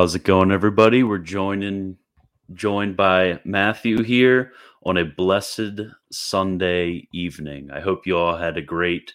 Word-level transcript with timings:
How's 0.00 0.14
it 0.14 0.24
going, 0.24 0.50
everybody? 0.50 1.02
We're 1.02 1.18
joining 1.18 1.98
joined 2.54 2.96
by 2.96 3.38
Matthew 3.44 4.02
here 4.02 4.54
on 4.82 4.96
a 4.96 5.04
blessed 5.04 5.78
Sunday 6.10 7.06
evening. 7.12 7.70
I 7.70 7.80
hope 7.80 8.06
you 8.06 8.16
all 8.16 8.34
had 8.34 8.56
a 8.56 8.62
great 8.62 9.12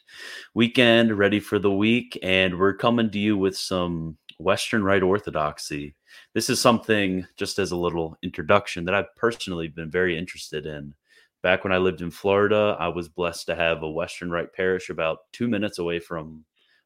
weekend, 0.53 1.17
ready 1.17 1.39
for 1.39 1.57
the 1.57 1.71
week, 1.71 2.19
and 2.21 2.59
we're 2.59 2.75
coming 2.75 3.09
to 3.09 3.17
you 3.17 3.35
with 3.35 3.57
some 3.57 4.19
Western 4.37 4.83
Rite 4.83 5.01
Orthodoxy. 5.01 5.95
This 6.35 6.51
is 6.51 6.61
something, 6.61 7.25
just 7.35 7.57
as 7.57 7.71
a 7.71 7.75
little 7.75 8.15
introduction, 8.21 8.85
that 8.85 8.93
I've 8.93 9.15
personally 9.15 9.69
been 9.69 9.89
very 9.89 10.15
interested 10.15 10.67
in. 10.67 10.93
Back 11.41 11.63
when 11.63 11.73
I 11.73 11.79
lived 11.79 12.01
in 12.01 12.11
Florida, 12.11 12.77
I 12.79 12.89
was 12.89 13.09
blessed 13.09 13.47
to 13.47 13.55
have 13.55 13.81
a 13.81 13.89
Western 13.89 14.29
Rite 14.29 14.53
parish 14.53 14.91
about 14.91 15.17
two 15.33 15.47
minutes 15.47 15.79
away 15.79 15.99
from 15.99 16.45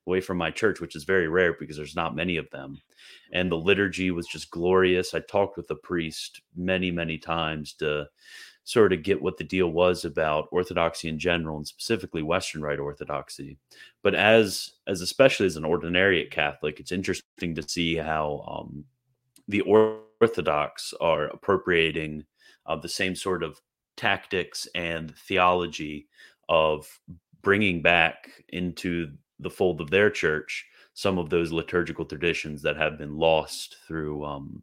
away 0.10 0.22
from 0.22 0.38
my 0.38 0.50
church, 0.50 0.82
which 0.82 0.96
is 0.96 1.04
very 1.04 1.28
rare 1.28 1.54
because 1.54 1.78
there's 1.78 1.96
not 1.96 2.16
many 2.16 2.38
of 2.38 2.50
them. 2.50 2.82
And 3.32 3.52
the 3.52 3.58
liturgy 3.58 4.10
was 4.10 4.28
just 4.28 4.50
glorious. 4.50 5.14
I 5.14 5.20
talked 5.20 5.56
with 5.56 5.68
the 5.68 5.76
priest 5.76 6.42
many, 6.56 6.90
many 6.90 7.20
times 7.20 7.74
to 7.74 8.10
sort 8.64 8.92
of 8.92 9.04
get 9.04 9.22
what 9.22 9.38
the 9.38 9.44
deal 9.44 9.70
was 9.70 10.06
about 10.06 10.48
orthodoxy 10.52 11.10
in 11.10 11.18
general 11.18 11.58
and 11.58 11.68
specifically 11.68 12.22
western 12.22 12.62
rite 12.62 12.78
orthodoxy 12.78 13.58
but 14.04 14.14
as 14.14 14.74
as 14.86 15.02
especially 15.02 15.48
as 15.48 15.56
an 15.56 15.64
ordinariate 15.64 16.30
catholic 16.30 16.80
it's 16.80 16.92
interesting 16.92 17.56
to 17.56 17.68
see 17.68 17.96
how 17.96 18.46
um, 18.48 18.86
the 19.48 19.62
orthodox 19.62 20.94
are 21.02 21.26
appropriating 21.30 22.24
uh, 22.68 22.76
the 22.76 22.88
same 22.88 23.16
sort 23.16 23.42
of 23.42 23.60
tactics 23.98 24.68
and 24.76 25.16
theology 25.16 26.08
of 26.48 27.00
bringing 27.42 27.82
back 27.82 28.30
into 28.50 29.12
the 29.40 29.50
fold 29.50 29.82
of 29.82 29.90
their 29.90 30.10
church 30.10 30.66
some 31.00 31.18
of 31.18 31.30
those 31.30 31.54
liturgical 31.54 32.04
traditions 32.04 32.62
that 32.62 32.76
have 32.76 32.98
been 32.98 33.16
lost 33.18 33.78
through 33.88 34.26
um 34.26 34.62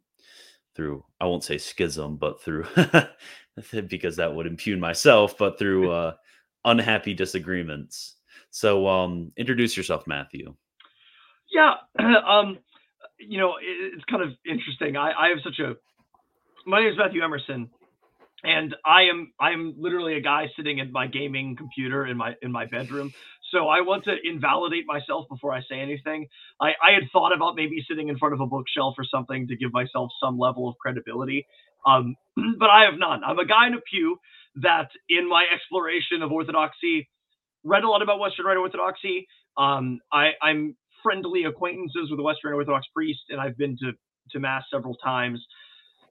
through 0.75 1.03
I 1.19 1.25
won't 1.25 1.43
say 1.43 1.57
schism, 1.57 2.17
but 2.17 2.41
through 2.41 2.67
because 3.87 4.15
that 4.17 4.33
would 4.35 4.45
impugn 4.45 4.79
myself, 4.79 5.35
but 5.37 5.57
through 5.57 5.89
uh 5.99 6.13
unhappy 6.65 7.15
disagreements. 7.15 8.17
So 8.51 8.87
um 8.87 9.31
introduce 9.35 9.75
yourself, 9.75 10.05
Matthew. 10.05 10.55
Yeah, 11.51 11.73
um 11.99 12.59
you 13.19 13.39
know, 13.39 13.55
it's 13.59 14.05
kind 14.05 14.21
of 14.21 14.29
interesting. 14.45 14.95
I, 14.95 15.11
I 15.11 15.29
have 15.29 15.39
such 15.43 15.57
a 15.59 15.73
my 16.67 16.81
name 16.81 16.91
is 16.91 16.97
Matthew 16.99 17.23
Emerson, 17.23 17.67
and 18.43 18.75
I 18.85 19.03
am 19.03 19.33
I 19.39 19.51
am 19.51 19.73
literally 19.77 20.17
a 20.17 20.21
guy 20.21 20.47
sitting 20.55 20.79
at 20.79 20.91
my 20.91 21.07
gaming 21.07 21.55
computer 21.55 22.05
in 22.05 22.17
my 22.17 22.35
in 22.43 22.51
my 22.51 22.65
bedroom. 22.65 23.11
So 23.51 23.67
I 23.67 23.81
want 23.81 24.05
to 24.05 24.15
invalidate 24.23 24.85
myself 24.87 25.25
before 25.29 25.53
I 25.53 25.61
say 25.61 25.79
anything. 25.79 26.27
I, 26.61 26.69
I 26.81 26.93
had 26.93 27.03
thought 27.13 27.33
about 27.35 27.55
maybe 27.55 27.83
sitting 27.89 28.09
in 28.09 28.17
front 28.17 28.33
of 28.33 28.41
a 28.41 28.45
bookshelf 28.47 28.95
or 28.97 29.05
something 29.09 29.47
to 29.47 29.55
give 29.57 29.73
myself 29.73 30.11
some 30.23 30.37
level 30.37 30.69
of 30.69 30.75
credibility, 30.79 31.47
um, 31.85 32.15
but 32.59 32.69
I 32.69 32.83
have 32.85 32.99
none. 32.99 33.23
I'm 33.25 33.39
a 33.39 33.45
guy 33.47 33.67
in 33.67 33.73
a 33.73 33.81
pew 33.81 34.17
that, 34.61 34.89
in 35.09 35.29
my 35.29 35.45
exploration 35.53 36.21
of 36.23 36.31
Orthodoxy, 36.31 37.09
read 37.63 37.83
a 37.83 37.89
lot 37.89 38.01
about 38.01 38.19
Western 38.19 38.45
Rite 38.45 38.57
Orthodoxy. 38.57 39.27
Um, 39.57 39.99
I, 40.11 40.31
I'm 40.41 40.75
friendly 41.03 41.45
acquaintances 41.45 42.09
with 42.11 42.19
a 42.19 42.23
Western 42.23 42.53
Orthodox 42.53 42.87
priest, 42.95 43.21
and 43.29 43.39
I've 43.41 43.57
been 43.57 43.77
to 43.83 43.93
to 44.31 44.39
mass 44.39 44.63
several 44.71 44.95
times. 44.95 45.39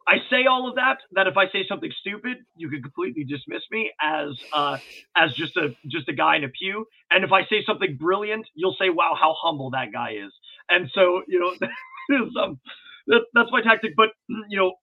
I 0.08 0.16
say 0.30 0.46
all 0.50 0.68
of 0.68 0.76
that 0.76 0.98
that 1.12 1.28
if 1.28 1.36
I 1.36 1.46
say 1.52 1.66
something 1.68 1.92
stupid, 2.00 2.38
you 2.56 2.70
can 2.70 2.82
completely 2.82 3.24
dismiss 3.24 3.62
me 3.70 3.92
as 4.02 4.30
uh, 4.54 4.78
as 5.16 5.30
just 5.36 5.56
a 5.56 5.70
just 5.88 6.08
a 6.08 6.14
guy 6.14 6.36
in 6.36 6.44
a 6.44 6.48
pew. 6.50 6.86
And 7.10 7.24
if 7.24 7.32
I 7.32 7.42
say 7.44 7.64
something 7.66 7.96
brilliant, 7.98 8.46
you'll 8.54 8.76
say, 8.80 8.90
"Wow, 8.90 9.16
how 9.20 9.34
humble 9.40 9.70
that 9.72 9.92
guy 9.92 10.12
is." 10.24 10.32
And 10.70 10.90
so 10.94 11.22
you 11.28 11.40
know, 11.40 12.16
um, 12.42 12.60
that, 13.08 13.22
that's 13.34 13.50
my 13.52 13.62
tactic. 13.62 13.92
But 13.96 14.10
you 14.50 14.58
know, 14.58 14.74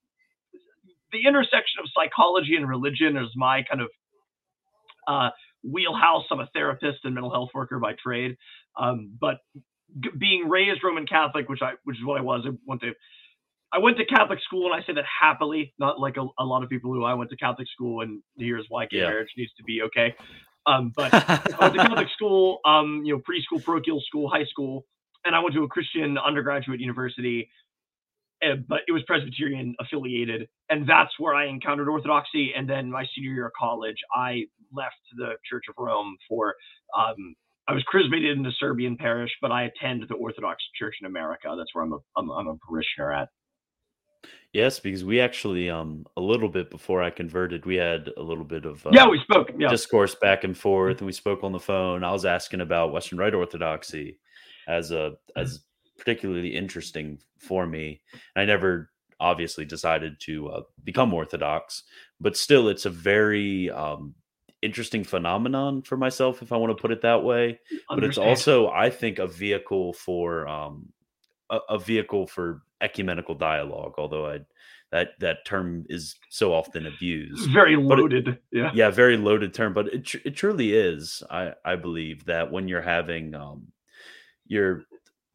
the 1.13 1.27
intersection 1.27 1.81
of 1.81 1.87
psychology 1.95 2.55
and 2.57 2.67
religion 2.69 3.17
is 3.17 3.29
my 3.35 3.63
kind 3.69 3.81
of 3.81 3.89
uh, 5.07 5.29
wheelhouse. 5.63 6.25
I'm 6.31 6.39
a 6.41 6.49
therapist 6.53 6.99
and 7.05 7.15
mental 7.15 7.31
health 7.31 7.49
worker 7.53 7.79
by 7.79 7.93
trade, 8.03 8.37
um, 8.79 9.17
but 9.19 9.37
g- 10.01 10.11
being 10.19 10.49
raised 10.49 10.83
Roman 10.83 11.07
Catholic, 11.07 11.49
which 11.49 11.61
I 11.61 11.73
which 11.85 11.97
is 11.97 12.05
what 12.05 12.19
I 12.19 12.23
was, 12.23 12.45
I 12.47 12.51
went 12.65 12.81
to 12.81 12.93
I 13.73 13.79
went 13.79 13.97
to 13.97 14.05
Catholic 14.05 14.39
school, 14.45 14.71
and 14.71 14.79
I 14.79 14.85
say 14.85 14.93
that 14.93 15.05
happily, 15.21 15.73
not 15.79 15.99
like 15.99 16.17
a, 16.17 16.27
a 16.37 16.45
lot 16.45 16.63
of 16.63 16.69
people 16.69 16.93
who 16.93 17.03
I 17.03 17.15
went 17.15 17.31
to 17.31 17.37
Catholic 17.37 17.67
school, 17.73 18.01
and 18.01 18.21
here's 18.37 18.65
why 18.69 18.85
gay 18.85 18.99
yeah. 18.99 19.07
marriage 19.09 19.29
needs 19.35 19.51
to 19.57 19.63
be 19.63 19.81
okay. 19.81 20.13
Um, 20.67 20.93
but 20.95 21.11
I 21.13 21.57
went 21.59 21.73
to 21.73 21.79
Catholic 21.79 22.09
school, 22.13 22.59
um, 22.65 23.01
you 23.03 23.13
know, 23.13 23.21
preschool, 23.21 23.63
parochial 23.63 23.99
school, 24.05 24.29
high 24.29 24.45
school, 24.45 24.85
and 25.25 25.35
I 25.35 25.39
went 25.39 25.55
to 25.55 25.63
a 25.63 25.67
Christian 25.67 26.19
undergraduate 26.19 26.79
university, 26.79 27.49
uh, 28.45 28.57
but 28.67 28.81
it 28.87 28.91
was 28.91 29.01
Presbyterian 29.07 29.75
affiliated, 29.79 30.47
and 30.69 30.87
that's 30.87 31.11
where 31.17 31.33
I 31.33 31.47
encountered 31.47 31.89
Orthodoxy. 31.89 32.51
And 32.55 32.69
then 32.69 32.91
my 32.91 33.05
senior 33.15 33.31
year 33.31 33.47
of 33.47 33.53
college, 33.59 33.97
I 34.15 34.43
left 34.71 34.95
the 35.17 35.33
Church 35.49 35.63
of 35.67 35.75
Rome 35.77 36.15
for. 36.29 36.53
Um, 36.95 37.35
I 37.65 37.73
was 37.73 37.83
chrismated 37.83 38.35
in 38.37 38.43
the 38.43 38.51
Serbian 38.59 38.97
parish, 38.97 39.31
but 39.41 39.49
I 39.49 39.63
attend 39.63 40.03
the 40.09 40.15
Orthodox 40.15 40.61
Church 40.77 40.95
in 40.99 41.07
America. 41.07 41.55
That's 41.57 41.69
where 41.71 41.85
I'm 41.85 41.93
a, 41.93 41.97
I'm, 42.17 42.29
I'm 42.29 42.47
a 42.47 42.57
parishioner 42.57 43.13
at. 43.13 43.29
Yes, 44.53 44.79
because 44.79 45.03
we 45.03 45.19
actually 45.19 45.69
um 45.69 46.05
a 46.15 46.21
little 46.21 46.49
bit 46.49 46.69
before 46.69 47.01
I 47.01 47.09
converted, 47.09 47.65
we 47.65 47.75
had 47.75 48.09
a 48.17 48.21
little 48.21 48.43
bit 48.43 48.65
of 48.65 48.85
uh, 48.85 48.91
yeah, 48.93 49.07
we 49.07 49.19
spoke 49.19 49.51
yeah. 49.57 49.69
discourse 49.69 50.15
back 50.15 50.43
and 50.43 50.57
forth, 50.57 50.99
and 50.99 51.07
we 51.07 51.13
spoke 51.13 51.43
on 51.43 51.51
the 51.51 51.59
phone. 51.59 52.03
I 52.03 52.11
was 52.11 52.25
asking 52.25 52.61
about 52.61 52.93
Western 52.93 53.17
Rite 53.17 53.33
Orthodoxy 53.33 54.19
as 54.67 54.91
a 54.91 55.13
as 55.35 55.63
particularly 55.97 56.55
interesting 56.55 57.19
for 57.39 57.65
me. 57.65 58.01
I 58.35 58.45
never 58.45 58.91
obviously 59.19 59.65
decided 59.65 60.19
to 60.19 60.49
uh, 60.49 60.61
become 60.83 61.13
Orthodox, 61.13 61.83
but 62.19 62.37
still, 62.37 62.67
it's 62.67 62.85
a 62.85 62.89
very 62.89 63.71
um, 63.71 64.13
interesting 64.61 65.03
phenomenon 65.03 65.81
for 65.81 65.97
myself, 65.97 66.41
if 66.41 66.51
I 66.51 66.57
want 66.57 66.75
to 66.75 66.81
put 66.81 66.91
it 66.91 67.01
that 67.01 67.23
way. 67.23 67.59
Understand. 67.89 67.89
But 67.89 68.03
it's 68.03 68.17
also, 68.17 68.69
I 68.69 68.89
think, 68.89 69.19
a 69.19 69.27
vehicle 69.27 69.93
for 69.93 70.47
um, 70.47 70.89
a, 71.49 71.59
a 71.69 71.79
vehicle 71.79 72.27
for 72.27 72.63
ecumenical 72.81 73.35
dialogue, 73.35 73.93
although 73.97 74.27
I 74.27 74.39
that 74.91 75.19
that 75.19 75.45
term 75.45 75.85
is 75.89 76.15
so 76.29 76.53
often 76.53 76.85
abused. 76.85 77.51
Very 77.51 77.75
loaded. 77.75 78.27
It, 78.27 78.43
yeah. 78.51 78.71
Yeah, 78.73 78.89
very 78.91 79.17
loaded 79.17 79.53
term, 79.53 79.73
but 79.73 79.87
it 79.87 80.13
it 80.23 80.35
truly 80.35 80.73
is. 80.73 81.23
I 81.29 81.53
I 81.65 81.75
believe 81.75 82.25
that 82.25 82.51
when 82.51 82.67
you're 82.67 82.81
having 82.81 83.33
um 83.33 83.67
you're 84.45 84.83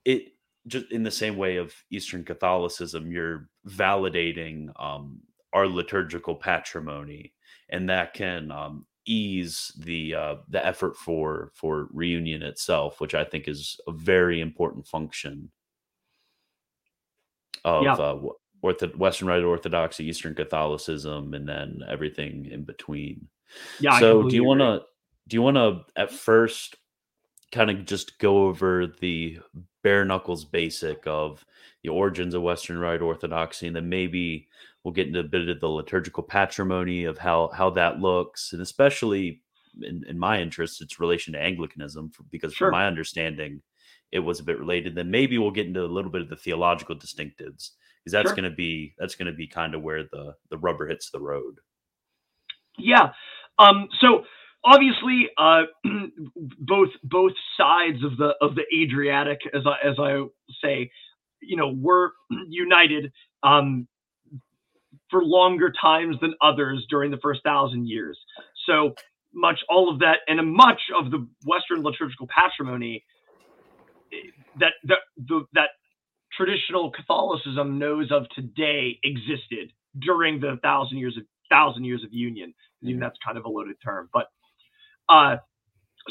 it 0.05 0.35
just 0.67 0.93
in 0.93 1.03
the 1.03 1.11
same 1.11 1.37
way 1.37 1.57
of 1.57 1.75
Eastern 1.91 2.25
Catholicism, 2.25 3.11
you're 3.11 3.49
validating 3.67 4.69
um 4.81 5.21
our 5.53 5.67
liturgical 5.67 6.37
patrimony 6.37 7.33
and 7.71 7.89
that 7.89 8.15
can 8.15 8.53
um 8.53 8.87
ease 9.09 9.73
the 9.79 10.15
uh, 10.15 10.35
the 10.49 10.65
effort 10.65 10.97
for 10.97 11.51
for 11.55 11.89
reunion 11.93 12.43
itself, 12.43 13.01
which 13.01 13.15
I 13.15 13.25
think 13.25 13.49
is 13.49 13.81
a 13.89 13.93
very 13.93 14.41
important 14.41 14.87
function 14.87 15.51
of 17.65 17.85
yeah. 17.85 17.95
uh, 17.95 18.19
Ortho- 18.63 18.97
Western 18.97 19.29
Rite 19.29 19.43
Orthodoxy, 19.43 20.07
Eastern 20.07 20.35
Catholicism, 20.35 21.35
and 21.35 21.49
then 21.49 21.81
everything 21.89 22.47
in 22.51 22.65
between. 22.65 23.29
Yeah. 23.81 23.99
So 23.99 24.29
do 24.29 24.35
you 24.35 24.45
want 24.45 24.61
to 24.61 24.83
do 25.29 25.37
you 25.37 25.43
want 25.43 25.57
to 25.57 25.81
at 25.97 26.11
first 26.11 26.77
kind 27.53 27.71
of 27.71 27.85
just 27.85 28.19
go 28.19 28.47
over 28.47 28.87
the 29.01 29.39
bare 29.83 30.05
knuckles 30.05 30.45
basic 30.45 31.07
of 31.07 31.45
the 31.83 31.89
origins 31.89 32.35
of 32.35 32.43
Western 32.43 32.79
Rite 32.79 33.03
Orthodoxy, 33.03 33.67
and 33.69 33.77
then 33.77 33.89
maybe 33.89 34.49
we'll 34.83 34.95
get 34.95 35.07
into 35.07 35.21
a 35.21 35.25
bit 35.25 35.49
of 35.49 35.61
the 35.61 35.69
liturgical 35.69 36.23
patrimony 36.23 37.05
of 37.05 37.19
how 37.19 37.49
how 37.55 37.71
that 37.71 38.01
looks, 38.01 38.53
and 38.53 38.61
especially 38.61 39.43
in, 39.83 40.05
in 40.09 40.19
my 40.19 40.41
interest, 40.41 40.83
its 40.83 41.01
relation 41.01 41.33
to 41.33 41.41
Anglicanism, 41.41 42.11
because 42.31 42.53
sure. 42.53 42.69
from 42.69 42.73
my 42.73 42.87
understanding, 42.87 43.63
it 44.13 44.21
was 44.21 44.41
a 44.41 44.45
bit 44.45 44.59
related. 44.59 44.95
Then 44.95 45.11
maybe 45.11 45.39
we'll 45.39 45.51
get 45.51 45.67
into 45.67 45.85
a 45.85 45.87
little 45.87 46.11
bit 46.11 46.23
of 46.23 46.29
the 46.29 46.37
theological 46.37 46.97
distinctives 46.97 47.71
because 48.09 48.13
that's 48.13 48.29
sure. 48.29 48.37
going 48.37 48.51
to 48.51 48.57
be 48.57 48.95
that's 48.99 49.15
going 49.15 49.31
to 49.31 49.37
be 49.37 49.47
kind 49.47 49.75
of 49.75 49.83
where 49.83 50.05
the 50.05 50.35
the 50.51 50.59
rubber 50.59 50.87
hits 50.87 51.11
the 51.11 51.21
road. 51.21 51.59
Yeah. 52.79 53.11
Um, 53.59 53.89
so 54.01 54.25
obviously, 54.65 55.29
uh, 55.37 55.63
both 56.61 56.91
both 57.03 57.33
sides 57.57 58.03
of 58.05 58.17
the 58.17 58.35
of 58.41 58.55
the 58.55 58.65
Adriatic, 58.75 59.41
as 59.55 59.63
I 59.67 59.87
as 59.87 59.97
I 59.99 60.25
say, 60.63 60.91
you 61.41 61.57
know, 61.57 61.75
were 61.77 62.13
united 62.49 63.13
um, 63.43 63.87
for 65.11 65.25
longer 65.25 65.73
times 65.81 66.17
than 66.21 66.35
others 66.41 66.87
during 66.89 67.11
the 67.11 67.19
first 67.19 67.43
thousand 67.43 67.89
years. 67.89 68.19
So 68.67 68.95
much 69.35 69.61
all 69.69 69.93
of 69.93 69.99
that 70.01 70.19
and 70.27 70.41
much 70.53 70.81
of 70.99 71.11
the 71.11 71.27
Western 71.45 71.83
liturgical 71.83 72.27
patrimony 72.29 73.05
that 74.61 74.73
that 74.85 74.99
the, 75.17 75.45
that 75.55 75.71
traditional 76.37 76.91
Catholicism 76.91 77.79
knows 77.79 78.11
of 78.11 78.29
today 78.35 78.99
existed 79.03 79.73
during 79.99 80.41
the 80.41 80.59
thousand 80.63 80.99
years 80.99 81.17
of 81.17 81.25
thousand 81.51 81.85
years 81.85 82.05
of 82.05 82.13
union. 82.13 82.55
I 82.83 82.87
mean, 82.87 83.01
that's 83.01 83.17
kind 83.25 83.37
of 83.39 83.45
a 83.45 83.49
loaded 83.49 83.77
term, 83.85 84.09
but 84.13 84.27
uh, 85.09 85.37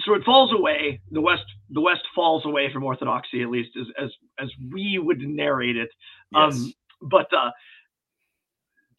so 0.05 0.13
it 0.13 0.23
falls 0.25 0.51
away. 0.53 1.01
The 1.11 1.21
West 1.21 1.43
the 1.69 1.81
West 1.81 2.01
falls 2.15 2.45
away 2.45 2.71
from 2.71 2.83
Orthodoxy, 2.83 3.41
at 3.41 3.49
least 3.49 3.69
as 3.79 3.87
as 4.01 4.09
as 4.39 4.49
we 4.71 4.99
would 4.99 5.19
narrate 5.19 5.77
it. 5.77 5.89
Um, 6.35 6.51
yes. 6.51 6.59
Um, 6.59 6.73
but 7.01 7.33
uh, 7.33 7.51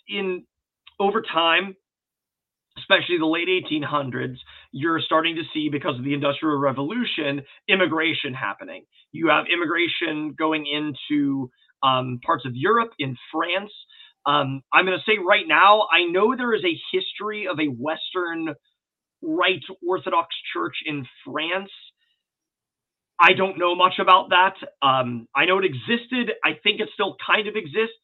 in 0.08 0.44
over 0.98 1.22
time, 1.22 1.76
especially 2.78 3.18
the 3.18 3.26
late 3.26 3.48
1800s, 3.48 4.36
you're 4.72 5.00
starting 5.00 5.36
to 5.36 5.42
see 5.54 5.68
because 5.70 5.98
of 5.98 6.04
the 6.04 6.14
Industrial 6.14 6.58
Revolution, 6.58 7.42
immigration 7.68 8.34
happening. 8.34 8.84
You 9.12 9.28
have 9.28 9.46
immigration 9.52 10.34
going 10.38 10.66
into 10.66 11.50
um, 11.82 12.20
parts 12.24 12.44
of 12.46 12.52
Europe, 12.54 12.90
in 12.98 13.16
France. 13.32 13.72
Um, 14.26 14.62
I'm 14.72 14.84
going 14.86 14.98
to 14.98 15.10
say 15.10 15.18
right 15.18 15.46
now, 15.48 15.86
I 15.92 16.04
know 16.10 16.36
there 16.36 16.54
is 16.54 16.64
a 16.64 16.78
history 16.92 17.46
of 17.50 17.58
a 17.60 17.66
Western 17.66 18.54
right 19.22 19.62
Orthodox 19.86 20.28
Church 20.52 20.76
in 20.86 21.06
France. 21.24 21.70
I 23.20 23.32
don't 23.34 23.58
know 23.58 23.74
much 23.74 23.94
about 24.00 24.30
that. 24.30 24.54
Um, 24.86 25.28
I 25.34 25.46
know 25.46 25.58
it 25.58 25.64
existed. 25.64 26.32
I 26.44 26.52
think 26.62 26.80
it 26.80 26.90
still 26.94 27.16
kind 27.26 27.48
of 27.48 27.56
exists. 27.56 27.94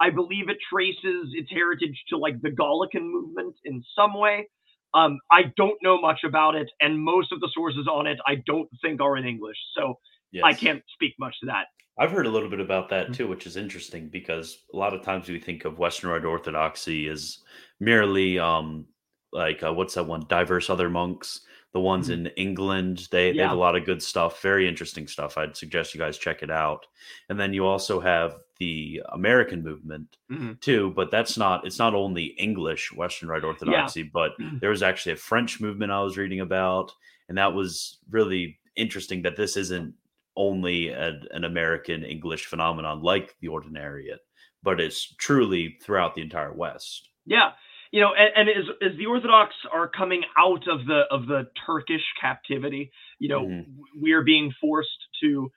I 0.00 0.10
believe 0.10 0.48
it 0.48 0.58
traces 0.72 1.32
its 1.34 1.50
heritage 1.50 2.02
to 2.10 2.18
like 2.18 2.42
the 2.42 2.50
Gallican 2.50 3.10
movement 3.10 3.56
in 3.64 3.82
some 3.96 4.18
way. 4.18 4.48
Um, 4.94 5.18
I 5.30 5.44
don't 5.56 5.78
know 5.82 6.00
much 6.00 6.20
about 6.24 6.54
it, 6.54 6.70
and 6.80 6.98
most 6.98 7.32
of 7.32 7.40
the 7.40 7.50
sources 7.54 7.86
on 7.90 8.06
it 8.06 8.18
I 8.26 8.36
don't 8.46 8.68
think 8.82 9.00
are 9.00 9.16
in 9.16 9.24
English, 9.26 9.56
so 9.76 9.98
yes. 10.30 10.42
I 10.44 10.52
can't 10.52 10.82
speak 10.94 11.14
much 11.18 11.34
to 11.40 11.46
that. 11.46 11.66
I've 11.98 12.10
heard 12.10 12.26
a 12.26 12.30
little 12.30 12.48
bit 12.48 12.60
about 12.60 12.88
that 12.90 13.04
mm-hmm. 13.04 13.12
too, 13.12 13.28
which 13.28 13.46
is 13.46 13.56
interesting 13.56 14.08
because 14.08 14.64
a 14.72 14.76
lot 14.76 14.94
of 14.94 15.02
times 15.02 15.28
we 15.28 15.38
think 15.38 15.64
of 15.64 15.78
Western 15.78 16.10
Rite 16.10 16.24
Orthodoxy 16.24 17.08
as 17.08 17.38
merely 17.80 18.38
um, 18.38 18.86
like 19.32 19.62
uh, 19.62 19.72
what's 19.72 19.94
that 19.94 20.06
one? 20.06 20.24
Diverse 20.28 20.70
other 20.70 20.90
monks. 20.90 21.40
The 21.72 21.80
ones 21.80 22.10
mm-hmm. 22.10 22.26
in 22.26 22.32
England, 22.36 23.08
they, 23.10 23.28
yeah. 23.28 23.32
they 23.32 23.42
have 23.48 23.56
a 23.56 23.60
lot 23.60 23.76
of 23.76 23.86
good 23.86 24.02
stuff, 24.02 24.42
very 24.42 24.68
interesting 24.68 25.06
stuff. 25.06 25.38
I'd 25.38 25.56
suggest 25.56 25.94
you 25.94 26.00
guys 26.00 26.18
check 26.18 26.42
it 26.42 26.50
out. 26.50 26.86
And 27.30 27.40
then 27.40 27.54
you 27.54 27.64
also 27.64 27.98
have 27.98 28.34
the 28.62 29.02
American 29.12 29.64
movement 29.64 30.16
mm-hmm. 30.30 30.52
too, 30.60 30.92
but 30.94 31.10
that's 31.10 31.36
not 31.36 31.66
it's 31.66 31.80
not 31.80 31.94
only 31.94 32.26
English 32.38 32.92
Western 32.92 33.28
Rite 33.28 33.42
Orthodoxy, 33.42 34.02
yeah. 34.02 34.08
but 34.12 34.32
there 34.60 34.70
was 34.70 34.84
actually 34.84 35.12
a 35.12 35.16
French 35.16 35.60
movement 35.60 35.90
I 35.90 36.02
was 36.02 36.16
reading 36.16 36.38
about, 36.38 36.92
and 37.28 37.38
that 37.38 37.54
was 37.54 37.98
really 38.08 38.60
interesting 38.76 39.22
that 39.22 39.36
this 39.36 39.56
isn't 39.56 39.94
only 40.36 40.90
a, 40.90 41.20
an 41.32 41.44
American 41.44 42.04
English 42.04 42.46
phenomenon 42.46 43.02
like 43.02 43.34
the 43.40 43.48
Ordinariate, 43.48 44.22
but 44.62 44.80
it's 44.80 45.12
truly 45.16 45.76
throughout 45.82 46.14
the 46.14 46.22
entire 46.22 46.52
West. 46.52 47.08
Yeah, 47.26 47.50
you 47.90 48.00
know, 48.00 48.12
and, 48.16 48.48
and 48.48 48.48
as, 48.48 48.92
as 48.92 48.96
the 48.96 49.06
Orthodox 49.06 49.54
are 49.72 49.88
coming 49.88 50.22
out 50.38 50.68
of 50.68 50.86
the 50.86 51.02
of 51.10 51.26
the 51.26 51.48
Turkish 51.66 52.04
captivity, 52.20 52.92
you 53.18 53.28
know, 53.28 53.42
mm-hmm. 53.42 54.00
we 54.00 54.12
are 54.12 54.22
being 54.22 54.52
forced 54.60 55.00
to, 55.22 55.50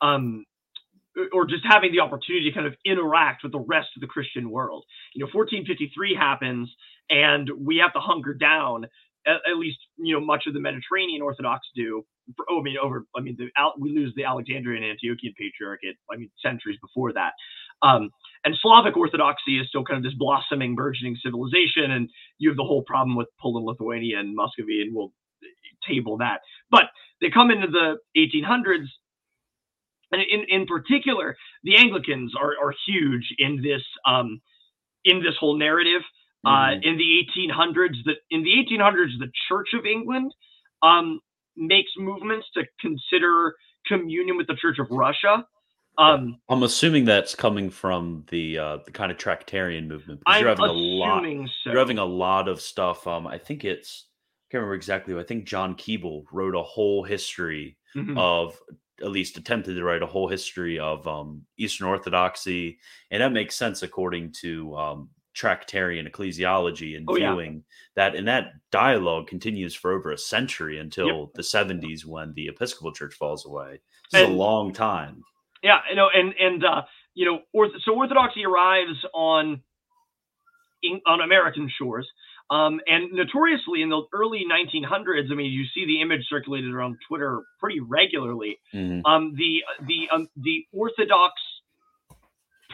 um, 0.00 0.44
or 1.32 1.46
just 1.46 1.64
having 1.68 1.92
the 1.92 2.00
opportunity 2.00 2.48
to 2.48 2.54
kind 2.54 2.66
of 2.66 2.74
interact 2.84 3.42
with 3.42 3.52
the 3.52 3.60
rest 3.60 3.88
of 3.96 4.00
the 4.00 4.06
Christian 4.06 4.50
world. 4.50 4.84
You 5.14 5.20
know, 5.20 5.30
1453 5.32 6.14
happens, 6.14 6.74
and 7.10 7.50
we 7.58 7.78
have 7.78 7.92
to 7.94 8.00
hunker 8.00 8.34
down. 8.34 8.86
At, 9.24 9.36
at 9.48 9.56
least, 9.56 9.78
you 9.98 10.14
know, 10.14 10.24
much 10.24 10.44
of 10.48 10.54
the 10.54 10.60
Mediterranean 10.60 11.22
Orthodox 11.22 11.66
do. 11.76 12.04
Oh, 12.50 12.60
I 12.60 12.62
mean, 12.62 12.76
over. 12.82 13.06
I 13.16 13.20
mean, 13.20 13.36
the, 13.38 13.48
we 13.78 13.90
lose 13.90 14.12
the 14.16 14.24
Alexandrian 14.24 14.82
Antiochian 14.82 15.34
Patriarchate. 15.38 15.96
I 16.10 16.16
mean, 16.16 16.30
centuries 16.42 16.78
before 16.80 17.12
that. 17.12 17.32
Um, 17.82 18.10
and 18.44 18.56
Slavic 18.60 18.96
Orthodoxy 18.96 19.58
is 19.58 19.68
still 19.68 19.84
kind 19.84 19.98
of 19.98 20.04
this 20.04 20.16
blossoming, 20.18 20.74
burgeoning 20.74 21.16
civilization, 21.22 21.90
and 21.90 22.08
you 22.38 22.48
have 22.48 22.56
the 22.56 22.64
whole 22.64 22.82
problem 22.82 23.16
with 23.16 23.28
Poland, 23.40 23.66
Lithuania, 23.66 24.18
and 24.18 24.34
Muscovy, 24.34 24.82
and 24.82 24.94
we'll 24.94 25.12
table 25.86 26.16
that. 26.18 26.40
But 26.70 26.84
they 27.20 27.30
come 27.30 27.50
into 27.50 27.68
the 27.68 27.96
1800s, 28.16 28.86
and 30.12 30.22
in, 30.22 30.44
in 30.48 30.66
particular, 30.66 31.36
the 31.64 31.76
Anglicans 31.76 32.32
are, 32.38 32.52
are 32.62 32.74
huge 32.86 33.34
in 33.38 33.62
this 33.62 33.82
um, 34.06 34.40
in 35.04 35.22
this 35.22 35.34
whole 35.40 35.56
narrative. 35.58 36.02
Uh, 36.44 36.50
mm-hmm. 36.50 36.78
Uh, 36.78 36.90
in 36.90 36.98
the 36.98 37.22
1800s, 37.38 37.96
the 38.04 38.14
in 38.30 38.42
the 38.42 38.50
1800s, 38.50 39.18
the 39.18 39.30
Church 39.48 39.68
of 39.78 39.86
England 39.86 40.32
um, 40.82 41.20
makes 41.56 41.90
movements 41.96 42.46
to 42.54 42.64
consider 42.80 43.54
communion 43.86 44.36
with 44.36 44.46
the 44.46 44.56
Church 44.60 44.78
of 44.78 44.86
Russia. 44.90 45.46
Um, 45.98 46.38
I'm 46.48 46.62
assuming 46.62 47.04
that's 47.04 47.34
coming 47.34 47.70
from 47.70 48.24
the 48.30 48.58
uh, 48.58 48.78
the 48.84 48.90
kind 48.90 49.12
of 49.12 49.18
Tractarian 49.18 49.86
movement 49.86 50.22
I'm 50.26 50.40
you're 50.40 50.48
having 50.48 50.64
a 50.64 50.72
lot. 50.72 51.22
So. 51.22 51.70
You're 51.70 51.78
having 51.78 51.98
a 51.98 52.04
lot 52.04 52.48
of 52.48 52.60
stuff. 52.60 53.06
Um, 53.06 53.26
I 53.26 53.38
think 53.38 53.64
it's 53.64 54.06
I 54.08 54.52
can't 54.52 54.60
remember 54.60 54.74
exactly. 54.74 55.14
I 55.14 55.22
think 55.22 55.44
John 55.44 55.74
Keble 55.74 56.24
wrote 56.32 56.54
a 56.54 56.62
whole 56.62 57.04
history 57.04 57.76
mm-hmm. 57.94 58.16
of 58.16 58.58
at 59.02 59.10
least 59.10 59.36
attempted 59.36 59.74
to 59.74 59.84
write 59.84 60.02
a 60.02 60.06
whole 60.06 60.28
history 60.28 60.78
of 60.78 61.06
um, 61.06 61.42
Eastern 61.58 61.88
Orthodoxy, 61.88 62.78
and 63.10 63.22
that 63.22 63.32
makes 63.32 63.56
sense 63.56 63.82
according 63.82 64.32
to 64.40 64.74
um, 64.76 65.08
Tractarian 65.34 66.10
ecclesiology 66.10 66.96
and 66.96 67.06
oh, 67.08 67.14
viewing 67.14 67.54
yeah. 67.54 67.60
that. 67.96 68.14
And 68.14 68.28
that 68.28 68.52
dialogue 68.70 69.26
continues 69.26 69.74
for 69.74 69.92
over 69.92 70.12
a 70.12 70.18
century 70.18 70.78
until 70.78 71.06
yep. 71.06 71.28
the 71.34 71.42
70s 71.42 72.04
when 72.04 72.32
the 72.34 72.48
Episcopal 72.48 72.92
Church 72.92 73.14
falls 73.14 73.46
away. 73.46 73.80
It's 74.12 74.28
a 74.28 74.30
long 74.30 74.72
time. 74.72 75.22
Yeah, 75.62 75.78
you 75.88 75.96
know, 75.96 76.08
and 76.12 76.34
and 76.38 76.64
uh, 76.64 76.82
you 77.14 77.24
know, 77.24 77.40
orth- 77.52 77.80
so 77.84 77.94
Orthodoxy 77.94 78.44
arrives 78.44 78.98
on 79.14 79.62
in, 80.82 81.00
on 81.06 81.20
American 81.20 81.70
shores, 81.78 82.08
um, 82.50 82.80
and 82.86 83.12
notoriously 83.12 83.82
in 83.82 83.88
the 83.88 84.02
early 84.12 84.44
1900s, 84.50 85.30
I 85.30 85.34
mean, 85.34 85.52
you 85.52 85.64
see 85.74 85.86
the 85.86 86.00
image 86.00 86.26
circulated 86.28 86.72
around 86.72 86.98
Twitter 87.08 87.42
pretty 87.60 87.80
regularly. 87.80 88.58
Mm-hmm. 88.74 89.06
Um, 89.06 89.34
the 89.36 89.62
the 89.86 90.08
um, 90.14 90.28
the 90.36 90.64
Orthodox 90.72 91.34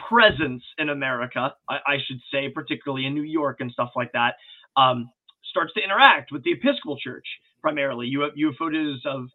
presence 0.09 0.63
in 0.77 0.89
America, 0.89 1.53
I, 1.69 1.75
I, 1.85 1.97
should 2.05 2.19
say, 2.31 2.49
particularly 2.49 3.05
in 3.05 3.13
New 3.13 3.23
York 3.23 3.57
and 3.59 3.71
stuff 3.71 3.91
like 3.95 4.11
that, 4.13 4.35
um, 4.75 5.09
starts 5.49 5.73
to 5.73 5.81
interact 5.83 6.31
with 6.31 6.43
the 6.43 6.51
Episcopal 6.51 6.97
Church 6.97 7.25
primarily. 7.61 8.07
You 8.07 8.21
have 8.21 8.31
you 8.35 8.47
have 8.47 8.55
photos 8.55 9.01
of 9.05 9.27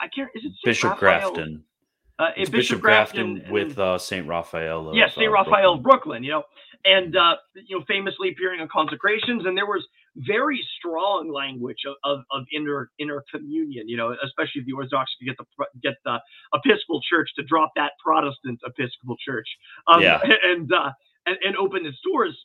I 0.00 0.08
can't 0.08 0.30
is 0.34 0.44
it 0.44 0.52
Bishop 0.64 1.00
Raphael? 1.00 1.32
Grafton. 1.32 1.64
Uh, 2.20 2.32
Bishop, 2.36 2.52
Bishop 2.52 2.80
Grafton, 2.82 3.34
Grafton 3.36 3.52
with 3.52 3.78
uh, 3.78 3.96
Saint 3.96 4.26
Raphael. 4.26 4.92
yes, 4.94 5.14
Saint 5.14 5.28
uh, 5.28 5.32
Raphael 5.32 5.74
of 5.74 5.82
Brooklyn. 5.82 6.22
You 6.22 6.32
know, 6.32 6.42
and 6.84 7.16
uh, 7.16 7.36
you 7.54 7.78
know, 7.78 7.84
famously 7.88 8.30
appearing 8.30 8.60
on 8.60 8.68
consecrations, 8.70 9.46
and 9.46 9.56
there 9.56 9.64
was 9.64 9.86
very 10.16 10.60
strong 10.78 11.32
language 11.32 11.78
of, 11.86 11.94
of, 12.04 12.24
of 12.30 12.44
inter 12.52 12.90
inter 12.98 13.24
communion. 13.32 13.88
You 13.88 13.96
know, 13.96 14.14
especially 14.22 14.60
if 14.60 14.66
the 14.66 14.72
Orthodox 14.72 15.10
could 15.18 15.28
get 15.28 15.36
the 15.38 15.66
get 15.82 15.94
the 16.04 16.18
Episcopal 16.54 17.00
Church 17.08 17.30
to 17.36 17.42
drop 17.44 17.70
that 17.76 17.92
Protestant 18.04 18.60
Episcopal 18.66 19.16
Church, 19.24 19.48
um, 19.90 20.02
yeah. 20.02 20.20
and, 20.44 20.70
uh, 20.70 20.90
and 21.24 21.38
and 21.42 21.56
open 21.56 21.86
its 21.86 21.98
doors. 22.04 22.36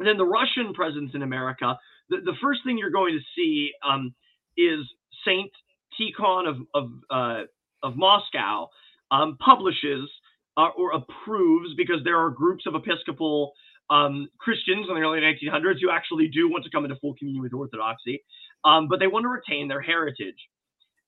And 0.00 0.08
then 0.08 0.16
the 0.16 0.26
Russian 0.26 0.74
presence 0.74 1.12
in 1.14 1.22
America. 1.22 1.78
The, 2.08 2.18
the 2.24 2.34
first 2.42 2.60
thing 2.64 2.78
you're 2.78 2.90
going 2.90 3.14
to 3.14 3.24
see 3.36 3.70
um, 3.88 4.14
is 4.56 4.80
Saint 5.24 5.52
Tikhon 6.00 6.48
of 6.48 6.56
of 6.74 6.90
uh, 7.08 7.42
of 7.82 7.96
Moscow 7.96 8.68
um, 9.10 9.36
publishes 9.38 10.08
uh, 10.56 10.68
or 10.76 10.92
approves 10.92 11.74
because 11.76 11.98
there 12.04 12.18
are 12.18 12.30
groups 12.30 12.64
of 12.66 12.74
Episcopal 12.74 13.52
um, 13.90 14.28
Christians 14.38 14.86
in 14.88 14.94
the 14.94 15.00
early 15.00 15.20
1900s 15.20 15.80
who 15.80 15.90
actually 15.90 16.28
do 16.28 16.50
want 16.50 16.64
to 16.64 16.70
come 16.70 16.84
into 16.84 16.96
full 16.96 17.14
communion 17.14 17.42
with 17.42 17.54
Orthodoxy, 17.54 18.22
um, 18.64 18.88
but 18.88 19.00
they 19.00 19.06
want 19.06 19.24
to 19.24 19.28
retain 19.28 19.68
their 19.68 19.80
heritage. 19.80 20.36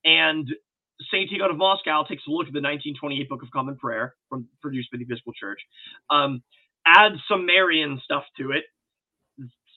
And 0.04 0.48
St. 1.12 1.30
Tikhon 1.30 1.50
of 1.50 1.56
Moscow 1.56 2.04
takes 2.04 2.22
a 2.26 2.30
look 2.30 2.46
at 2.46 2.52
the 2.52 2.60
1928 2.60 3.28
Book 3.28 3.42
of 3.42 3.50
Common 3.50 3.76
Prayer 3.76 4.14
from, 4.28 4.48
produced 4.62 4.90
by 4.90 4.98
the 4.98 5.04
Episcopal 5.04 5.32
Church, 5.32 5.60
um, 6.10 6.42
adds 6.86 7.16
some 7.28 7.46
Marian 7.46 8.00
stuff 8.04 8.24
to 8.38 8.52
it, 8.52 8.64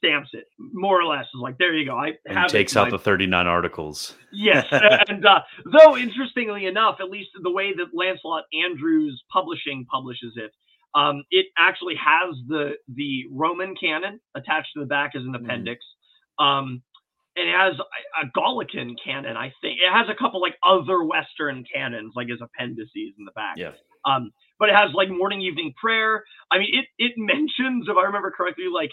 stamps 0.03 0.29
it 0.33 0.45
more 0.57 0.99
or 0.99 1.05
less. 1.05 1.25
Is 1.25 1.41
like 1.41 1.57
there 1.57 1.73
you 1.73 1.85
go. 1.85 1.95
I 1.95 2.11
and 2.25 2.49
takes 2.49 2.75
out 2.75 2.85
my... 2.85 2.91
the 2.91 2.99
thirty 2.99 3.25
nine 3.25 3.47
articles. 3.47 4.15
Yes, 4.31 4.65
and 4.71 5.25
uh, 5.25 5.41
though 5.71 5.97
interestingly 5.97 6.65
enough, 6.65 6.97
at 6.99 7.09
least 7.09 7.29
the 7.41 7.51
way 7.51 7.73
that 7.73 7.87
Lancelot 7.93 8.43
Andrewes 8.53 9.21
Publishing 9.31 9.85
publishes 9.91 10.33
it, 10.35 10.51
um, 10.95 11.23
it 11.31 11.47
actually 11.57 11.95
has 11.95 12.35
the 12.47 12.71
the 12.93 13.25
Roman 13.31 13.75
canon 13.75 14.19
attached 14.35 14.69
to 14.75 14.81
the 14.81 14.85
back 14.85 15.11
as 15.15 15.23
an 15.23 15.33
mm-hmm. 15.33 15.45
appendix. 15.45 15.83
Mm-hmm. 16.39 16.45
Um, 16.45 16.83
and 17.35 17.49
it 17.49 17.55
has 17.55 17.73
a, 17.79 18.25
a 18.25 18.29
Gallican 18.33 18.95
canon, 19.03 19.35
I 19.37 19.51
think. 19.61 19.79
It 19.79 19.91
has 19.91 20.07
a 20.07 20.15
couple 20.15 20.39
like 20.39 20.55
other 20.63 21.03
Western 21.03 21.63
canons, 21.73 22.13
like 22.15 22.27
as 22.31 22.39
appendices 22.41 23.15
in 23.17 23.25
the 23.25 23.31
back. 23.31 23.55
Yeah. 23.57 23.71
Um, 24.05 24.31
but 24.59 24.69
it 24.69 24.75
has 24.75 24.93
like 24.93 25.09
morning, 25.09 25.41
evening 25.41 25.73
prayer. 25.81 26.23
I 26.51 26.59
mean, 26.59 26.69
it 26.71 26.85
it 26.97 27.13
mentions, 27.17 27.87
if 27.89 27.97
I 27.97 28.03
remember 28.03 28.31
correctly, 28.31 28.65
like 28.73 28.91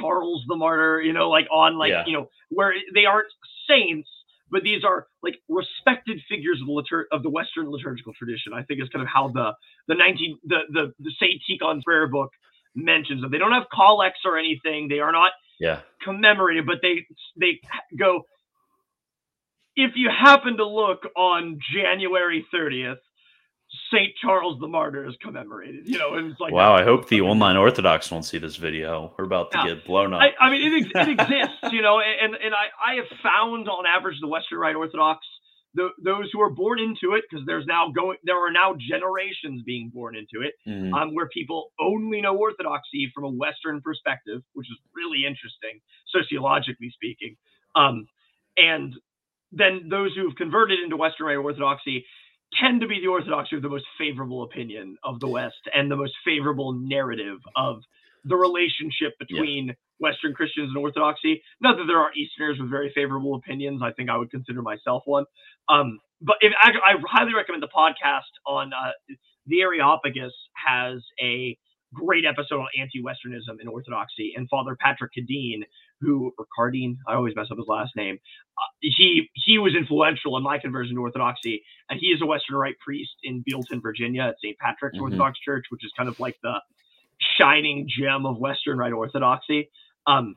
Charles 0.00 0.44
the 0.48 0.56
Martyr, 0.56 1.00
you 1.02 1.12
know, 1.12 1.28
like 1.30 1.46
on 1.50 1.78
like, 1.78 1.90
yeah. 1.90 2.04
you 2.06 2.12
know, 2.12 2.28
where 2.50 2.74
they 2.94 3.04
aren't 3.04 3.28
saints, 3.68 4.08
but 4.50 4.62
these 4.62 4.84
are 4.84 5.06
like 5.22 5.36
respected 5.48 6.20
figures 6.28 6.60
of 6.60 6.66
the 6.66 6.72
litur- 6.72 7.04
of 7.12 7.22
the 7.22 7.30
Western 7.30 7.70
liturgical 7.70 8.12
tradition. 8.14 8.52
I 8.54 8.62
think 8.62 8.82
is 8.82 8.88
kind 8.90 9.02
of 9.02 9.08
how 9.12 9.28
the 9.28 9.52
the 9.88 9.94
19 9.94 10.38
the 10.44 10.58
the, 10.70 10.92
the 10.98 11.12
Saint 11.20 11.42
Tikhon 11.48 11.82
prayer 11.82 12.06
book 12.06 12.30
mentions 12.74 13.22
them. 13.22 13.30
They 13.30 13.38
don't 13.38 13.52
have 13.52 13.64
collects 13.72 14.20
or 14.24 14.38
anything. 14.38 14.88
They 14.88 15.00
are 15.00 15.12
not 15.12 15.32
yeah 15.58 15.80
commemorated, 16.02 16.66
but 16.66 16.78
they 16.82 17.06
they 17.38 17.60
go. 17.98 18.22
If 19.76 19.92
you 19.96 20.08
happen 20.08 20.56
to 20.58 20.66
look 20.66 21.00
on 21.16 21.58
January 21.74 22.46
30th, 22.54 22.98
Saint 23.92 24.12
Charles 24.20 24.58
the 24.60 24.68
Martyr 24.68 25.06
is 25.06 25.14
commemorated. 25.22 25.88
You 25.88 25.98
know, 25.98 26.14
and 26.14 26.30
it's 26.30 26.40
like 26.40 26.52
wow. 26.52 26.74
I 26.74 26.84
hope 26.84 27.08
the 27.08 27.20
online 27.22 27.56
Orthodox 27.56 28.10
won't 28.10 28.24
see 28.24 28.38
this 28.38 28.56
video. 28.56 29.12
We're 29.18 29.24
about 29.24 29.50
to 29.52 29.58
Yeah. 29.58 29.74
get 29.74 29.84
blown 29.84 30.12
up. 30.14 30.20
I, 30.22 30.30
I 30.40 30.50
mean, 30.50 30.62
it, 30.72 30.92
it 30.94 31.08
exists, 31.08 31.72
you 31.72 31.82
know, 31.82 32.00
and 32.00 32.34
and 32.34 32.54
I, 32.54 32.92
I 32.92 32.94
have 32.96 33.06
found 33.22 33.68
on 33.68 33.84
average 33.86 34.16
the 34.20 34.28
Western 34.28 34.58
Rite 34.58 34.76
Orthodox, 34.76 35.20
the, 35.74 35.88
those 36.02 36.30
who 36.32 36.40
are 36.40 36.50
born 36.50 36.78
into 36.78 37.14
it, 37.16 37.24
because 37.28 37.44
there's 37.46 37.66
now 37.66 37.90
going, 37.90 38.18
there 38.24 38.38
are 38.38 38.52
now 38.52 38.74
generations 38.78 39.62
being 39.66 39.90
born 39.92 40.14
into 40.16 40.46
it, 40.46 40.54
Mhm. 40.68 40.92
um, 40.92 41.14
where 41.14 41.28
people 41.28 41.72
only 41.80 42.20
know 42.20 42.36
Orthodoxy 42.36 43.10
from 43.14 43.24
a 43.24 43.30
Western 43.30 43.80
perspective, 43.80 44.42
which 44.52 44.68
is 44.70 44.78
really 44.94 45.24
interesting, 45.26 45.80
sociologically 46.14 46.90
speaking. 46.90 47.36
Um, 47.74 48.06
and 48.56 48.94
then 49.50 49.88
those 49.88 50.14
who 50.14 50.28
have 50.28 50.36
converted 50.36 50.78
into 50.80 50.96
Western 50.96 51.26
Rite 51.26 51.38
Orthodoxy 51.38 52.06
tend 52.60 52.80
to 52.80 52.86
be 52.86 53.00
the 53.00 53.08
Orthodox 53.08 53.50
who 53.50 53.56
have 53.56 53.62
the 53.62 53.68
most 53.68 53.86
favorable 53.98 54.42
opinion 54.42 54.96
of 55.04 55.20
the 55.20 55.28
West 55.28 55.68
and 55.74 55.90
the 55.90 55.96
most 55.96 56.14
favorable 56.24 56.72
narrative 56.72 57.38
of 57.56 57.82
the 58.24 58.36
relationship 58.36 59.12
between 59.18 59.74
Western 59.98 60.32
Christians 60.34 60.68
and 60.68 60.78
Orthodoxy. 60.78 61.42
Not 61.60 61.76
that 61.76 61.84
there 61.86 61.98
aren't 61.98 62.16
Easterners 62.16 62.58
with 62.58 62.70
very 62.70 62.92
favorable 62.94 63.34
opinions. 63.34 63.82
I 63.82 63.92
think 63.92 64.10
I 64.10 64.16
would 64.16 64.30
consider 64.30 64.62
myself 64.62 65.02
one. 65.04 65.24
Um, 65.68 65.98
but 66.20 66.36
if 66.40 66.52
I, 66.60 66.70
I 66.70 66.94
highly 67.06 67.34
recommend 67.34 67.62
the 67.62 67.68
podcast 67.68 68.32
on 68.46 68.72
uh, 68.72 68.92
the 69.46 69.60
Areopagus 69.60 70.32
has 70.66 71.02
a 71.20 71.56
great 71.92 72.24
episode 72.24 72.60
on 72.60 72.68
anti-Westernism 72.78 73.60
in 73.60 73.68
Orthodoxy, 73.68 74.32
and 74.36 74.48
Father 74.48 74.76
Patrick 74.80 75.12
Cadine, 75.16 75.62
who 76.00 76.32
or 76.38 76.46
Cardine, 76.54 76.98
I 77.08 77.14
always 77.14 77.34
mess 77.36 77.46
up 77.50 77.58
his 77.58 77.66
last 77.68 77.96
name. 77.96 78.18
Uh, 78.58 78.68
he 78.80 79.30
he 79.34 79.58
was 79.58 79.74
influential 79.74 80.36
in 80.36 80.42
my 80.42 80.58
conversion 80.58 80.96
to 80.96 81.00
Orthodoxy, 81.00 81.62
and 81.88 81.98
he 82.00 82.08
is 82.08 82.20
a 82.22 82.26
Western 82.26 82.56
Rite 82.56 82.78
priest 82.84 83.12
in 83.22 83.42
Bealeton, 83.48 83.80
Virginia, 83.82 84.22
at 84.22 84.36
St. 84.42 84.56
Patrick's 84.58 84.98
Mhm. 84.98 85.02
Orthodox 85.02 85.38
Church, 85.40 85.66
which 85.70 85.84
is 85.84 85.92
kind 85.96 86.08
of 86.08 86.18
like 86.20 86.36
the 86.42 86.60
shining 87.38 87.88
gem 87.88 88.26
of 88.26 88.38
Western 88.38 88.76
Rite 88.78 88.92
Orthodoxy. 88.92 89.70
Um, 90.06 90.34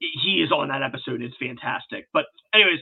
he 0.00 0.42
is 0.42 0.50
on 0.50 0.68
that 0.68 0.82
episode. 0.82 1.20
It's 1.22 1.36
fantastic. 1.36 2.08
But 2.12 2.26
anyways, 2.54 2.80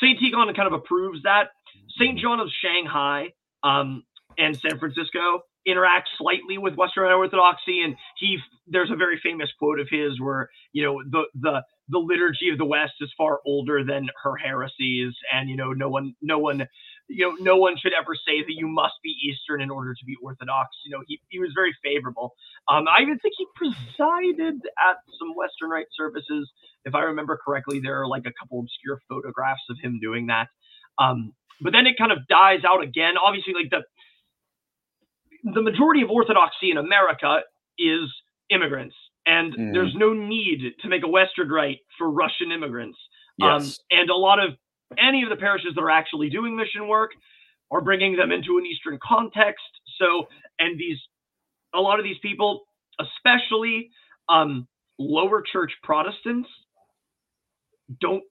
Saint 0.00 0.20
Tikhon 0.20 0.54
kind 0.54 0.66
of 0.66 0.72
approves 0.74 1.22
that. 1.22 1.50
Saint 1.98 2.18
John 2.18 2.40
of 2.40 2.48
Shanghai 2.62 3.32
um, 3.62 4.04
and 4.36 4.56
San 4.56 4.78
Francisco 4.78 5.42
interact 5.70 6.08
slightly 6.18 6.58
with 6.58 6.74
Western 6.74 7.10
Orthodoxy, 7.10 7.82
and 7.82 7.96
he 8.16 8.38
there's 8.66 8.90
a 8.90 8.96
very 8.96 9.20
famous 9.22 9.50
quote 9.58 9.80
of 9.80 9.88
his 9.90 10.20
where 10.20 10.50
you 10.72 10.82
know 10.84 11.02
the 11.08 11.24
the 11.40 11.62
the 11.88 11.98
liturgy 11.98 12.50
of 12.50 12.58
the 12.58 12.64
West 12.64 12.94
is 13.00 13.12
far 13.16 13.40
older 13.46 13.84
than 13.84 14.08
her 14.22 14.36
heresies, 14.36 15.14
and 15.32 15.48
you 15.48 15.56
know 15.56 15.72
no 15.72 15.88
one 15.88 16.14
no 16.22 16.38
one 16.38 16.66
you 17.08 17.26
know 17.26 17.36
no 17.40 17.56
one 17.56 17.76
should 17.78 17.92
ever 17.98 18.14
say 18.14 18.40
that 18.40 18.54
you 18.54 18.68
must 18.68 18.94
be 19.02 19.14
Eastern 19.28 19.60
in 19.60 19.70
order 19.70 19.94
to 19.94 20.04
be 20.04 20.16
Orthodox. 20.22 20.68
You 20.84 20.92
know 20.92 21.02
he 21.06 21.20
he 21.28 21.38
was 21.38 21.50
very 21.54 21.74
favorable. 21.82 22.34
Um, 22.68 22.86
I 22.88 23.02
even 23.02 23.18
think 23.18 23.34
he 23.36 23.46
presided 23.56 24.60
at 24.78 24.96
some 25.18 25.34
Western 25.34 25.70
Rite 25.70 25.86
services, 25.96 26.50
if 26.84 26.94
I 26.94 27.00
remember 27.00 27.38
correctly. 27.44 27.80
There 27.80 28.00
are 28.00 28.06
like 28.06 28.26
a 28.26 28.32
couple 28.38 28.60
obscure 28.60 29.00
photographs 29.08 29.62
of 29.70 29.76
him 29.82 29.98
doing 30.00 30.26
that. 30.26 30.48
Um, 30.98 31.32
but 31.60 31.72
then 31.72 31.86
it 31.86 31.96
kind 31.98 32.12
of 32.12 32.26
dies 32.28 32.60
out 32.64 32.82
again. 32.82 33.14
Obviously, 33.18 33.54
like 33.54 33.70
the 33.70 33.82
the 35.44 35.62
majority 35.62 36.02
of 36.02 36.10
Orthodoxy 36.10 36.70
in 36.70 36.78
America 36.78 37.42
is 37.78 38.12
immigrants, 38.50 38.94
and 39.26 39.52
Mhm. 39.54 39.72
there's 39.72 39.94
no 39.94 40.12
need 40.12 40.78
to 40.80 40.88
make 40.88 41.04
a 41.04 41.08
Western 41.08 41.48
Rite 41.50 41.80
for 41.96 42.10
Russian 42.10 42.52
immigrants. 42.52 42.98
Um, 43.40 43.62
yes. 43.62 43.80
and 43.92 44.10
a 44.10 44.16
lot 44.16 44.40
of 44.40 44.58
any 44.96 45.22
of 45.22 45.28
the 45.28 45.36
parishes 45.36 45.74
that 45.74 45.80
are 45.80 45.90
actually 45.90 46.28
doing 46.28 46.56
mission 46.56 46.88
work 46.88 47.12
are 47.70 47.80
bringing 47.80 48.16
them 48.16 48.32
into 48.32 48.58
an 48.58 48.66
Eastern 48.66 48.98
context. 49.00 49.64
So, 49.98 50.28
and 50.58 50.76
these, 50.78 50.98
a 51.72 51.80
lot 51.80 52.00
of 52.00 52.04
these 52.04 52.18
people, 52.18 52.66
especially 52.98 53.90
um, 54.28 54.66
lower 54.98 55.42
church 55.42 55.72
Protestants, 55.84 56.48
don't 58.00 58.24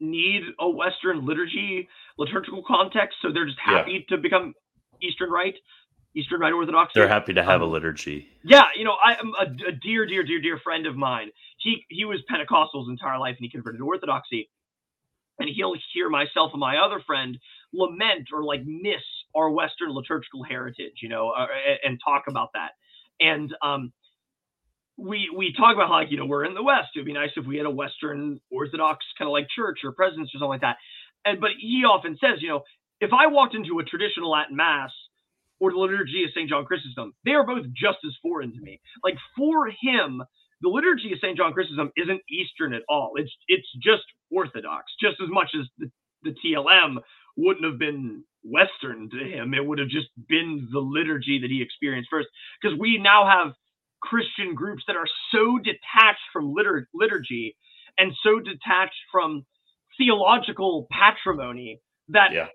need 0.00 0.42
a 0.58 0.68
Western 0.68 1.24
liturgy, 1.24 1.88
liturgical 2.18 2.62
context. 2.66 3.16
So 3.22 3.32
they're 3.32 3.46
just 3.46 3.58
Yeah. 3.66 3.78
happy 3.78 4.04
to 4.08 4.18
become 4.18 4.54
Eastern 5.00 5.30
Rite, 5.30 5.56
Eastern 6.16 6.40
Rite 6.40 6.52
Orthodox. 6.52 6.92
They're 6.94 7.08
happy 7.08 7.34
to 7.34 7.42
have 7.42 7.60
a 7.60 7.64
um, 7.64 7.72
liturgy. 7.72 8.28
Yeah, 8.44 8.64
you 8.76 8.84
know, 8.84 8.94
I 9.04 9.14
am 9.14 9.32
a, 9.38 9.68
a 9.68 9.72
dear, 9.72 10.06
dear, 10.06 10.22
dear, 10.22 10.40
dear 10.40 10.58
friend 10.62 10.86
of 10.86 10.96
mine. 10.96 11.30
He 11.58 11.84
he 11.88 12.04
was 12.04 12.20
Pentecostal 12.28 12.84
his 12.84 12.90
entire 12.90 13.18
life, 13.18 13.36
and 13.38 13.44
he 13.44 13.50
converted 13.50 13.78
to 13.80 13.86
Orthodoxy. 13.86 14.50
And 15.40 15.48
he'll 15.52 15.74
hear 15.92 16.08
myself 16.08 16.52
and 16.52 16.60
my 16.60 16.76
other 16.76 17.00
friend 17.04 17.36
lament 17.72 18.28
or 18.32 18.44
like 18.44 18.62
miss 18.64 19.02
our 19.34 19.50
Western 19.50 19.90
liturgical 19.90 20.44
heritage, 20.44 20.92
you 21.02 21.08
know, 21.08 21.30
uh, 21.30 21.46
and 21.84 21.98
talk 22.04 22.24
about 22.28 22.50
that. 22.54 22.70
And 23.18 23.52
um, 23.60 23.92
we 24.96 25.28
we 25.36 25.52
talk 25.52 25.74
about 25.74 25.88
how, 25.88 25.94
like 25.94 26.12
you 26.12 26.18
know 26.18 26.26
we're 26.26 26.44
in 26.44 26.54
the 26.54 26.62
West. 26.62 26.90
It'd 26.94 27.06
be 27.06 27.12
nice 27.12 27.30
if 27.36 27.46
we 27.46 27.56
had 27.56 27.66
a 27.66 27.70
Western 27.70 28.40
Orthodox 28.50 29.04
kind 29.18 29.28
of 29.28 29.32
like 29.32 29.48
church 29.54 29.80
or 29.82 29.90
presence 29.90 30.30
or 30.34 30.38
something 30.38 30.48
like 30.48 30.60
that. 30.60 30.76
And 31.24 31.40
but 31.40 31.50
he 31.58 31.82
often 31.84 32.16
says, 32.20 32.40
you 32.40 32.48
know, 32.48 32.62
if 33.00 33.10
I 33.12 33.26
walked 33.26 33.54
into 33.56 33.80
a 33.80 33.84
traditional 33.84 34.30
Latin 34.30 34.56
Mass 34.56 34.92
or 35.64 35.72
the 35.72 35.78
liturgy 35.78 36.24
of 36.24 36.30
St. 36.34 36.48
John 36.48 36.64
Chrysostom, 36.66 37.14
they 37.24 37.32
are 37.32 37.46
both 37.46 37.66
just 37.74 37.98
as 38.06 38.14
foreign 38.22 38.52
to 38.52 38.60
me. 38.60 38.80
Like 39.04 39.16
for 39.36 39.68
him, 39.68 40.22
the 40.62 40.68
liturgy 40.68 41.12
of 41.12 41.18
St. 41.20 41.36
John 41.36 41.52
Chrysostom 41.54 41.90
isn't 41.96 42.22
Eastern 42.30 42.74
at 42.74 42.82
all. 42.88 43.12
It's 43.16 43.32
it's 43.48 43.68
just 43.82 44.04
Orthodox, 44.30 44.92
just 45.00 45.16
as 45.22 45.28
much 45.30 45.50
as 45.58 45.66
the, 45.78 45.90
the 46.22 46.34
TLM 46.44 46.98
wouldn't 47.36 47.64
have 47.66 47.78
been 47.78 48.24
Western 48.44 49.10
to 49.10 49.18
him. 49.24 49.54
It 49.54 49.66
would 49.66 49.78
have 49.80 49.88
just 49.88 50.08
been 50.28 50.68
the 50.72 50.80
liturgy 50.80 51.40
that 51.40 51.50
he 51.50 51.62
experienced 51.62 52.10
first. 52.10 52.28
Because 52.62 52.78
we 52.78 52.98
now 52.98 53.26
have 53.26 53.54
Christian 54.02 54.54
groups 54.54 54.84
that 54.86 54.96
are 54.96 55.08
so 55.32 55.58
detached 55.58 56.22
from 56.32 56.54
litur- 56.54 56.86
liturgy 56.94 57.56
and 57.98 58.12
so 58.22 58.40
detached 58.40 59.00
from 59.12 59.44
theological 59.98 60.86
patrimony 60.92 61.80
that 62.08 62.32
Yeah. 62.32 62.48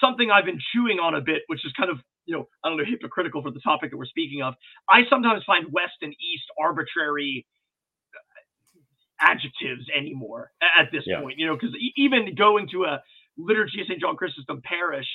something 0.00 0.30
I've 0.30 0.44
been 0.44 0.60
chewing 0.72 0.98
on 1.00 1.14
a 1.14 1.20
bit, 1.20 1.42
which 1.48 1.64
is 1.64 1.72
kind 1.72 1.90
of 1.90 1.98
you 2.26 2.36
know 2.36 2.48
I 2.64 2.68
don't 2.68 2.78
know 2.78 2.84
hypocritical 2.84 3.42
for 3.42 3.50
the 3.50 3.60
topic 3.60 3.90
that 3.90 3.96
we're 3.98 4.06
speaking 4.06 4.42
of. 4.42 4.54
I 4.90 5.02
sometimes 5.10 5.44
find 5.46 5.66
West 5.72 5.96
and 6.02 6.12
East 6.12 6.44
arbitrary 6.60 7.46
uh, 9.04 9.30
adjectives 9.32 9.86
anymore 9.96 10.52
at 10.62 10.90
this 10.92 11.04
Yeah. 11.06 11.16
point. 11.16 11.38
You 11.38 11.46
know, 11.46 11.56
because 11.56 11.74
even 11.96 12.34
going 12.36 12.68
to 12.72 12.84
a 12.84 13.02
liturgy 13.38 13.80
of 13.80 13.86
St. 13.88 14.00
John 14.00 14.16
Chrysostom 14.16 14.62
parish. 14.64 15.08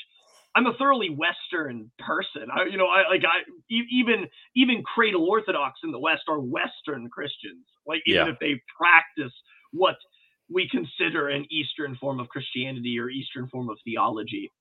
I'm 0.56 0.68
a 0.68 0.74
thoroughly 0.78 1.10
Western 1.10 1.92
person. 2.00 2.48
I, 2.54 2.66
you 2.66 2.78
know, 2.78 2.88
I 2.88 3.10
like 3.10 3.24
I 3.26 3.44
even 3.70 4.28
even 4.56 4.84
cradle 4.84 5.26
Orthodox 5.30 5.80
in 5.84 5.92
the 5.92 6.00
West 6.00 6.24
are 6.30 6.40
Western 6.40 7.10
Christians. 7.10 7.66
Like 7.88 8.02
even 8.08 8.28
Yeah. 8.28 8.28
if 8.28 8.38
they 8.40 8.62
practice 8.78 9.34
what 9.72 9.96
we 10.50 10.70
consider 10.70 11.30
an 11.30 11.46
Eastern 11.52 11.96
form 11.98 12.20
of 12.20 12.30
Christianity 12.30 13.00
or 13.00 13.10
Eastern 13.10 13.48
form 13.50 13.70
of 13.70 13.78
theology. 13.86 14.52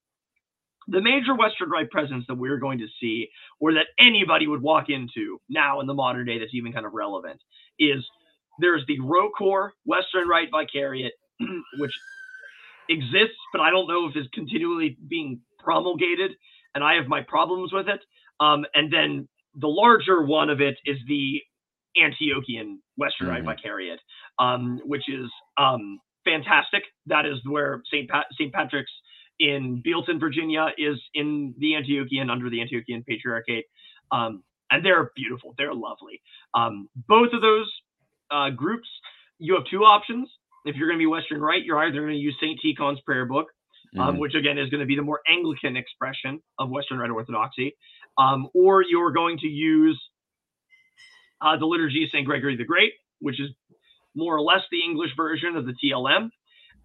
The 0.88 1.00
major 1.00 1.35
Western 1.35 1.71
right 1.71 1.91
presence 1.91 2.25
that 2.29 2.35
we're 2.37 2.59
going 2.59 2.79
to 2.79 2.87
see, 3.00 3.29
or 3.61 3.73
that 3.75 3.87
anybody 3.99 4.47
would 4.47 4.62
walk 4.62 4.87
into 4.88 5.41
now 5.49 5.81
in 5.81 5.87
the 5.87 5.95
modern 5.95 6.26
day 6.26 6.38
that's 6.38 6.55
even 6.55 6.73
kind 6.73 6.87
of 6.87 6.93
relevant, 6.93 7.41
is 7.79 8.05
there's 8.61 8.85
the 8.87 8.99
ROCOR 9.00 9.71
Western 9.87 10.29
right 10.29 10.49
Vicariate, 10.50 11.12
which 11.79 11.93
exists, 12.88 13.37
but 13.53 13.61
I 13.61 13.71
don't 13.71 13.88
know 13.88 14.09
if 14.09 14.17
it's 14.17 14.29
continually 14.35 14.97
being 15.09 15.41
promulgated, 15.59 16.33
and 16.75 16.85
I 16.85 16.95
have 16.95 17.07
my 17.07 17.23
problems 17.26 17.73
with 17.73 17.88
it. 17.88 18.00
Um, 18.41 18.64
and 18.75 18.93
then 18.93 19.29
the 19.55 19.69
larger 19.69 20.23
one 20.25 20.50
of 20.50 20.61
it 20.61 20.76
is 20.85 20.99
the 21.09 21.41
Antiochian 21.97 22.79
Western 22.97 23.29
Rite 23.29 23.43
Mhm. 23.45 23.47
Vicariate, 23.47 24.00
um, 24.38 24.81
which 24.85 25.09
is 25.09 25.31
um, 25.57 26.00
fantastic. 26.25 26.83
That 27.07 27.25
is 27.26 27.38
where 27.47 27.83
St. 27.87 28.09
Pat- 28.11 28.26
St. 28.33 28.53
Patrick's 28.53 28.91
in 29.41 29.83
Bealeton, 29.85 30.21
Virginia, 30.21 30.69
is 30.79 31.00
in 31.14 31.55
the 31.59 31.73
Antiochian 31.73 32.31
under 32.31 32.49
the 32.50 32.59
Antiochian 32.59 33.05
Patriarchate, 33.07 33.64
um, 34.12 34.43
and 34.71 34.85
they're 34.85 35.11
beautiful. 35.17 35.55
They're 35.59 35.75
lovely. 35.75 36.21
Um, 36.55 36.88
both 37.09 37.33
of 37.33 37.41
those 37.43 37.71
uh, 38.31 38.50
groups, 38.50 38.88
you 39.38 39.55
have 39.55 39.64
two 39.71 39.85
options. 39.85 40.29
If 40.64 40.76
you're 40.76 40.88
going 40.88 40.99
to 40.99 41.03
be 41.03 41.07
Western 41.07 41.41
Rite, 41.41 41.64
you're 41.64 41.79
either 41.79 42.00
going 42.00 42.12
to 42.12 42.19
use 42.19 42.37
St. 42.41 42.59
Tikhon's 42.64 43.00
prayer 43.03 43.26
book, 43.26 43.49
um, 43.99 44.17
Mhm. 44.17 44.19
which 44.19 44.35
again 44.35 44.57
is 44.59 44.71
going 44.71 44.81
to 44.81 44.87
be 44.87 44.97
the 44.97 45.03
more 45.03 45.21
Anglican 45.29 45.76
expression 45.76 46.43
of 46.59 46.71
Western 46.71 46.99
Rite 46.99 47.11
Orthodoxy, 47.11 47.76
um, 48.19 48.49
or 48.55 48.83
you're 48.83 49.12
going 49.12 49.38
to 49.38 49.47
use 49.49 50.00
uh, 51.41 51.57
the 51.59 51.67
Liturgy 51.67 52.05
of 52.05 52.11
St. 52.11 52.25
Gregory 52.25 52.57
the 52.57 52.64
Great, 52.64 52.93
which 53.21 53.38
is 53.41 53.50
more 54.14 54.35
or 54.37 54.41
less 54.41 54.62
the 54.71 54.83
English 54.83 55.11
version 55.17 55.57
of 55.57 55.67
the 55.67 55.75
TLM. 55.75 56.31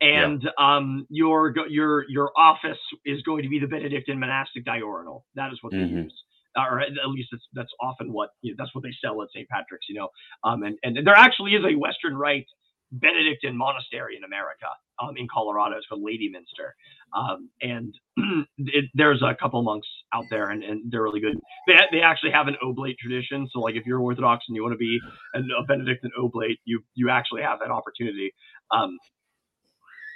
And 0.02 0.50
um, 0.58 1.06
your 1.10 1.54
your 1.68 2.10
your 2.10 2.32
office 2.38 2.78
is 3.06 3.22
going 3.24 3.44
to 3.44 3.50
be 3.50 3.60
the 3.60 3.68
Benedictine 3.68 4.20
monastic 4.20 4.64
diurnal. 4.64 5.26
That 5.36 5.52
is 5.52 5.60
what 5.62 5.72
they 5.72 5.80
Mhm. 5.80 6.06
use, 6.06 6.24
or 6.56 6.80
at 6.80 6.90
at 6.90 7.10
least 7.10 7.30
that's, 7.32 7.48
that's 7.54 7.72
often 7.82 8.14
what 8.14 8.30
you 8.42 8.52
know, 8.52 8.56
that's 8.58 8.74
what 8.74 8.84
they 8.84 8.94
sell 9.02 9.22
at 9.22 9.30
St. 9.32 9.48
Patrick's. 9.50 9.90
You 9.90 9.96
know, 9.96 10.10
um, 10.46 10.64
and 10.64 10.78
and 10.84 11.06
there 11.06 11.16
actually 11.18 11.54
is 11.56 11.66
a 11.66 11.76
Western 11.78 12.16
Rite 12.16 12.48
Benedictine 12.94 13.58
monastery 13.58 14.16
in 14.16 14.24
America, 14.24 14.68
um, 15.02 15.18
in 15.18 15.28
Colorado. 15.28 15.76
It's 15.76 15.86
called 15.88 16.02
Ladyminster, 16.02 16.72
um, 17.14 17.50
and 17.62 17.94
it, 18.58 18.86
there's 18.94 19.22
a 19.22 19.36
couple 19.36 19.62
monks 19.64 19.88
out 20.14 20.26
there, 20.30 20.50
and, 20.52 20.64
and 20.64 20.90
they're 20.90 21.04
really 21.04 21.20
good. 21.20 21.38
They 21.68 21.76
they 21.92 22.02
actually 22.02 22.32
have 22.32 22.48
an 22.48 22.56
oblate 22.64 22.98
tradition, 23.00 23.50
so 23.52 23.60
like 23.60 23.76
if 23.76 23.86
you're 23.86 24.00
Orthodox 24.00 24.46
and 24.48 24.56
you 24.56 24.64
want 24.64 24.74
to 24.74 24.78
be 24.78 24.98
a 25.36 25.64
Benedictine 25.68 26.12
oblate, 26.18 26.60
you 26.64 26.82
you 26.96 27.10
actually 27.10 27.42
have 27.42 27.60
that 27.60 27.70
opportunity. 27.70 28.34
Um, 28.72 28.98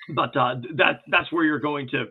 but 0.09 0.35
uh, 0.35 0.55
that 0.75 1.01
that's 1.07 1.31
where 1.31 1.45
you're 1.45 1.59
going 1.59 1.89
to 1.89 2.05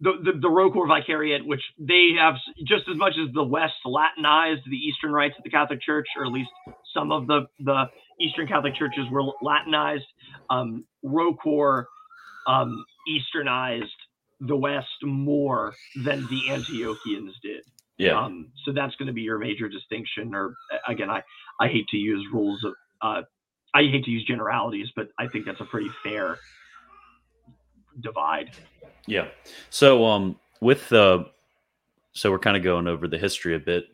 the, 0.00 0.12
the, 0.22 0.32
the 0.40 0.48
ROCOR 0.48 0.86
Vicariate, 0.86 1.46
which 1.46 1.62
they 1.78 2.10
have 2.18 2.34
just 2.66 2.84
as 2.90 2.96
much 2.96 3.14
as 3.20 3.32
the 3.32 3.44
West 3.44 3.74
Latinized 3.84 4.62
the 4.68 4.76
Eastern 4.76 5.12
rites 5.12 5.34
of 5.38 5.44
the 5.44 5.50
Catholic 5.50 5.80
Church, 5.80 6.06
or 6.16 6.26
at 6.26 6.32
least 6.32 6.50
some 6.92 7.12
of 7.12 7.26
the, 7.26 7.46
the 7.60 7.84
Eastern 8.20 8.46
Catholic 8.46 8.74
churches 8.74 9.04
were 9.10 9.22
Latinized. 9.40 10.04
Um, 10.50 10.84
ROCOR 11.04 11.86
um, 12.46 12.84
Easternized 13.08 13.84
the 14.40 14.56
West 14.56 14.88
more 15.02 15.74
than 16.04 16.26
the 16.26 16.42
Antiochians 16.50 17.32
did. 17.42 17.62
Yeah. 17.96 18.20
Um, 18.20 18.48
so 18.64 18.72
that's 18.72 18.94
going 18.96 19.06
to 19.06 19.12
be 19.12 19.22
your 19.22 19.38
major 19.38 19.68
distinction. 19.68 20.34
Or 20.34 20.54
again, 20.86 21.08
I, 21.08 21.22
I 21.60 21.68
hate 21.68 21.86
to 21.88 21.96
use 21.96 22.26
rules 22.32 22.62
of, 22.64 22.74
uh, 23.00 23.22
I 23.72 23.82
hate 23.82 24.04
to 24.04 24.10
use 24.10 24.24
generalities, 24.24 24.88
but 24.94 25.08
I 25.18 25.28
think 25.28 25.46
that's 25.46 25.60
a 25.60 25.64
pretty 25.64 25.90
fair 26.02 26.38
divide. 28.00 28.50
Yeah. 29.06 29.28
So 29.70 30.04
um 30.04 30.36
with 30.60 30.88
the 30.88 31.26
so 32.12 32.30
we're 32.30 32.38
kind 32.38 32.56
of 32.56 32.62
going 32.62 32.86
over 32.86 33.08
the 33.08 33.18
history 33.18 33.54
a 33.54 33.60
bit, 33.60 33.86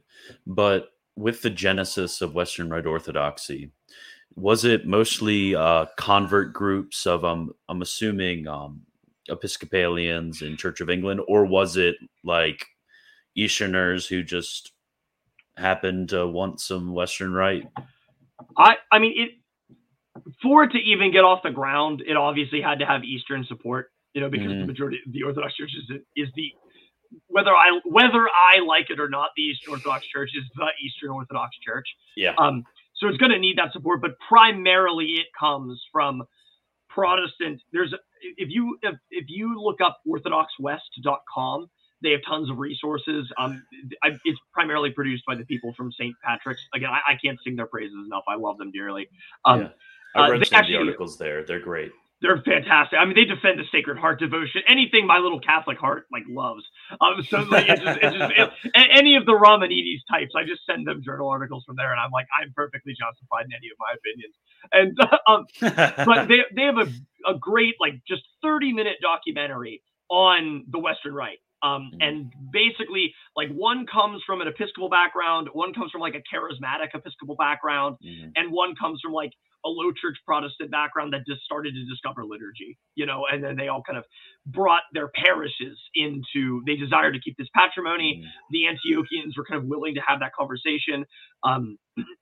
but 0.47 0.89
with 1.17 1.43
the 1.43 1.51
genesis 1.51 2.21
of 2.21 2.35
Western 2.35 2.69
Rite 2.71 2.87
Orthodoxy, 2.87 3.73
was 4.37 4.65
it 4.65 4.87
mostly 4.87 5.55
uh, 5.55 5.87
convert 5.97 6.53
groups 6.53 7.07
of 7.07 7.25
um 7.25 7.53
I'm 7.69 7.83
assuming 7.83 8.47
um 8.47 8.83
Episcopalians 9.29 10.43
in 10.43 10.57
Church 10.57 10.81
of 10.81 10.91
England, 10.91 11.21
or 11.29 11.45
was 11.45 11.77
it 11.77 11.97
like 12.25 12.67
Easterners 13.37 14.07
who 14.07 14.23
just 14.23 14.73
happened 15.57 16.09
to 16.11 16.27
want 16.27 16.61
some 16.61 16.95
Western 16.95 17.33
Rite? 17.33 17.69
I 18.57 18.77
I 18.91 18.99
mean 18.99 19.15
it 19.17 19.31
for 20.43 20.65
it 20.65 20.73
to 20.73 20.79
even 20.79 21.13
get 21.13 21.25
off 21.25 21.41
the 21.43 21.51
ground, 21.51 22.03
it 22.07 22.17
obviously 22.17 22.61
had 22.61 22.79
to 22.81 22.87
have 22.87 23.05
Eastern 23.05 23.45
support, 23.45 23.91
you 24.15 24.21
know, 24.21 24.29
because 24.29 24.49
mm-hmm. 24.49 24.61
the 24.61 24.67
majority 24.67 24.99
of 25.07 25.13
the 25.13 25.23
Orthodox 25.23 25.55
Church 25.55 25.71
is, 25.77 25.99
is 26.17 26.29
the 26.35 26.53
whether 27.27 27.51
I 27.51 27.81
whether 27.85 28.29
I 28.29 28.61
like 28.65 28.91
it 28.91 29.01
or 29.01 29.09
not, 29.09 29.31
the 29.37 29.43
Eastern 29.43 29.73
Orthodox 29.73 30.07
Church 30.07 30.31
is 30.37 30.45
the 30.55 30.69
Eastern 30.85 31.11
Orthodox 31.11 31.57
Church. 31.65 31.87
Yeah. 32.17 32.35
Um. 32.39 32.65
So 32.95 33.09
it's 33.09 33.17
going 33.17 33.33
to 33.33 33.39
need 33.39 33.57
that 33.57 33.73
support, 33.73 34.03
but 34.03 34.13
primarily 34.29 35.15
it 35.15 35.27
comes 35.39 35.83
from 35.91 36.23
Protestant. 36.89 37.63
There's 37.73 37.95
if 38.23 38.51
you 38.51 38.79
if, 38.83 38.95
if 39.11 39.25
you 39.29 39.61
look 39.61 39.81
up 39.81 39.99
OrthodoxWest.com, 40.07 41.71
they 42.03 42.11
have 42.11 42.21
tons 42.29 42.51
of 42.51 42.59
resources. 42.59 43.31
Um, 43.39 43.65
I, 44.03 44.19
it's 44.25 44.39
primarily 44.53 44.91
produced 44.91 45.25
by 45.27 45.35
the 45.35 45.45
people 45.45 45.73
from 45.77 45.93
St. 45.93 46.15
Patrick's. 46.25 46.63
Again, 46.75 46.91
I, 46.91 47.13
I, 47.13 47.19
can't 47.23 47.39
sing 47.45 47.57
their 47.57 47.67
praises 47.67 47.97
enough. 48.07 48.25
I 48.29 48.37
love 48.37 48.59
them 48.59 48.71
dearly. 48.73 49.09
Um, 49.45 49.61
yeah. 49.61 49.69
I 50.15 50.27
uh, 50.27 50.31
read 50.31 50.43
uh, 50.43 50.45
some 50.45 50.59
actually, 50.59 50.75
of 50.75 50.81
the 50.81 50.87
articles 50.87 51.19
there. 51.19 51.45
They're 51.45 51.61
great. 51.61 51.93
They're 52.23 52.43
fantastic. 52.45 52.99
I 52.99 53.07
mean, 53.07 53.15
they 53.15 53.25
defend 53.25 53.59
the 53.59 53.65
Sacred 53.73 53.97
Heart 53.97 54.21
devotion, 54.21 54.61
anything 54.69 55.07
my 55.07 55.19
little 55.19 55.41
Catholic 55.41 55.79
heart 55.79 56.05
like 56.13 56.25
loves. 56.29 56.63
Um, 57.01 57.23
so 57.23 57.39
like, 57.45 57.67
it's 57.69 57.81
just, 57.81 57.99
it's 58.03 58.17
just 58.17 58.33
it, 58.37 58.51
any 58.95 59.17
of 59.17 59.25
the 59.25 59.33
Romanides 59.33 60.05
types, 60.11 60.33
I 60.37 60.45
just 60.45 60.61
send 60.67 60.87
them 60.87 61.01
journal 61.03 61.29
articles 61.29 61.65
from 61.65 61.77
there, 61.77 61.91
and 61.91 61.99
I'm 61.99 62.11
like, 62.11 62.27
I'm 62.39 62.53
perfectly 62.55 62.93
justified 62.93 63.47
in 63.47 63.53
any 63.57 63.69
of 63.73 63.79
my 63.81 63.95
opinions. 63.97 64.35
And 64.73 64.99
um, 65.27 65.47
but 66.07 66.29
they 66.29 66.45
they 66.55 66.65
have 66.65 66.77
a 66.77 66.91
a 67.31 67.39
great 67.39 67.77
like 67.81 67.95
just 68.07 68.23
30 68.43 68.75
minute 68.75 68.97
documentary 69.01 69.83
on 70.11 70.65
the 70.69 70.79
Western 70.79 71.15
Rite. 71.15 71.39
Um, 71.63 71.91
mm-hmm. 71.93 72.01
and 72.01 72.33
basically, 72.53 73.15
like 73.37 73.49
one 73.51 73.87
comes 73.87 74.23
from 74.27 74.41
an 74.41 74.49
Episcopal 74.49 74.89
background, 74.89 75.49
one 75.53 75.75
comes 75.75 75.91
from 75.91 76.01
like 76.01 76.15
a 76.15 76.25
charismatic 76.35 76.95
Episcopal 76.95 77.37
background, 77.37 77.97
mm-hmm. 78.05 78.31
and 78.37 78.53
one 78.53 78.75
comes 78.77 79.01
from 79.03 79.13
like 79.13 79.33
a 79.65 79.69
low 79.69 79.93
church 79.93 80.17
Protestant 80.27 80.71
background 80.71 81.13
that 81.13 81.27
just 81.29 81.43
started 81.43 81.75
to 81.75 81.85
discover 81.85 82.25
liturgy, 82.25 82.79
you 82.95 83.05
know, 83.05 83.25
and 83.31 83.45
then 83.45 83.57
they 83.57 83.69
all 83.69 83.83
kind 83.83 83.99
of 83.99 84.05
brought 84.47 84.83
their 84.95 85.09
parishes 85.09 85.79
into, 85.95 86.63
they 86.67 86.77
desired 86.77 87.13
to 87.13 87.21
keep 87.21 87.37
this 87.37 87.49
patrimony. 87.55 88.25
Mm. 88.25 88.29
The 88.51 88.63
Antiochians 88.73 89.37
were 89.37 89.45
kind 89.45 89.63
of 89.63 89.69
willing 89.69 89.95
to 89.97 90.01
have 90.07 90.21
that 90.21 90.33
conversation. 90.33 91.05
Um, 91.45 91.77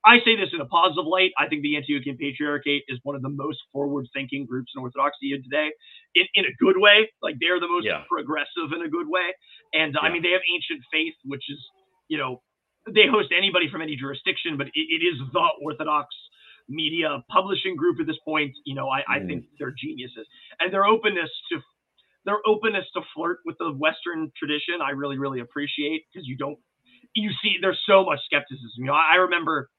I 0.04 0.18
say 0.24 0.34
this 0.34 0.50
in 0.52 0.60
a 0.60 0.66
positive 0.66 1.06
light. 1.06 1.30
I 1.38 1.46
think 1.46 1.62
the 1.62 1.74
Antiochian 1.78 2.18
Patriarchate 2.18 2.82
is 2.88 2.98
one 3.02 3.14
of 3.14 3.22
the 3.22 3.28
most 3.30 3.58
forward 3.72 4.06
thinking 4.12 4.46
groups 4.46 4.72
in 4.74 4.82
Orthodoxy 4.82 5.30
today, 5.30 5.70
in, 6.14 6.26
in 6.34 6.44
a 6.44 6.54
good 6.58 6.76
way. 6.76 7.08
Like 7.22 7.36
they're 7.40 7.60
the 7.60 7.68
most 7.68 7.86
yeah. 7.86 8.02
progressive 8.08 8.74
in 8.74 8.82
a 8.82 8.88
good 8.88 9.06
way. 9.08 9.30
And 9.72 9.94
yeah. 9.94 10.06
I 10.06 10.12
mean, 10.12 10.22
they 10.22 10.32
have 10.32 10.42
ancient 10.52 10.82
faith, 10.92 11.14
which 11.24 11.44
is, 11.48 11.58
you 12.08 12.18
know, 12.18 12.42
they 12.88 13.06
host 13.06 13.28
anybody 13.36 13.68
from 13.70 13.82
any 13.82 13.96
jurisdiction, 13.96 14.56
but 14.56 14.68
it, 14.68 14.86
it 14.88 15.04
is 15.04 15.20
the 15.32 15.46
Orthodox 15.62 16.08
media 16.68 17.22
publishing 17.30 17.76
group 17.76 18.00
at 18.00 18.06
this 18.06 18.18
point. 18.24 18.52
You 18.64 18.74
know, 18.74 18.88
I, 18.88 19.02
I 19.08 19.20
think 19.20 19.44
they're 19.58 19.74
geniuses, 19.76 20.26
and 20.60 20.72
their 20.72 20.86
openness 20.86 21.30
to 21.52 21.60
their 22.24 22.38
openness 22.46 22.84
to 22.94 23.00
flirt 23.14 23.38
with 23.46 23.56
the 23.58 23.72
Western 23.72 24.30
tradition, 24.36 24.80
I 24.82 24.90
really, 24.90 25.18
really 25.18 25.40
appreciate 25.40 26.04
because 26.12 26.28
you 26.28 26.36
don't 26.36 26.58
you 27.14 27.30
see 27.42 27.56
there's 27.60 27.80
so 27.86 28.04
much 28.04 28.20
skepticism. 28.26 28.68
You 28.78 28.86
know, 28.86 28.94
I, 28.94 29.14
I 29.14 29.16
remember 29.16 29.70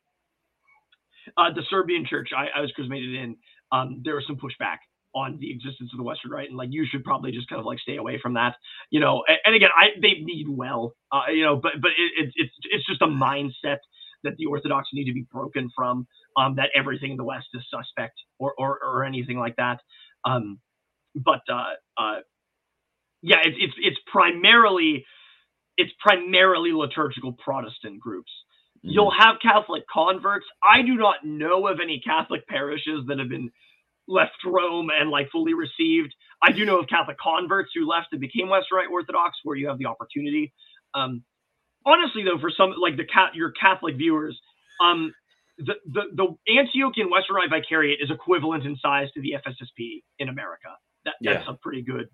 uh, 1.38 1.54
the 1.54 1.64
Serbian 1.70 2.06
church 2.06 2.30
I, 2.36 2.48
I 2.58 2.62
was 2.62 2.72
chrismated 2.72 3.16
in. 3.16 3.38
Um, 3.72 4.02
there 4.04 4.16
was 4.16 4.26
some 4.28 4.38
pushback 4.38 4.78
on 5.16 5.38
the 5.40 5.52
existence 5.52 5.92
of 5.94 5.98
the 5.98 6.04
Western 6.04 6.32
right, 6.32 6.48
and 6.48 6.58
like 6.58 6.70
you 6.72 6.86
should 6.90 7.04
probably 7.04 7.32
just 7.32 7.48
kind 7.50 7.60
of 7.60 7.66
like 7.66 7.80
stay 7.80 7.98
away 7.98 8.20
from 8.22 8.34
that, 8.34 8.56
you 8.90 9.00
know. 9.00 9.24
And, 9.28 9.38
and 9.46 9.56
again, 9.56 9.70
I 9.76 9.90
they 10.02 10.22
need 10.22 10.48
well, 10.50 10.94
uh, 11.12 11.32
you 11.32 11.44
know, 11.44 11.56
but 11.56 11.74
but 11.82 11.92
it, 11.92 12.26
it, 12.26 12.34
it's 12.36 12.54
it's 12.72 12.86
just 12.86 13.02
a 13.02 13.08
mindset 13.08 13.78
that 14.24 14.36
the 14.38 14.46
Orthodox 14.48 14.90
need 14.94 15.06
to 15.06 15.14
be 15.14 15.26
broken 15.32 15.70
from. 15.76 16.08
Um, 16.38 16.56
that 16.56 16.70
everything 16.76 17.12
in 17.12 17.18
the 17.18 17.24
West 17.24 17.48
is 17.54 17.64
suspect 17.70 18.14
or 18.38 18.54
or, 18.58 18.80
or 18.84 19.04
anything 19.04 19.38
like 19.38 19.56
that. 19.58 19.80
Um, 20.26 20.60
but 21.16 21.42
uh, 21.52 21.74
uh, 21.98 22.20
yeah, 23.22 23.38
it's 23.44 23.58
it's 23.60 23.74
it's 23.78 23.98
primarily 24.12 25.06
it's 25.78 25.92
primarily 26.00 26.72
liturgical 26.72 27.34
Protestant 27.34 28.00
groups. 28.00 28.32
Mm-hmm. 28.78 28.90
You'll 28.92 29.14
have 29.18 29.38
Catholic 29.42 29.84
converts. 29.92 30.46
I 30.64 30.82
do 30.82 30.96
not 30.96 31.26
know 31.26 31.68
of 31.68 31.80
any 31.82 32.02
Catholic 32.06 32.48
parishes 32.48 33.06
that 33.08 33.20
have 33.20 33.30
been 33.30 33.52
left 34.08 34.38
Rome 34.46 34.90
and 34.90 35.10
like 35.10 35.30
fully 35.32 35.54
received. 35.54 36.14
I 36.42 36.52
do 36.52 36.66
know 36.66 36.80
of 36.80 36.88
Catholic 36.88 37.18
converts 37.18 37.72
who 37.76 37.88
left 37.88 38.08
and 38.12 38.22
became 38.22 38.50
Western 38.50 38.80
Rite 38.80 38.92
Orthodox, 38.92 39.38
where 39.44 39.56
you 39.56 39.68
have 39.68 39.78
the 39.78 39.86
opportunity. 39.86 40.54
Um, 40.94 41.24
honestly, 41.86 42.24
though, 42.24 42.40
for 42.40 42.52
some 42.56 42.74
like 42.82 42.98
the 42.98 43.06
cat 43.06 43.36
your 43.36 43.52
Catholic 43.52 43.96
viewers, 43.98 44.40
um, 44.82 45.14
the, 45.60 45.74
the 45.86 46.02
the 46.14 46.28
Antiochian 46.50 47.12
Western 47.12 47.36
Rite 47.36 47.50
Vicariate 47.50 48.00
is 48.02 48.10
equivalent 48.12 48.66
in 48.66 48.78
size 48.78 49.08
to 49.14 49.22
the 49.22 49.36
FSSP 49.46 50.04
in 50.20 50.30
America. 50.30 50.70
That, 51.06 51.16
that's 51.22 51.46
yeah. 51.46 51.54
a 51.54 51.58
pretty 51.58 51.82
good 51.82 52.08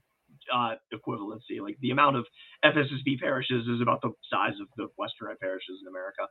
uh, 0.54 0.76
equivalency. 0.94 1.62
Like 1.62 1.78
the 1.82 1.92
amount 1.92 2.18
of 2.18 2.26
FSSP 2.64 3.20
parishes 3.20 3.68
is 3.68 3.82
about 3.82 4.02
the 4.02 4.12
size 4.32 4.54
of 4.62 4.68
the 4.78 4.88
Western 4.98 5.28
Rite 5.28 5.40
parishes 5.40 5.80
in 5.82 5.88
America. 5.88 6.28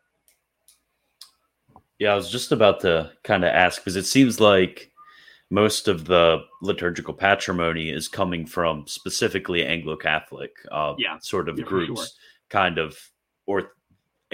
Yeah, 1.99 2.13
I 2.13 2.17
was 2.17 2.31
just 2.31 2.53
about 2.53 2.81
to 2.81 3.13
kind 3.23 3.45
of 3.45 3.51
ask 3.51 3.81
because 3.81 3.97
it 3.97 4.07
seems 4.07 4.41
like 4.41 4.91
most 5.51 5.87
of 5.87 6.07
the 6.07 6.39
liturgical 6.63 7.15
patrimony 7.15 7.91
is 7.91 8.09
coming 8.09 8.47
from 8.47 8.85
specifically 8.89 9.65
Anglo 9.65 9.97
Catholic, 9.97 10.51
uh, 10.73 10.95
yeah, 10.99 11.19
sort 11.21 11.49
of 11.49 11.59
yeah, 11.59 11.65
groups, 11.65 12.01
sure. 12.01 12.09
kind 12.51 12.79
of 12.79 12.97
or 13.47 13.73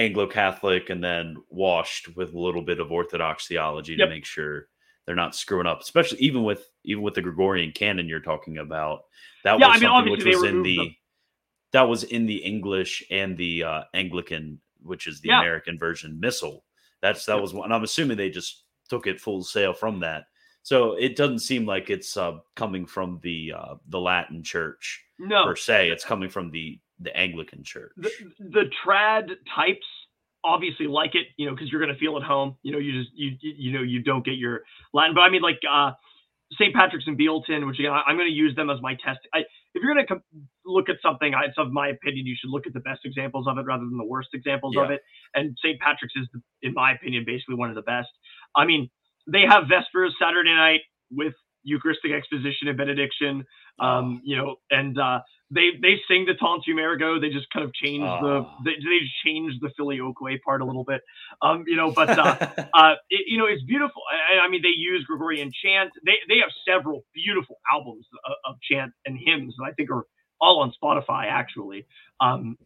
Anglo 0.01 0.27
Catholic, 0.27 0.89
and 0.89 1.05
then 1.05 1.37
washed 1.51 2.17
with 2.17 2.33
a 2.33 2.39
little 2.39 2.63
bit 2.63 2.81
of 2.81 2.91
Orthodox 2.91 3.47
theology 3.47 3.95
yep. 3.95 4.09
to 4.09 4.15
make 4.15 4.25
sure 4.25 4.69
they're 5.07 5.15
not 5.15 5.37
screwing 5.37 5.67
up. 5.67 5.83
Especially 5.83 6.19
even 6.19 6.43
with 6.43 6.67
even 6.85 7.03
with 7.03 7.15
the 7.15 7.23
Gregorian 7.23 7.71
canon 7.73 8.09
you're 8.09 8.21
talking 8.21 8.59
about, 8.59 9.05
that 9.45 9.59
yeah, 9.61 9.67
was 9.67 9.77
I 9.77 9.81
mean, 9.81 9.91
something 9.91 10.13
which 10.13 10.25
was 10.25 10.43
in 10.45 10.63
the 10.63 10.77
them. 10.77 10.97
that 11.73 11.83
was 11.83 12.05
in 12.05 12.27
the 12.27 12.37
English 12.37 13.05
and 13.11 13.37
the 13.37 13.63
uh, 13.63 13.83
Anglican, 13.93 14.59
which 14.83 15.07
is 15.07 15.21
the 15.21 15.29
yeah. 15.29 15.41
American 15.41 15.79
version 15.79 16.19
missal. 16.19 16.65
That's 17.03 17.27
that 17.27 17.35
yep. 17.35 17.43
was 17.43 17.53
one. 17.53 17.71
I'm 17.71 17.85
assuming 17.85 18.17
they 18.17 18.31
just 18.31 18.65
took 18.89 19.07
it 19.07 19.21
full 19.21 19.43
sail 19.43 19.75
from 19.75 20.01
that. 20.01 20.25
So 20.63 20.95
it 20.95 21.17
doesn't 21.17 21.41
seem 21.41 21.67
like 21.67 21.91
it's 21.91 22.17
uh, 22.17 22.39
coming 22.57 22.87
from 22.87 23.21
the 23.23 23.53
uh, 23.57 23.75
the 23.89 24.01
Latin 24.01 24.43
Church 24.43 25.05
no. 25.19 25.45
per 25.45 25.57
se. 25.57 25.91
It's 25.91 26.05
coming 26.05 26.31
from 26.31 26.51
the 26.51 26.81
the 27.01 27.17
Anglican 27.17 27.65
Church. 27.65 27.93
The, 27.97 28.11
the 28.39 28.65
trad 28.85 29.29
types 29.55 29.87
obviously 30.45 30.87
like 30.87 31.15
it, 31.15 31.27
you 31.37 31.47
know, 31.47 31.55
because 31.55 31.71
you're 31.71 31.81
going 31.81 31.93
to 31.93 31.99
feel 31.99 32.17
at 32.17 32.23
home. 32.23 32.57
You 32.63 32.73
know, 32.73 32.79
you 32.79 32.93
just 32.93 33.11
you 33.15 33.37
you 33.41 33.73
know 33.73 33.83
you 33.83 34.03
don't 34.03 34.25
get 34.25 34.35
your 34.35 34.61
Latin, 34.93 35.15
but 35.15 35.23
I 35.23 35.31
mean 35.31 35.43
like 35.43 35.59
uh, 35.71 35.93
St. 36.55 36.75
Patrick's 36.75 37.07
and 37.07 37.19
Bealeton, 37.19 37.67
which 37.67 37.79
again 37.79 37.93
I'm 37.93 38.17
going 38.17 38.29
to 38.29 38.35
use 38.35 38.55
them 38.57 38.71
as 38.71 38.79
my 38.81 38.95
test. 39.05 39.21
I, 39.35 39.41
if 39.75 39.83
you're 39.83 39.95
going 39.95 40.07
to 40.07 40.15
com- 40.15 40.23
look 40.65 40.89
at 40.89 40.97
something, 41.03 41.33
it's 41.47 41.59
of 41.59 41.71
my 41.71 41.89
opinion, 41.89 42.27
you 42.27 42.37
should 42.41 42.51
look 42.51 42.67
at 42.67 42.73
the 42.73 42.81
best 42.81 43.01
examples 43.05 43.47
of 43.49 43.59
it 43.59 43.63
rather 43.63 43.85
than 43.85 43.99
the 43.99 44.05
worst 44.05 44.31
examples 44.33 44.75
yeah. 44.77 44.85
of 44.85 44.91
it. 44.91 45.01
And 45.35 45.57
St. 45.63 45.79
Patrick's 45.81 46.15
is, 46.17 46.27
in 46.63 46.75
my 46.75 46.93
opinion, 46.93 47.25
basically 47.27 47.55
one 47.55 47.69
of 47.69 47.77
the 47.77 47.83
best. 47.83 48.09
I 48.57 48.67
mean, 48.67 48.91
they 49.31 49.43
have 49.49 49.65
Vespers 49.69 50.11
Saturday 50.21 50.55
night. 50.55 50.81
with 51.11 51.35
Eucharistic 51.63 52.13
exposition 52.13 52.69
and 52.69 52.77
benediction. 52.77 53.45
Um, 53.79 54.21
you 54.25 54.37
know, 54.37 54.57
and 54.71 54.99
uh, 54.99 55.21
they 55.51 55.71
they 55.83 56.01
sing 56.07 56.27
the 56.27 56.35
Tantum 56.35 56.79
Ergo. 56.79 57.21
They 57.21 57.31
just 57.31 57.51
kind 57.53 57.65
of 57.65 57.75
change 57.75 58.05
oh. 58.05 58.21
the 58.23 58.71
they, 58.71 58.77
they 58.77 58.99
just 59.01 59.15
change 59.25 59.55
the 59.61 59.71
filioque 59.77 60.41
part 60.45 60.63
a 60.63 60.65
little 60.65 60.85
bit. 60.85 61.03
Um, 61.43 61.65
you 61.67 61.77
know, 61.77 61.91
but 61.91 62.19
uh, 62.19 62.37
uh, 62.75 62.95
it, 63.11 63.25
you 63.27 63.37
know, 63.39 63.47
it's 63.47 63.63
beautiful. 63.65 64.03
I, 64.11 64.47
I, 64.47 64.49
mean, 64.49 64.63
they 64.63 64.69
use 64.69 65.05
Gregorian 65.05 65.51
chant. 65.63 65.91
They 66.07 66.15
they 66.29 66.39
have 66.39 66.51
several 66.67 67.05
beautiful 67.15 67.57
albums 67.73 68.07
of, 68.25 68.33
of 68.53 68.57
chant 68.71 68.93
and 69.07 69.19
hymns 69.19 69.55
that 69.59 69.65
I 69.65 69.73
think 69.73 69.91
are 69.91 70.05
all 70.41 70.61
on 70.61 70.73
Spotify 70.83 71.27
actually. 71.27 71.87
Um, 72.21 72.57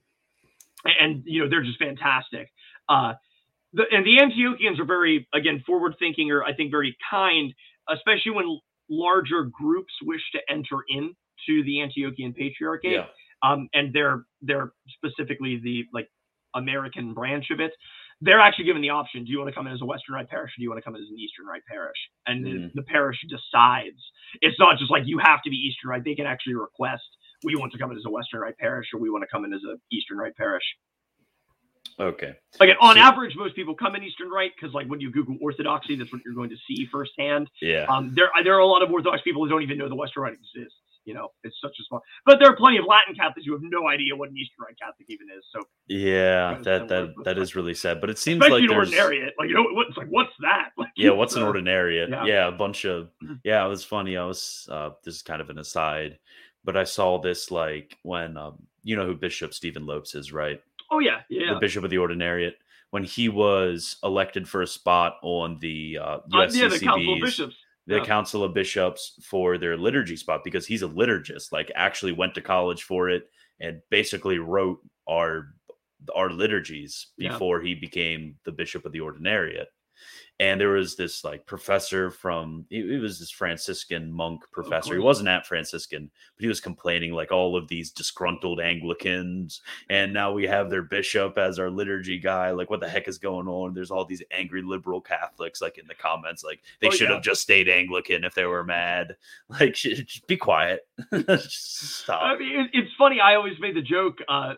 and 1.01 1.23
you 1.25 1.43
know, 1.43 1.49
they're 1.49 1.65
just 1.65 1.79
fantastic. 1.79 2.51
Uh, 2.89 3.15
the, 3.73 3.85
and 3.91 4.05
the 4.05 4.19
Antiochians 4.19 4.79
are 4.79 4.85
very 4.85 5.27
again 5.33 5.63
forward 5.67 5.95
thinking, 5.99 6.31
or 6.31 6.45
I 6.45 6.53
think 6.53 6.71
very 6.71 6.97
kind, 7.11 7.55
especially 7.89 8.33
when 8.33 8.61
larger 8.91 9.45
groups 9.45 9.95
wish 10.03 10.21
to 10.33 10.41
enter 10.51 10.85
in 10.89 11.15
to 11.47 11.63
the 11.65 11.79
Antiochian 11.79 12.35
Patriarchate. 12.35 12.93
Yeah. 12.93 13.07
Um, 13.43 13.69
and 13.75 13.93
they're 13.93 14.25
they're 14.43 14.73
specifically 14.97 15.61
the 15.63 15.85
like 15.93 16.09
American 16.55 17.15
branch 17.15 17.47
of 17.51 17.61
it. 17.61 17.73
They're 18.21 18.41
actually 18.41 18.65
given 18.65 18.81
the 18.81 18.91
option: 18.91 19.25
Do 19.25 19.33
you 19.33 19.39
want 19.39 19.49
to 19.51 19.55
come 19.55 19.67
in 19.67 19.73
as 19.73 19.83
a 19.83 19.85
Western 19.85 20.15
Rite 20.15 20.31
parish, 20.31 20.53
or 20.53 20.59
do 20.59 20.63
you 20.63 20.71
want 20.71 20.79
to 20.79 20.85
come 20.85 20.97
in 20.97 21.03
as 21.03 21.09
an 21.09 21.19
Eastern 21.19 21.47
Rite 21.47 21.65
parish? 21.69 21.99
And 22.27 22.45
mm-hmm. 22.45 22.63
the, 22.63 22.71
the 22.77 22.83
parish 22.83 23.19
decides. 23.29 24.01
It's 24.41 24.59
not 24.59 24.79
just 24.79 24.91
like 24.91 25.03
you 25.07 25.19
have 25.19 25.43
to 25.43 25.51
be 25.51 25.57
Eastern 25.57 25.91
Rite. 25.91 26.05
They 26.05 26.15
can 26.15 26.27
actually 26.27 26.55
request: 26.55 27.05
We 27.43 27.57
want 27.57 27.73
to 27.73 27.79
come 27.79 27.91
in 27.91 27.99
as 27.99 28.05
a 28.07 28.11
Western 28.11 28.41
Rite 28.41 28.57
parish, 28.59 28.89
or 28.95 29.01
we 29.01 29.11
want 29.11 29.23
to 29.23 29.29
come 29.31 29.45
in 29.45 29.53
as 29.53 29.61
an 29.65 29.79
Eastern 29.93 30.19
Rite 30.19 30.37
parish. 30.37 30.65
Okay. 31.99 32.35
Again, 32.61 32.77
on 32.81 32.97
so, 32.97 33.01
average, 33.01 33.37
most 33.37 33.55
people 33.55 33.75
come 33.75 33.95
in 33.95 34.03
Eastern 34.03 34.29
Rite 34.29 34.53
because, 34.57 34.75
like, 34.75 34.89
when 34.89 35.01
you 35.01 35.11
Google 35.11 35.37
Orthodoxy, 35.41 35.97
that's 35.97 36.13
what 36.13 36.23
you're 36.25 36.35
going 36.35 36.51
to 36.51 36.57
see 36.67 36.87
firsthand. 36.91 37.49
Yeah. 37.63 37.87
Um, 37.89 38.13
there, 38.15 38.31
there 38.43 38.55
are 38.55 38.61
a 38.61 38.67
lot 38.67 38.83
of 38.83 38.91
Orthodox 38.91 39.23
people 39.23 39.45
who 39.45 39.49
don't 39.49 39.63
even 39.63 39.79
know 39.79 39.89
the 39.89 39.95
Western 39.95 40.25
Rite 40.25 40.35
exists. 40.35 40.77
You 41.05 41.15
know, 41.15 41.29
it's 41.43 41.57
such 41.63 41.73
a 41.79 41.85
small. 41.85 42.01
But 42.25 42.39
there 42.39 42.51
are 42.51 42.57
plenty 42.57 42.79
of 42.79 42.85
Latin 42.87 43.15
Catholics 43.15 43.47
who 43.47 43.53
have 43.53 43.63
no 43.63 43.89
idea 43.89 44.17
what 44.17 44.31
an 44.31 44.37
Eastern 44.37 44.65
Rite 44.67 44.79
Catholic 44.79 45.07
even 45.09 45.27
is. 45.37 45.45
So. 45.53 45.61
Yeah, 45.89 46.59
that 46.63 46.89
that 46.89 47.15
that 47.25 47.39
is 47.39 47.55
really 47.55 47.75
sad. 47.75 48.01
But 48.01 48.11
it 48.11 48.19
seems 48.19 48.43
Especially 48.43 48.67
like 48.69 48.71
an 48.71 48.93
ordinariate, 48.93 49.31
like 49.39 49.49
you 49.49 49.55
know, 49.55 49.65
what's 49.73 49.97
like 49.97 50.09
what's 50.09 50.33
that? 50.41 50.71
Like, 50.77 50.91
yeah, 50.97 51.11
what's 51.11 51.37
uh, 51.37 51.41
an 51.41 51.53
ordinariate? 51.53 52.11
Yeah. 52.11 52.25
yeah. 52.25 52.49
a 52.49 52.53
bunch 52.53 52.85
of. 52.85 53.11
Mm-hmm. 53.23 53.35
Yeah, 53.45 53.65
it 53.65 53.69
was 53.69 53.85
funny. 53.85 54.17
I 54.17 54.25
was. 54.25 54.69
uh 54.71 54.91
This 55.03 55.17
is 55.17 55.23
kind 55.23 55.41
of 55.41 55.51
an 55.51 55.59
aside, 55.59 56.19
but 56.65 56.77
I 56.77 56.85
saw 56.85 57.21
this 57.21 57.51
like 57.51 57.99
when 58.03 58.37
um, 58.37 58.57
you 58.83 58.97
know 58.97 59.07
who 59.07 59.15
Bishop 59.15 59.55
Stephen 59.55 59.87
Lopes 59.87 60.15
is, 60.15 60.33
right? 60.33 60.61
Oh 60.91 60.99
yeah, 61.01 61.21
yeah. 61.29 61.55
The 61.55 61.61
Bishop 61.61 61.85
of 61.85 61.91
the 61.91 61.97
Ordinariate 61.97 62.55
when 62.95 63.03
he 63.03 63.29
was 63.29 63.97
elected 64.05 64.49
for 64.49 64.63
a 64.63 64.67
spot 64.69 65.17
on 65.23 65.59
the 65.59 65.99
uh, 66.01 66.19
uh, 66.33 66.49
yeah, 66.53 66.69
the 66.69 66.79
Council 66.79 67.15
of 67.15 67.21
Bishops. 67.21 67.57
The. 67.87 68.01
Council 68.01 68.43
of 68.43 68.55
Bishops 68.55 69.19
for 69.23 69.59
their 69.59 69.77
liturgy 69.77 70.17
spot 70.17 70.41
because 70.45 70.67
he's 70.67 70.83
a 70.83 70.89
liturgist, 70.89 71.53
like 71.53 71.71
actually 71.75 72.13
went 72.13 72.35
to 72.35 72.41
college 72.41 72.85
for 72.85 73.11
it 73.11 73.25
and 73.61 73.81
basically 73.91 74.39
wrote 74.39 74.79
our 75.09 75.49
our 76.15 76.31
liturgies 76.31 77.09
before 77.17 77.61
he 77.61 77.75
became 77.75 78.37
the 78.45 78.53
bishop 78.53 78.85
of 78.85 78.93
the 78.93 79.01
ordinariate 79.01 79.67
and 80.41 80.61
there 80.61 80.71
was 80.71 80.97
this 80.97 81.23
like 81.23 81.47
professor 81.47 82.11
from 82.11 82.67
it 82.71 83.01
was 83.01 83.21
this 83.21 83.31
franciscan 83.31 84.11
monk 84.11 84.43
professor. 84.51 84.95
He 84.95 85.01
wasn't 85.01 85.29
at 85.29 85.47
franciscan 85.47 86.11
but 86.37 86.43
he 86.43 86.49
was 86.49 86.61
complaining 86.61 87.13
like 87.13 87.31
all 87.31 87.57
of 87.57 87.69
these 87.69 87.91
disgruntled 87.91 88.61
anglicans 88.61 89.61
and 89.91 90.13
now 90.13 90.33
we 90.33 90.45
have 90.45 90.71
their 90.71 90.83
bishop 90.83 91.39
as 91.39 91.59
our 91.59 91.71
liturgy 91.71 92.19
guy. 92.19 92.51
Like 92.51 92.69
what 92.69 92.81
the 92.81 92.89
heck 92.89 93.07
is 93.07 93.19
going 93.19 93.47
on? 93.47 93.75
There's 93.75 93.93
all 93.93 94.05
these 94.05 94.23
angry 94.33 94.63
liberal 94.63 95.01
catholics 95.01 95.61
like 95.61 95.79
in 95.79 95.87
the 95.87 95.95
comments 95.95 96.43
like 96.43 96.63
they 96.81 96.89
oh, 96.89 96.91
should 96.91 97.09
yeah. 97.09 97.15
have 97.15 97.23
just 97.23 97.43
stayed 97.43 97.69
anglican 97.69 98.25
if 98.25 98.35
they 98.35 98.47
were 98.47 98.65
mad. 98.65 99.17
Like 99.49 99.75
just 99.75 100.27
be 100.27 100.37
quiet. 100.37 100.81
Stop 101.39 102.23
i 102.23 102.39
mean 102.39 102.69
it's 102.73 102.91
funny 102.99 103.21
i 103.21 103.35
always 103.35 103.55
made 103.61 103.77
the 103.77 103.83
joke 103.83 104.19
uh 104.29 104.55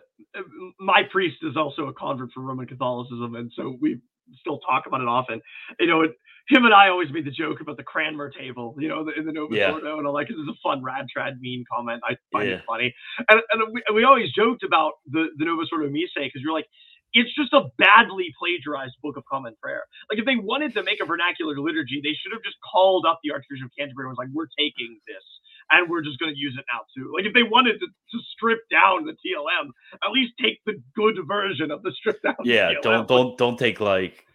my 0.79 1.03
priest 1.11 1.37
is 1.43 1.55
also 1.55 1.87
a 1.87 1.93
convert 1.93 2.31
for 2.31 2.41
roman 2.41 2.65
catholicism 2.65 3.35
and 3.35 3.51
so 3.55 3.77
we 3.79 3.99
still 4.39 4.59
talk 4.59 4.85
about 4.87 5.01
it 5.01 5.07
often. 5.07 5.41
You 5.79 5.87
know, 5.87 6.03
him 6.49 6.65
and 6.65 6.73
I 6.73 6.89
always 6.89 7.11
made 7.11 7.25
the 7.25 7.31
joke 7.31 7.59
about 7.59 7.77
the 7.77 7.83
Cranmer 7.83 8.31
table, 8.31 8.75
you 8.79 8.87
know, 8.87 9.05
in 9.15 9.25
the 9.25 9.31
Nova 9.31 9.53
yeah. 9.55 9.71
Ordo, 9.71 9.97
and 9.97 10.07
I'm 10.07 10.13
like, 10.13 10.29
it's 10.29 10.39
a 10.39 10.55
fun 10.63 10.83
rad 10.83 11.05
trad 11.15 11.39
mean 11.39 11.65
comment. 11.71 12.01
I 12.07 12.15
find 12.31 12.49
yeah. 12.49 12.55
it 12.55 12.63
funny, 12.67 12.93
and, 13.29 13.41
and 13.51 13.73
we, 13.73 13.83
we 13.93 14.03
always 14.03 14.31
joked 14.31 14.63
about 14.63 14.93
the 15.11 15.27
the 15.37 15.45
Novus 15.45 15.69
Ordo 15.71 15.89
Missae 15.89 16.23
because 16.23 16.41
you're 16.41 16.53
like, 16.53 16.67
it's 17.13 17.33
just 17.35 17.53
a 17.53 17.67
badly 17.77 18.33
plagiarized 18.39 18.95
Book 19.03 19.17
of 19.17 19.23
Common 19.29 19.55
Prayer. 19.61 19.83
Like 20.09 20.19
if 20.19 20.25
they 20.25 20.35
wanted 20.35 20.73
to 20.75 20.83
make 20.83 20.99
a 21.01 21.05
vernacular 21.05 21.59
liturgy, 21.59 21.99
they 22.03 22.15
should 22.15 22.31
have 22.31 22.43
just 22.43 22.57
called 22.63 23.05
up 23.05 23.19
the 23.23 23.31
Archbishop 23.31 23.67
of 23.67 23.71
Canterbury 23.77 24.07
and 24.07 24.15
was 24.15 24.21
like, 24.21 24.31
we're 24.33 24.51
taking 24.57 24.99
this 25.07 25.23
and 25.71 25.89
we're 25.89 26.01
just 26.01 26.19
going 26.19 26.33
to 26.33 26.39
use 26.39 26.55
it 26.57 26.65
now 26.71 26.81
too. 26.95 27.13
Like 27.15 27.25
if 27.25 27.33
they 27.33 27.43
wanted 27.43 27.79
to, 27.79 27.87
to 27.87 28.23
strip 28.33 28.59
down 28.69 29.05
the 29.05 29.13
TLM, 29.13 29.69
at 30.03 30.11
least 30.11 30.33
take 30.41 30.59
the 30.65 30.81
good 30.95 31.17
version 31.27 31.71
of 31.71 31.83
the 31.83 31.91
strip 31.91 32.21
down. 32.21 32.35
Yeah, 32.43 32.73
don't 32.81 33.07
don't 33.07 33.37
don't 33.37 33.57
take 33.57 33.79
like 33.79 34.25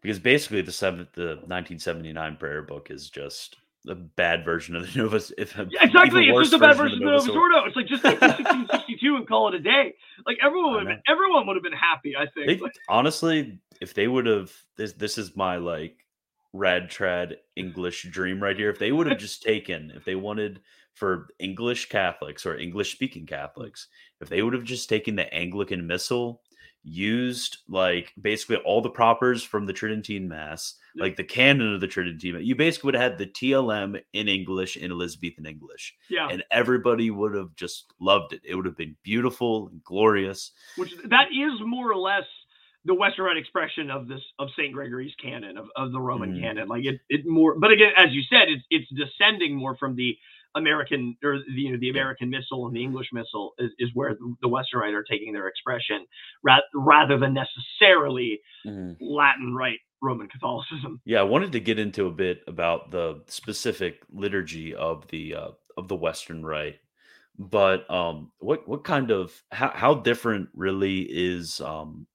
because 0.00 0.18
basically 0.18 0.62
the 0.62 0.72
seventh 0.72 1.12
the 1.12 1.40
1979 1.46 2.36
prayer 2.36 2.62
book 2.62 2.90
is 2.90 3.10
just 3.10 3.56
a 3.88 3.94
bad 3.94 4.44
version 4.44 4.76
of 4.76 4.92
the 4.92 4.98
Novus. 4.98 5.32
If 5.38 5.56
yeah, 5.56 5.84
exactly, 5.84 6.28
it's 6.28 6.50
just 6.50 6.52
a 6.52 6.58
bad 6.58 6.76
version 6.76 6.98
of 6.98 7.04
the 7.04 7.10
Novus 7.10 7.28
Ordo. 7.28 7.64
It's 7.66 7.76
like 7.76 7.86
just 7.86 8.02
take 8.02 8.20
1662 8.20 9.16
and 9.16 9.28
call 9.28 9.48
it 9.48 9.54
a 9.54 9.60
day. 9.60 9.94
Like 10.26 10.38
everyone 10.42 10.72
would 10.72 10.86
have 10.86 10.88
been, 10.88 11.02
everyone 11.08 11.46
would 11.46 11.56
have 11.56 11.62
been 11.62 11.72
happy. 11.72 12.14
I 12.16 12.26
think. 12.26 12.46
They, 12.46 12.56
like, 12.58 12.74
honestly, 12.88 13.58
if 13.80 13.94
they 13.94 14.06
would 14.06 14.26
have 14.26 14.52
this, 14.76 14.92
this 14.92 15.18
is 15.18 15.36
my 15.36 15.56
like 15.56 16.04
rad 16.52 16.90
trad 16.90 17.36
English 17.56 18.08
dream 18.10 18.42
right 18.42 18.56
here. 18.56 18.70
If 18.70 18.78
they 18.78 18.92
would 18.92 19.06
have 19.06 19.18
just 19.26 19.42
taken, 19.42 19.92
if 19.94 20.04
they 20.04 20.14
wanted 20.14 20.60
for 20.94 21.28
English 21.38 21.88
Catholics 21.88 22.44
or 22.44 22.56
English 22.56 22.92
speaking 22.92 23.26
Catholics, 23.26 23.88
if 24.20 24.28
they 24.28 24.42
would 24.42 24.54
have 24.54 24.64
just 24.64 24.88
taken 24.88 25.16
the 25.16 25.32
Anglican 25.32 25.86
Missal, 25.86 26.42
used 26.82 27.58
like 27.68 28.12
basically 28.20 28.56
all 28.56 28.80
the 28.80 28.90
propers 28.90 29.42
from 29.42 29.66
the 29.66 29.72
Tridentine 29.72 30.28
Mass, 30.28 30.74
like 30.96 31.16
the 31.16 31.24
canon 31.24 31.74
of 31.74 31.80
the 31.80 31.86
Tridentine, 31.86 32.42
you 32.42 32.54
basically 32.54 32.88
would 32.88 32.94
have 32.94 33.12
had 33.12 33.18
the 33.18 33.26
TLM 33.26 34.00
in 34.12 34.28
English 34.28 34.76
in 34.76 34.90
Elizabethan 34.90 35.46
English. 35.46 35.94
Yeah. 36.08 36.28
And 36.28 36.42
everybody 36.50 37.10
would 37.10 37.34
have 37.34 37.54
just 37.54 37.92
loved 38.00 38.32
it. 38.32 38.40
It 38.44 38.54
would 38.54 38.66
have 38.66 38.76
been 38.76 38.96
beautiful 39.02 39.68
and 39.68 39.82
glorious. 39.84 40.52
Which 40.76 40.94
that 41.04 41.28
is 41.32 41.52
more 41.60 41.90
or 41.90 41.96
less 41.96 42.24
the 42.84 42.94
Western 42.94 43.26
Rite 43.26 43.36
expression 43.36 43.90
of 43.90 44.08
this 44.08 44.20
of 44.38 44.48
Saint 44.56 44.72
Gregory's 44.72 45.14
canon 45.22 45.58
of, 45.58 45.66
of 45.76 45.92
the 45.92 46.00
Roman 46.00 46.34
mm. 46.34 46.40
canon. 46.40 46.68
Like 46.68 46.84
it, 46.84 47.00
it 47.08 47.26
more, 47.26 47.58
but 47.58 47.70
again, 47.70 47.92
as 47.96 48.08
you 48.10 48.22
said, 48.30 48.48
it's 48.48 48.64
it's 48.70 48.88
descending 48.90 49.56
more 49.56 49.76
from 49.76 49.96
the 49.96 50.16
American 50.54 51.16
or 51.22 51.38
the, 51.38 51.60
you 51.60 51.72
know 51.72 51.78
the 51.78 51.90
American 51.90 52.30
Missal 52.30 52.66
and 52.66 52.74
the 52.74 52.82
English 52.82 53.08
Missal 53.12 53.52
is, 53.58 53.70
is 53.78 53.90
where 53.94 54.16
the, 54.40 54.48
Western 54.48 54.80
Rite 54.80 54.94
are 54.94 55.04
taking 55.04 55.32
their 55.32 55.48
expression, 55.48 56.06
rather 56.42 56.62
rather 56.74 57.18
than 57.18 57.34
necessarily 57.34 58.40
mm. 58.66 58.96
Latin 59.00 59.54
Rite 59.54 59.80
Roman 60.02 60.28
Catholicism. 60.28 61.00
Yeah, 61.04 61.20
I 61.20 61.24
wanted 61.24 61.52
to 61.52 61.60
get 61.60 61.78
into 61.78 62.06
a 62.06 62.10
bit 62.10 62.42
about 62.48 62.90
the 62.90 63.22
specific 63.26 64.02
liturgy 64.10 64.74
of 64.74 65.06
the 65.08 65.34
uh, 65.34 65.48
of 65.76 65.88
the 65.88 65.96
Western 65.96 66.44
Rite 66.44 66.78
but 67.38 67.88
um 67.90 68.30
what 68.40 68.68
what 68.68 68.84
kind 68.84 69.10
of 69.10 69.42
how, 69.50 69.70
how 69.74 69.94
different 69.94 70.50
really 70.52 71.00
is 71.08 71.58
um 71.62 72.06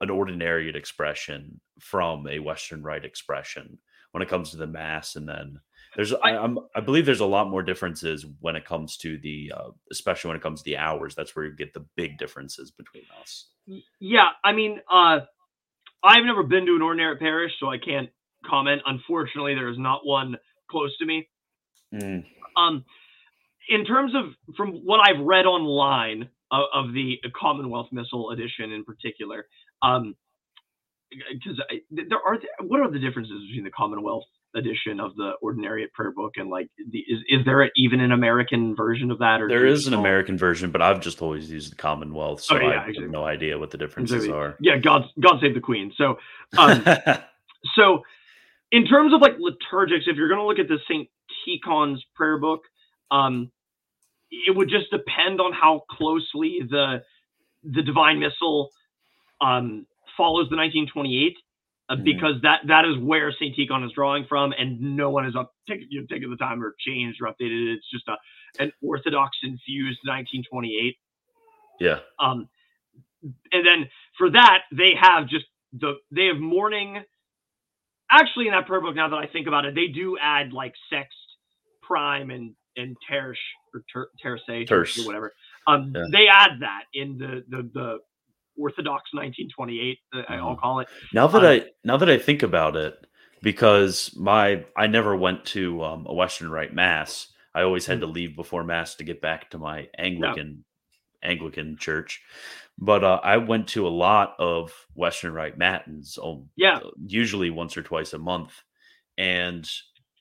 an 0.00 0.08
ordinariate 0.08 0.76
expression 0.76 1.60
from 1.80 2.26
a 2.28 2.38
Western 2.38 2.82
right 2.82 3.04
expression 3.04 3.78
when 4.12 4.22
it 4.22 4.28
comes 4.28 4.50
to 4.50 4.56
the 4.56 4.66
mass, 4.66 5.16
and 5.16 5.28
then 5.28 5.60
there's 5.96 6.12
I, 6.12 6.36
I'm, 6.36 6.58
I 6.74 6.80
believe 6.80 7.06
there's 7.06 7.20
a 7.20 7.26
lot 7.26 7.50
more 7.50 7.62
differences 7.62 8.24
when 8.40 8.56
it 8.56 8.64
comes 8.64 8.96
to 8.98 9.18
the 9.18 9.52
uh, 9.56 9.70
especially 9.90 10.28
when 10.28 10.36
it 10.36 10.42
comes 10.42 10.62
to 10.62 10.64
the 10.64 10.76
hours. 10.76 11.14
That's 11.14 11.34
where 11.34 11.44
you 11.44 11.56
get 11.56 11.74
the 11.74 11.84
big 11.96 12.18
differences 12.18 12.70
between 12.70 13.04
us. 13.20 13.46
Yeah, 14.00 14.28
I 14.44 14.52
mean, 14.52 14.80
uh, 14.90 15.20
I've 16.02 16.24
never 16.24 16.42
been 16.42 16.66
to 16.66 16.76
an 16.76 16.82
ordinary 16.82 17.16
parish, 17.16 17.52
so 17.60 17.68
I 17.68 17.78
can't 17.78 18.08
comment. 18.46 18.82
Unfortunately, 18.86 19.54
there 19.54 19.68
is 19.68 19.78
not 19.78 20.00
one 20.04 20.36
close 20.70 20.96
to 20.98 21.06
me. 21.06 21.28
Mm. 21.94 22.24
Um, 22.56 22.84
in 23.68 23.84
terms 23.84 24.14
of 24.14 24.24
from 24.56 24.72
what 24.84 25.00
I've 25.00 25.24
read 25.24 25.46
online 25.46 26.28
of, 26.50 26.64
of 26.74 26.94
the 26.94 27.18
Commonwealth 27.38 27.88
Missal 27.92 28.30
edition 28.30 28.72
in 28.72 28.84
particular, 28.84 29.46
um, 29.82 30.14
because 31.10 31.60
there 31.90 32.18
are 32.26 32.38
what 32.62 32.80
are 32.80 32.90
the 32.90 32.98
differences 32.98 33.40
between 33.48 33.64
the 33.64 33.70
Commonwealth 33.70 34.24
edition 34.54 35.00
of 35.00 35.14
the 35.16 35.32
Ordinariate 35.42 35.92
Prayer 35.92 36.12
Book 36.12 36.32
and 36.36 36.48
like 36.48 36.68
the, 36.90 36.98
is 36.98 37.18
is 37.28 37.44
there 37.44 37.70
even 37.76 38.00
an 38.00 38.12
American 38.12 38.74
version 38.74 39.10
of 39.10 39.18
that? 39.18 39.40
Or 39.40 39.48
there 39.48 39.66
is 39.66 39.86
an 39.86 39.94
American 39.94 40.36
version, 40.38 40.70
but 40.70 40.82
I've 40.82 41.00
just 41.00 41.22
always 41.22 41.50
used 41.50 41.72
the 41.72 41.76
Commonwealth, 41.76 42.42
so 42.42 42.56
oh, 42.56 42.60
yeah, 42.60 42.66
I 42.66 42.70
exactly. 42.70 43.02
have 43.04 43.10
no 43.10 43.24
idea 43.24 43.58
what 43.58 43.70
the 43.70 43.78
differences 43.78 44.24
exactly. 44.24 44.38
are. 44.38 44.56
Yeah, 44.60 44.76
God 44.78 45.04
God 45.20 45.38
save 45.40 45.54
the 45.54 45.60
Queen. 45.60 45.92
So, 45.96 46.18
um, 46.56 46.84
so 47.74 48.02
in 48.70 48.86
terms 48.86 49.14
of 49.14 49.20
like 49.20 49.36
liturgics, 49.36 50.06
if 50.06 50.16
you're 50.16 50.28
going 50.28 50.40
to 50.40 50.46
look 50.46 50.58
at 50.58 50.68
the 50.68 50.78
Saint 50.88 51.08
Tikhon's 51.46 52.04
prayer 52.14 52.38
book, 52.38 52.62
um, 53.10 53.50
it 54.30 54.54
would 54.54 54.68
just 54.68 54.90
depend 54.90 55.40
on 55.40 55.52
how 55.52 55.82
closely 55.90 56.60
the 56.68 57.02
the 57.64 57.82
Divine 57.82 58.20
Missal 58.20 58.70
um, 59.40 59.86
follows 60.16 60.48
the 60.50 60.56
1928 60.56 61.36
uh, 61.90 61.96
Mhm. 61.96 62.04
because 62.04 62.40
that 62.42 62.60
that 62.66 62.84
is 62.84 62.96
where 62.98 63.32
Saint 63.32 63.56
Tikhon 63.56 63.84
is 63.86 63.92
drawing 63.92 64.24
from, 64.26 64.52
and 64.58 64.80
no 64.80 65.10
one 65.10 65.24
has 65.24 65.34
up 65.36 65.52
take, 65.68 65.80
you 65.88 66.00
know, 66.00 66.06
taken 66.06 66.30
the 66.30 66.36
time 66.36 66.62
or 66.62 66.74
changed 66.78 67.20
or 67.22 67.26
updated 67.28 67.70
it. 67.72 67.74
It's 67.78 67.90
just 67.90 68.06
a 68.08 68.16
an 68.58 68.72
Orthodox 68.82 69.36
infused 69.42 70.00
1928. 70.04 70.96
Yeah. 71.80 72.00
Um, 72.18 72.48
and 73.52 73.66
then 73.66 73.88
for 74.16 74.30
that, 74.30 74.64
they 74.72 74.94
have 75.00 75.28
just 75.28 75.46
the 75.72 75.94
they 76.10 76.26
have 76.26 76.38
morning. 76.38 77.02
Actually, 78.10 78.46
in 78.46 78.52
that 78.52 78.66
prayer 78.66 78.80
book, 78.80 78.94
now 78.94 79.08
that 79.08 79.16
I 79.16 79.26
think 79.26 79.46
about 79.46 79.66
it, 79.66 79.74
they 79.74 79.88
do 79.88 80.16
add 80.18 80.52
like 80.52 80.74
sext, 80.92 81.06
prime, 81.82 82.30
and 82.30 82.54
and 82.76 82.96
terce 83.08 83.38
or 83.74 83.82
ter, 83.92 84.08
terce, 84.22 84.42
Terce. 84.66 84.98
or 84.98 85.06
whatever. 85.06 85.32
Um, 85.66 85.92
Yeah. 85.94 86.06
they 86.10 86.28
add 86.28 86.60
that 86.60 86.84
in 86.94 87.18
the 87.18 87.44
the 87.48 87.62
the 87.74 87.98
Orthodox 88.58 89.10
1928. 89.14 89.98
Uh, 90.14 90.22
I'll 90.28 90.56
Mhm. 90.56 90.60
call 90.60 90.80
it. 90.80 90.88
Now 91.12 91.26
that 91.28 91.44
Um, 91.44 91.44
I 91.44 91.66
now 91.84 91.96
that 91.96 92.08
I 92.10 92.18
think 92.18 92.42
about 92.42 92.76
it, 92.76 93.06
because 93.42 94.14
my 94.16 94.64
I 94.76 94.86
never 94.86 95.16
went 95.16 95.44
to 95.46 95.82
um, 95.84 96.06
a 96.06 96.14
Western 96.14 96.50
Rite 96.50 96.74
mass. 96.74 97.32
I 97.54 97.62
always 97.62 97.86
had 97.86 98.00
to 98.00 98.06
leave 98.06 98.36
before 98.36 98.64
mass 98.64 98.94
to 98.96 99.04
get 99.04 99.20
back 99.20 99.50
to 99.50 99.58
my 99.58 99.88
Anglican 99.98 100.64
Anglican 101.22 101.76
church. 101.78 102.22
But 102.78 103.02
uh, 103.04 103.20
I 103.24 103.38
went 103.38 103.68
to 103.68 103.86
a 103.86 103.90
lot 103.90 104.36
of 104.38 104.72
Western 104.94 105.32
Rite 105.34 105.58
matins, 105.58 106.18
um, 106.22 106.48
Yeah, 106.56 106.80
usually 107.06 107.50
once 107.50 107.76
or 107.76 107.82
twice 107.82 108.12
a 108.12 108.18
month. 108.18 108.62
And 109.16 109.68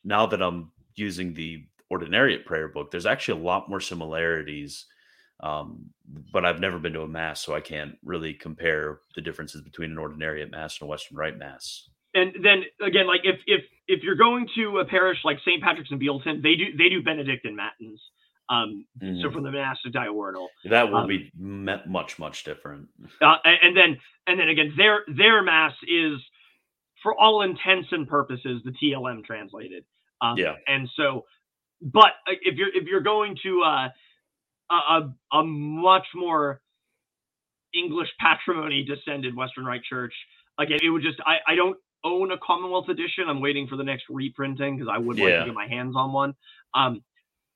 now 0.03 0.25
that 0.27 0.41
I'm 0.41 0.71
using 0.95 1.33
the 1.33 1.65
Ordinariate 1.93 2.45
prayer 2.45 2.67
book, 2.67 2.91
there's 2.91 3.05
actually 3.05 3.39
a 3.41 3.45
lot 3.45 3.69
more 3.69 3.79
similarities. 3.79 4.85
Um, 5.41 5.91
but 6.33 6.45
I've 6.45 6.59
never 6.59 6.79
been 6.79 6.93
to 6.93 7.01
a 7.01 7.07
mass, 7.07 7.41
so 7.41 7.53
I 7.53 7.59
can't 7.61 7.95
really 8.03 8.33
compare 8.33 8.99
the 9.15 9.21
differences 9.21 9.61
between 9.61 9.91
an 9.91 9.97
Ordinariate 9.97 10.49
mass 10.51 10.79
and 10.79 10.87
a 10.87 10.89
Western 10.89 11.17
Rite 11.17 11.37
mass. 11.37 11.87
and 12.15 12.33
then 12.43 12.63
again, 12.81 13.05
like 13.07 13.21
if 13.23 13.39
if 13.45 13.61
if 13.87 14.03
you're 14.03 14.15
going 14.15 14.47
to 14.55 14.79
a 14.79 14.85
parish 14.85 15.19
like 15.23 15.37
St. 15.45 15.61
Patrick's 15.61 15.91
in 15.91 15.99
Bealeton, 15.99 16.41
they 16.41 16.55
do 16.55 16.75
they 16.77 16.89
do 16.89 17.03
Benedictine 17.03 17.55
matins. 17.55 18.01
Um, 18.49 18.85
so 19.01 19.05
Mhm. 19.05 19.33
from 19.33 19.43
the 19.43 19.51
Monastic 19.51 19.91
Diurnal. 19.91 20.47
that 20.69 20.89
will 20.89 20.99
um, 20.99 21.07
be 21.07 21.29
much 21.37 22.17
much 22.17 22.43
different. 22.45 22.87
uh, 23.21 23.35
and, 23.43 23.57
and 23.61 23.77
then 23.77 23.97
and 24.25 24.39
then 24.39 24.47
again 24.49 24.73
their 24.77 25.03
their 25.15 25.43
mass 25.43 25.73
is 25.87 26.13
for 27.03 27.13
all 27.19 27.41
intents 27.43 27.89
and 27.91 28.07
purposes 28.07 28.61
the 28.63 28.71
TLM 28.71 29.23
translated 29.25 29.83
um, 30.21 30.37
Yeah. 30.37 30.55
and 30.65 30.89
so 30.95 31.25
but 31.81 32.13
uh, 32.25 32.33
if 32.41 32.55
you're 32.55 32.69
if 32.73 32.85
you're 32.87 33.01
going 33.01 33.37
to 33.43 33.61
uh, 33.63 33.89
a, 34.71 34.75
a 34.75 35.39
a 35.39 35.43
much 35.45 36.07
more 36.15 36.61
English 37.75 38.09
patrimony 38.19 38.85
descended 38.85 39.35
Western 39.35 39.65
Rite 39.65 39.83
Church 39.83 40.13
again 40.59 40.79
it 40.83 40.89
would 40.89 41.03
just 41.03 41.19
I 41.25 41.37
I 41.47 41.55
don't 41.55 41.77
own 42.05 42.31
a 42.31 42.37
Commonwealth 42.39 42.89
edition 42.89 43.25
I'm 43.29 43.41
waiting 43.41 43.67
for 43.67 43.77
the 43.77 43.83
next 43.83 44.05
reprinting 44.09 44.77
because 44.77 44.91
I 44.93 44.97
would 44.99 45.19
like 45.19 45.31
Yeah. 45.31 45.39
to 45.39 45.43
get 45.43 45.53
my 45.55 45.67
hands 45.67 45.95
on 45.97 46.13
one 46.13 46.35
um 46.75 47.01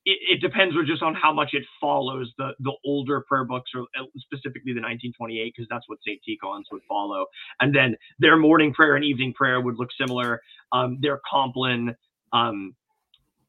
it, 0.05 0.17
it 0.31 0.41
depends 0.41 0.75
just 0.87 1.03
on 1.03 1.15
how 1.15 1.33
much 1.33 1.49
it 1.53 1.63
follows 1.79 2.31
the 2.37 2.51
the 2.59 2.73
older 2.85 3.23
prayer 3.27 3.45
books 3.45 3.71
or 3.75 3.83
uh, 3.99 4.05
specifically 4.17 4.73
the 4.73 4.81
1928 4.81 5.53
because 5.55 5.67
that's 5.69 5.87
what 5.87 5.99
St. 6.05 6.19
Tikhon's 6.27 6.67
would 6.71 6.81
follow 6.87 7.25
and 7.59 7.75
then 7.75 7.95
their 8.19 8.37
morning 8.37 8.73
prayer 8.73 8.95
and 8.95 9.05
evening 9.05 9.33
prayer 9.33 9.61
would 9.61 9.77
look 9.77 9.89
similar 9.99 10.41
um 10.73 10.97
their 11.01 11.19
compline 11.31 11.95
um 12.33 12.75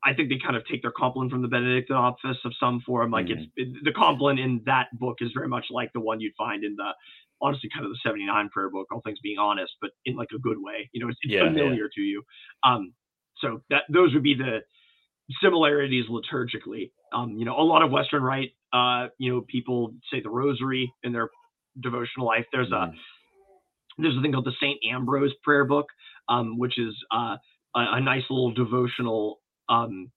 I 0.04 0.14
think 0.14 0.28
they 0.30 0.38
kind 0.38 0.56
of 0.56 0.64
take 0.66 0.82
their 0.82 0.92
compline 0.92 1.30
from 1.30 1.42
the 1.42 1.48
Benedictine 1.48 1.96
office 1.96 2.38
of 2.44 2.52
some 2.58 2.80
form 2.84 3.10
like 3.10 3.30
it's 3.30 3.42
it, 3.56 3.68
the 3.84 3.92
compline 3.92 4.38
in 4.38 4.62
that 4.66 4.88
book 4.98 5.18
is 5.20 5.30
very 5.34 5.48
much 5.48 5.66
like 5.70 5.92
the 5.92 6.00
one 6.00 6.20
you'd 6.20 6.34
find 6.36 6.64
in 6.64 6.76
the 6.76 6.92
honestly 7.40 7.68
kind 7.72 7.84
of 7.84 7.90
the 7.90 7.98
79 8.02 8.48
prayer 8.50 8.70
book 8.70 8.86
all 8.92 9.00
things 9.04 9.18
being 9.22 9.38
honest 9.38 9.72
but 9.80 9.90
in 10.04 10.16
like 10.16 10.28
a 10.34 10.38
good 10.38 10.58
way 10.58 10.88
you 10.92 11.00
know 11.00 11.08
it's, 11.08 11.18
it's 11.22 11.34
Yeah, 11.34 11.44
yeah. 11.44 11.48
familiar 11.48 11.88
to 11.94 12.00
you 12.00 12.22
um 12.64 12.94
so 13.38 13.62
that 13.70 13.84
those 13.88 14.14
would 14.14 14.22
be 14.22 14.34
the 14.34 14.60
similarities 15.40 16.06
liturgically. 16.08 16.92
Um, 17.12 17.36
you 17.36 17.44
know, 17.44 17.56
a 17.56 17.62
lot 17.62 17.82
of 17.82 17.90
Western 17.90 18.22
Rite, 18.22 18.52
uh, 18.72 19.08
you 19.18 19.32
know, 19.32 19.42
people 19.48 19.94
say 20.10 20.20
the 20.20 20.30
Rosary 20.30 20.92
in 21.02 21.12
their 21.12 21.30
devotional 21.80 22.26
life. 22.26 22.46
There's 22.52 22.70
a 22.70 22.88
Mhm. 22.88 22.98
there's 23.98 24.16
a 24.16 24.22
thing 24.22 24.32
called 24.32 24.46
the 24.46 24.54
Saint 24.60 24.80
Ambrose 24.90 25.34
Prayer 25.42 25.64
Book, 25.64 25.86
um, 26.28 26.58
which 26.58 26.78
is 26.78 26.94
uh, 27.12 27.36
a, 27.76 27.80
a 27.80 28.00
nice 28.00 28.24
little 28.30 28.52
devotional. 28.52 29.41
Um, 29.72 30.10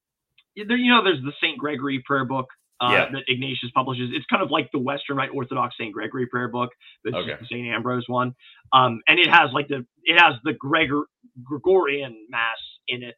there, 0.55 0.77
you 0.77 0.91
know, 0.91 1.03
there's 1.03 1.21
the 1.21 1.33
Saint 1.41 1.57
Gregory 1.57 2.01
Prayer 2.05 2.25
Book. 2.25 2.47
Uh, 2.81 2.89
Yeah. 2.91 3.09
That 3.11 3.23
Ignatius 3.29 3.71
publishes. 3.73 4.09
It's 4.13 4.25
kind 4.25 4.43
of 4.43 4.51
like 4.51 4.69
the 4.73 4.79
Western 4.79 5.15
Rite 5.15 5.29
Orthodox 5.33 5.75
Saint 5.79 5.93
Gregory 5.93 6.25
prayer 6.27 6.49
book, 6.49 6.71
Okay. 7.07 7.37
the 7.39 7.45
Saint 7.49 7.67
Ambrose 7.69 8.03
one. 8.07 8.35
Um, 8.73 9.01
and 9.07 9.17
it 9.17 9.29
has 9.29 9.49
like 9.53 9.69
the 9.69 9.85
it 10.03 10.19
has 10.21 10.33
the 10.43 10.51
Gregor 10.53 11.03
Gregorian 11.41 12.27
Mass 12.29 12.57
in 12.89 13.01
it, 13.01 13.15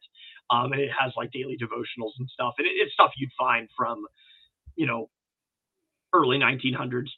um, 0.50 0.70
and 0.72 0.80
it 0.80 0.90
has 0.96 1.12
like 1.16 1.32
daily 1.32 1.56
devotionals 1.60 2.12
and 2.20 2.28
stuff. 2.32 2.54
And 2.58 2.68
it, 2.68 2.70
it's 2.76 2.92
stuff 2.92 3.10
you'd 3.16 3.32
find 3.36 3.68
from, 3.76 4.06
you 4.76 4.86
know, 4.86 5.10
early 6.14 6.38
1900s 6.38 7.08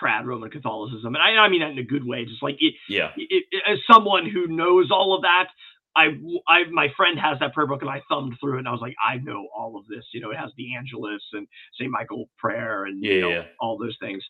trad 0.00 0.24
Roman 0.24 0.50
Catholicism, 0.50 1.16
and 1.16 1.22
I, 1.22 1.30
I 1.42 1.48
mean 1.48 1.60
that 1.62 1.70
in 1.70 1.78
a 1.78 1.82
good 1.82 2.06
way. 2.06 2.24
Just 2.24 2.42
like 2.44 2.56
it, 2.60 2.74
Yeah. 2.88 3.10
it, 3.16 3.44
it- 3.50 3.62
as 3.66 3.78
someone 3.90 4.24
who 4.30 4.46
knows 4.46 4.90
all 4.92 5.14
of 5.16 5.22
that, 5.22 5.48
I, 5.98 6.06
I, 6.46 6.64
my 6.70 6.88
friend 6.96 7.18
has 7.18 7.38
that 7.40 7.52
prayer 7.52 7.66
book, 7.66 7.82
and 7.82 7.90
I 7.90 8.00
thumbed 8.08 8.36
through 8.40 8.56
it, 8.56 8.58
and 8.60 8.68
I 8.68 8.72
was 8.72 8.80
like, 8.80 8.94
I 9.04 9.16
know 9.16 9.48
all 9.56 9.76
of 9.76 9.86
this. 9.88 10.04
You 10.12 10.20
know, 10.20 10.30
it 10.30 10.36
has 10.36 10.52
the 10.56 10.76
Angelus 10.76 11.22
and 11.32 11.46
Saint 11.78 11.90
Michael 11.90 12.30
prayer, 12.38 12.84
and 12.84 13.02
you 13.02 13.20
know, 13.20 13.30
yeah. 13.30 13.44
all 13.60 13.76
those 13.76 13.96
things. 14.00 14.22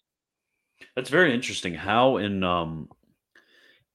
That's 0.97 1.11
very 1.11 1.35
interesting. 1.35 1.75
How 1.75 2.17
in 2.17 2.43
um 2.43 2.89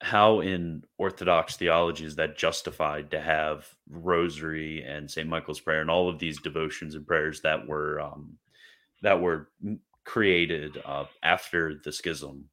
how 0.02 0.42
in 0.42 0.84
Orthodox 0.98 1.56
theology 1.56 2.06
is 2.06 2.16
that 2.18 2.38
justified 2.38 3.10
to 3.12 3.22
have 3.22 3.68
Rosary 3.90 4.84
and 4.84 5.10
Saint 5.10 5.30
Michael's 5.30 5.62
Prayer 5.62 5.82
and 5.82 5.90
all 5.90 6.10
of 6.10 6.20
these 6.20 6.42
devotions 6.42 6.94
and 6.94 7.08
prayers 7.08 7.42
that 7.42 7.68
were 7.68 8.02
um 8.02 8.38
that 9.02 9.20
were 9.20 9.50
created 10.04 10.82
uh, 10.86 11.06
after 11.24 11.80
the 11.84 11.92
schism? 11.92 12.50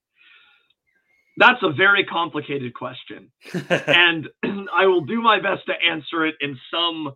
That's 1.40 1.62
a 1.62 1.72
very 1.72 2.05
complicated 2.05 2.74
question, 2.74 3.33
and 3.70 4.29
I 4.72 4.87
will 4.87 5.07
do 5.07 5.22
my 5.22 5.40
best 5.40 5.64
to 5.66 5.72
answer 5.90 6.26
it 6.26 6.35
in 6.42 6.59
some 6.70 7.14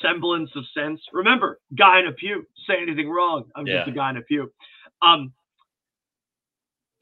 semblance 0.00 0.50
of 0.56 0.64
sense. 0.74 0.98
Remember, 1.12 1.60
guy 1.76 2.00
in 2.00 2.06
a 2.06 2.12
pew. 2.12 2.46
Say 2.66 2.76
anything 2.80 3.10
wrong, 3.10 3.44
I'm 3.54 3.66
just 3.66 3.88
a 3.88 3.92
guy 3.92 4.08
in 4.10 4.16
a 4.16 4.22
pew. 4.22 4.50
Um, 5.02 5.34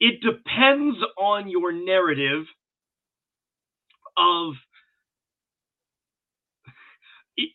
it 0.01 0.19
depends 0.21 0.97
on 1.17 1.49
your 1.49 1.71
narrative 1.71 2.43
of 4.17 4.53
it, 7.37 7.51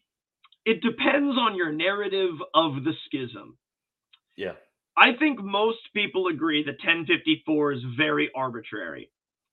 it 0.65 0.81
depends 0.81 1.37
on 1.39 1.57
your 1.57 1.73
narrative 1.73 2.37
of 2.55 2.85
the 2.85 2.95
schism. 3.07 3.59
yeah. 4.37 4.53
I 4.97 5.15
think 5.19 5.43
most 5.43 5.79
people 5.95 6.29
agree 6.29 6.65
that 6.65 6.79
1054 6.85 7.73
is 7.73 7.81
very 7.97 8.31
arbitrary. 8.35 9.11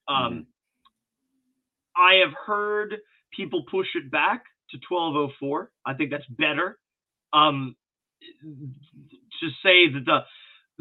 Um, 0.07 0.47
I 1.95 2.15
have 2.25 2.33
heard 2.45 2.97
people 3.35 3.63
push 3.69 3.87
it 3.95 4.11
back 4.11 4.43
to 4.71 4.77
1204. 4.89 5.71
I 5.85 5.93
think 5.93 6.11
that's 6.11 6.25
better. 6.27 6.77
Um, 7.33 7.75
to 8.41 9.49
say 9.63 9.91
that 9.93 10.05
the 10.05 10.19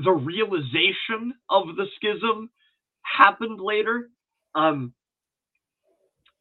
the 0.02 0.12
realization 0.12 1.34
of 1.50 1.76
the 1.76 1.86
schism 1.96 2.50
happened 3.02 3.60
later. 3.60 4.10
Um, 4.54 4.94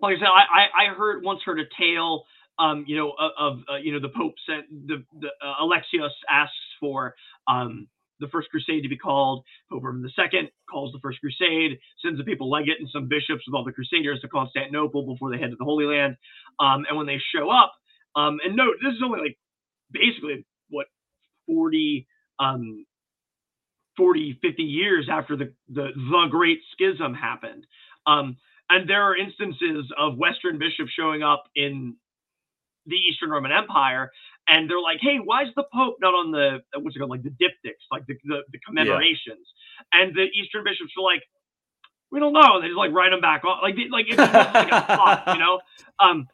like 0.01 0.17
I 0.17 0.19
said, 0.19 0.27
I, 0.27 0.85
I, 0.85 0.91
I 0.91 0.95
heard 0.95 1.23
once 1.23 1.41
heard 1.45 1.59
a 1.59 1.65
tale, 1.77 2.23
um, 2.57 2.85
you 2.87 2.95
know, 2.95 3.13
of, 3.19 3.31
of 3.37 3.59
uh, 3.71 3.77
you 3.77 3.91
know 3.93 3.99
the 3.99 4.09
Pope 4.09 4.35
sent 4.47 4.87
the, 4.87 5.03
the 5.19 5.29
uh, 5.45 5.55
Alexios 5.63 6.09
asks 6.29 6.55
for 6.79 7.15
um, 7.47 7.87
the 8.19 8.27
First 8.27 8.49
Crusade 8.49 8.83
to 8.83 8.89
be 8.89 8.97
called. 8.97 9.43
Pope 9.71 9.83
Urban 9.85 10.03
II 10.05 10.51
calls 10.69 10.91
the 10.93 10.99
First 10.99 11.19
Crusade, 11.21 11.79
sends 12.03 12.19
a 12.19 12.23
papal 12.23 12.49
legate 12.49 12.79
and 12.79 12.89
some 12.91 13.07
bishops 13.07 13.43
with 13.47 13.55
all 13.55 13.63
the 13.63 13.71
Crusaders 13.71 14.21
to 14.21 14.27
Constantinople 14.27 15.05
before 15.05 15.31
they 15.31 15.37
head 15.39 15.51
to 15.51 15.55
the 15.57 15.65
Holy 15.65 15.85
Land. 15.85 16.17
Um, 16.59 16.85
and 16.89 16.97
when 16.97 17.07
they 17.07 17.19
show 17.35 17.49
up, 17.49 17.73
um, 18.15 18.39
and 18.43 18.55
note 18.55 18.75
this 18.83 18.93
is 18.93 19.01
only 19.03 19.19
like 19.19 19.37
basically 19.91 20.45
what 20.69 20.87
40 21.47 22.07
um 22.39 22.85
40 23.97 24.39
50 24.41 24.63
years 24.63 25.07
after 25.11 25.35
the 25.35 25.53
the, 25.69 25.89
the 25.95 26.27
great 26.29 26.59
schism 26.73 27.13
happened 27.13 27.65
um 28.07 28.37
and 28.69 28.89
there 28.89 29.01
are 29.01 29.17
instances 29.17 29.91
of 29.97 30.17
western 30.17 30.59
bishops 30.59 30.91
showing 30.97 31.23
up 31.23 31.43
in 31.55 31.95
the 32.85 32.95
eastern 32.95 33.29
roman 33.29 33.51
empire 33.51 34.11
and 34.49 34.69
they're 34.69 34.81
like 34.81 34.99
hey 35.01 35.17
why 35.23 35.43
is 35.43 35.49
the 35.55 35.65
pope 35.73 35.97
not 36.01 36.13
on 36.13 36.31
the 36.31 36.59
what's 36.81 36.95
it 36.95 36.99
called 36.99 37.11
like 37.11 37.23
the 37.23 37.31
diptychs 37.31 37.85
like 37.91 38.05
the 38.07 38.15
the, 38.25 38.41
the 38.51 38.59
commemorations 38.67 39.47
and 39.93 40.15
the 40.15 40.27
eastern 40.35 40.63
bishops 40.63 40.93
are 40.97 41.03
like 41.03 41.23
we 42.11 42.19
don't 42.19 42.33
know 42.33 42.55
and 42.55 42.63
they 42.63 42.67
just 42.69 42.77
like 42.77 42.91
write 42.93 43.11
them 43.11 43.21
back 43.21 43.43
on 43.45 43.61
like 43.63 43.75
they, 43.75 43.89
like 43.91 44.05
it's 44.09 44.23
like 44.57 44.69
a 44.71 44.77
plot, 44.93 45.19
you 45.31 45.39
know 45.39 45.59
um 45.99 46.27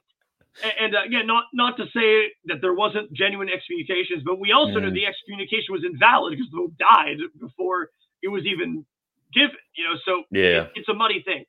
and 0.63 0.95
uh, 0.95 1.03
again, 1.05 1.27
not 1.27 1.45
not 1.53 1.77
to 1.77 1.85
say 1.93 2.31
that 2.45 2.61
there 2.61 2.73
wasn't 2.73 3.11
genuine 3.13 3.49
excommunications, 3.49 4.23
but 4.25 4.39
we 4.39 4.51
also 4.51 4.79
know 4.79 4.89
Mm. 4.89 4.93
the 4.93 5.05
excommunication 5.05 5.71
was 5.73 5.83
invalid 5.85 6.31
because 6.33 6.49
the 6.51 6.57
pope 6.57 6.73
died 6.79 7.17
before 7.39 7.91
it 8.23 8.29
was 8.29 8.45
even 8.45 8.85
given. 9.33 9.55
You 9.75 9.83
know, 9.85 9.95
so 10.05 10.23
Yeah. 10.31 10.67
it's 10.75 10.89
a 10.89 10.93
muddy 10.93 11.21
thing. 11.23 11.45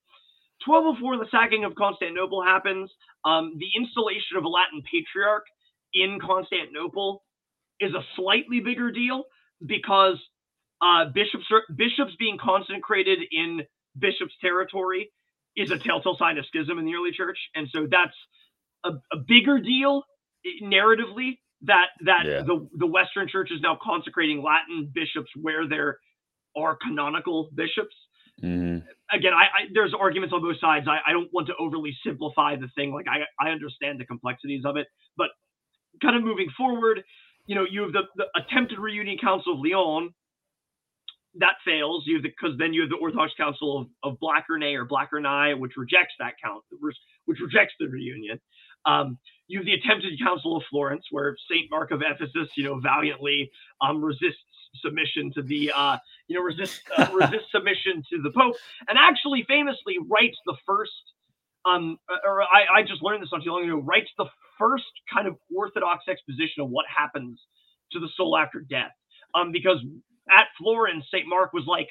1204, 0.67 1.19
the 1.19 1.31
sacking 1.31 1.65
of 1.65 1.75
Constantinople 1.77 2.43
happens. 2.43 2.91
Um, 3.25 3.55
the 3.59 3.69
installation 3.77 4.37
of 4.37 4.45
a 4.45 4.49
Latin 4.49 4.83
patriarch 4.91 5.45
in 5.97 6.21
Constantinople 6.21 7.25
is 7.81 7.93
a 7.95 8.05
slightly 8.15 8.61
bigger 8.61 8.93
deal 8.93 9.25
because 9.65 10.19
uh, 10.81 11.07
bishops 11.07 11.47
bishops 11.75 12.13
being 12.19 12.39
consecrated 12.39 13.19
in 13.33 13.63
bishops' 13.99 14.35
territory 14.41 15.11
is 15.57 15.71
a 15.71 15.79
telltale 15.79 16.17
sign 16.19 16.37
of 16.37 16.45
schism 16.47 16.79
in 16.79 16.85
the 16.85 16.95
early 16.95 17.13
church, 17.13 17.39
and 17.55 17.67
so 17.73 17.87
that's 17.91 18.15
a, 18.85 18.91
a 19.13 19.17
bigger 19.27 19.59
deal 19.59 20.03
narratively 20.63 21.39
that 21.63 21.87
that 22.05 22.27
yeah. 22.27 22.43
the 22.43 22.69
the 22.77 22.87
Western 22.87 23.27
Church 23.27 23.51
is 23.51 23.61
now 23.63 23.79
consecrating 23.83 24.43
Latin 24.43 24.91
bishops 24.95 25.31
where 25.41 25.67
there 25.67 25.99
are 26.57 26.77
canonical 26.77 27.51
bishops. 27.55 27.95
Mm. 28.43 28.83
Again, 29.11 29.33
I, 29.33 29.45
I, 29.45 29.69
there's 29.73 29.95
arguments 29.99 30.35
on 30.35 30.43
both 30.43 30.61
sides. 30.61 30.87
I, 30.89 30.99
I 31.09 31.13
don't 31.13 31.31
want 31.33 31.47
to 31.47 31.55
overly 31.59 31.97
simplify 32.05 32.57
the 32.57 32.69
thing. 32.75 32.93
Like 32.93 33.07
I 33.09 33.25
I 33.43 33.51
understand 33.51 33.99
the 33.99 34.05
complexities 34.05 34.65
of 34.67 34.77
it, 34.77 34.87
but 35.17 35.29
kind 36.03 36.17
of 36.17 36.23
moving 36.23 36.49
forward, 36.57 37.03
you 37.47 37.55
know, 37.55 37.65
you 37.69 37.83
have 37.83 37.93
the, 37.93 38.03
the 38.17 38.27
attempted 38.37 38.79
reunion 38.79 39.19
council 39.19 39.55
of 39.55 39.61
Lyon. 39.61 40.11
That 41.39 41.57
fails. 41.65 42.05
You 42.07 42.17
have 42.17 42.23
because 42.23 42.53
the, 42.53 42.65
then 42.65 42.73
you 42.73 42.81
have 42.83 42.91
the 42.91 42.97
Orthodox 42.97 43.33
Council 43.37 43.79
of, 43.79 44.13
of 44.13 44.19
Blachernae 44.21 44.75
or 44.75 44.87
Blachernae, 44.87 45.59
which 45.59 45.73
rejects 45.77 46.15
that 46.19 46.35
count, 46.43 46.65
which 47.27 47.39
rejects 47.41 47.75
the 47.79 47.89
reunion. 47.89 48.41
Um, 48.87 49.19
you 49.49 49.59
have 49.59 49.67
the 49.67 49.75
attempted 49.75 50.19
Council 50.19 50.57
of 50.57 50.63
Florence, 50.71 51.05
where 51.11 51.37
Saint 51.51 51.71
Mark 51.71 51.91
of 51.91 52.03
Ephesus, 52.03 52.49
you 52.57 52.65
know, 52.65 52.81
valiantly 52.81 53.51
um, 53.83 54.03
resists 54.03 54.41
submission 54.83 55.33
to 55.35 55.43
the, 55.43 55.73
uh, 55.77 55.99
you 56.29 56.37
know, 56.37 56.43
resist 56.43 56.81
uh, 56.97 57.09
resist 57.15 57.51
submission 57.53 58.03
to 58.11 58.23
the 58.23 58.31
Pope, 58.31 58.57
and 58.89 58.99
actually 58.99 59.45
famously 59.47 59.97
writes 60.09 60.39
the 60.47 60.57
first. 60.67 60.93
Um, 61.65 61.99
or 62.25 62.43
I, 62.43 62.79
I 62.79 62.83
just 62.83 63.03
learned 63.03 63.23
this 63.23 63.31
not 63.33 63.43
too 63.43 63.51
long 63.51 63.65
ago. 63.65 63.79
Writes 63.79 64.11
the 64.17 64.27
first 64.59 64.85
kind 65.13 65.27
of 65.27 65.37
orthodox 65.55 66.05
exposition 66.09 66.63
of 66.63 66.71
what 66.71 66.85
happens 66.87 67.41
to 67.93 68.01
the 68.01 68.09
soul 68.17 68.37
after 68.37 68.61
death. 68.61 68.93
Um, 69.35 69.53
because 69.53 69.79
at 70.31 70.47
Florence, 70.59 71.05
St. 71.11 71.27
Mark 71.29 71.53
was 71.53 71.65
like, 71.67 71.89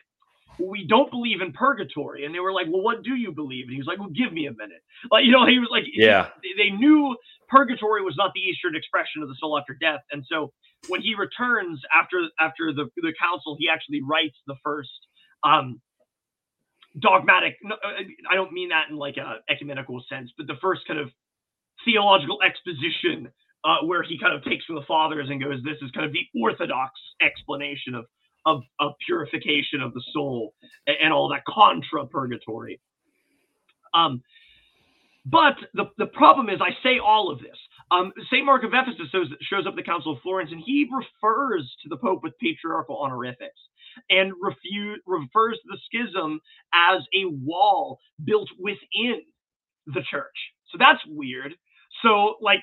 we 0.59 0.87
don't 0.87 1.11
believe 1.11 1.41
in 1.41 1.51
purgatory. 1.51 2.25
And 2.25 2.33
they 2.33 2.39
were 2.39 2.53
like, 2.53 2.67
well, 2.69 2.81
what 2.81 3.03
do 3.03 3.15
you 3.15 3.31
believe? 3.31 3.65
And 3.65 3.73
he 3.73 3.77
was 3.77 3.87
like, 3.87 3.99
well, 3.99 4.09
give 4.09 4.31
me 4.31 4.47
a 4.47 4.53
minute. 4.53 4.81
Like, 5.11 5.25
you 5.25 5.31
know, 5.31 5.45
he 5.45 5.59
was 5.59 5.69
like, 5.71 5.83
yeah, 5.93 6.29
they 6.57 6.69
knew 6.69 7.15
purgatory 7.49 8.01
was 8.03 8.15
not 8.17 8.31
the 8.33 8.41
Eastern 8.41 8.75
expression 8.75 9.21
of 9.21 9.27
the 9.27 9.35
soul 9.39 9.57
after 9.57 9.73
death. 9.73 10.01
And 10.11 10.23
so 10.29 10.53
when 10.87 11.01
he 11.01 11.15
returns 11.15 11.81
after, 11.93 12.27
after 12.39 12.71
the, 12.73 12.89
the 12.97 13.13
council, 13.19 13.57
he 13.59 13.67
actually 13.69 14.01
writes 14.01 14.37
the 14.47 14.55
first, 14.63 14.89
um, 15.43 15.81
dogmatic, 16.99 17.55
uh, 17.69 17.75
I 18.29 18.35
don't 18.35 18.53
mean 18.53 18.69
that 18.69 18.85
in 18.89 18.95
like 18.95 19.17
a 19.17 19.39
ecumenical 19.51 20.01
sense, 20.09 20.31
but 20.37 20.47
the 20.47 20.55
first 20.61 20.81
kind 20.87 20.99
of 20.99 21.09
theological 21.85 22.39
exposition 22.43 23.29
uh, 23.63 23.85
where 23.85 24.03
he 24.03 24.19
kind 24.19 24.35
of 24.35 24.43
takes 24.43 24.65
from 24.65 24.75
the 24.75 24.85
fathers 24.87 25.27
and 25.29 25.43
goes, 25.43 25.61
"This 25.63 25.77
is 25.81 25.91
kind 25.91 26.05
of 26.05 26.13
the 26.13 26.25
orthodox 26.39 26.93
explanation 27.21 27.95
of 27.95 28.05
of, 28.45 28.61
of 28.79 28.93
purification 29.05 29.81
of 29.81 29.93
the 29.93 30.03
soul 30.13 30.53
and, 30.87 30.97
and 31.03 31.13
all 31.13 31.29
that 31.29 31.43
contra 31.47 32.05
purgatory." 32.07 32.79
Um, 33.93 34.21
but 35.25 35.55
the, 35.73 35.85
the 35.97 36.05
problem 36.05 36.49
is, 36.49 36.59
I 36.61 36.71
say 36.83 36.99
all 37.03 37.31
of 37.31 37.39
this. 37.39 37.57
Um, 37.91 38.13
St. 38.31 38.45
Mark 38.45 38.63
of 38.63 38.71
Ephesus 38.73 39.09
shows, 39.11 39.27
shows 39.41 39.65
up 39.65 39.73
at 39.73 39.75
the 39.77 39.83
Council 39.83 40.13
of 40.13 40.19
Florence, 40.21 40.51
and 40.51 40.61
he 40.63 40.87
refers 40.91 41.71
to 41.83 41.89
the 41.89 41.97
Pope 41.97 42.21
with 42.23 42.33
patriarchal 42.39 42.97
honorifics 42.97 43.59
and 44.09 44.33
refuse, 44.39 44.99
refers 45.07 45.57
to 45.57 45.69
the 45.69 45.79
schism 45.85 46.39
as 46.73 47.01
a 47.15 47.25
wall 47.25 47.99
built 48.23 48.49
within 48.59 49.21
the 49.87 50.01
church. 50.09 50.35
So 50.71 50.77
that's 50.79 51.01
weird. 51.07 51.53
So, 52.01 52.35
like, 52.41 52.61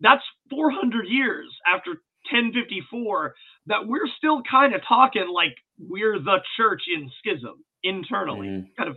that's 0.00 0.22
400 0.50 1.06
years 1.06 1.48
after 1.66 1.90
1054 2.30 3.34
that 3.66 3.86
we're 3.86 4.08
still 4.18 4.42
kind 4.48 4.74
of 4.74 4.82
talking 4.86 5.28
like 5.32 5.54
we're 5.78 6.18
the 6.18 6.38
church 6.56 6.82
in 6.94 7.10
schism 7.18 7.64
internally. 7.82 8.48
Mm. 8.48 8.66
Kind 8.76 8.90
of 8.90 8.96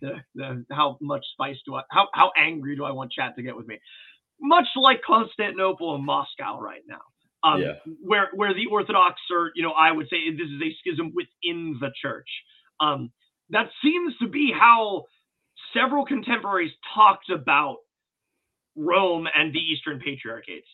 the, 0.00 0.12
the, 0.34 0.64
how 0.70 0.98
much 1.00 1.24
spice 1.32 1.56
do 1.64 1.74
I, 1.74 1.82
how, 1.90 2.08
how 2.12 2.30
angry 2.36 2.76
do 2.76 2.84
I 2.84 2.92
want 2.92 3.12
chat 3.12 3.34
to 3.36 3.42
get 3.42 3.56
with 3.56 3.66
me? 3.66 3.78
Much 4.40 4.66
like 4.76 5.00
Constantinople 5.06 5.94
and 5.94 6.04
Moscow 6.04 6.60
right 6.60 6.82
now. 6.86 7.00
Um, 7.44 7.62
yeah. 7.62 7.74
where 8.02 8.28
where 8.34 8.54
the 8.54 8.66
Orthodox 8.72 9.20
are, 9.30 9.52
you 9.54 9.62
know, 9.62 9.70
I 9.70 9.92
would 9.92 10.08
say 10.08 10.16
this 10.32 10.48
is 10.48 10.60
a 10.60 10.74
schism 10.80 11.12
within 11.14 11.76
the 11.80 11.90
church. 12.02 12.28
Um, 12.80 13.12
that 13.50 13.68
seems 13.84 14.16
to 14.20 14.26
be 14.26 14.52
how 14.58 15.04
several 15.72 16.04
contemporaries 16.04 16.72
talked 16.94 17.30
about 17.30 17.76
Rome 18.76 19.26
and 19.34 19.52
the 19.52 19.58
Eastern 19.58 19.98
Patriarchates. 19.98 20.68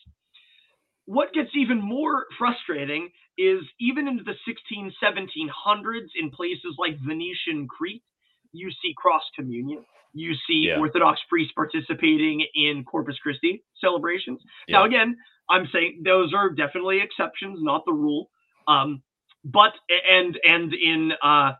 What 1.05 1.33
gets 1.33 1.49
even 1.55 1.81
more 1.81 2.25
frustrating 2.37 3.09
is 3.37 3.61
even 3.79 4.07
into 4.07 4.23
the 4.23 4.35
16, 4.47 4.93
1700s, 5.03 6.07
in 6.19 6.29
places 6.31 6.75
like 6.77 6.97
Venetian 7.05 7.67
Crete, 7.67 8.03
you 8.51 8.69
see 8.81 8.93
cross 8.95 9.23
communion. 9.35 9.83
You 10.13 10.33
see 10.47 10.67
yeah. 10.67 10.77
Orthodox 10.77 11.19
priests 11.27 11.53
participating 11.55 12.45
in 12.53 12.83
Corpus 12.85 13.17
Christi 13.21 13.63
celebrations. 13.81 14.39
Yeah. 14.67 14.77
Now, 14.79 14.85
again, 14.85 15.17
I'm 15.49 15.67
saying 15.73 16.03
those 16.05 16.33
are 16.33 16.51
definitely 16.51 17.01
exceptions, 17.01 17.59
not 17.61 17.83
the 17.85 17.93
rule. 17.93 18.29
Um, 18.67 19.01
but 19.43 19.73
and 20.09 20.37
and 20.43 20.73
in 20.73 21.11
uh, 21.21 21.53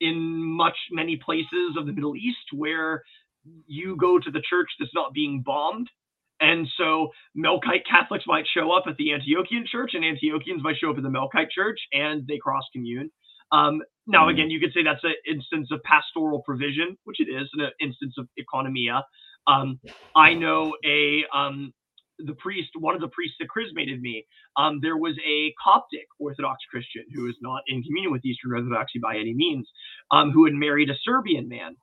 in 0.00 0.42
much 0.42 0.76
many 0.90 1.16
places 1.16 1.76
of 1.78 1.86
the 1.86 1.92
Middle 1.92 2.16
East 2.16 2.52
where 2.52 3.04
you 3.66 3.96
go 3.96 4.18
to 4.18 4.30
the 4.30 4.42
church 4.48 4.68
that's 4.78 4.94
not 4.94 5.12
being 5.12 5.42
bombed. 5.44 5.88
And 6.40 6.66
so 6.76 7.10
Melkite 7.36 7.86
Catholics 7.88 8.24
might 8.26 8.44
show 8.52 8.72
up 8.72 8.84
at 8.88 8.96
the 8.96 9.10
Antiochian 9.10 9.64
church, 9.66 9.92
and 9.94 10.02
Antiochians 10.02 10.60
might 10.60 10.76
show 10.76 10.90
up 10.90 10.96
at 10.96 11.02
the 11.02 11.08
Melkite 11.08 11.50
church, 11.50 11.78
and 11.92 12.26
they 12.26 12.38
cross 12.38 12.64
commune. 12.72 13.10
Um, 13.52 13.82
now, 14.06 14.26
mm. 14.26 14.32
again, 14.32 14.50
you 14.50 14.58
could 14.58 14.72
say 14.72 14.82
that's 14.82 15.04
an 15.04 15.14
instance 15.28 15.68
of 15.70 15.80
pastoral 15.84 16.42
provision, 16.42 16.96
which 17.04 17.20
it 17.20 17.28
is, 17.30 17.48
an 17.54 17.70
instance 17.80 18.14
of 18.18 18.26
economia. 18.40 19.02
Um, 19.46 19.80
I 20.16 20.34
know 20.34 20.74
a 20.84 21.24
um, 21.34 21.72
the 22.18 22.34
priest, 22.34 22.70
one 22.78 22.94
of 22.94 23.00
the 23.00 23.08
priests 23.08 23.36
that 23.40 23.48
chrismated 23.48 24.00
me. 24.00 24.26
Um, 24.56 24.80
there 24.80 24.96
was 24.96 25.16
a 25.26 25.54
Coptic 25.62 26.06
Orthodox 26.18 26.58
Christian 26.70 27.04
who 27.14 27.28
is 27.28 27.36
not 27.40 27.62
in 27.66 27.82
communion 27.82 28.12
with 28.12 28.24
Eastern 28.24 28.52
Orthodoxy 28.52 28.98
by 28.98 29.16
any 29.16 29.34
means, 29.34 29.68
um, 30.10 30.30
who 30.30 30.44
had 30.44 30.54
married 30.54 30.90
a 30.90 30.94
Serbian 31.04 31.48
man 31.48 31.76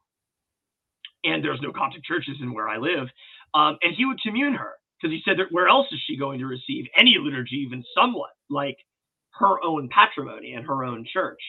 and 1.23 1.43
there's 1.43 1.61
no 1.61 1.71
Coptic 1.71 2.03
churches 2.03 2.37
in 2.41 2.53
where 2.53 2.69
I 2.69 2.77
live. 2.77 3.07
Um, 3.53 3.77
and 3.81 3.95
he 3.95 4.05
would 4.05 4.21
commune 4.21 4.53
her 4.53 4.73
because 5.01 5.13
he 5.13 5.21
said 5.25 5.39
that 5.39 5.51
where 5.51 5.67
else 5.67 5.87
is 5.91 5.99
she 6.05 6.17
going 6.17 6.39
to 6.39 6.45
receive 6.45 6.85
any 6.97 7.17
liturgy, 7.19 7.63
even 7.65 7.83
somewhat 7.95 8.31
like 8.49 8.77
her 9.39 9.63
own 9.63 9.89
patrimony 9.89 10.53
and 10.53 10.65
her 10.65 10.83
own 10.83 11.05
church? 11.11 11.41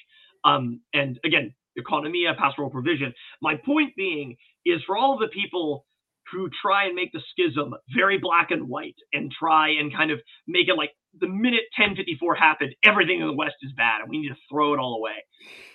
Um, 0.44 0.80
and 0.94 1.18
again, 1.24 1.54
economia, 1.78 2.36
pastoral 2.36 2.70
provision. 2.70 3.12
My 3.42 3.56
point 3.56 3.94
being 3.96 4.36
is 4.64 4.80
for 4.86 4.96
all 4.96 5.18
the 5.18 5.28
people 5.28 5.86
who 6.32 6.48
try 6.62 6.86
and 6.86 6.94
make 6.94 7.12
the 7.12 7.22
schism 7.32 7.74
very 7.94 8.18
black 8.18 8.50
and 8.50 8.68
white 8.68 8.94
and 9.12 9.32
try 9.32 9.70
and 9.70 9.94
kind 9.94 10.10
of 10.10 10.20
make 10.46 10.68
it 10.68 10.74
like 10.74 10.92
the 11.20 11.26
minute 11.26 11.64
1054 11.76 12.36
happened, 12.36 12.74
everything 12.84 13.20
in 13.20 13.26
the 13.26 13.32
West 13.32 13.56
is 13.62 13.72
bad 13.76 14.00
and 14.00 14.10
we 14.10 14.18
need 14.18 14.28
to 14.28 14.36
throw 14.50 14.74
it 14.74 14.78
all 14.78 14.94
away. 14.96 15.24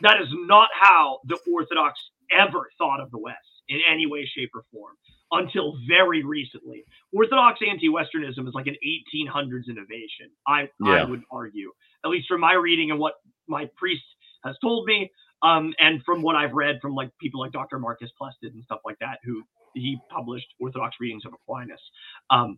That 0.01 0.21
is 0.21 0.29
not 0.31 0.69
how 0.79 1.19
the 1.25 1.37
Orthodox 1.51 1.99
ever 2.31 2.69
thought 2.77 3.01
of 3.01 3.11
the 3.11 3.19
West 3.19 3.37
in 3.69 3.79
any 3.91 4.05
way, 4.05 4.29
shape, 4.35 4.51
or 4.53 4.63
form 4.71 4.95
until 5.31 5.77
very 5.87 6.23
recently. 6.23 6.85
Orthodox 7.13 7.59
anti-Westernism 7.67 8.47
is 8.47 8.53
like 8.53 8.67
an 8.67 8.75
1800s 8.85 9.67
innovation. 9.67 10.29
I, 10.47 10.69
yeah. 10.79 11.03
I 11.03 11.03
would 11.03 11.23
argue, 11.31 11.71
at 12.03 12.09
least 12.09 12.27
from 12.27 12.41
my 12.41 12.53
reading 12.53 12.91
and 12.91 12.99
what 12.99 13.15
my 13.47 13.69
priest 13.75 14.03
has 14.43 14.55
told 14.61 14.85
me, 14.85 15.11
um, 15.41 15.73
and 15.79 16.01
from 16.03 16.21
what 16.21 16.35
I've 16.35 16.53
read 16.53 16.79
from 16.81 16.95
like 16.95 17.09
people 17.19 17.41
like 17.41 17.51
Dr. 17.51 17.79
Marcus 17.79 18.09
Plested 18.17 18.53
and 18.53 18.63
stuff 18.63 18.79
like 18.85 18.97
that, 18.99 19.19
who 19.23 19.43
he 19.73 19.97
published 20.09 20.47
Orthodox 20.59 20.95
readings 20.99 21.23
of 21.25 21.33
Aquinas. 21.33 21.81
Um, 22.29 22.57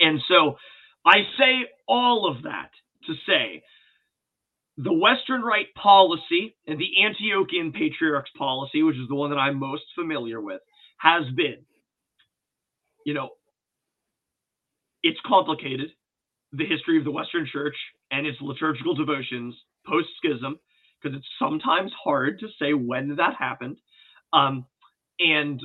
and 0.00 0.20
so 0.28 0.56
I 1.06 1.18
say 1.38 1.66
all 1.86 2.28
of 2.28 2.42
that 2.42 2.70
to 3.06 3.14
say 3.26 3.62
the 4.78 4.92
Western 4.92 5.42
Rite 5.42 5.74
policy 5.74 6.56
and 6.66 6.78
the 6.78 6.90
Antiochian 7.00 7.74
Patriarch's 7.74 8.30
policy, 8.38 8.82
which 8.82 8.96
is 8.96 9.08
the 9.08 9.14
one 9.14 9.30
that 9.30 9.36
I'm 9.36 9.58
most 9.58 9.84
familiar 9.94 10.40
with, 10.40 10.60
has 10.98 11.24
been, 11.36 11.58
you 13.04 13.14
know, 13.14 13.30
it's 15.02 15.18
complicated, 15.26 15.90
the 16.52 16.66
history 16.66 16.98
of 16.98 17.04
the 17.04 17.10
Western 17.10 17.46
Church 17.50 17.76
and 18.10 18.26
its 18.26 18.40
liturgical 18.40 18.94
devotions 18.94 19.54
post 19.86 20.08
schism, 20.16 20.58
because 21.02 21.18
it's 21.18 21.28
sometimes 21.38 21.92
hard 22.02 22.38
to 22.40 22.48
say 22.58 22.72
when 22.72 23.16
that 23.16 23.34
happened. 23.38 23.78
Um, 24.32 24.66
and 25.18 25.60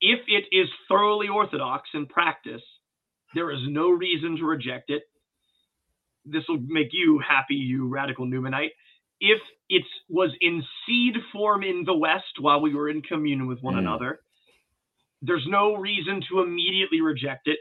if 0.00 0.20
it 0.26 0.44
is 0.54 0.68
thoroughly 0.88 1.28
orthodox 1.28 1.88
in 1.94 2.06
practice, 2.06 2.62
there 3.34 3.50
is 3.50 3.60
no 3.68 3.90
reason 3.90 4.36
to 4.36 4.44
reject 4.44 4.90
it 4.90 5.02
this 6.30 6.44
will 6.48 6.60
make 6.66 6.88
you 6.92 7.18
happy, 7.20 7.54
you 7.56 7.88
radical 7.88 8.26
Newmanite. 8.26 8.70
if 9.20 9.40
it 9.68 9.84
was 10.08 10.30
in 10.40 10.62
seed 10.86 11.16
form 11.32 11.64
in 11.64 11.84
the 11.84 11.94
West 11.94 12.38
while 12.40 12.60
we 12.60 12.74
were 12.74 12.88
in 12.88 13.02
communion 13.02 13.48
with 13.48 13.60
one 13.62 13.74
Mm. 13.74 13.78
another, 13.80 14.20
there's 15.22 15.46
no 15.48 15.74
reason 15.74 16.22
to 16.28 16.40
immediately 16.40 17.00
reject 17.00 17.48
it. 17.48 17.58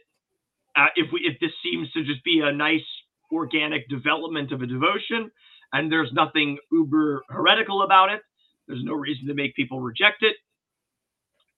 Uh, 0.75 0.87
if 0.95 1.11
we 1.11 1.21
if 1.21 1.39
this 1.39 1.51
seems 1.63 1.91
to 1.93 2.03
just 2.03 2.23
be 2.23 2.41
a 2.41 2.51
nice 2.51 2.85
organic 3.31 3.87
development 3.89 4.51
of 4.51 4.61
a 4.61 4.67
devotion, 4.67 5.31
and 5.73 5.91
there's 5.91 6.13
nothing 6.13 6.57
uber 6.71 7.23
heretical 7.29 7.81
about 7.81 8.09
it, 8.11 8.21
there's 8.67 8.83
no 8.83 8.93
reason 8.93 9.27
to 9.27 9.33
make 9.33 9.55
people 9.55 9.81
reject 9.81 10.23
it. 10.23 10.35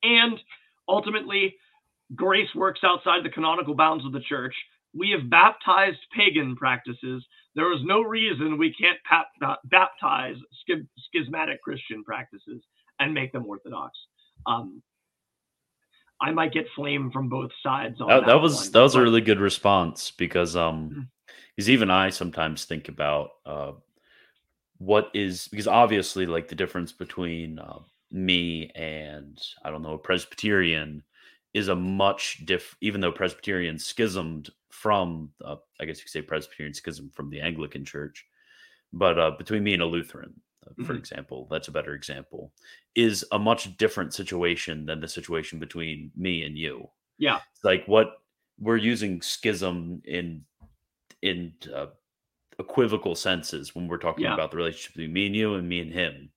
And 0.03 0.39
ultimately, 0.87 1.55
grace 2.15 2.53
works 2.55 2.81
outside 2.83 3.23
the 3.23 3.29
canonical 3.29 3.75
bounds 3.75 4.05
of 4.05 4.13
the 4.13 4.21
church. 4.21 4.55
We 4.93 5.11
have 5.11 5.29
baptized 5.29 5.99
pagan 6.15 6.55
practices. 6.55 7.25
There 7.55 7.71
is 7.73 7.79
no 7.83 8.01
reason 8.01 8.57
we 8.57 8.73
can't 8.73 8.97
baptize 9.65 10.35
schism- 10.61 10.89
schismatic 10.97 11.61
Christian 11.61 12.03
practices 12.03 12.61
and 12.99 13.13
make 13.13 13.31
them 13.31 13.45
orthodox. 13.45 13.97
Um, 14.45 14.81
I 16.21 16.31
might 16.31 16.53
get 16.53 16.65
flame 16.75 17.11
from 17.11 17.29
both 17.29 17.51
sides. 17.63 18.01
On 18.01 18.07
That, 18.07 18.21
that, 18.21 18.27
that 18.27 18.41
was 18.41 18.55
one, 18.55 18.71
that 18.71 18.81
was 18.81 18.95
a 18.95 19.01
really 19.01 19.21
good 19.21 19.39
response 19.39 20.11
because 20.11 20.55
um 20.55 21.09
because 21.55 21.69
even 21.69 21.89
I 21.89 22.09
sometimes 22.09 22.65
think 22.65 22.89
about 22.89 23.29
uh 23.45 23.71
what 24.77 25.09
is 25.13 25.47
because 25.49 25.67
obviously 25.67 26.25
like 26.25 26.47
the 26.47 26.55
difference 26.55 26.91
between 26.91 27.59
uh, 27.59 27.79
me 28.11 28.71
and 28.75 29.37
I 29.63 29.69
don't 29.69 29.81
know 29.81 29.93
a 29.93 29.97
Presbyterian 29.97 31.03
is 31.53 31.67
a 31.67 31.75
much 31.75 32.45
diff 32.45 32.75
even 32.81 33.01
though 33.01 33.11
Presbyterian 33.11 33.79
schismed 33.79 34.49
from 34.79 35.29
uh, 35.43 35.57
I 35.81 35.85
guess 35.85 35.97
you 35.97 36.03
could 36.03 36.11
say 36.11 36.21
Presbyterian 36.21 36.73
schism 36.73 37.09
from 37.13 37.29
the 37.29 37.41
Anglican 37.41 37.83
Church, 37.83 38.25
but 38.93 39.19
uh, 39.19 39.31
between 39.37 39.63
me 39.63 39.73
and 39.73 39.83
a 39.83 39.85
Lutheran, 39.85 40.33
uh, 40.65 40.73
for 40.85 40.93
Mhm. 40.93 40.99
example, 40.99 41.47
that's 41.51 41.67
a 41.67 41.71
better 41.71 41.93
example, 41.95 42.53
is 42.95 43.25
a 43.33 43.39
much 43.39 43.75
different 43.77 44.13
situation 44.13 44.85
than 44.85 45.01
the 45.01 45.07
situation 45.07 45.59
between 45.59 46.11
me 46.15 46.43
and 46.43 46.57
you. 46.57 46.89
Yeah. 47.17 47.39
It's 47.53 47.63
like 47.65 47.85
what 47.87 48.23
we're 48.57 48.77
using 48.93 49.21
schism 49.21 50.01
in 50.05 50.45
in 51.21 51.53
uh, 51.75 51.87
equivocal 52.59 53.15
senses 53.15 53.75
when 53.75 53.87
we're 53.89 53.97
talking 54.07 54.23
Yeah. 54.25 54.33
about 54.33 54.51
the 54.51 54.57
relationship 54.57 54.93
between 54.95 55.13
me 55.13 55.25
and 55.25 55.35
you 55.35 55.55
and 55.55 55.67
me 55.67 55.79
and 55.81 55.91
him 55.93 56.31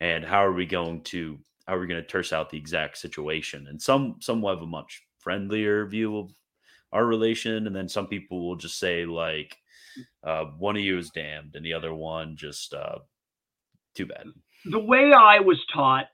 and 0.00 0.24
how 0.24 0.44
are 0.46 0.52
we 0.52 0.66
going 0.66 1.02
to 1.04 1.38
how 1.66 1.74
are 1.74 1.80
we 1.80 1.88
going 1.88 2.00
to 2.02 2.08
terse 2.08 2.32
out 2.32 2.48
the 2.50 2.58
exact 2.58 2.98
situation 2.98 3.66
and 3.68 3.82
some 3.82 4.16
some 4.20 4.40
will 4.40 4.54
have 4.54 4.62
a 4.62 4.66
much 4.66 5.02
friendlier 5.18 5.86
view 5.86 6.16
of 6.18 6.30
our 6.92 7.04
relation 7.04 7.66
and 7.66 7.76
then 7.76 7.88
some 7.88 8.06
people 8.06 8.46
will 8.46 8.56
just 8.56 8.78
say 8.78 9.04
like 9.04 9.56
uh, 10.24 10.44
one 10.58 10.76
of 10.76 10.82
you 10.82 10.98
is 10.98 11.10
damned 11.10 11.54
and 11.54 11.64
the 11.64 11.74
other 11.74 11.92
one 11.92 12.36
just 12.36 12.72
uh, 12.74 12.98
too 13.94 14.06
bad 14.06 14.26
the 14.64 14.78
way 14.78 15.12
I 15.16 15.40
was 15.40 15.58
taught, 15.72 16.06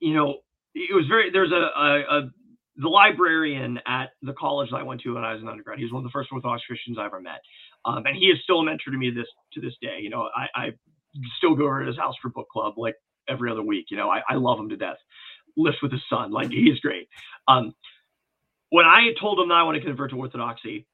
you 0.00 0.14
know, 0.14 0.38
it 0.74 0.94
was 0.94 1.06
very. 1.06 1.30
There's 1.30 1.52
a, 1.52 1.54
a, 1.54 2.18
a 2.18 2.30
the 2.76 2.88
librarian 2.88 3.78
at 3.86 4.10
the 4.22 4.32
college 4.32 4.70
that 4.70 4.78
I 4.78 4.82
went 4.82 5.02
to 5.02 5.14
when 5.14 5.24
I 5.24 5.34
was 5.34 5.42
an 5.42 5.48
undergrad. 5.48 5.78
He 5.78 5.84
was 5.84 5.92
one 5.92 6.00
of 6.00 6.04
the 6.04 6.12
first 6.12 6.30
Orthodox 6.32 6.62
Christians 6.66 6.96
I 6.98 7.06
ever 7.06 7.20
met, 7.20 7.40
um, 7.84 8.06
and 8.06 8.16
he 8.16 8.26
is 8.26 8.38
still 8.42 8.60
a 8.60 8.64
mentor 8.64 8.90
to 8.90 8.96
me 8.96 9.10
this 9.10 9.26
to 9.52 9.60
this 9.60 9.74
day. 9.82 9.98
You 10.00 10.10
know, 10.10 10.28
I, 10.34 10.46
I 10.54 10.70
still 11.36 11.54
go 11.54 11.64
over 11.64 11.80
to 11.82 11.86
his 11.86 11.98
house 11.98 12.14
for 12.22 12.30
book 12.30 12.48
club 12.50 12.74
like 12.78 12.94
every 13.28 13.50
other 13.50 13.62
week. 13.62 13.86
You 13.90 13.98
know, 13.98 14.08
I, 14.08 14.22
I 14.28 14.34
love 14.36 14.58
him 14.58 14.70
to 14.70 14.76
death. 14.76 14.96
Lives 15.56 15.76
with 15.82 15.92
his 15.92 16.02
son, 16.08 16.32
like 16.32 16.50
he's 16.50 16.80
great. 16.80 17.08
Um, 17.46 17.74
when 18.72 18.86
I 18.86 19.12
told 19.20 19.38
him 19.38 19.50
that 19.50 19.54
I 19.56 19.64
want 19.64 19.76
to 19.76 19.84
convert 19.84 20.10
to 20.10 20.16
Orthodoxy, 20.16 20.86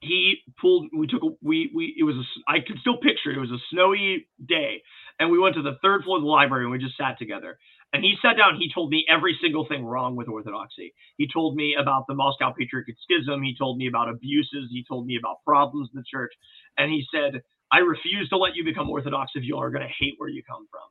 he 0.00 0.38
pulled. 0.58 0.88
We 0.96 1.06
took. 1.06 1.20
We 1.42 1.70
we. 1.74 1.94
It 1.98 2.02
was. 2.02 2.16
A, 2.16 2.24
I 2.50 2.60
could 2.66 2.78
still 2.80 2.96
picture 2.96 3.30
it. 3.30 3.36
It 3.36 3.40
was 3.40 3.50
a 3.50 3.60
snowy 3.70 4.26
day, 4.48 4.82
and 5.20 5.30
we 5.30 5.38
went 5.38 5.54
to 5.56 5.62
the 5.62 5.76
third 5.82 6.02
floor 6.02 6.16
of 6.16 6.22
the 6.22 6.28
library 6.28 6.64
and 6.64 6.72
we 6.72 6.78
just 6.78 6.96
sat 6.96 7.18
together. 7.18 7.58
And 7.92 8.02
he 8.02 8.14
sat 8.22 8.38
down. 8.38 8.56
He 8.58 8.72
told 8.72 8.88
me 8.90 9.04
every 9.06 9.38
single 9.42 9.66
thing 9.68 9.84
wrong 9.84 10.16
with 10.16 10.28
Orthodoxy. 10.28 10.94
He 11.18 11.28
told 11.30 11.56
me 11.56 11.76
about 11.78 12.06
the 12.08 12.14
Moscow 12.14 12.54
Patriarchate 12.58 12.96
Schism. 13.04 13.42
He 13.42 13.54
told 13.54 13.76
me 13.76 13.86
about 13.86 14.08
abuses. 14.08 14.70
He 14.70 14.82
told 14.88 15.06
me 15.06 15.18
about 15.18 15.44
problems 15.46 15.90
in 15.92 16.00
the 16.00 16.06
church. 16.10 16.32
And 16.78 16.90
he 16.90 17.04
said, 17.14 17.42
"I 17.70 17.80
refuse 17.80 18.30
to 18.30 18.38
let 18.38 18.56
you 18.56 18.64
become 18.64 18.88
Orthodox 18.88 19.32
if 19.34 19.44
you 19.44 19.58
are 19.58 19.70
going 19.70 19.86
to 19.86 19.94
hate 20.00 20.14
where 20.16 20.30
you 20.30 20.42
come 20.42 20.66
from." 20.70 20.88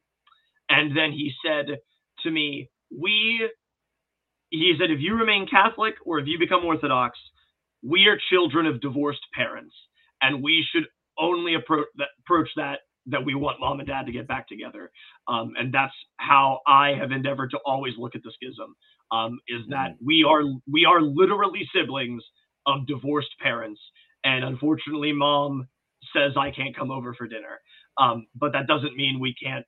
And 0.69 0.95
then 0.95 1.11
he 1.11 1.33
said 1.43 1.79
to 2.21 2.31
me, 2.31 2.69
"We." 2.95 3.49
He 4.51 4.75
said, 4.79 4.91
"If 4.91 4.99
you 5.01 5.15
remain 5.15 5.47
Catholic 5.47 5.95
or 6.05 6.19
if 6.19 6.27
you 6.27 6.37
become 6.39 6.65
Orthodox, 6.65 7.17
we 7.83 8.07
are 8.07 8.17
children 8.29 8.67
of 8.67 8.81
divorced 8.81 9.25
parents, 9.33 9.75
and 10.21 10.43
we 10.43 10.65
should 10.71 10.85
only 11.17 11.55
approach 11.55 11.87
that 11.97 12.09
approach 12.19 12.49
that 12.57 12.81
that 13.07 13.25
we 13.25 13.33
want 13.33 13.59
mom 13.59 13.79
and 13.79 13.87
dad 13.87 14.05
to 14.05 14.11
get 14.11 14.27
back 14.27 14.47
together. 14.47 14.91
Um, 15.27 15.53
and 15.57 15.73
that's 15.73 15.93
how 16.17 16.59
I 16.67 16.93
have 16.99 17.11
endeavored 17.11 17.51
to 17.51 17.59
always 17.65 17.93
look 17.97 18.15
at 18.15 18.21
the 18.23 18.31
schism. 18.31 18.75
Um, 19.11 19.39
is 19.47 19.61
that 19.69 19.95
we 20.05 20.23
are 20.27 20.43
we 20.71 20.85
are 20.85 21.01
literally 21.01 21.67
siblings 21.75 22.23
of 22.67 22.87
divorced 22.87 23.33
parents, 23.41 23.81
and 24.23 24.43
unfortunately, 24.45 25.13
mom 25.13 25.67
says 26.15 26.33
I 26.37 26.51
can't 26.51 26.75
come 26.75 26.91
over 26.91 27.13
for 27.13 27.27
dinner. 27.27 27.59
Um, 27.97 28.27
but 28.35 28.53
that 28.53 28.67
doesn't 28.67 28.95
mean 28.95 29.19
we 29.19 29.35
can't 29.35 29.65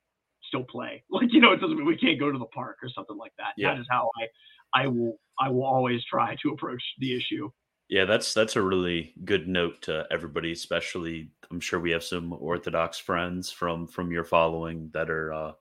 still 0.48 0.64
play. 0.64 1.04
Like 1.10 1.32
you 1.32 1.40
know, 1.40 1.52
it 1.52 1.60
doesn't 1.60 1.76
mean 1.76 1.86
we 1.86 1.96
can't 1.96 2.18
go 2.20 2.32
to 2.32 2.38
the 2.38 2.46
park 2.46 2.78
or 2.82 2.88
something 2.94 3.16
like 3.16 3.32
that. 3.38 3.52
Yeah. 3.56 3.74
That 3.74 3.80
is 3.80 3.86
how 3.90 4.10
I 4.20 4.26
I 4.74 4.88
will 4.88 5.18
I 5.38 5.50
will 5.50 5.64
always 5.64 6.04
try 6.04 6.36
to 6.42 6.50
approach 6.50 6.82
the 6.98 7.16
issue. 7.16 7.50
Yeah, 7.88 8.06
that's 8.06 8.32
that's 8.32 8.56
a 8.56 8.62
really 8.62 9.14
good 9.24 9.46
note 9.46 9.82
to 9.82 10.06
everybody, 10.10 10.52
especially 10.52 11.30
I'm 11.50 11.60
sure 11.60 11.78
we 11.78 11.90
have 11.90 12.04
some 12.04 12.32
Orthodox 12.32 12.98
friends 12.98 13.50
from 13.50 13.86
from 13.86 14.10
your 14.10 14.24
following 14.24 14.90
that 14.94 15.10
are 15.10 15.32
uh 15.32 15.52